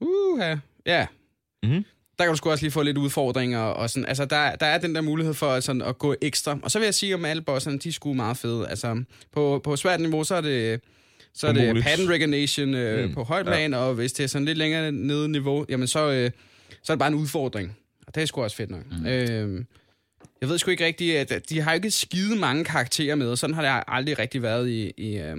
Uh, 0.00 0.38
ja. 0.38 0.58
ja. 0.86 1.06
Mhm. 1.62 1.84
Der 2.18 2.24
kan 2.24 2.30
du 2.32 2.36
sgu 2.36 2.50
også 2.50 2.64
lige 2.64 2.70
få 2.72 2.82
lidt 2.82 2.98
udfordringer. 2.98 3.58
Og 3.58 3.90
sådan. 3.90 4.06
Altså, 4.08 4.24
der, 4.24 4.54
der 4.56 4.66
er 4.66 4.78
den 4.78 4.94
der 4.94 5.00
mulighed 5.00 5.34
for 5.34 5.60
sådan, 5.60 5.82
at 5.82 5.98
gå 5.98 6.14
ekstra. 6.22 6.58
Og 6.62 6.70
så 6.70 6.78
vil 6.78 6.84
jeg 6.86 6.94
sige 6.94 7.14
om 7.14 7.24
alle 7.24 7.42
bosserne, 7.42 7.78
de 7.78 7.88
er 7.88 7.92
sgu 7.92 8.12
meget 8.12 8.36
fede. 8.36 8.68
Altså, 8.68 9.02
på, 9.32 9.60
på 9.64 9.76
svært 9.76 10.00
niveau, 10.00 10.24
så 10.24 10.34
er 10.34 10.40
det... 10.40 10.80
Så 11.36 11.46
er 11.46 11.52
det 11.52 11.62
Umuligt. 11.64 11.86
pattern 11.86 12.10
recognition 12.10 12.74
øh, 12.74 13.08
Mm, 13.08 13.14
på 13.14 13.22
højt 13.22 13.46
plan, 13.46 13.72
ja. 13.72 13.78
og 13.78 13.94
hvis 13.94 14.12
det 14.12 14.24
er 14.24 14.26
sådan 14.26 14.44
lidt 14.44 14.58
længere 14.58 14.92
nede 14.92 15.28
niveau, 15.28 15.66
jamen 15.68 15.86
så, 15.88 16.10
øh, 16.12 16.30
så 16.82 16.92
er 16.92 16.94
det 16.94 16.98
bare 16.98 17.08
en 17.08 17.14
udfordring. 17.14 17.76
Og 18.06 18.14
det 18.14 18.22
er 18.22 18.26
sgu 18.26 18.42
også 18.42 18.56
fedt 18.56 18.70
nok. 18.70 18.82
Mm. 19.00 19.06
Øh, 19.06 19.64
Jeg 20.40 20.48
ved 20.48 20.58
sgu 20.58 20.70
ikke 20.70 20.84
rigtigt, 20.86 21.32
at 21.32 21.50
de 21.50 21.60
har 21.60 21.72
ikke 21.72 21.90
skide 21.90 22.36
mange 22.36 22.64
karakterer 22.64 23.14
med. 23.14 23.36
Sådan 23.36 23.54
har 23.54 23.62
det 23.76 23.84
aldrig 23.88 24.18
rigtig 24.18 24.42
været 24.42 24.68
i, 24.68 24.90
i, 24.96 25.16
øh, 25.18 25.36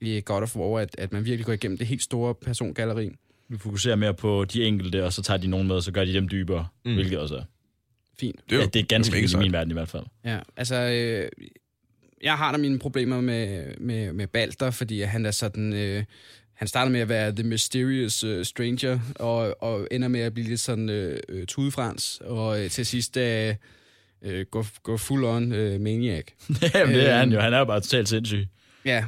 i 0.00 0.22
God 0.24 0.42
of 0.42 0.56
War, 0.56 0.78
at, 0.80 0.94
at 0.98 1.12
man 1.12 1.24
virkelig 1.24 1.46
går 1.46 1.52
igennem 1.52 1.78
det 1.78 1.86
helt 1.86 2.02
store 2.02 2.34
persongalleri. 2.34 3.10
Vi 3.48 3.58
fokuserer 3.58 3.96
mere 3.96 4.14
på 4.14 4.44
de 4.44 4.64
enkelte, 4.64 5.04
og 5.04 5.12
så 5.12 5.22
tager 5.22 5.38
de 5.38 5.46
nogen 5.46 5.66
med, 5.66 5.76
og 5.76 5.82
så 5.82 5.92
gør 5.92 6.04
de 6.04 6.12
dem 6.12 6.28
dybere, 6.28 6.66
mm. 6.84 6.94
hvilket 6.94 7.18
også 7.18 7.34
er. 7.34 7.42
Fint. 8.20 8.40
Det 8.50 8.56
er, 8.56 8.60
Ja, 8.60 8.66
det 8.66 8.80
er 8.80 8.86
ganske 8.86 9.14
vildt 9.14 9.32
i 9.32 9.36
min 9.36 9.52
verden 9.52 9.70
i 9.70 9.74
hvert 9.74 9.88
fald. 9.88 10.04
Ja, 10.24 10.38
altså, 10.56 10.74
øh, 10.74 11.46
jeg 12.22 12.34
har 12.34 12.52
da 12.52 12.58
mine 12.58 12.78
problemer 12.78 13.20
med, 13.20 13.74
med, 13.78 14.12
med 14.12 14.26
Balder, 14.26 14.70
fordi 14.70 15.02
han 15.02 15.26
er 15.26 15.30
sådan... 15.30 15.72
Øh, 15.72 16.04
han 16.54 16.68
starter 16.68 16.92
med 16.92 17.00
at 17.00 17.08
være 17.08 17.32
The 17.32 17.42
Mysterious 17.42 18.24
uh, 18.24 18.42
Stranger, 18.44 18.98
og, 19.14 19.62
og 19.62 19.88
ender 19.90 20.08
med 20.08 20.20
at 20.20 20.34
blive 20.34 20.48
lidt 20.48 20.60
sådan 20.60 20.88
øh, 20.88 21.20
øh, 21.28 21.46
tudefrans, 21.46 22.20
og 22.24 22.64
øh, 22.64 22.70
til 22.70 22.86
sidst 22.86 23.16
øh, 23.16 23.54
øh, 24.22 24.46
gå, 24.50 24.64
gå 24.82 24.96
full 24.96 25.24
on 25.24 25.52
øh, 25.52 25.80
maniac. 25.80 26.24
Jamen, 26.74 26.94
det 26.94 27.10
er 27.10 27.16
han 27.16 27.32
jo. 27.32 27.40
Han 27.40 27.52
er 27.52 27.58
jo 27.58 27.64
bare 27.64 27.80
totalt 27.80 28.08
sindssyg. 28.08 28.46
Ja, 28.84 29.04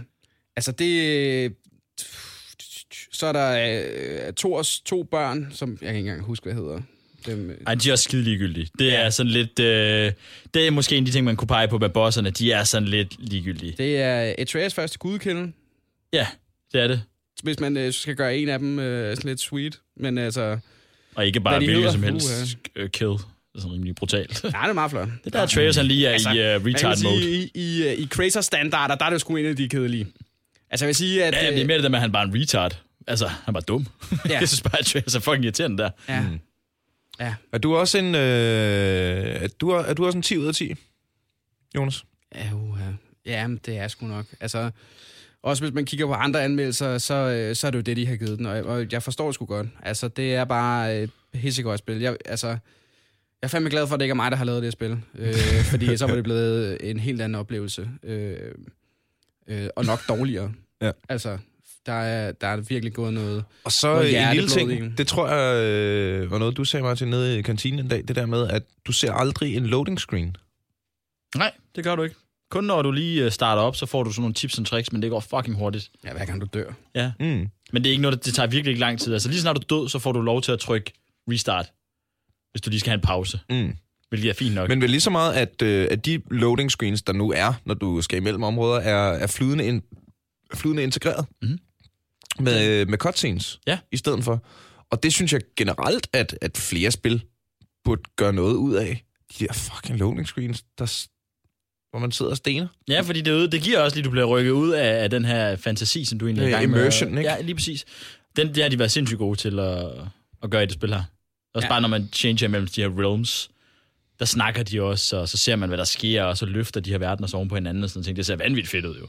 altså 0.57 0.73
det... 0.73 1.53
Så 3.13 3.27
er 3.27 3.33
der 3.33 3.79
øh, 4.27 4.33
Thors 4.33 4.81
to 4.81 5.03
børn, 5.03 5.49
som 5.53 5.71
jeg 5.71 5.79
kan 5.79 5.89
ikke 5.89 5.99
engang 5.99 6.23
huske, 6.23 6.45
hvad 6.45 6.55
hedder. 6.55 6.81
Dem, 7.27 7.51
øh, 7.51 7.57
Ej, 7.67 7.75
de 7.75 7.89
er 7.89 7.93
også 7.93 8.05
skide 8.05 8.23
ligegyldige. 8.23 8.69
Det 8.79 8.97
er 8.97 9.11
sådan 9.11 9.33
lidt... 9.33 9.59
Øh, 9.59 10.13
det 10.55 10.67
er 10.67 10.71
måske 10.71 10.97
en 10.97 11.03
af 11.03 11.07
de 11.07 11.13
ting, 11.13 11.25
man 11.25 11.37
kunne 11.37 11.49
pege 11.49 11.69
på 11.69 11.79
med 11.79 11.89
bosserne. 11.89 12.31
De 12.31 12.53
er 12.53 12.65
sådan 12.65 12.89
lidt 12.89 13.15
ligegyldige. 13.19 13.75
det 13.79 13.97
er 13.97 14.35
Atreus 14.39 14.75
første 14.75 14.99
gudkilde, 14.99 15.53
Ja, 16.13 16.27
det 16.73 16.81
er 16.81 16.87
det. 16.89 17.03
hvis 17.43 17.61
man 17.61 17.77
øh, 17.77 17.93
skal 17.93 18.17
gøre 18.17 18.37
en 18.39 18.49
af 18.49 18.59
dem 18.59 18.79
øh, 18.79 19.17
sådan 19.17 19.29
lidt 19.29 19.41
sweet. 19.41 19.81
Men 19.97 20.19
altså, 20.19 20.59
Og 21.15 21.27
ikke 21.27 21.41
bare 21.41 21.59
hvilket 21.59 21.93
som 21.93 22.03
helst 22.03 22.57
uh, 22.83 22.89
kill. 22.89 23.09
Det 23.11 23.19
er 23.55 23.61
sådan 23.61 23.73
rimelig 23.75 23.95
brutalt. 23.95 24.45
ja, 24.45 24.49
det 24.49 24.55
er 24.69 24.73
meget 24.73 24.91
flot. 24.91 25.09
Det 25.25 25.33
der 25.33 25.43
Atreus, 25.43 25.77
han 25.77 25.87
lige 25.87 26.07
er 26.07 26.13
Altså, 26.13 26.31
i 26.31 26.57
uh, 26.57 26.63
kan 26.63 26.75
retard 26.75 26.97
sige, 26.97 27.11
mode. 27.11 27.31
I, 27.37 27.51
i, 27.55 27.89
øh, 27.89 27.93
i 27.93 28.09
Kratos-standarder, 28.11 28.95
der 28.95 29.05
er 29.05 29.09
det 29.11 29.15
jo 29.15 29.19
sgu 29.19 29.37
en 29.37 29.47
af 29.47 29.57
de 29.57 29.69
kedelige. 29.69 30.07
Altså, 30.71 30.85
jeg 30.85 30.89
vil 30.89 30.95
sige, 30.95 31.25
at... 31.25 31.35
Ja, 31.35 31.45
jamen, 31.45 31.55
det 31.55 31.63
er 31.63 31.67
mere 31.67 31.77
det 31.77 31.83
der 31.83 31.91
med, 31.91 31.99
at 31.99 32.03
han 32.03 32.13
bare 32.13 32.25
en 32.25 32.35
retard. 32.35 32.83
Altså, 33.07 33.29
han 33.29 33.55
bare 33.55 33.63
dum. 33.63 33.87
Ja. 34.29 34.33
Jeg 34.41 34.49
synes 34.49 34.63
bare, 34.63 34.79
at 34.79 34.97
Atreus 34.97 35.15
er 35.15 35.21
fucking 35.21 35.45
irriterende 35.45 35.79
der. 35.79 35.91
ja. 36.09 36.25
ja. 37.21 37.35
Er 37.53 37.59
du 37.59 37.77
også 37.77 37.99
en, 37.99 38.15
øh, 38.15 38.21
er 39.43 39.49
du, 39.61 39.71
er 39.71 39.95
du 39.95 40.07
også 40.07 40.19
en 40.19 40.23
10 40.23 40.39
ud 40.39 40.47
af 40.47 40.55
10, 40.55 40.75
Jonas? 41.77 42.05
Ja, 42.35 42.53
uha. 42.53 42.91
ja, 43.27 43.47
men 43.47 43.61
det 43.67 43.79
er 43.79 43.89
sgu 43.89 44.07
nok. 44.07 44.27
Altså, 44.41 44.71
også 45.43 45.63
hvis 45.65 45.75
man 45.75 45.85
kigger 45.85 46.07
på 46.07 46.13
andre 46.13 46.43
anmeldelser, 46.43 46.99
så, 46.99 47.15
øh, 47.15 47.57
så 47.57 47.67
er 47.67 47.71
det 47.71 47.79
jo 47.79 47.83
det, 47.83 47.97
de 47.97 48.07
har 48.07 48.17
givet 48.17 48.39
den, 48.39 48.47
og, 48.47 48.63
og 48.63 48.87
jeg 48.93 49.03
forstår 49.03 49.27
det 49.27 49.35
sgu 49.35 49.45
godt. 49.45 49.67
Altså, 49.83 50.09
det 50.09 50.35
er 50.35 50.45
bare 50.45 50.99
et 50.99 51.11
pissegodt 51.33 51.79
spil. 51.79 52.01
Jeg, 52.01 52.17
altså, 52.25 52.49
jeg 52.49 52.59
er 53.43 53.49
fandme 53.49 53.71
glad 53.71 53.87
for, 53.87 53.95
at 53.95 54.01
det 54.01 54.05
ikke 54.05 54.13
er 54.13 54.15
mig, 54.15 54.31
der 54.31 54.37
har 54.37 54.45
lavet 54.45 54.63
det 54.63 54.73
spil, 54.73 54.99
øh, 55.19 55.35
fordi 55.71 55.97
så 55.97 56.07
var 56.07 56.15
det 56.15 56.25
blevet 56.25 56.91
en 56.91 57.01
helt 57.01 57.21
anden 57.23 57.35
oplevelse, 57.41 57.89
øh, 58.03 58.53
øh, 59.51 59.69
og 59.77 59.85
nok 59.85 60.09
dårligere. 60.09 60.53
Ja. 60.83 60.91
Altså, 61.09 61.39
der 61.87 61.93
er, 61.93 62.33
der 62.33 62.47
er 62.47 62.57
virkelig 62.57 62.93
gået 62.95 63.15
noget... 63.15 63.45
Og 63.65 63.73
så 63.73 63.87
Noget 63.87 64.01
en 64.01 64.07
lille 64.07 64.49
hjerteblod 64.49 64.73
i. 64.73 64.77
ting, 64.79 64.99
det 64.99 65.07
tror 65.07 65.29
jeg 65.29 65.65
øh, 65.65 66.31
var 66.31 66.39
noget, 66.39 66.57
du 66.57 66.65
sagde, 66.65 66.83
Martin, 66.83 67.09
nede 67.09 67.39
i 67.39 67.43
kantinen 67.43 67.79
en 67.79 67.89
dag, 67.89 68.05
det 68.09 68.17
der 68.17 68.27
med, 68.27 68.49
at 68.49 68.63
du 68.87 68.93
ser 68.93 69.13
aldrig 69.13 69.57
en 69.57 69.67
loading 69.67 70.01
screen. 70.01 70.37
Nej, 71.37 71.53
det 71.77 71.85
gør 71.85 71.97
du 71.97 72.03
ikke. 72.03 72.17
Kun 72.51 72.65
når 72.65 72.83
du 72.83 72.91
lige 72.91 73.25
øh, 73.25 73.31
starter 73.31 73.63
op, 73.63 73.77
så 73.77 73.87
får 73.87 74.03
du 74.03 74.11
sådan 74.13 74.21
nogle 74.23 74.35
tips 74.35 74.59
og 74.59 74.67
tricks, 74.67 74.93
men 74.93 75.03
det 75.03 75.11
går 75.11 75.21
fucking 75.21 75.57
hurtigt. 75.57 75.91
Ja, 76.05 76.13
hver 76.13 76.25
gang 76.25 76.41
du 76.41 76.47
dør. 76.55 76.73
Ja. 76.95 77.13
Mm. 77.21 77.49
Men 77.73 77.85
det 77.85 77.87
er 77.87 77.91
ikke 77.91 78.03
noget, 78.03 78.25
det 78.25 78.35
tager 78.35 78.47
virkelig 78.47 78.71
ikke 78.71 78.81
lang 78.81 79.01
tid. 79.01 79.13
Altså 79.13 79.29
lige 79.29 79.41
snart 79.41 79.57
du 79.57 79.61
er 79.77 79.81
død, 79.81 79.89
så 79.89 79.99
får 79.99 80.13
du 80.13 80.21
lov 80.21 80.43
til 80.43 80.53
at 80.53 80.59
trykke 80.59 80.93
restart, 81.31 81.73
hvis 82.53 82.61
du 82.61 82.71
lige 82.71 82.81
skal 82.81 82.91
have 82.91 82.95
en 82.95 83.01
pause, 83.03 83.41
Mm. 83.51 83.77
Hvilket 84.11 84.31
er 84.31 84.35
fint 84.35 84.55
nok. 84.55 84.69
Men 84.69 84.81
vel 84.81 84.91
lige 84.91 85.01
så 85.01 85.11
meget, 85.11 85.35
at, 85.35 85.63
øh, 85.63 85.89
at 85.91 86.07
de 86.07 86.23
loading 86.31 86.71
screens, 86.71 87.03
der 87.03 87.13
nu 87.13 87.33
er, 87.33 87.53
når 87.65 87.75
du 87.75 88.03
skal 88.03 88.19
imellem 88.19 88.43
områder, 88.43 88.81
er, 88.81 89.13
er 89.13 89.27
flydende, 89.27 89.65
in, 89.67 89.83
flydende 90.55 90.83
integreret 90.83 91.27
Mhm. 91.43 91.59
med, 92.41 92.69
øh, 92.81 92.89
med 92.89 92.99
cutscenes 92.99 93.61
Ja. 93.67 93.79
i 93.93 93.97
stedet 93.97 94.25
for. 94.25 94.45
Og 94.91 95.03
det 95.03 95.13
synes 95.13 95.33
jeg 95.33 95.41
generelt, 95.57 96.07
at, 96.13 96.39
at 96.41 96.57
flere 96.59 96.91
spil 96.91 97.23
burde 97.85 98.03
gøre 98.17 98.33
noget 98.33 98.55
ud 98.55 98.75
af. 98.75 99.05
De 99.39 99.47
der 99.47 99.53
fucking 99.53 99.99
loading 99.99 100.27
screens, 100.27 100.65
der, 100.79 101.07
hvor 101.91 101.99
man 101.99 102.13
sidder 102.13 102.31
og 102.31 102.37
stener. 102.37 102.67
Ja, 102.89 103.01
fordi 103.01 103.21
det, 103.21 103.53
det 103.53 103.63
giver 103.63 103.79
også 103.81 103.97
lige, 103.97 104.05
du 104.05 104.11
bliver 104.11 104.27
rykket 104.27 104.51
ud 104.51 104.71
af, 104.71 105.03
af 105.03 105.11
den 105.11 105.25
her 105.25 105.57
fantasi, 105.57 106.05
som 106.05 106.19
du 106.19 106.27
egentlig 106.27 106.45
er 106.45 106.49
i 106.49 106.51
gang 106.51 106.71
med. 106.71 106.79
immersion, 106.81 107.19
ikke? 107.19 107.31
Ja, 107.31 107.41
lige 107.41 107.55
præcis. 107.55 107.85
Den, 108.37 108.55
det 108.55 108.63
har 108.63 108.71
de 108.71 108.79
været 108.79 108.91
sindssygt 108.91 109.19
gode 109.19 109.39
til 109.39 109.59
at, 109.59 109.85
at 110.43 110.51
gøre 110.51 110.63
i 110.63 110.67
det 110.67 110.75
spil 110.75 110.95
her. 110.95 111.03
Også 111.55 111.67
ja. 111.67 111.69
bare 111.73 111.81
når 111.81 111.89
man 111.89 112.09
changer 112.13 112.49
mellem 112.49 112.69
de 112.69 112.81
her 112.83 112.89
realms, 112.99 113.51
der 114.21 114.27
snakker 114.27 114.63
de 114.63 114.83
også, 114.83 115.17
og 115.17 115.29
så 115.29 115.37
ser 115.37 115.57
man, 115.57 115.69
hvad 115.69 115.79
der 115.79 115.85
sker, 115.85 116.23
og 116.23 116.37
så 116.39 116.47
løfter 116.47 116.81
de 116.81 116.91
her 116.91 116.99
verdener 116.99 117.29
så 117.29 117.37
oven 117.37 117.49
på 117.49 117.55
hinanden 117.55 117.85
og 117.85 117.91
sådan 117.91 118.05
noget. 118.05 118.17
Det 118.17 118.27
ser 118.27 118.37
vanvittigt 118.37 118.69
fedt 118.71 118.85
ud 118.87 118.99
jo. 118.99 119.07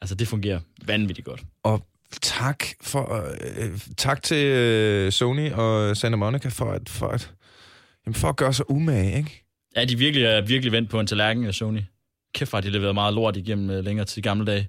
Altså, 0.00 0.14
det 0.14 0.28
fungerer 0.28 0.60
vanvittigt 0.86 1.24
godt. 1.24 1.40
Og 1.62 1.86
tak 2.22 2.64
for 2.80 3.26
øh, 3.58 3.78
tak 3.96 4.22
til 4.22 4.46
øh, 4.46 5.12
Sony 5.12 5.52
og 5.52 5.96
Santa 5.96 6.16
Monica 6.16 6.48
for 6.48 6.70
at, 6.72 6.88
for 6.88 7.08
at, 7.08 7.30
jamen 8.06 8.14
for 8.14 8.28
at 8.28 8.36
gøre 8.36 8.52
sig 8.52 8.70
umage, 8.70 9.16
ikke? 9.16 9.44
Ja, 9.76 9.84
de 9.84 9.98
virkelig 9.98 10.24
er 10.26 10.40
virkelig 10.40 10.72
vendt 10.72 10.90
på 10.90 11.00
en 11.00 11.06
tallerken 11.06 11.44
af 11.44 11.54
Sony. 11.54 11.80
Kæft, 12.34 12.52
har 12.52 12.60
de 12.60 12.70
leveret 12.70 12.94
meget 12.94 13.14
lort 13.14 13.36
igennem 13.36 13.78
uh, 13.78 13.84
længere 13.84 14.06
tid 14.06 14.18
i 14.18 14.22
gamle 14.22 14.46
dage. 14.46 14.68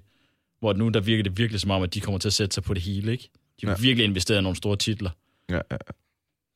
Hvor 0.60 0.72
nu, 0.72 0.88
der 0.88 1.00
virker 1.00 1.22
det 1.22 1.38
virkelig 1.38 1.60
som 1.60 1.70
om, 1.70 1.82
at 1.82 1.94
de 1.94 2.00
kommer 2.00 2.18
til 2.18 2.28
at 2.28 2.32
sætte 2.32 2.54
sig 2.54 2.62
på 2.62 2.74
det 2.74 2.82
hele, 2.82 3.12
ikke? 3.12 3.28
De 3.60 3.66
har 3.66 3.72
Ja. 3.74 3.80
virkelig 3.80 4.04
investeret 4.04 4.38
i 4.38 4.42
nogle 4.42 4.56
store 4.56 4.76
titler. 4.76 5.10
Ja, 5.50 5.60
ja. 5.70 5.76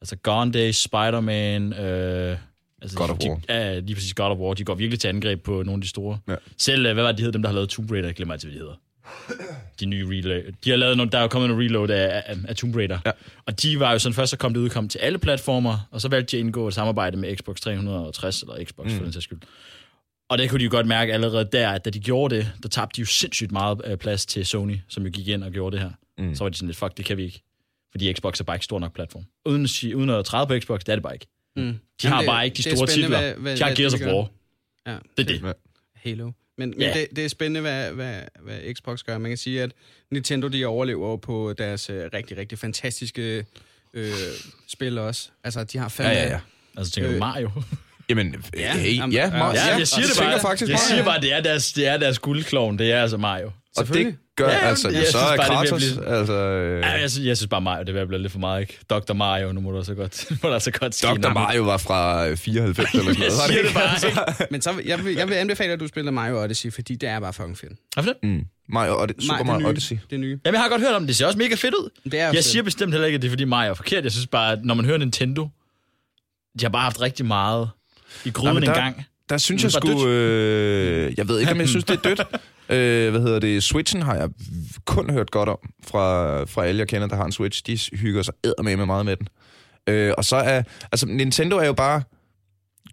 Altså 0.01 0.17
Gone 0.17 0.53
Days, 0.53 0.77
Spider-Man, 0.77 1.73
øh, 1.73 2.39
altså 2.83 2.97
God 2.99 3.11
of 3.11 3.19
de, 3.19 3.31
War. 3.31 3.41
Ja, 3.49 3.79
lige 3.79 3.95
præcis 3.95 4.15
God 4.15 4.31
of 4.31 4.39
War. 4.39 4.55
De 4.55 4.65
går 4.65 4.75
virkelig 4.75 5.01
til 5.01 5.09
angreb 5.09 5.43
på 5.43 5.51
nogle 5.51 5.73
af 5.73 5.81
de 5.81 5.89
store. 5.89 6.19
Ja. 6.29 6.35
Selv, 6.59 6.87
øh, 6.87 6.95
hvad 6.95 7.03
var 7.03 7.13
det, 7.13 7.19
de 7.19 7.23
hed, 7.23 7.33
dem 7.33 7.43
der 7.43 7.49
har 7.49 7.55
lavet 7.55 7.69
Tomb 7.69 7.91
Raider? 7.91 8.09
Jeg 8.09 8.15
glemmer 8.15 8.35
altid, 8.35 8.49
hvad 8.49 8.55
de 8.55 8.61
hedder. 8.61 8.77
De 9.81 9.87
nye 9.87 10.09
reload. 10.09 10.53
De 10.65 10.71
har 10.71 10.77
lavet 10.77 10.97
nogle, 10.97 11.13
der 11.13 11.19
er 11.19 11.23
jo 11.23 11.29
kommet 11.29 11.51
en 11.51 11.59
reload 11.59 11.91
af, 11.91 12.23
af, 12.27 12.37
af 12.49 12.57
Tomb 12.57 12.77
Raider. 12.77 12.99
Ja. 13.07 13.11
Og 13.47 13.63
de 13.63 13.81
var 13.81 13.93
jo 13.93 13.99
sådan 13.99 14.15
først 14.15 14.31
så 14.31 14.37
kom 14.37 14.55
det 14.55 14.61
udkom 14.61 14.89
til 14.89 14.99
alle 14.99 15.19
platformer, 15.19 15.89
og 15.91 16.01
så 16.01 16.09
valgte 16.09 16.37
de 16.37 16.37
at 16.37 16.41
indgå 16.45 16.69
et 16.69 16.75
samarbejde 16.75 17.17
med 17.17 17.37
Xbox 17.37 17.61
360, 17.61 18.43
eller 18.43 18.65
Xbox 18.65 18.87
mm. 18.87 18.97
for 18.97 19.05
den 19.05 19.13
sags 19.13 19.25
skyld. 19.25 19.39
Og 20.29 20.39
det 20.39 20.51
kunne 20.51 20.59
de 20.59 20.65
jo 20.65 20.71
godt 20.71 20.87
mærke 20.87 21.13
allerede 21.15 21.49
der, 21.53 21.71
at 21.71 21.85
da 21.85 21.91
de 21.91 22.01
gjorde 22.01 22.37
det, 22.37 22.53
der 22.63 22.69
tabte 22.69 22.97
de 22.97 23.01
jo 23.01 23.07
sindssygt 23.07 23.53
meget 23.53 23.81
øh, 23.85 23.97
plads 23.97 24.27
til 24.27 24.47
Sony, 24.47 24.79
som 24.89 25.05
jo 25.05 25.11
gik 25.13 25.29
ind 25.29 25.45
og 25.45 25.51
gjorde 25.51 25.77
det 25.77 25.83
her. 25.85 25.91
Mm. 26.19 26.35
Så 26.35 26.45
var 26.45 26.49
de 26.49 26.57
sådan 26.57 26.69
lidt, 26.69 26.79
fuck, 26.79 26.97
det 26.97 27.05
kan 27.05 27.17
vi 27.17 27.25
ikke. 27.25 27.43
Fordi 27.91 28.13
Xbox 28.13 28.41
er 28.41 28.45
bare 28.45 28.57
ikke 28.57 28.65
stor 28.65 28.79
nok 28.79 28.95
platform. 28.95 29.25
Uden, 29.47 29.69
uden 29.95 30.11
at 30.11 30.25
træde 30.25 30.47
på 30.47 30.59
Xbox, 30.59 30.81
det 30.81 30.89
er 30.89 30.97
det 30.97 31.03
bare 31.03 31.15
ikke. 31.15 31.27
Mm. 31.57 31.75
De 32.03 32.07
har 32.09 32.25
bare 32.25 32.45
ikke 32.45 32.57
de 32.57 32.63
store 32.63 32.87
titler. 32.87 33.09
Hvad, 33.21 33.35
hvad, 33.35 33.57
De 33.57 33.63
har 33.63 33.75
Gears 33.75 33.95
of. 33.95 34.01
War. 34.01 34.29
Ja. 34.87 34.97
Det 35.17 35.31
er 35.31 35.39
det. 35.43 35.55
Halo. 35.95 36.31
Men, 36.59 36.71
men 36.71 36.81
Ja. 36.81 36.93
det, 36.95 37.07
det 37.17 37.25
er 37.25 37.29
spændende, 37.29 37.61
hvad, 37.61 37.91
hvad, 37.93 38.21
hvad 38.43 38.75
Xbox 38.75 39.03
gør. 39.03 39.19
Man 39.19 39.31
kan 39.31 39.39
sige, 39.39 39.63
at 39.63 39.73
Nintendo 40.11 40.49
de 40.49 40.67
overlever 40.67 41.17
på 41.17 41.55
deres 41.59 41.91
øh, 41.91 42.11
rigtig, 42.15 42.37
rigtig 42.37 42.59
fantastiske 42.59 43.45
øh, 43.95 44.13
spil 44.69 44.99
også. 44.99 45.29
Altså, 45.45 45.65
de 45.65 45.79
har 45.79 45.89
fandme... 45.89 46.13
Ja, 46.15 46.23
ja, 46.23 46.31
ja. 46.31 46.41
Altså, 46.77 46.93
tænker 46.93 47.09
du 47.11 47.15
Øh, 47.15 47.19
Mario? 47.21 47.51
Jamen, 48.09 48.35
Ja, 48.57 48.61
ja, 48.61 48.77
hey, 48.77 48.97
jamen, 48.97 49.13
ja, 49.13 49.25
ja, 49.25 49.31
Mar- 49.31 49.55
Ja, 49.55 49.77
jeg 49.79 49.89
siger 49.89 50.07
det 50.07 50.17
bare. 50.19 50.41
faktisk 50.41 50.69
jeg 50.69 50.75
meget, 50.75 50.81
siger 50.89 51.05
bare, 51.05 51.21
det 51.21 51.33
er 51.33 51.41
deres, 51.41 51.73
det 51.73 51.87
er 51.87 51.97
deres 51.97 52.19
guldklovn. 52.19 52.79
Det 52.79 52.93
er 52.93 53.03
altså 53.03 53.17
Mario. 53.17 53.47
Og 53.47 53.53
det 53.53 53.77
Selvfølgelig. 53.87 54.17
Gør 54.37 54.49
Ja, 54.49 54.59
altså, 54.59 54.89
jeg 54.91 55.03
så 55.07 55.11
synes 55.11 55.23
er 55.23 55.37
det 55.37 55.41
Kratos, 55.47 55.95
blive- 55.95 56.07
altså... 56.07 56.33
øh, 56.35 56.81
Ja, 56.81 56.91
jeg, 56.91 57.11
synes, 57.11 57.27
jeg 57.27 57.37
synes 57.37 57.49
bare 57.49 57.61
Mario, 57.61 57.81
det 57.81 57.89
er 57.89 57.93
ved 57.93 58.01
at 58.01 58.09
blive 58.09 58.23
lidt 58.23 58.33
for 58.33 58.39
meget, 58.39 58.61
ikke? 58.61 58.79
Dr. 58.91 59.13
Mario, 59.13 59.53
nu 59.53 59.61
må 59.61 59.71
du 59.71 59.85
så 59.85 59.95
godt, 59.95 60.27
må 60.43 60.51
der 60.51 60.59
så 60.59 60.71
godt 60.71 60.95
ske 60.95 61.07
Dr. 61.07 61.29
Mario 61.33 61.63
var 61.63 61.77
fra 61.77 62.27
øh, 62.29 62.37
94 62.37 62.91
eller 62.95 63.03
sådan 63.05 63.23
Jeg 63.23 63.29
noget. 63.29 63.43
siger 63.49 63.63
det 63.63 63.75
bare, 63.75 64.09
ikke? 64.37 64.47
Men 64.53 64.63
så, 64.63 64.75
jeg, 64.85 65.05
vil, 65.05 65.15
jeg 65.15 65.29
vil 65.29 65.35
anbefale, 65.35 65.73
at 65.73 65.81
du 65.81 65.87
spiller 65.89 66.11
Mario 66.13 66.43
Odyssey, 66.45 66.73
fordi 66.73 66.95
det 66.95 67.09
er 67.09 67.21
bare 67.21 67.33
fucking 67.33 67.59
fedt. 67.59 67.73
Hvorfor 67.95 68.11
det? 68.11 68.17
Mm. 68.23 68.45
Mario, 68.69 69.07
det, 69.07 69.17
Super 69.23 69.45
Mario 69.45 69.59
nye. 69.61 69.67
Odyssey. 69.69 69.99
Det 70.11 70.21
nye. 70.21 70.39
Jamen, 70.45 70.55
jeg 70.55 70.63
har 70.63 70.69
godt 70.69 70.81
hørt 70.83 70.95
om 70.95 71.03
det. 71.03 71.09
Det 71.09 71.17
ser 71.17 71.27
også 71.27 71.39
mega 71.39 71.55
fedt 71.55 71.75
ud. 71.75 71.91
Det 72.05 72.15
er 72.15 72.25
Jeg 72.25 72.35
fedt. 72.35 72.45
siger 72.45 72.63
bestemt 72.63 72.93
heller 72.93 73.07
ikke, 73.07 73.17
at 73.17 73.23
det 73.23 73.29
er 73.29 73.33
fordi 73.33 73.45
Mario 73.45 73.71
er 73.71 73.75
forkert. 73.75 74.05
Jeg 74.05 74.13
synes 74.13 74.27
bare, 74.27 74.53
at 74.53 74.59
når 74.65 74.75
man 74.75 74.85
hører 74.85 74.99
Nintendo, 74.99 75.49
de 76.61 76.65
har 76.65 76.69
bare 76.69 76.83
haft 76.83 77.01
rigtig 77.01 77.27
meget 77.27 77.69
i 78.25 78.31
gryden 78.31 78.57
en 78.57 78.63
der- 78.63 78.75
gang. 78.75 79.05
Der 79.29 79.39
synes 79.39 79.63
Det 79.63 79.75
jeg 79.75 79.83
sgu... 79.83 80.09
Øh, 80.09 81.15
jeg 81.17 81.29
ved 81.29 81.41
ikke, 81.41 81.53
om 81.53 81.59
jeg 81.61 81.69
synes, 81.69 81.85
det 81.85 81.97
er 81.97 82.01
dødt. 82.01 82.21
øh, 82.77 83.11
hvad 83.11 83.21
hedder 83.21 83.39
det? 83.39 83.63
Switchen 83.63 84.03
har 84.03 84.15
jeg 84.15 84.29
kun 84.85 85.11
hørt 85.11 85.31
godt 85.31 85.49
om 85.49 85.59
fra, 85.87 86.45
fra 86.45 86.65
alle, 86.65 86.79
jeg 86.79 86.89
kender, 86.89 87.09
der 87.09 87.17
har 87.17 87.25
en 87.25 87.33
Switch. 87.33 87.63
De 87.67 87.97
hygger 87.97 88.23
sig 88.23 88.35
med 88.63 88.77
med 88.77 88.87
meget 88.87 89.07
med 89.07 89.17
den. 89.17 89.29
Øh, 89.87 90.13
og 90.19 90.25
så 90.25 90.37
er... 90.37 90.63
Altså, 90.93 91.07
Nintendo 91.07 91.57
er 91.57 91.67
jo 91.67 91.73
bare 91.73 92.03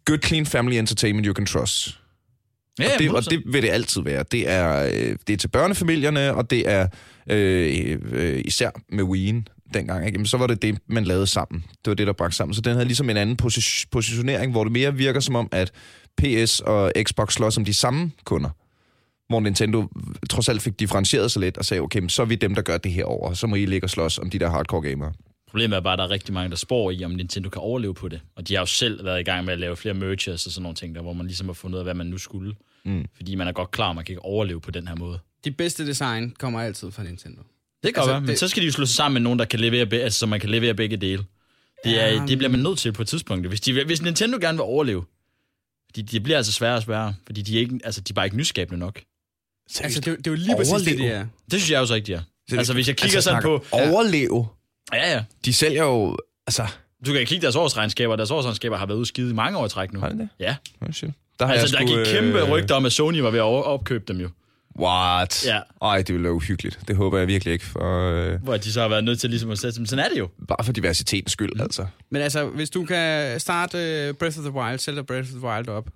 good, 0.05 0.19
clean 0.25 0.45
family 0.45 0.75
entertainment 0.75 1.27
you 1.27 1.34
can 1.34 1.45
trust. 1.45 1.99
Ja, 2.79 2.93
og, 2.93 2.99
det, 2.99 3.11
og 3.11 3.29
det 3.29 3.43
vil 3.45 3.63
det 3.63 3.69
altid 3.69 4.01
være. 4.01 4.23
Det 4.31 4.49
er, 4.49 4.86
øh, 4.86 5.15
det 5.27 5.34
er 5.34 5.38
til 5.38 5.47
børnefamilierne, 5.47 6.34
og 6.34 6.49
det 6.49 6.69
er 6.69 6.88
øh, 7.29 7.97
øh, 8.11 8.41
især 8.45 8.69
med 8.89 9.03
Wii'en 9.03 9.69
dengang, 9.73 10.05
ikke? 10.05 10.15
Jamen, 10.15 10.25
så 10.25 10.38
var 10.38 10.47
det 10.47 10.61
det, 10.61 10.77
man 10.88 11.03
lavede 11.03 11.27
sammen. 11.27 11.63
Det 11.69 11.88
var 11.88 11.93
det, 11.93 12.07
der 12.07 12.13
bragte 12.13 12.38
sammen. 12.38 12.53
Så 12.53 12.61
den 12.61 12.73
havde 12.73 12.86
ligesom 12.86 13.09
en 13.09 13.17
anden 13.17 13.38
posi- 13.41 13.86
positionering, 13.91 14.51
hvor 14.51 14.63
det 14.63 14.73
mere 14.73 14.95
virker 14.95 15.19
som 15.19 15.36
om, 15.36 15.49
at 15.51 15.71
PS 16.22 16.59
og 16.59 16.91
Xbox 17.03 17.34
slås 17.34 17.53
som 17.53 17.66
de 17.66 17.74
samme 17.74 18.11
kunder. 18.24 18.49
Hvor 19.30 19.39
Nintendo 19.39 19.88
trods 20.30 20.49
alt 20.49 20.61
fik 20.61 20.80
differentieret 20.80 21.32
sig 21.32 21.39
lidt 21.39 21.57
og 21.57 21.66
sagde, 21.66 21.82
okay, 21.82 21.99
men 21.99 22.09
så 22.09 22.22
er 22.22 22.26
vi 22.26 22.36
dem, 22.36 22.55
der 22.55 22.61
gør 22.61 22.78
det 22.78 22.91
her 22.91 23.05
over. 23.05 23.34
Så 23.34 23.47
må 23.47 23.55
I 23.55 23.66
ligge 23.66 23.86
og 23.86 23.89
slås 23.89 24.20
om 24.20 24.30
de 24.30 24.39
der 24.39 24.49
hardcore 24.49 24.82
gamere. 24.82 25.14
Problemet 25.49 25.76
er 25.78 25.82
bare, 25.82 25.93
at 25.93 25.97
der 25.99 26.05
er 26.05 26.09
rigtig 26.09 26.34
mange, 26.34 26.49
der 26.49 26.55
spår 26.55 26.91
i, 26.91 27.03
om 27.03 27.11
Nintendo 27.11 27.49
kan 27.49 27.61
overleve 27.61 27.93
på 27.93 28.07
det. 28.07 28.22
Og 28.36 28.47
de 28.47 28.53
har 28.53 28.61
jo 28.61 28.66
selv 28.66 29.05
været 29.05 29.20
i 29.20 29.24
gang 29.24 29.45
med 29.45 29.53
at 29.53 29.59
lave 29.59 29.76
flere 29.76 29.93
mergers 29.93 30.45
og 30.45 30.51
sådan 30.51 30.64
nogle 30.64 30.76
ting, 30.76 30.95
der, 30.95 31.01
hvor 31.01 31.14
man 31.14 31.26
ligesom 31.26 31.47
har 31.47 31.53
fundet 31.53 31.76
ud 31.76 31.80
af, 31.80 31.86
hvad 31.86 31.93
man 31.93 32.07
nu 32.07 32.18
skulle. 32.18 32.55
Mm. 32.86 33.05
Fordi 33.16 33.36
man 33.36 33.47
er 33.47 33.51
godt 33.51 33.72
klar, 33.72 33.89
at 33.89 33.95
man 33.95 34.05
kan 34.05 34.14
ikke 34.14 34.26
overleve 34.26 34.61
på 34.61 34.72
den 34.72 34.88
her 34.88 34.95
måde. 34.95 35.20
De 35.45 35.51
bedste 35.51 35.88
design 35.88 36.34
kommer 36.39 36.61
altid 36.61 36.91
fra 36.91 37.03
Nintendo. 37.03 37.41
Det 37.84 37.93
kan 37.93 38.01
Altså, 38.01 38.01
altså, 38.01 38.11
være, 38.11 38.22
men 38.22 38.28
det- 38.30 38.39
så 38.39 38.47
skal 38.47 38.61
de 38.61 38.66
jo 38.66 38.72
slå 38.72 38.86
sig 38.86 38.95
sammen 38.95 39.14
med 39.14 39.22
nogen, 39.22 39.39
der 39.39 39.45
kan 39.45 39.59
levere, 39.59 39.86
be- 39.86 40.01
altså, 40.01 40.20
så 40.20 40.26
man 40.26 40.39
kan 40.39 40.49
levere 40.49 40.74
begge 40.74 40.97
dele. 40.97 41.24
Det, 41.84 42.01
er, 42.03 42.07
Ja, 42.07 42.26
det 42.28 42.38
bliver 42.38 42.49
man 42.51 42.59
nødt 42.59 42.80
til 42.80 42.91
på 42.93 43.01
et 43.01 43.07
tidspunkt. 43.07 43.47
Hvis, 43.47 43.61
de, 43.61 43.84
hvis 43.86 44.01
Nintendo 44.01 44.38
gerne 44.41 44.57
vil 44.57 44.61
overleve, 44.64 45.03
de, 45.96 46.04
de 46.04 46.20
bliver 46.20 46.38
altså 46.38 46.52
sværere 46.54 46.76
og 46.76 46.84
sværere, 46.84 47.16
fordi 47.26 47.41
de 47.41 47.56
er, 47.56 47.60
ikke, 47.60 47.80
altså, 47.84 48.02
de 48.02 48.12
er 48.12 48.14
bare 48.14 48.26
ikke 48.26 48.38
nyskabende 48.38 48.80
nok. 48.80 49.02
Altså, 49.82 50.00
det, 50.00 50.08
er 50.08 50.12
jo- 50.12 50.18
det 50.18 50.28
er 50.28 50.32
jo 50.32 50.38
lige 50.38 50.56
præcis 50.56 50.82
det, 50.88 50.98
det 50.98 51.08
er. 51.08 51.26
Det 51.52 51.60
synes 51.60 51.72
jeg 51.72 51.80
også 51.80 51.94
rigtigt, 51.94 52.20
ja. 52.52 52.58
Altså, 52.58 52.74
hvis 52.74 52.88
jeg 52.88 52.96
kigger 52.98 53.18
altså, 53.18 53.30
sådan 53.30 53.44
på... 53.44 53.66
Overleve. 53.72 54.48
Ja, 54.94 55.14
ja. 55.14 55.24
De 55.46 55.54
sælger 55.54 55.84
jo... 55.84 56.18
Altså, 56.48 56.68
Du 57.06 57.14
kan 57.14 57.26
kigge 57.26 57.41
deres 57.41 57.56
årsregnskaber. 57.56 58.16
Deres 58.16 58.32
årsregnskaber 58.32 58.78
har 58.78 58.86
været 58.86 58.98
udskidt 58.98 59.30
i 59.30 59.34
mange 59.34 59.58
år 59.58 59.66
i 59.66 59.70
træk 59.70 59.94
nu. 59.94 60.00
har 60.00 60.10
de 60.10 60.18
det? 60.18 60.30
Ja. 60.39 60.56
Oh, 60.82 60.91
shit. 60.91 61.10
Der 61.39 61.46
har 61.46 61.54
Altså, 61.54 61.78
jeg 61.78 61.88
der 61.88 61.94
sgu, 61.94 62.04
gik 62.04 62.14
kæmpe 62.22 62.39
øh, 62.41 62.50
rygter 62.52 62.76
om, 62.76 62.86
at 62.86 62.91
Sony 62.94 63.18
var 63.20 63.30
ved 63.30 63.39
at 63.39 63.44
opkøbe 63.44 64.04
dem 64.08 64.20
jo. 64.22 64.30
What? 64.80 65.45
Ja. 65.45 65.59
Ej, 65.82 65.97
det 65.97 66.09
ville 66.09 66.24
være 66.24 66.34
uhyggeligt. 66.34 66.80
Det 66.88 66.95
håber 66.95 67.17
jeg 67.17 67.28
virkelig 67.28 67.53
ikke, 67.53 67.65
for, 67.65 68.09
øh, 68.34 68.43
Hvor 68.43 68.57
de 68.57 68.71
så 68.71 68.82
har 68.82 68.88
været 68.88 69.03
nødt 69.03 69.19
til 69.19 69.30
ligesom 69.30 69.49
at 69.51 69.59
sætte 69.59 69.78
dem. 69.78 69.86
Sådan 69.86 70.05
er 70.05 70.09
det 70.09 70.19
jo. 70.19 70.30
bare 70.47 70.63
for 70.65 70.74
diversitetens 70.74 71.32
skyld, 71.32 71.51
Mm. 71.55 71.61
altså. 71.61 71.86
Men 72.09 72.21
altså, 72.21 72.45
hvis 72.45 72.69
du 72.69 72.86
kan 72.86 73.39
starte 73.39 73.78
uh, 74.09 74.15
Breath 74.15 74.39
of 74.39 74.43
the 74.45 74.51
Wild, 74.53 74.80
Zelda 74.80 75.01
Breath 75.01 75.30
of 75.36 75.39
the 75.39 75.47
Wild 75.47 75.67
op, 75.69 75.89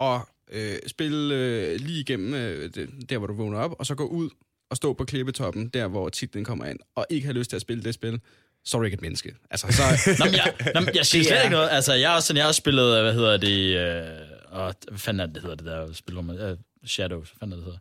og 0.00 0.28
øh, 0.52 0.76
spille 0.86 1.34
øh, 1.34 1.80
lige 1.80 2.00
igennem 2.00 2.34
øh, 2.34 2.70
det, 2.74 2.88
der, 3.10 3.18
hvor 3.18 3.26
du 3.26 3.34
vågner 3.34 3.58
op, 3.58 3.74
og 3.78 3.86
så 3.86 3.94
gå 3.94 4.04
ud 4.06 4.30
og 4.70 4.76
stå 4.76 4.92
på 4.92 5.04
klippetoppen, 5.04 5.68
der 5.68 5.86
hvor 5.88 6.08
titlen 6.08 6.44
kommer 6.44 6.64
ind, 6.66 6.78
og 6.96 7.06
ikke 7.10 7.26
have 7.26 7.34
lyst 7.38 7.50
til 7.50 7.56
at 7.56 7.62
spille 7.62 7.82
det 7.84 7.94
spil, 7.94 8.20
så 8.64 8.76
er 8.76 8.78
du 8.80 8.84
ikke 8.84 8.94
et 8.94 9.00
menneske. 9.02 9.34
Altså, 9.50 9.66
så, 9.70 9.82
Nå, 10.18 10.24
men 10.24 10.34
jeg, 10.34 10.54
nå, 10.74 10.80
men 10.80 10.94
jeg 10.94 11.06
siger 11.06 11.24
slet 11.24 11.38
er- 11.38 11.42
ikke 11.42 11.52
noget. 11.54 11.68
Altså, 11.72 11.94
jeg 11.94 12.08
har 12.08 12.16
også, 12.16 12.26
sådan, 12.26 12.36
jeg 12.36 12.44
har 12.44 12.48
også 12.48 12.58
spillet, 12.58 13.02
hvad 13.02 13.14
hedder 13.14 13.36
det, 13.36 13.76
øh, 13.76 14.02
og, 14.50 14.74
hvad 14.88 14.98
fanden 14.98 15.20
er 15.20 15.26
det, 15.26 15.34
det 15.34 15.42
hedder 15.42 15.56
det 15.56 15.66
der 15.66 15.92
spil, 15.92 16.12
hvor 16.12 16.22
man, 16.22 16.36
øh, 16.38 16.56
Shadows, 16.86 17.28
hvad 17.30 17.38
fanden 17.40 17.52
er 17.52 17.56
det, 17.56 17.64
det 17.64 17.64
hedder? 17.64 17.78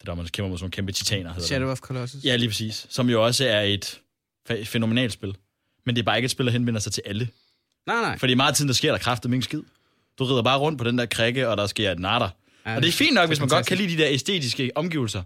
Det 0.00 0.06
der, 0.06 0.14
man 0.14 0.26
kæmper 0.26 0.48
mod 0.48 0.58
sådan 0.58 0.64
nogle 0.64 0.72
kæmpe 0.72 0.92
titaner, 0.92 1.32
hedder 1.32 1.46
Shadow 1.46 1.64
det. 1.66 1.72
of 1.72 1.78
Colossus. 1.78 2.24
Ja, 2.24 2.36
lige 2.36 2.48
præcis. 2.48 2.86
Som 2.90 3.10
jo 3.10 3.24
også 3.24 3.44
er 3.44 3.60
et 3.60 4.00
fænomenalt 4.64 5.12
spil. 5.12 5.34
Men 5.86 5.96
det 5.96 6.02
er 6.02 6.04
bare 6.04 6.16
ikke 6.16 6.24
et 6.24 6.30
spil, 6.30 6.46
der 6.46 6.52
henvender 6.52 6.80
sig 6.80 6.92
til 6.92 7.02
alle. 7.06 7.28
Nej, 7.86 8.00
nej. 8.00 8.18
Fordi 8.18 8.34
meget 8.34 8.54
tiden, 8.56 8.68
der 8.68 8.74
sker 8.74 8.90
der 8.90 8.98
kraftet 8.98 9.30
min 9.30 9.42
skid. 9.42 9.62
Du 10.18 10.24
rider 10.24 10.42
bare 10.42 10.58
rundt 10.58 10.78
på 10.78 10.84
den 10.84 10.98
der 10.98 11.06
krikke, 11.06 11.48
og 11.48 11.56
der 11.56 11.66
sker 11.66 11.92
et 11.92 11.98
natter. 11.98 12.28
Ja, 12.66 12.76
og 12.76 12.82
det 12.82 12.88
er 12.88 12.92
fint 12.92 13.14
nok, 13.14 13.28
hvis 13.28 13.40
man 13.40 13.48
godt 13.48 13.66
kan 13.66 13.76
fantastisk. 13.76 13.88
lide 13.90 14.02
de 14.02 14.08
der 14.08 14.14
æstetiske 14.14 14.70
omgivelser. 14.74 15.22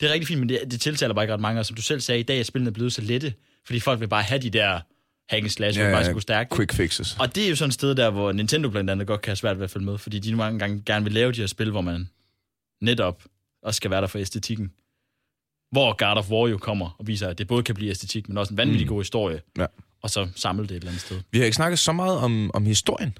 Det 0.00 0.08
er 0.08 0.12
rigtig 0.12 0.28
fint, 0.28 0.40
men 0.40 0.48
det, 0.48 0.60
det 0.70 0.80
tiltaler 0.80 1.14
bare 1.14 1.24
ikke 1.24 1.34
ret 1.34 1.40
mange. 1.40 1.60
Og 1.60 1.66
som 1.66 1.76
du 1.76 1.82
selv 1.82 2.00
sagde, 2.00 2.20
i 2.20 2.22
dag 2.22 2.38
er 2.38 2.42
spillene 2.42 2.72
blevet 2.72 2.92
så 2.92 3.00
lette, 3.02 3.34
fordi 3.66 3.80
folk 3.80 4.00
vil 4.00 4.08
bare 4.08 4.22
have 4.22 4.40
de 4.42 4.50
der 4.50 4.80
hack 5.28 5.42
and 5.42 5.50
slash, 5.50 5.78
hvor 5.78 5.86
ja, 5.86 5.94
bare 5.94 6.04
skal 6.04 6.14
gå 6.14 6.20
stærkt. 6.20 6.54
quick 6.54 6.72
fixes. 6.72 7.16
Og 7.18 7.34
det 7.34 7.44
er 7.44 7.48
jo 7.48 7.56
sådan 7.56 7.68
et 7.68 7.74
sted 7.74 7.94
der, 7.94 8.10
hvor 8.10 8.32
Nintendo 8.32 8.68
blandt 8.68 8.90
andet 8.90 9.06
godt 9.06 9.22
kan 9.22 9.30
have 9.30 9.36
svært 9.36 9.56
ved 9.58 9.64
at 9.64 9.70
følge 9.70 9.86
med, 9.86 9.98
fordi 9.98 10.18
de 10.18 10.34
mange 10.36 10.58
gange 10.58 10.82
gerne 10.86 11.04
vil 11.04 11.12
lave 11.12 11.32
de 11.32 11.40
her 11.40 11.46
spil, 11.46 11.70
hvor 11.70 11.80
man 11.80 12.08
netop 12.80 13.22
også 13.62 13.76
skal 13.76 13.90
være 13.90 14.00
der 14.00 14.06
for 14.06 14.18
æstetikken. 14.18 14.72
Hvor 15.72 15.96
God 15.96 16.16
of 16.18 16.30
War 16.30 16.48
jo 16.48 16.58
kommer 16.58 16.96
og 16.98 17.06
viser, 17.06 17.28
at 17.28 17.38
det 17.38 17.48
både 17.48 17.62
kan 17.62 17.74
blive 17.74 17.90
æstetik, 17.90 18.28
men 18.28 18.38
også 18.38 18.54
en 18.54 18.56
vanvittig 18.56 18.86
Mm. 18.86 18.88
god 18.88 19.00
historie. 19.00 19.40
Ja. 19.58 19.66
Og 20.02 20.10
så 20.10 20.28
samle 20.36 20.62
det 20.62 20.70
et 20.70 20.76
eller 20.76 20.88
andet 20.88 21.00
sted. 21.02 21.20
Vi 21.30 21.38
har 21.38 21.44
ikke 21.44 21.54
snakket 21.56 21.78
så 21.78 21.92
meget 21.92 22.18
om, 22.18 22.50
om 22.54 22.66
historien. 22.66 23.18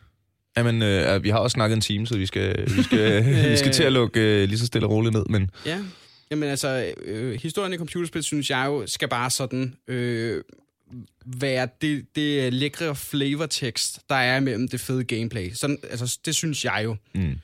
Jamen, 0.56 0.82
øh, 0.82 1.22
vi 1.24 1.28
har 1.30 1.38
også 1.38 1.54
snakket 1.54 1.74
en 1.74 1.80
time, 1.80 2.06
så 2.06 2.16
vi 2.18 2.26
skal, 2.26 2.76
vi 2.76 2.82
skal, 2.82 3.24
vi 3.50 3.56
skal 3.56 3.72
til 3.72 3.82
at 3.82 3.92
lukke 3.92 4.20
øh, 4.42 4.48
lige 4.48 4.58
så 4.58 4.66
stille 4.66 4.86
og 4.86 4.90
roligt 4.92 5.14
ned. 5.14 5.24
Men 5.28 5.50
Ja. 5.66 5.84
Jamen 6.30 6.48
altså, 6.48 6.92
øh, 7.02 7.40
historien 7.40 7.72
i 7.72 7.76
computerspil, 7.76 8.22
synes 8.22 8.50
jeg 8.50 8.64
jo, 8.66 8.86
skal 8.86 9.08
bare 9.08 9.30
sådan 9.30 9.74
øh, 9.88 10.42
være 11.26 11.68
det, 11.80 12.06
det 12.16 12.52
lækre 12.52 12.94
flavortekst, 12.96 14.00
der 14.08 14.14
er 14.14 14.40
mellem 14.40 14.68
det 14.68 14.80
fede 14.80 15.04
gameplay. 15.04 15.52
Sådan, 15.52 15.78
altså, 15.90 16.18
det 16.24 16.34
synes 16.34 16.64
jeg 16.64 16.80
jo. 16.84 16.96
Mm. 17.14 17.38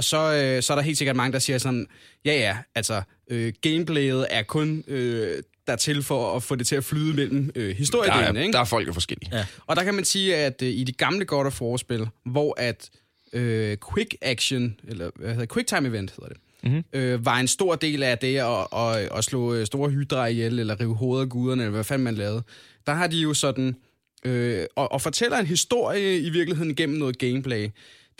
Og 0.00 0.04
så, 0.04 0.16
øh, 0.34 0.62
så 0.62 0.72
er 0.72 0.74
der 0.74 0.82
helt 0.82 0.98
sikkert 0.98 1.16
mange, 1.16 1.32
der 1.32 1.38
siger 1.38 1.58
sådan, 1.58 1.86
ja 2.24 2.32
ja, 2.38 2.56
altså, 2.74 3.02
øh, 3.30 3.52
gameplayet 3.62 4.26
er 4.30 4.42
kun 4.42 4.84
øh, 4.88 5.42
der 5.66 5.76
til 5.76 6.02
for 6.02 6.36
at 6.36 6.42
få 6.42 6.54
det 6.54 6.66
til 6.66 6.76
at 6.76 6.84
flyde 6.84 7.14
mellem 7.16 7.50
øh, 7.54 7.68
der, 7.68 7.74
historiedelen, 7.74 8.36
er, 8.36 8.40
ikke? 8.40 8.52
der 8.52 8.60
er 8.60 8.64
folk 8.64 8.86
jo 8.88 8.92
forskellige. 8.92 9.36
Ja. 9.36 9.46
Og 9.66 9.76
der 9.76 9.84
kan 9.84 9.94
man 9.94 10.04
sige, 10.04 10.36
at 10.36 10.62
øh, 10.62 10.68
i 10.68 10.84
de 10.84 10.92
gamle 10.92 11.24
God 11.24 11.46
of 11.46 11.62
War-spil, 11.62 12.08
hvor 12.26 12.54
at 12.60 12.90
øh, 13.32 13.76
quick 13.94 14.14
action, 14.22 14.76
eller 14.88 15.10
hvad 15.16 15.30
hedder 15.30 15.46
quick 15.54 15.68
time 15.68 15.88
event 15.88 16.10
hedder 16.10 16.28
det, 16.28 16.36
Mhm. 16.62 16.84
øh, 16.92 17.24
var 17.26 17.36
en 17.38 17.48
stor 17.48 17.74
del 17.74 18.02
af 18.02 18.18
det 18.18 18.36
at, 18.36 18.66
at, 18.76 19.08
at 19.18 19.24
slå 19.24 19.54
øh, 19.54 19.66
store 19.66 19.90
hydra 19.90 20.26
ihjel, 20.26 20.58
eller 20.58 20.80
rive 20.80 20.94
hovedet 20.94 21.24
af 21.24 21.28
guderne, 21.28 21.62
eller 21.62 21.72
hvad 21.74 21.84
fanden 21.84 22.04
man 22.04 22.14
lavede. 22.14 22.42
Der 22.86 22.92
har 22.92 23.06
de 23.06 23.16
jo 23.16 23.34
sådan, 23.34 23.76
øh, 24.24 24.64
og, 24.76 24.92
og 24.92 25.02
fortæller 25.02 25.38
en 25.38 25.46
historie 25.46 26.20
i 26.20 26.30
virkeligheden 26.30 26.74
gennem 26.74 26.98
noget 26.98 27.18
gameplay. 27.18 27.68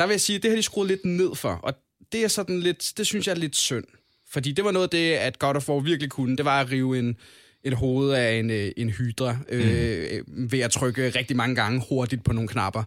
Der 0.01 0.07
vil 0.07 0.13
jeg 0.15 0.21
sige, 0.21 0.37
at 0.37 0.43
det 0.43 0.51
har 0.51 0.57
de 0.57 0.63
skruet 0.63 0.89
lidt 0.89 1.05
ned 1.05 1.35
for, 1.35 1.49
og 1.63 1.75
det 2.13 2.25
er 2.25 2.29
sådan 2.29 2.61
lidt, 2.61 2.93
det 2.97 3.07
synes 3.07 3.27
jeg 3.27 3.33
er 3.33 3.39
lidt 3.39 3.57
synd. 3.57 3.85
Fordi 4.31 4.53
det 4.53 4.65
var 4.65 4.71
noget 4.71 4.85
af 4.87 4.91
det, 4.91 5.13
at 5.13 5.39
God 5.39 5.55
of 5.57 5.69
War 5.69 5.79
virkelig 5.81 6.11
kunne, 6.11 6.37
det 6.37 6.45
var 6.45 6.61
at 6.61 6.71
rive 6.71 6.99
en, 6.99 7.17
et 7.65 7.73
hoved 7.75 8.13
af 8.13 8.33
en, 8.39 8.51
øh, 8.51 8.73
en 8.77 8.91
hydra 8.91 9.37
øh, 9.49 10.21
mm. 10.27 10.53
ved 10.53 10.61
at 10.61 10.71
trykke 10.71 11.11
rigtig 11.11 11.37
mange 11.37 11.55
gange 11.55 11.83
hurtigt 11.89 12.25
på 12.25 12.33
nogle 12.33 12.49
knapper. 12.49 12.83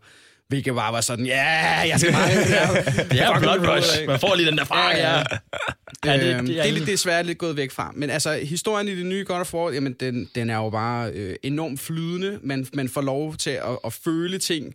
Hvilket 0.47 0.75
bare 0.75 0.93
var 0.93 1.01
sådan, 1.01 1.25
ja, 1.25 1.43
jeg 1.89 1.99
skal 1.99 2.11
bare... 2.13 2.29
Fuck, 3.33 3.39
Blood 3.41 3.67
Rush. 3.77 4.07
Man 4.07 4.19
får 4.19 4.35
lige 4.35 4.47
den 4.49 4.57
der, 4.57 4.65
fuck 4.65 4.77
Ja, 4.77 4.97
ja. 4.97 5.11
ja. 5.11 5.23
ja. 6.05 6.11
Ja, 6.11 6.13
det- 6.13 6.21
det, 6.39 6.47
det 6.47 6.59
er 6.59 6.63
det, 6.73 6.81
er 6.81 6.85
desværre 6.85 7.23
lidt 7.23 7.37
gået 7.37 7.57
væk 7.57 7.71
fra. 7.71 7.91
Men 7.95 8.09
altså, 8.09 8.33
historien 8.43 8.87
i 8.87 8.95
det 8.95 9.05
nye 9.05 9.23
God 9.27 9.39
of 9.39 9.53
War, 9.53 9.71
jamen, 9.71 9.93
den, 9.93 10.29
den 10.35 10.49
er 10.49 10.55
jo 10.57 10.69
bare 10.69 11.11
øh, 11.11 11.35
enormt 11.43 11.79
flydende. 11.79 12.39
Man, 12.43 12.67
man 12.73 12.89
får 12.89 13.01
lov 13.01 13.35
til 13.35 13.49
at, 13.49 13.77
at 13.85 13.93
føle 13.93 14.37
ting, 14.37 14.73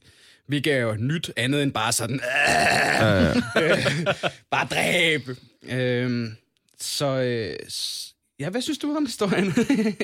hvilket 0.49 0.73
er 0.73 0.79
jo 0.79 0.95
nyt, 0.95 1.31
andet 1.37 1.63
end 1.63 1.73
bare 1.73 1.93
sådan, 1.93 2.21
øh, 2.21 3.37
øh, 3.37 4.05
bare 4.53 4.67
dræb. 4.71 5.29
Øh, 5.63 6.29
så, 6.81 7.07
øh, 7.07 7.57
ja, 8.41 8.51
hvad 8.51 8.63
synes 8.63 8.79
du 8.79 8.97
om 8.97 9.07
historien? 9.07 9.45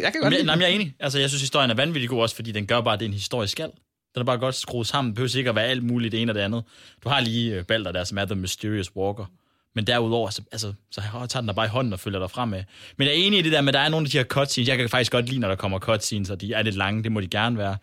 jeg 0.05 0.13
kan 0.13 0.21
godt 0.21 0.35
lide 0.35 0.45
nej, 0.45 0.55
men 0.55 0.63
jeg 0.63 0.71
er 0.71 0.75
enig. 0.75 0.95
Altså, 1.01 1.19
jeg 1.19 1.31
synes, 1.31 1.43
historien 1.43 1.71
er 1.71 1.75
vanvittig 1.75 2.11
god 2.11 2.23
også, 2.23 2.37
fordi 2.37 2.53
den 2.53 2.67
gør 2.67 2.81
bare, 2.81 2.95
at 2.95 3.01
det 3.01 3.07
er 3.07 3.11
en 3.11 3.15
historisk 3.15 3.53
skal. 3.53 3.71
Den 4.15 4.21
er 4.21 4.25
bare 4.25 4.39
godt 4.39 4.55
skruet 4.55 4.87
sammen. 4.87 5.11
Det 5.11 5.15
behøver 5.15 5.37
ikke 5.39 5.51
at 5.51 5.57
være 5.57 5.67
alt 5.67 5.83
muligt 5.83 6.13
det 6.13 6.23
ene 6.23 6.33
og 6.33 6.35
det 6.35 6.41
andet. 6.41 6.65
Du 7.05 7.09
har 7.09 7.21
lige 7.21 7.55
øh, 7.55 7.65
Balder 7.65 7.93
der, 7.93 8.05
som 8.05 8.19
er 8.19 8.25
The 8.25 8.35
Mysterious 8.35 8.97
Walker. 8.97 9.25
Men 9.75 9.87
derudover, 9.87 10.31
så, 10.31 10.43
altså, 10.53 10.73
så 10.91 11.01
tager 11.01 11.41
den 11.41 11.47
dig 11.47 11.55
bare 11.55 11.67
i 11.67 11.69
hånden 11.69 11.93
og 11.93 12.01
følger 12.01 12.19
dig 12.19 12.31
fremad. 12.31 12.63
Men 12.97 13.07
jeg 13.07 13.15
er 13.15 13.27
enig 13.27 13.39
i 13.39 13.43
det 13.43 13.53
der 13.53 13.61
med, 13.61 13.69
at 13.69 13.75
der 13.75 13.81
er 13.81 13.89
nogle 13.89 14.07
af 14.07 14.11
de 14.11 14.17
her 14.17 14.25
cutscenes. 14.25 14.69
Jeg 14.69 14.79
kan 14.79 14.89
faktisk 14.89 15.13
godt 15.13 15.29
lide, 15.29 15.41
når 15.41 15.49
der 15.49 15.57
kommer 15.57 15.79
cutscenes, 15.79 16.31
og 16.31 16.41
de 16.41 16.53
er 16.53 16.63
lidt 16.63 16.75
lange. 16.75 17.03
Det 17.03 17.13
må 17.13 17.21
de 17.21 17.27
gerne 17.27 17.59
være. 17.59 17.77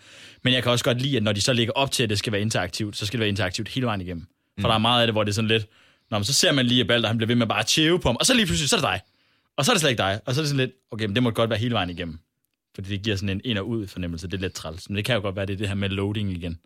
Men 0.44 0.54
jeg 0.54 0.64
kan 0.64 0.72
også 0.72 0.86
godt 0.86 1.02
lide, 1.02 1.18
at 1.18 1.24
når 1.24 1.32
de 1.32 1.42
så 1.42 1.54
ligger 1.54 1.74
op 1.74 1.92
til, 1.92 2.04
at 2.04 2.10
det 2.10 2.20
skal 2.20 2.34
være 2.34 2.42
interaktivt, 2.42 2.98
så 2.98 3.06
skal 3.06 3.18
det 3.18 3.20
være 3.20 3.30
interaktivt 3.30 3.68
hele 3.68 3.86
vejen 3.86 4.02
igennem. 4.02 4.26
For 4.60 4.68
mm. 4.68 4.70
der 4.70 4.74
er 4.74 4.78
meget 4.78 5.02
af 5.02 5.08
det, 5.08 5.14
hvor 5.14 5.24
det 5.24 5.32
er 5.32 5.34
sådan 5.34 5.48
lidt... 5.48 5.68
Nå, 6.12 6.18
men 6.18 6.26
så 6.26 6.34
ser 6.34 6.52
man 6.52 6.66
lige, 6.66 6.82
at 6.82 6.88
Balder 6.88 7.08
han 7.08 7.18
bliver 7.18 7.28
ved 7.28 7.36
med 7.36 7.48
bare 7.48 7.60
at 7.60 7.66
tæve 7.66 8.00
på 8.00 8.10
ham, 8.10 8.16
og 8.20 8.26
så 8.26 8.34
lige 8.34 8.46
pludselig, 8.46 8.70
så 8.70 8.76
er 8.76 8.80
det 8.80 8.88
dig. 8.88 9.02
Og 9.58 9.66
så 9.66 9.72
er 9.72 9.74
det 9.74 9.82
slet 9.82 9.90
ikke 9.90 10.02
dig. 10.02 10.20
Og 10.26 10.34
så 10.34 10.42
er 10.42 10.44
det 10.44 10.50
sådan 10.50 10.66
lidt, 10.66 10.72
okay, 10.92 11.06
men 11.06 11.16
det 11.16 11.24
må 11.24 11.32
godt 11.32 11.50
være 11.50 11.60
hele 11.60 11.74
vejen 11.74 11.90
igennem. 11.90 12.20
Fordi 12.76 12.90
det 12.90 13.02
giver 13.02 13.16
sådan 13.16 13.30
en 13.30 13.42
ind- 13.44 13.58
og 13.58 13.68
ud 13.68 13.88
fornemmelse. 13.88 14.28
Det 14.28 14.34
er 14.34 14.42
lidt 14.42 14.54
træls. 14.54 14.90
Men 14.90 14.96
det 14.96 15.06
kan 15.06 15.16
jo 15.16 15.22
godt 15.22 15.36
være, 15.36 15.46
det 15.46 15.54
er 15.54 15.58
det 15.58 15.68
her 15.68 15.76
med 15.76 15.90
loading 15.90 16.32
igen. 16.32 16.60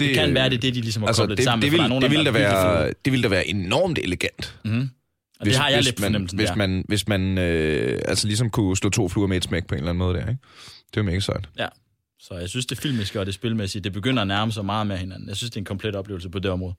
Det, 0.00 0.08
det 0.08 0.14
kan 0.14 0.34
være, 0.34 0.48
det 0.48 0.56
er 0.56 0.60
det, 0.60 0.74
de 0.74 0.80
ligesom 0.80 1.02
har 1.02 1.08
altså, 1.08 1.22
koblet 1.22 1.38
det, 1.38 1.44
sammen. 1.44 1.62
det, 1.62 1.72
vil, 1.72 1.80
der 1.80 1.88
nogen 1.88 2.02
det, 2.02 2.08
af 2.08 2.10
dem, 2.10 2.18
vil 2.18 2.26
da 2.26 2.38
der 2.38 2.46
er 2.46 2.78
være, 2.78 2.92
det 3.04 3.12
vil 3.12 3.22
da 3.22 3.28
være 3.28 3.46
enormt 3.46 3.98
elegant. 3.98 4.58
Mhm. 4.64 4.90
Og 5.40 5.46
det 5.46 5.56
har 5.56 5.68
jeg 5.68 5.82
lidt 5.82 6.00
man, 6.00 6.06
fornemmelsen 6.06 6.38
hvis 6.38 6.48
der. 6.48 6.54
man, 6.54 6.84
hvis 6.88 7.08
man 7.08 7.38
øh, 7.38 8.00
altså 8.04 8.26
ligesom 8.26 8.50
kunne 8.50 8.76
slå 8.76 8.90
to 8.90 9.08
fluer 9.08 9.26
med 9.26 9.36
et 9.36 9.44
smæk 9.44 9.66
på 9.66 9.74
en 9.74 9.78
eller 9.78 9.90
anden 9.90 9.98
måde 9.98 10.14
der, 10.14 10.20
ikke? 10.20 10.40
Det 10.90 10.96
er 10.96 11.00
jo 11.00 11.02
mega 11.02 11.20
sejt. 11.20 11.48
Ja. 11.58 11.66
Så 12.20 12.34
jeg 12.34 12.48
synes, 12.48 12.66
det 12.66 12.78
filmiske 12.78 13.20
og 13.20 13.26
det 13.26 13.34
spilmæssige, 13.34 13.82
det 13.82 13.92
begynder 13.92 14.22
at 14.22 14.28
nærme 14.28 14.52
sig 14.52 14.64
meget 14.64 14.86
med 14.86 14.96
hinanden. 14.96 15.28
Jeg 15.28 15.36
synes, 15.36 15.50
det 15.50 15.56
er 15.56 15.60
en 15.60 15.64
komplet 15.64 15.96
oplevelse 15.96 16.28
på 16.28 16.38
det 16.38 16.50
område. 16.50 16.74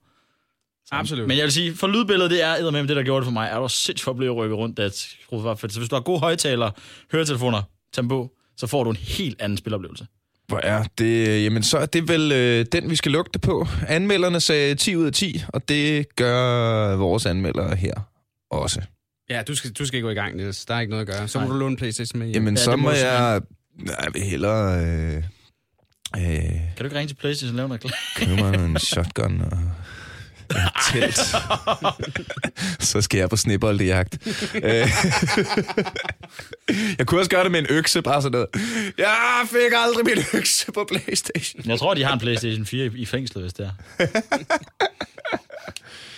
Så, 0.86 0.96
Absolut. 0.96 1.28
Men 1.28 1.38
jeg 1.38 1.44
vil 1.44 1.52
sige, 1.52 1.76
for 1.76 1.88
lydbilledet, 1.88 2.32
det 2.32 2.44
er 2.44 2.72
med 2.72 2.88
det, 2.88 2.96
der 2.96 3.04
gjorde 3.04 3.22
det 3.22 3.26
for 3.26 3.32
mig. 3.32 3.50
Er 3.52 3.60
du 3.60 3.68
sindssygt 3.68 4.04
for 4.04 4.12
at 4.12 4.18
blive 4.18 4.32
rykket 4.32 4.58
rundt, 4.58 4.78
da 4.78 4.82
jeg. 4.82 4.92
Så 5.72 5.80
hvis 5.80 5.90
du 5.90 5.96
har 5.96 6.02
gode 6.02 6.20
højtalere, 6.20 6.72
høretelefoner, 7.12 7.62
på, 8.10 8.32
så 8.58 8.68
får 8.68 8.84
du 8.84 8.90
en 8.90 8.96
helt 8.96 9.42
anden 9.42 9.58
spiloplevelse. 9.58 10.08
Hvor 10.52 10.60
er 10.64 10.84
det? 10.98 11.44
Jamen, 11.44 11.64
så 11.64 11.78
er 11.78 11.86
det 11.86 12.08
vel 12.08 12.32
øh, 12.32 12.66
den, 12.72 12.90
vi 12.90 12.96
skal 12.96 13.12
lugte 13.12 13.40
på. 13.40 13.68
Anmelderne 13.88 14.40
sagde 14.42 14.76
10 14.76 14.96
ud 14.96 15.06
af 15.06 15.14
10, 15.14 15.44
og 15.48 15.70
det 15.70 16.16
gør 16.16 16.96
vores 16.96 17.26
anmeldere 17.26 17.76
her 17.76 17.94
også. 18.52 18.82
Ja, 19.30 19.44
du 19.48 19.56
skal, 19.56 19.72
du 19.72 19.86
skal 19.86 20.02
gå 20.02 20.10
i 20.10 20.14
gang, 20.14 20.36
Niels. 20.36 20.66
Der 20.66 20.76
er 20.76 20.80
ikke 20.80 20.92
noget 20.92 21.10
at 21.10 21.16
gøre. 21.16 21.28
Så 21.28 21.40
må 21.40 21.46
Nej. 21.46 21.54
du 21.54 21.60
låne 21.60 21.78
Playstation 21.78 22.20
med 22.20 22.28
hjem. 22.28 22.34
Jamen, 22.34 22.54
Ja, 22.56 22.64
så 22.64 22.76
må 22.76 22.92
jeg... 22.92 23.42
Nej, 23.80 23.96
jeg 24.04 24.14
vil 24.14 24.22
hellere 24.22 24.86
øh, 24.86 25.18
øh, 25.18 25.24
Kan 26.22 26.78
du 26.78 26.84
ikke 26.84 26.98
ringe 26.98 27.08
til 27.08 27.16
Playstation 27.16 27.50
og 27.50 27.56
lave 27.56 27.68
noget 27.68 27.94
købe 28.16 28.36
mig 28.36 28.66
en 28.66 28.80
shotgun 28.80 29.42
og 29.42 29.58
telt. 30.92 31.18
så 32.80 33.02
skal 33.02 33.18
jeg 33.18 33.30
på 33.30 33.36
snibboldjagt. 33.36 34.18
Øh, 34.56 34.88
jeg 36.98 37.08
kunne 37.08 37.22
også 37.22 37.30
gøre 37.30 37.44
det 37.44 37.52
med 37.52 37.60
en 37.60 37.68
økse, 37.70 38.02
bare 38.02 38.22
sådan 38.22 38.32
noget. 38.32 38.48
Jeg 38.98 39.48
fik 39.52 39.74
aldrig 39.76 40.06
min 40.06 40.26
økse 40.34 40.72
på 40.72 40.90
Playstation. 40.92 41.64
Jeg 41.66 41.80
tror, 41.80 41.94
de 41.94 42.04
har 42.04 42.14
en 42.14 42.20
Playstation 42.20 42.66
4 42.66 42.92
i, 42.96 43.06
fængslet, 43.06 43.44
hvis 43.44 43.54
det 43.54 43.66
er. 43.66 43.72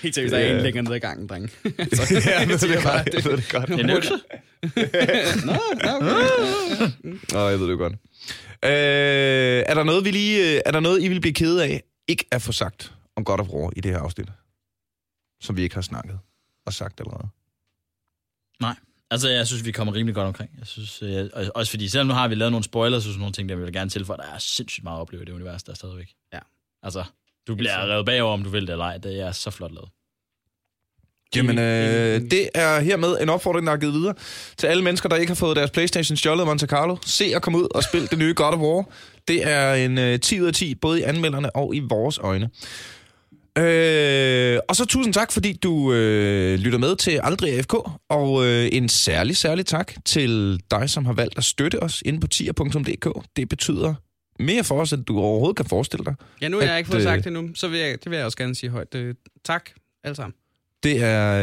Helt 0.01 0.15
seriøst, 0.15 0.31
der 0.31 0.37
er 0.39 0.55
en 0.55 0.61
længere 0.61 0.83
ned 0.83 0.93
ad 0.93 0.99
gangen, 0.99 1.27
dreng. 1.27 1.51
ja, 1.65 2.39
jeg 2.39 2.49
ved 2.49 2.57
det 2.57 2.83
godt. 2.83 3.13
Jeg 3.13 3.25
ved 3.25 3.37
det 3.37 3.49
godt. 3.49 3.69
En 3.69 3.89
økse? 3.89 4.11
Nå, 5.45 5.53
nå, 5.83 5.91
okay. 5.95 6.91
Nå, 7.33 7.49
jeg 7.49 7.59
ved 7.59 7.67
det 7.67 7.77
godt. 7.77 7.93
Øh, 8.65 9.63
er, 9.67 9.73
der 9.73 9.83
noget, 9.83 10.05
vi 10.05 10.11
lige, 10.11 10.55
øh, 10.55 10.61
er 10.65 10.71
der 10.71 10.79
noget, 10.79 11.03
I 11.03 11.07
vil 11.07 11.21
blive 11.21 11.33
ked 11.33 11.57
af, 11.57 11.83
ikke 12.07 12.25
at 12.31 12.41
få 12.41 12.51
sagt 12.51 12.91
om 13.17 13.23
God 13.23 13.39
of 13.39 13.47
War 13.49 13.71
i 13.75 13.81
det 13.81 13.91
her 13.91 13.99
afsnit? 13.99 14.27
Som 15.41 15.57
vi 15.57 15.61
ikke 15.63 15.75
har 15.75 15.81
snakket 15.81 16.19
og 16.65 16.73
sagt 16.73 16.99
allerede. 16.99 17.27
Nej. 18.61 18.75
Altså, 19.11 19.29
jeg 19.29 19.47
synes, 19.47 19.65
vi 19.65 19.71
kommer 19.71 19.93
rimelig 19.93 20.15
godt 20.15 20.27
omkring. 20.27 20.51
Jeg 20.59 20.67
synes, 20.67 21.01
øh, 21.01 21.29
og- 21.33 21.45
også 21.55 21.69
fordi, 21.71 21.89
selvom 21.89 22.07
nu 22.07 22.13
har 22.13 22.27
vi 22.27 22.35
lavet 22.35 22.51
nogle 22.51 22.63
spoilers 22.63 22.97
og 22.97 23.03
sådan 23.03 23.19
nogle 23.19 23.33
ting, 23.33 23.49
der 23.49 23.55
vil 23.55 23.63
jeg 23.63 23.73
gerne 23.73 23.89
tilføje, 23.89 24.17
der 24.17 24.23
er 24.33 24.37
sindssygt 24.37 24.83
meget 24.83 24.97
at 24.97 25.01
opleve 25.01 25.21
i 25.23 25.25
det 25.25 25.31
univers, 25.33 25.63
der 25.63 25.71
er 25.71 25.75
stadigvæk. 25.75 26.09
Ja. 26.33 26.39
Altså, 26.83 27.03
du 27.47 27.55
bliver 27.55 27.91
revet 27.91 28.05
bagover, 28.05 28.33
om 28.33 28.43
du 28.43 28.49
vil 28.49 28.61
det 28.61 28.69
eller 28.69 28.85
ej. 28.85 28.97
Det 28.97 29.19
er 29.19 29.31
så 29.31 29.51
flot 29.51 29.71
lavet. 29.71 29.89
Jamen, 31.35 31.59
øh, 31.59 32.21
det 32.31 32.49
er 32.55 32.79
hermed 32.79 33.17
en 33.21 33.29
opfordring, 33.29 33.67
der 33.67 33.73
er 33.73 33.77
givet 33.77 33.93
videre 33.93 34.13
til 34.57 34.67
alle 34.67 34.83
mennesker, 34.83 35.09
der 35.09 35.15
ikke 35.15 35.29
har 35.29 35.35
fået 35.35 35.55
deres 35.55 35.71
Playstation 35.71 36.17
stjålet 36.17 36.43
i 36.43 36.45
Monte 36.45 36.67
Carlo. 36.67 36.97
Se 37.05 37.25
at 37.35 37.41
komme 37.41 37.59
ud 37.59 37.67
og 37.75 37.83
spille 37.83 38.07
det 38.07 38.17
nye 38.17 38.33
God 38.33 38.53
of 38.53 38.59
War. 38.59 38.85
Det 39.27 39.47
er 39.47 39.73
en 39.73 39.97
øh, 39.97 40.19
10 40.19 40.41
ud 40.41 40.47
af 40.47 40.53
10, 40.53 40.75
både 40.75 40.99
i 40.99 41.03
anmelderne 41.03 41.55
og 41.55 41.75
i 41.75 41.79
vores 41.79 42.17
øjne. 42.17 42.49
Øh, 43.57 44.59
og 44.69 44.75
så 44.75 44.85
tusind 44.85 45.13
tak, 45.13 45.31
fordi 45.31 45.53
du 45.53 45.93
øh, 45.93 46.59
lytter 46.59 46.79
med 46.79 46.95
til 46.95 47.19
Aldrig 47.23 47.53
AFK, 47.53 47.73
og 48.09 48.45
øh, 48.45 48.69
en 48.71 48.89
særlig, 48.89 49.37
særlig 49.37 49.65
tak 49.65 49.93
til 50.05 50.61
dig, 50.71 50.89
som 50.89 51.05
har 51.05 51.13
valgt 51.13 51.37
at 51.37 51.43
støtte 51.43 51.83
os 51.83 52.03
inde 52.05 52.19
på 52.19 52.27
tier.dk. 52.27 53.25
Det 53.35 53.49
betyder 53.49 53.93
mere 54.39 54.63
for 54.63 54.81
os, 54.81 54.93
end 54.93 55.05
du 55.05 55.19
overhovedet 55.19 55.55
kan 55.55 55.65
forestille 55.65 56.05
dig. 56.05 56.15
Ja, 56.41 56.47
nu 56.47 56.57
har 56.59 56.65
jeg 56.65 56.77
ikke 56.77 56.89
fået 56.89 56.99
øh, 56.99 57.03
sagt 57.03 57.23
det 57.23 57.33
nu, 57.33 57.49
så 57.55 57.67
vil 57.67 57.79
jeg, 57.79 57.97
det 58.03 58.09
vil 58.09 58.17
jeg 58.17 58.25
også 58.25 58.37
gerne 58.37 58.55
sige 58.55 58.69
højt. 58.69 58.95
Øh, 58.95 59.15
tak, 59.45 59.69
alle 60.03 60.15
sammen. 60.15 60.33
Det 60.83 61.03
er, 61.03 61.41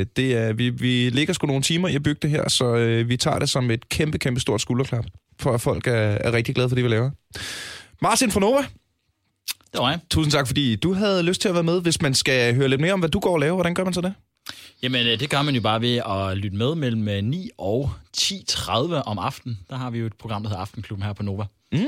øh, 0.00 0.06
det 0.16 0.36
er 0.36 0.52
vi, 0.52 0.70
vi 0.70 1.10
ligger 1.10 1.34
sgu 1.34 1.46
nogle 1.46 1.62
timer 1.62 1.88
i 1.88 1.94
at 1.94 2.02
bygge 2.02 2.18
det 2.22 2.30
her, 2.30 2.48
så 2.48 2.76
øh, 2.76 3.08
vi 3.08 3.16
tager 3.16 3.38
det 3.38 3.48
som 3.48 3.70
et 3.70 3.88
kæmpe, 3.88 4.18
kæmpe 4.18 4.40
stort 4.40 4.60
skulderklap, 4.60 5.04
for 5.40 5.52
at 5.52 5.60
folk 5.60 5.86
er, 5.86 5.92
er 5.92 6.32
rigtig 6.32 6.54
glade 6.54 6.68
for 6.68 6.74
det, 6.74 6.84
vi 6.84 6.88
laver. 6.88 7.10
Martin 8.02 8.30
fra 8.30 8.40
Nova, 8.40 8.64
Det 9.78 9.82
var 9.82 9.90
jeg. 9.90 10.00
tusind 10.10 10.32
tak, 10.32 10.46
fordi 10.46 10.76
du 10.76 10.92
havde 10.92 11.22
lyst 11.22 11.40
til 11.40 11.48
at 11.48 11.54
være 11.54 11.62
med. 11.62 11.80
Hvis 11.80 12.02
man 12.02 12.14
skal 12.14 12.54
høre 12.54 12.68
lidt 12.68 12.80
mere 12.80 12.92
om, 12.92 13.00
hvad 13.00 13.08
du 13.08 13.18
går 13.18 13.32
og 13.32 13.40
laver, 13.40 13.54
hvordan 13.54 13.74
gør 13.74 13.84
man 13.84 13.94
så 13.94 14.00
det? 14.00 14.14
Jamen, 14.82 15.06
øh, 15.06 15.20
det 15.20 15.30
gør 15.30 15.42
man 15.42 15.54
jo 15.54 15.60
bare 15.60 15.80
ved 15.80 15.96
at 15.96 16.38
lytte 16.38 16.56
med 16.56 16.74
mellem 16.74 17.08
øh, 17.08 17.22
9 17.24 17.50
og 17.58 17.90
10.30 18.18 18.70
om 18.94 19.18
aftenen. 19.18 19.58
Der 19.70 19.76
har 19.76 19.90
vi 19.90 19.98
jo 19.98 20.06
et 20.06 20.12
program, 20.14 20.42
der 20.42 20.48
hedder 20.48 20.60
Aftenklubben 20.60 21.06
her 21.06 21.12
på 21.12 21.22
Nova. 21.22 21.44
Mm. 21.72 21.86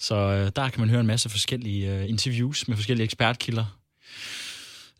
Så 0.00 0.14
øh, 0.14 0.50
der 0.56 0.68
kan 0.68 0.80
man 0.80 0.90
høre 0.90 1.00
en 1.00 1.06
masse 1.06 1.28
forskellige 1.28 1.94
øh, 1.94 2.08
interviews 2.08 2.68
med 2.68 2.76
forskellige 2.76 3.04
ekspertkilder. 3.04 3.64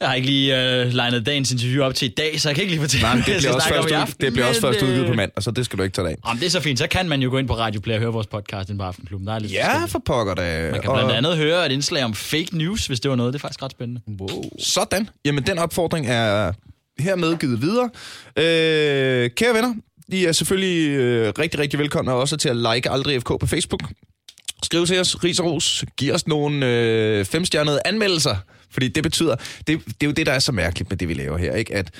Jeg 0.01 0.09
har 0.09 0.15
ikke 0.15 0.27
lige 0.27 0.81
øh, 0.83 0.93
legnet 0.93 1.27
dagens 1.27 1.53
interview 1.53 1.85
op 1.85 1.95
til 1.95 2.07
i 2.11 2.15
dag, 2.15 2.41
så 2.41 2.49
jeg 2.49 2.55
kan 2.55 2.63
ikke 2.63 2.73
lige 2.75 2.81
fortælle, 2.81 3.03
Nej, 3.03 3.15
det 3.15 3.25
bliver 3.25 3.53
også 3.55 3.69
først, 3.69 3.91
i 3.91 3.93
ud, 3.93 3.99
aften, 3.99 4.27
det 4.27 4.33
bliver 4.33 4.47
også 4.47 4.61
først 4.61 4.83
udgivet 4.83 5.07
på 5.07 5.11
øh, 5.11 5.17
mandag, 5.17 5.43
så 5.43 5.51
det 5.51 5.65
skal 5.65 5.79
du 5.79 5.83
ikke 5.83 5.95
tage 5.95 6.09
af. 6.09 6.17
Jamen, 6.29 6.41
det 6.41 6.47
er 6.47 6.51
så 6.51 6.61
fint. 6.61 6.79
Så 6.79 6.87
kan 6.87 7.09
man 7.09 7.23
jo 7.23 7.31
gå 7.31 7.39
ind 7.39 7.49
på 7.49 7.55
Radio 7.55 7.81
Play 7.81 7.95
og 7.95 8.01
høre 8.01 8.13
vores 8.13 8.27
podcast 8.27 8.69
inde 8.69 8.79
på 8.79 8.85
Aftenklubben. 8.85 9.27
Der 9.27 9.35
er 9.35 9.39
lidt 9.39 9.53
Ja, 9.53 9.85
for 9.85 9.99
pokker 10.07 10.35
da. 10.35 10.71
Man 10.73 10.81
kan 10.81 10.91
blandt 10.93 11.13
andet 11.13 11.37
høre 11.37 11.67
et 11.67 11.73
indslag 11.73 12.05
om 12.05 12.15
fake 12.15 12.49
news, 12.53 12.87
hvis 12.87 13.01
det 13.01 13.11
var 13.11 13.17
noget. 13.17 13.33
Det 13.33 13.39
er 13.39 13.41
faktisk 13.41 13.63
ret 13.63 13.71
spændende. 13.71 14.01
Wow. 14.21 14.43
Sådan. 14.59 15.09
Jamen, 15.25 15.47
den 15.47 15.59
opfordring 15.59 16.07
er 16.07 16.53
hermed 16.99 17.37
givet 17.37 17.63
videre. 17.63 17.91
Øh, 18.37 19.31
kære 19.31 19.55
venner, 19.55 19.75
I 20.09 20.25
er 20.25 20.33
selvfølgelig 20.33 20.89
øh, 20.89 21.33
rigtig, 21.39 21.61
rigtig 21.61 21.79
velkomne 21.79 22.13
også 22.13 22.37
til 22.37 22.49
at 22.49 22.57
like 22.57 22.91
Aldrig 22.91 23.21
FK 23.21 23.29
på 23.29 23.47
Facebook. 23.47 23.81
Skriv 24.63 24.87
til 24.87 25.01
os, 25.01 25.25
ris 25.25 25.41
og 25.41 25.47
ros. 25.47 25.85
Giv 25.97 26.13
os 26.13 26.27
nogle 26.27 26.67
øh, 26.67 27.25
femstjernede 27.25 27.81
anmeldelser. 27.85 28.37
Fordi 28.75 28.89
det 28.89 29.03
betyder, 29.03 29.37
det, 29.67 29.67
det 29.87 30.03
er 30.03 30.07
jo 30.07 30.13
det, 30.13 30.27
der 30.27 30.33
er 30.33 30.39
så 30.39 30.53
mærkeligt 30.53 30.91
med 30.91 30.97
det, 30.97 31.09
vi 31.09 31.15
laver 31.15 31.39
her, 31.39 31.55
ikke? 31.55 31.75
At 31.75 31.91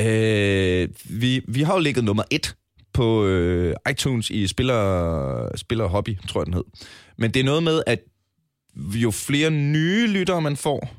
øh, 0.00 0.88
vi, 1.04 1.42
vi 1.48 1.62
har 1.62 1.74
jo 1.74 1.80
ligget 1.80 2.04
nummer 2.04 2.22
et 2.30 2.54
på 2.94 3.26
øh, 3.26 3.74
iTunes 3.90 4.30
i 4.30 4.46
spiller, 4.46 5.56
spiller 5.56 5.86
hobby, 5.86 6.16
tror 6.28 6.40
jeg 6.40 6.46
den 6.46 6.54
hed. 6.54 6.64
Men 7.18 7.30
det 7.30 7.40
er 7.40 7.44
noget 7.44 7.62
med, 7.62 7.82
at 7.86 7.98
jo 8.76 9.10
flere 9.10 9.50
nye 9.50 10.06
lyttere 10.06 10.40
man 10.42 10.56
får, 10.56 10.94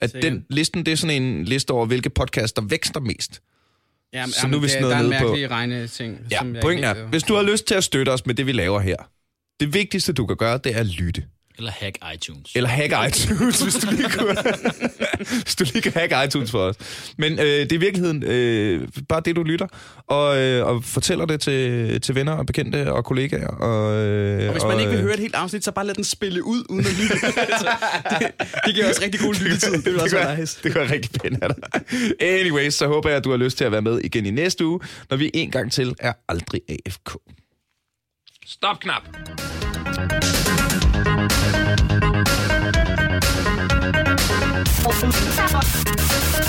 at 0.00 0.10
Sikkert. 0.10 0.32
den 0.32 0.44
listen, 0.50 0.86
det 0.86 0.92
er 0.92 0.96
sådan 0.96 1.22
en 1.22 1.44
liste 1.44 1.70
over, 1.70 1.86
hvilke 1.86 2.10
podcaster 2.10 2.62
vækster 2.62 3.00
mest. 3.00 3.40
Jamen, 4.12 4.32
Så 4.32 4.38
jamen, 4.42 4.50
nu 4.50 4.56
er 4.56 4.62
vi 4.62 4.68
sådan 4.68 4.82
noget 4.82 4.96
der 4.96 5.02
er 5.18 5.22
nede 5.34 5.48
på- 5.48 5.54
regne 5.54 5.86
ting. 5.86 6.18
Ja, 6.30 6.38
som 6.38 6.56
pointen 6.62 6.84
er, 6.84 7.06
hvis 7.06 7.22
du 7.22 7.34
har 7.34 7.42
lyst 7.42 7.66
til 7.66 7.74
at 7.74 7.84
støtte 7.84 8.10
os 8.10 8.26
med 8.26 8.34
det, 8.34 8.46
vi 8.46 8.52
laver 8.52 8.80
her, 8.80 8.96
det 9.60 9.74
vigtigste, 9.74 10.12
du 10.12 10.26
kan 10.26 10.36
gøre, 10.36 10.58
det 10.64 10.74
er 10.76 10.80
at 10.80 10.86
lytte. 10.86 11.24
Eller 11.58 11.70
hack 11.70 11.98
iTunes. 12.14 12.50
Eller 12.54 12.68
hack 12.68 12.92
iTunes, 13.08 13.62
hvis 13.62 13.74
du 13.74 13.90
lige 13.90 14.10
kunne. 14.10 14.36
hvis 15.42 15.54
du 15.54 15.64
lige 15.64 15.82
kan 15.82 15.92
hack 15.92 16.28
iTunes 16.28 16.50
for 16.50 16.58
os. 16.58 16.76
Men 17.18 17.32
øh, 17.32 17.38
det 17.46 17.72
er 17.72 17.76
i 17.76 17.80
virkeligheden 17.80 18.22
øh, 18.22 18.88
bare 19.08 19.20
det, 19.24 19.36
du 19.36 19.42
lytter, 19.42 19.66
og, 20.06 20.38
øh, 20.38 20.66
og 20.66 20.84
fortæller 20.84 21.24
det 21.26 21.40
til, 21.40 22.00
til 22.00 22.14
venner 22.14 22.32
og 22.32 22.46
bekendte 22.46 22.92
og 22.92 23.04
kollegaer. 23.04 23.48
Og, 23.48 23.94
øh, 23.96 24.46
Og 24.46 24.52
hvis 24.52 24.64
man 24.64 24.80
ikke 24.80 24.92
vil 24.92 25.00
høre 25.02 25.14
et 25.14 25.20
helt 25.20 25.34
afsnit, 25.34 25.64
så 25.64 25.72
bare 25.72 25.86
lad 25.86 25.94
den 25.94 26.04
spille 26.04 26.44
ud, 26.44 26.64
uden 26.68 26.86
at 26.86 26.92
lytte. 27.00 27.14
altså, 27.52 27.68
det, 28.10 28.32
det 28.66 28.74
giver 28.74 28.88
også 28.88 29.02
rigtig 29.02 29.20
god 29.20 29.34
lyttetid. 29.34 29.72
Det 29.72 29.84
vil 29.92 30.00
også 30.00 30.16
det, 30.16 30.24
være 30.24 30.34
gør, 30.36 30.40
nice. 30.40 30.58
det 30.62 30.74
gør 30.74 30.90
rigtig 30.90 31.20
pænt 31.20 31.42
af 31.42 31.48
dig. 31.54 31.80
Anyways, 32.20 32.74
så 32.74 32.86
håber 32.86 33.08
jeg, 33.08 33.16
at 33.16 33.24
du 33.24 33.30
har 33.30 33.36
lyst 33.36 33.56
til 33.58 33.64
at 33.64 33.72
være 33.72 33.82
med 33.82 34.00
igen 34.04 34.26
i 34.26 34.30
næste 34.30 34.66
uge, 34.66 34.80
når 35.10 35.16
vi 35.16 35.30
en 35.34 35.50
gang 35.50 35.72
til 35.72 35.94
er 36.00 36.12
aldrig 36.28 36.60
AFK. 36.68 37.16
Stop 38.46 38.80
knap. 38.80 39.02
Thank 44.98 46.40
you. 46.40 46.45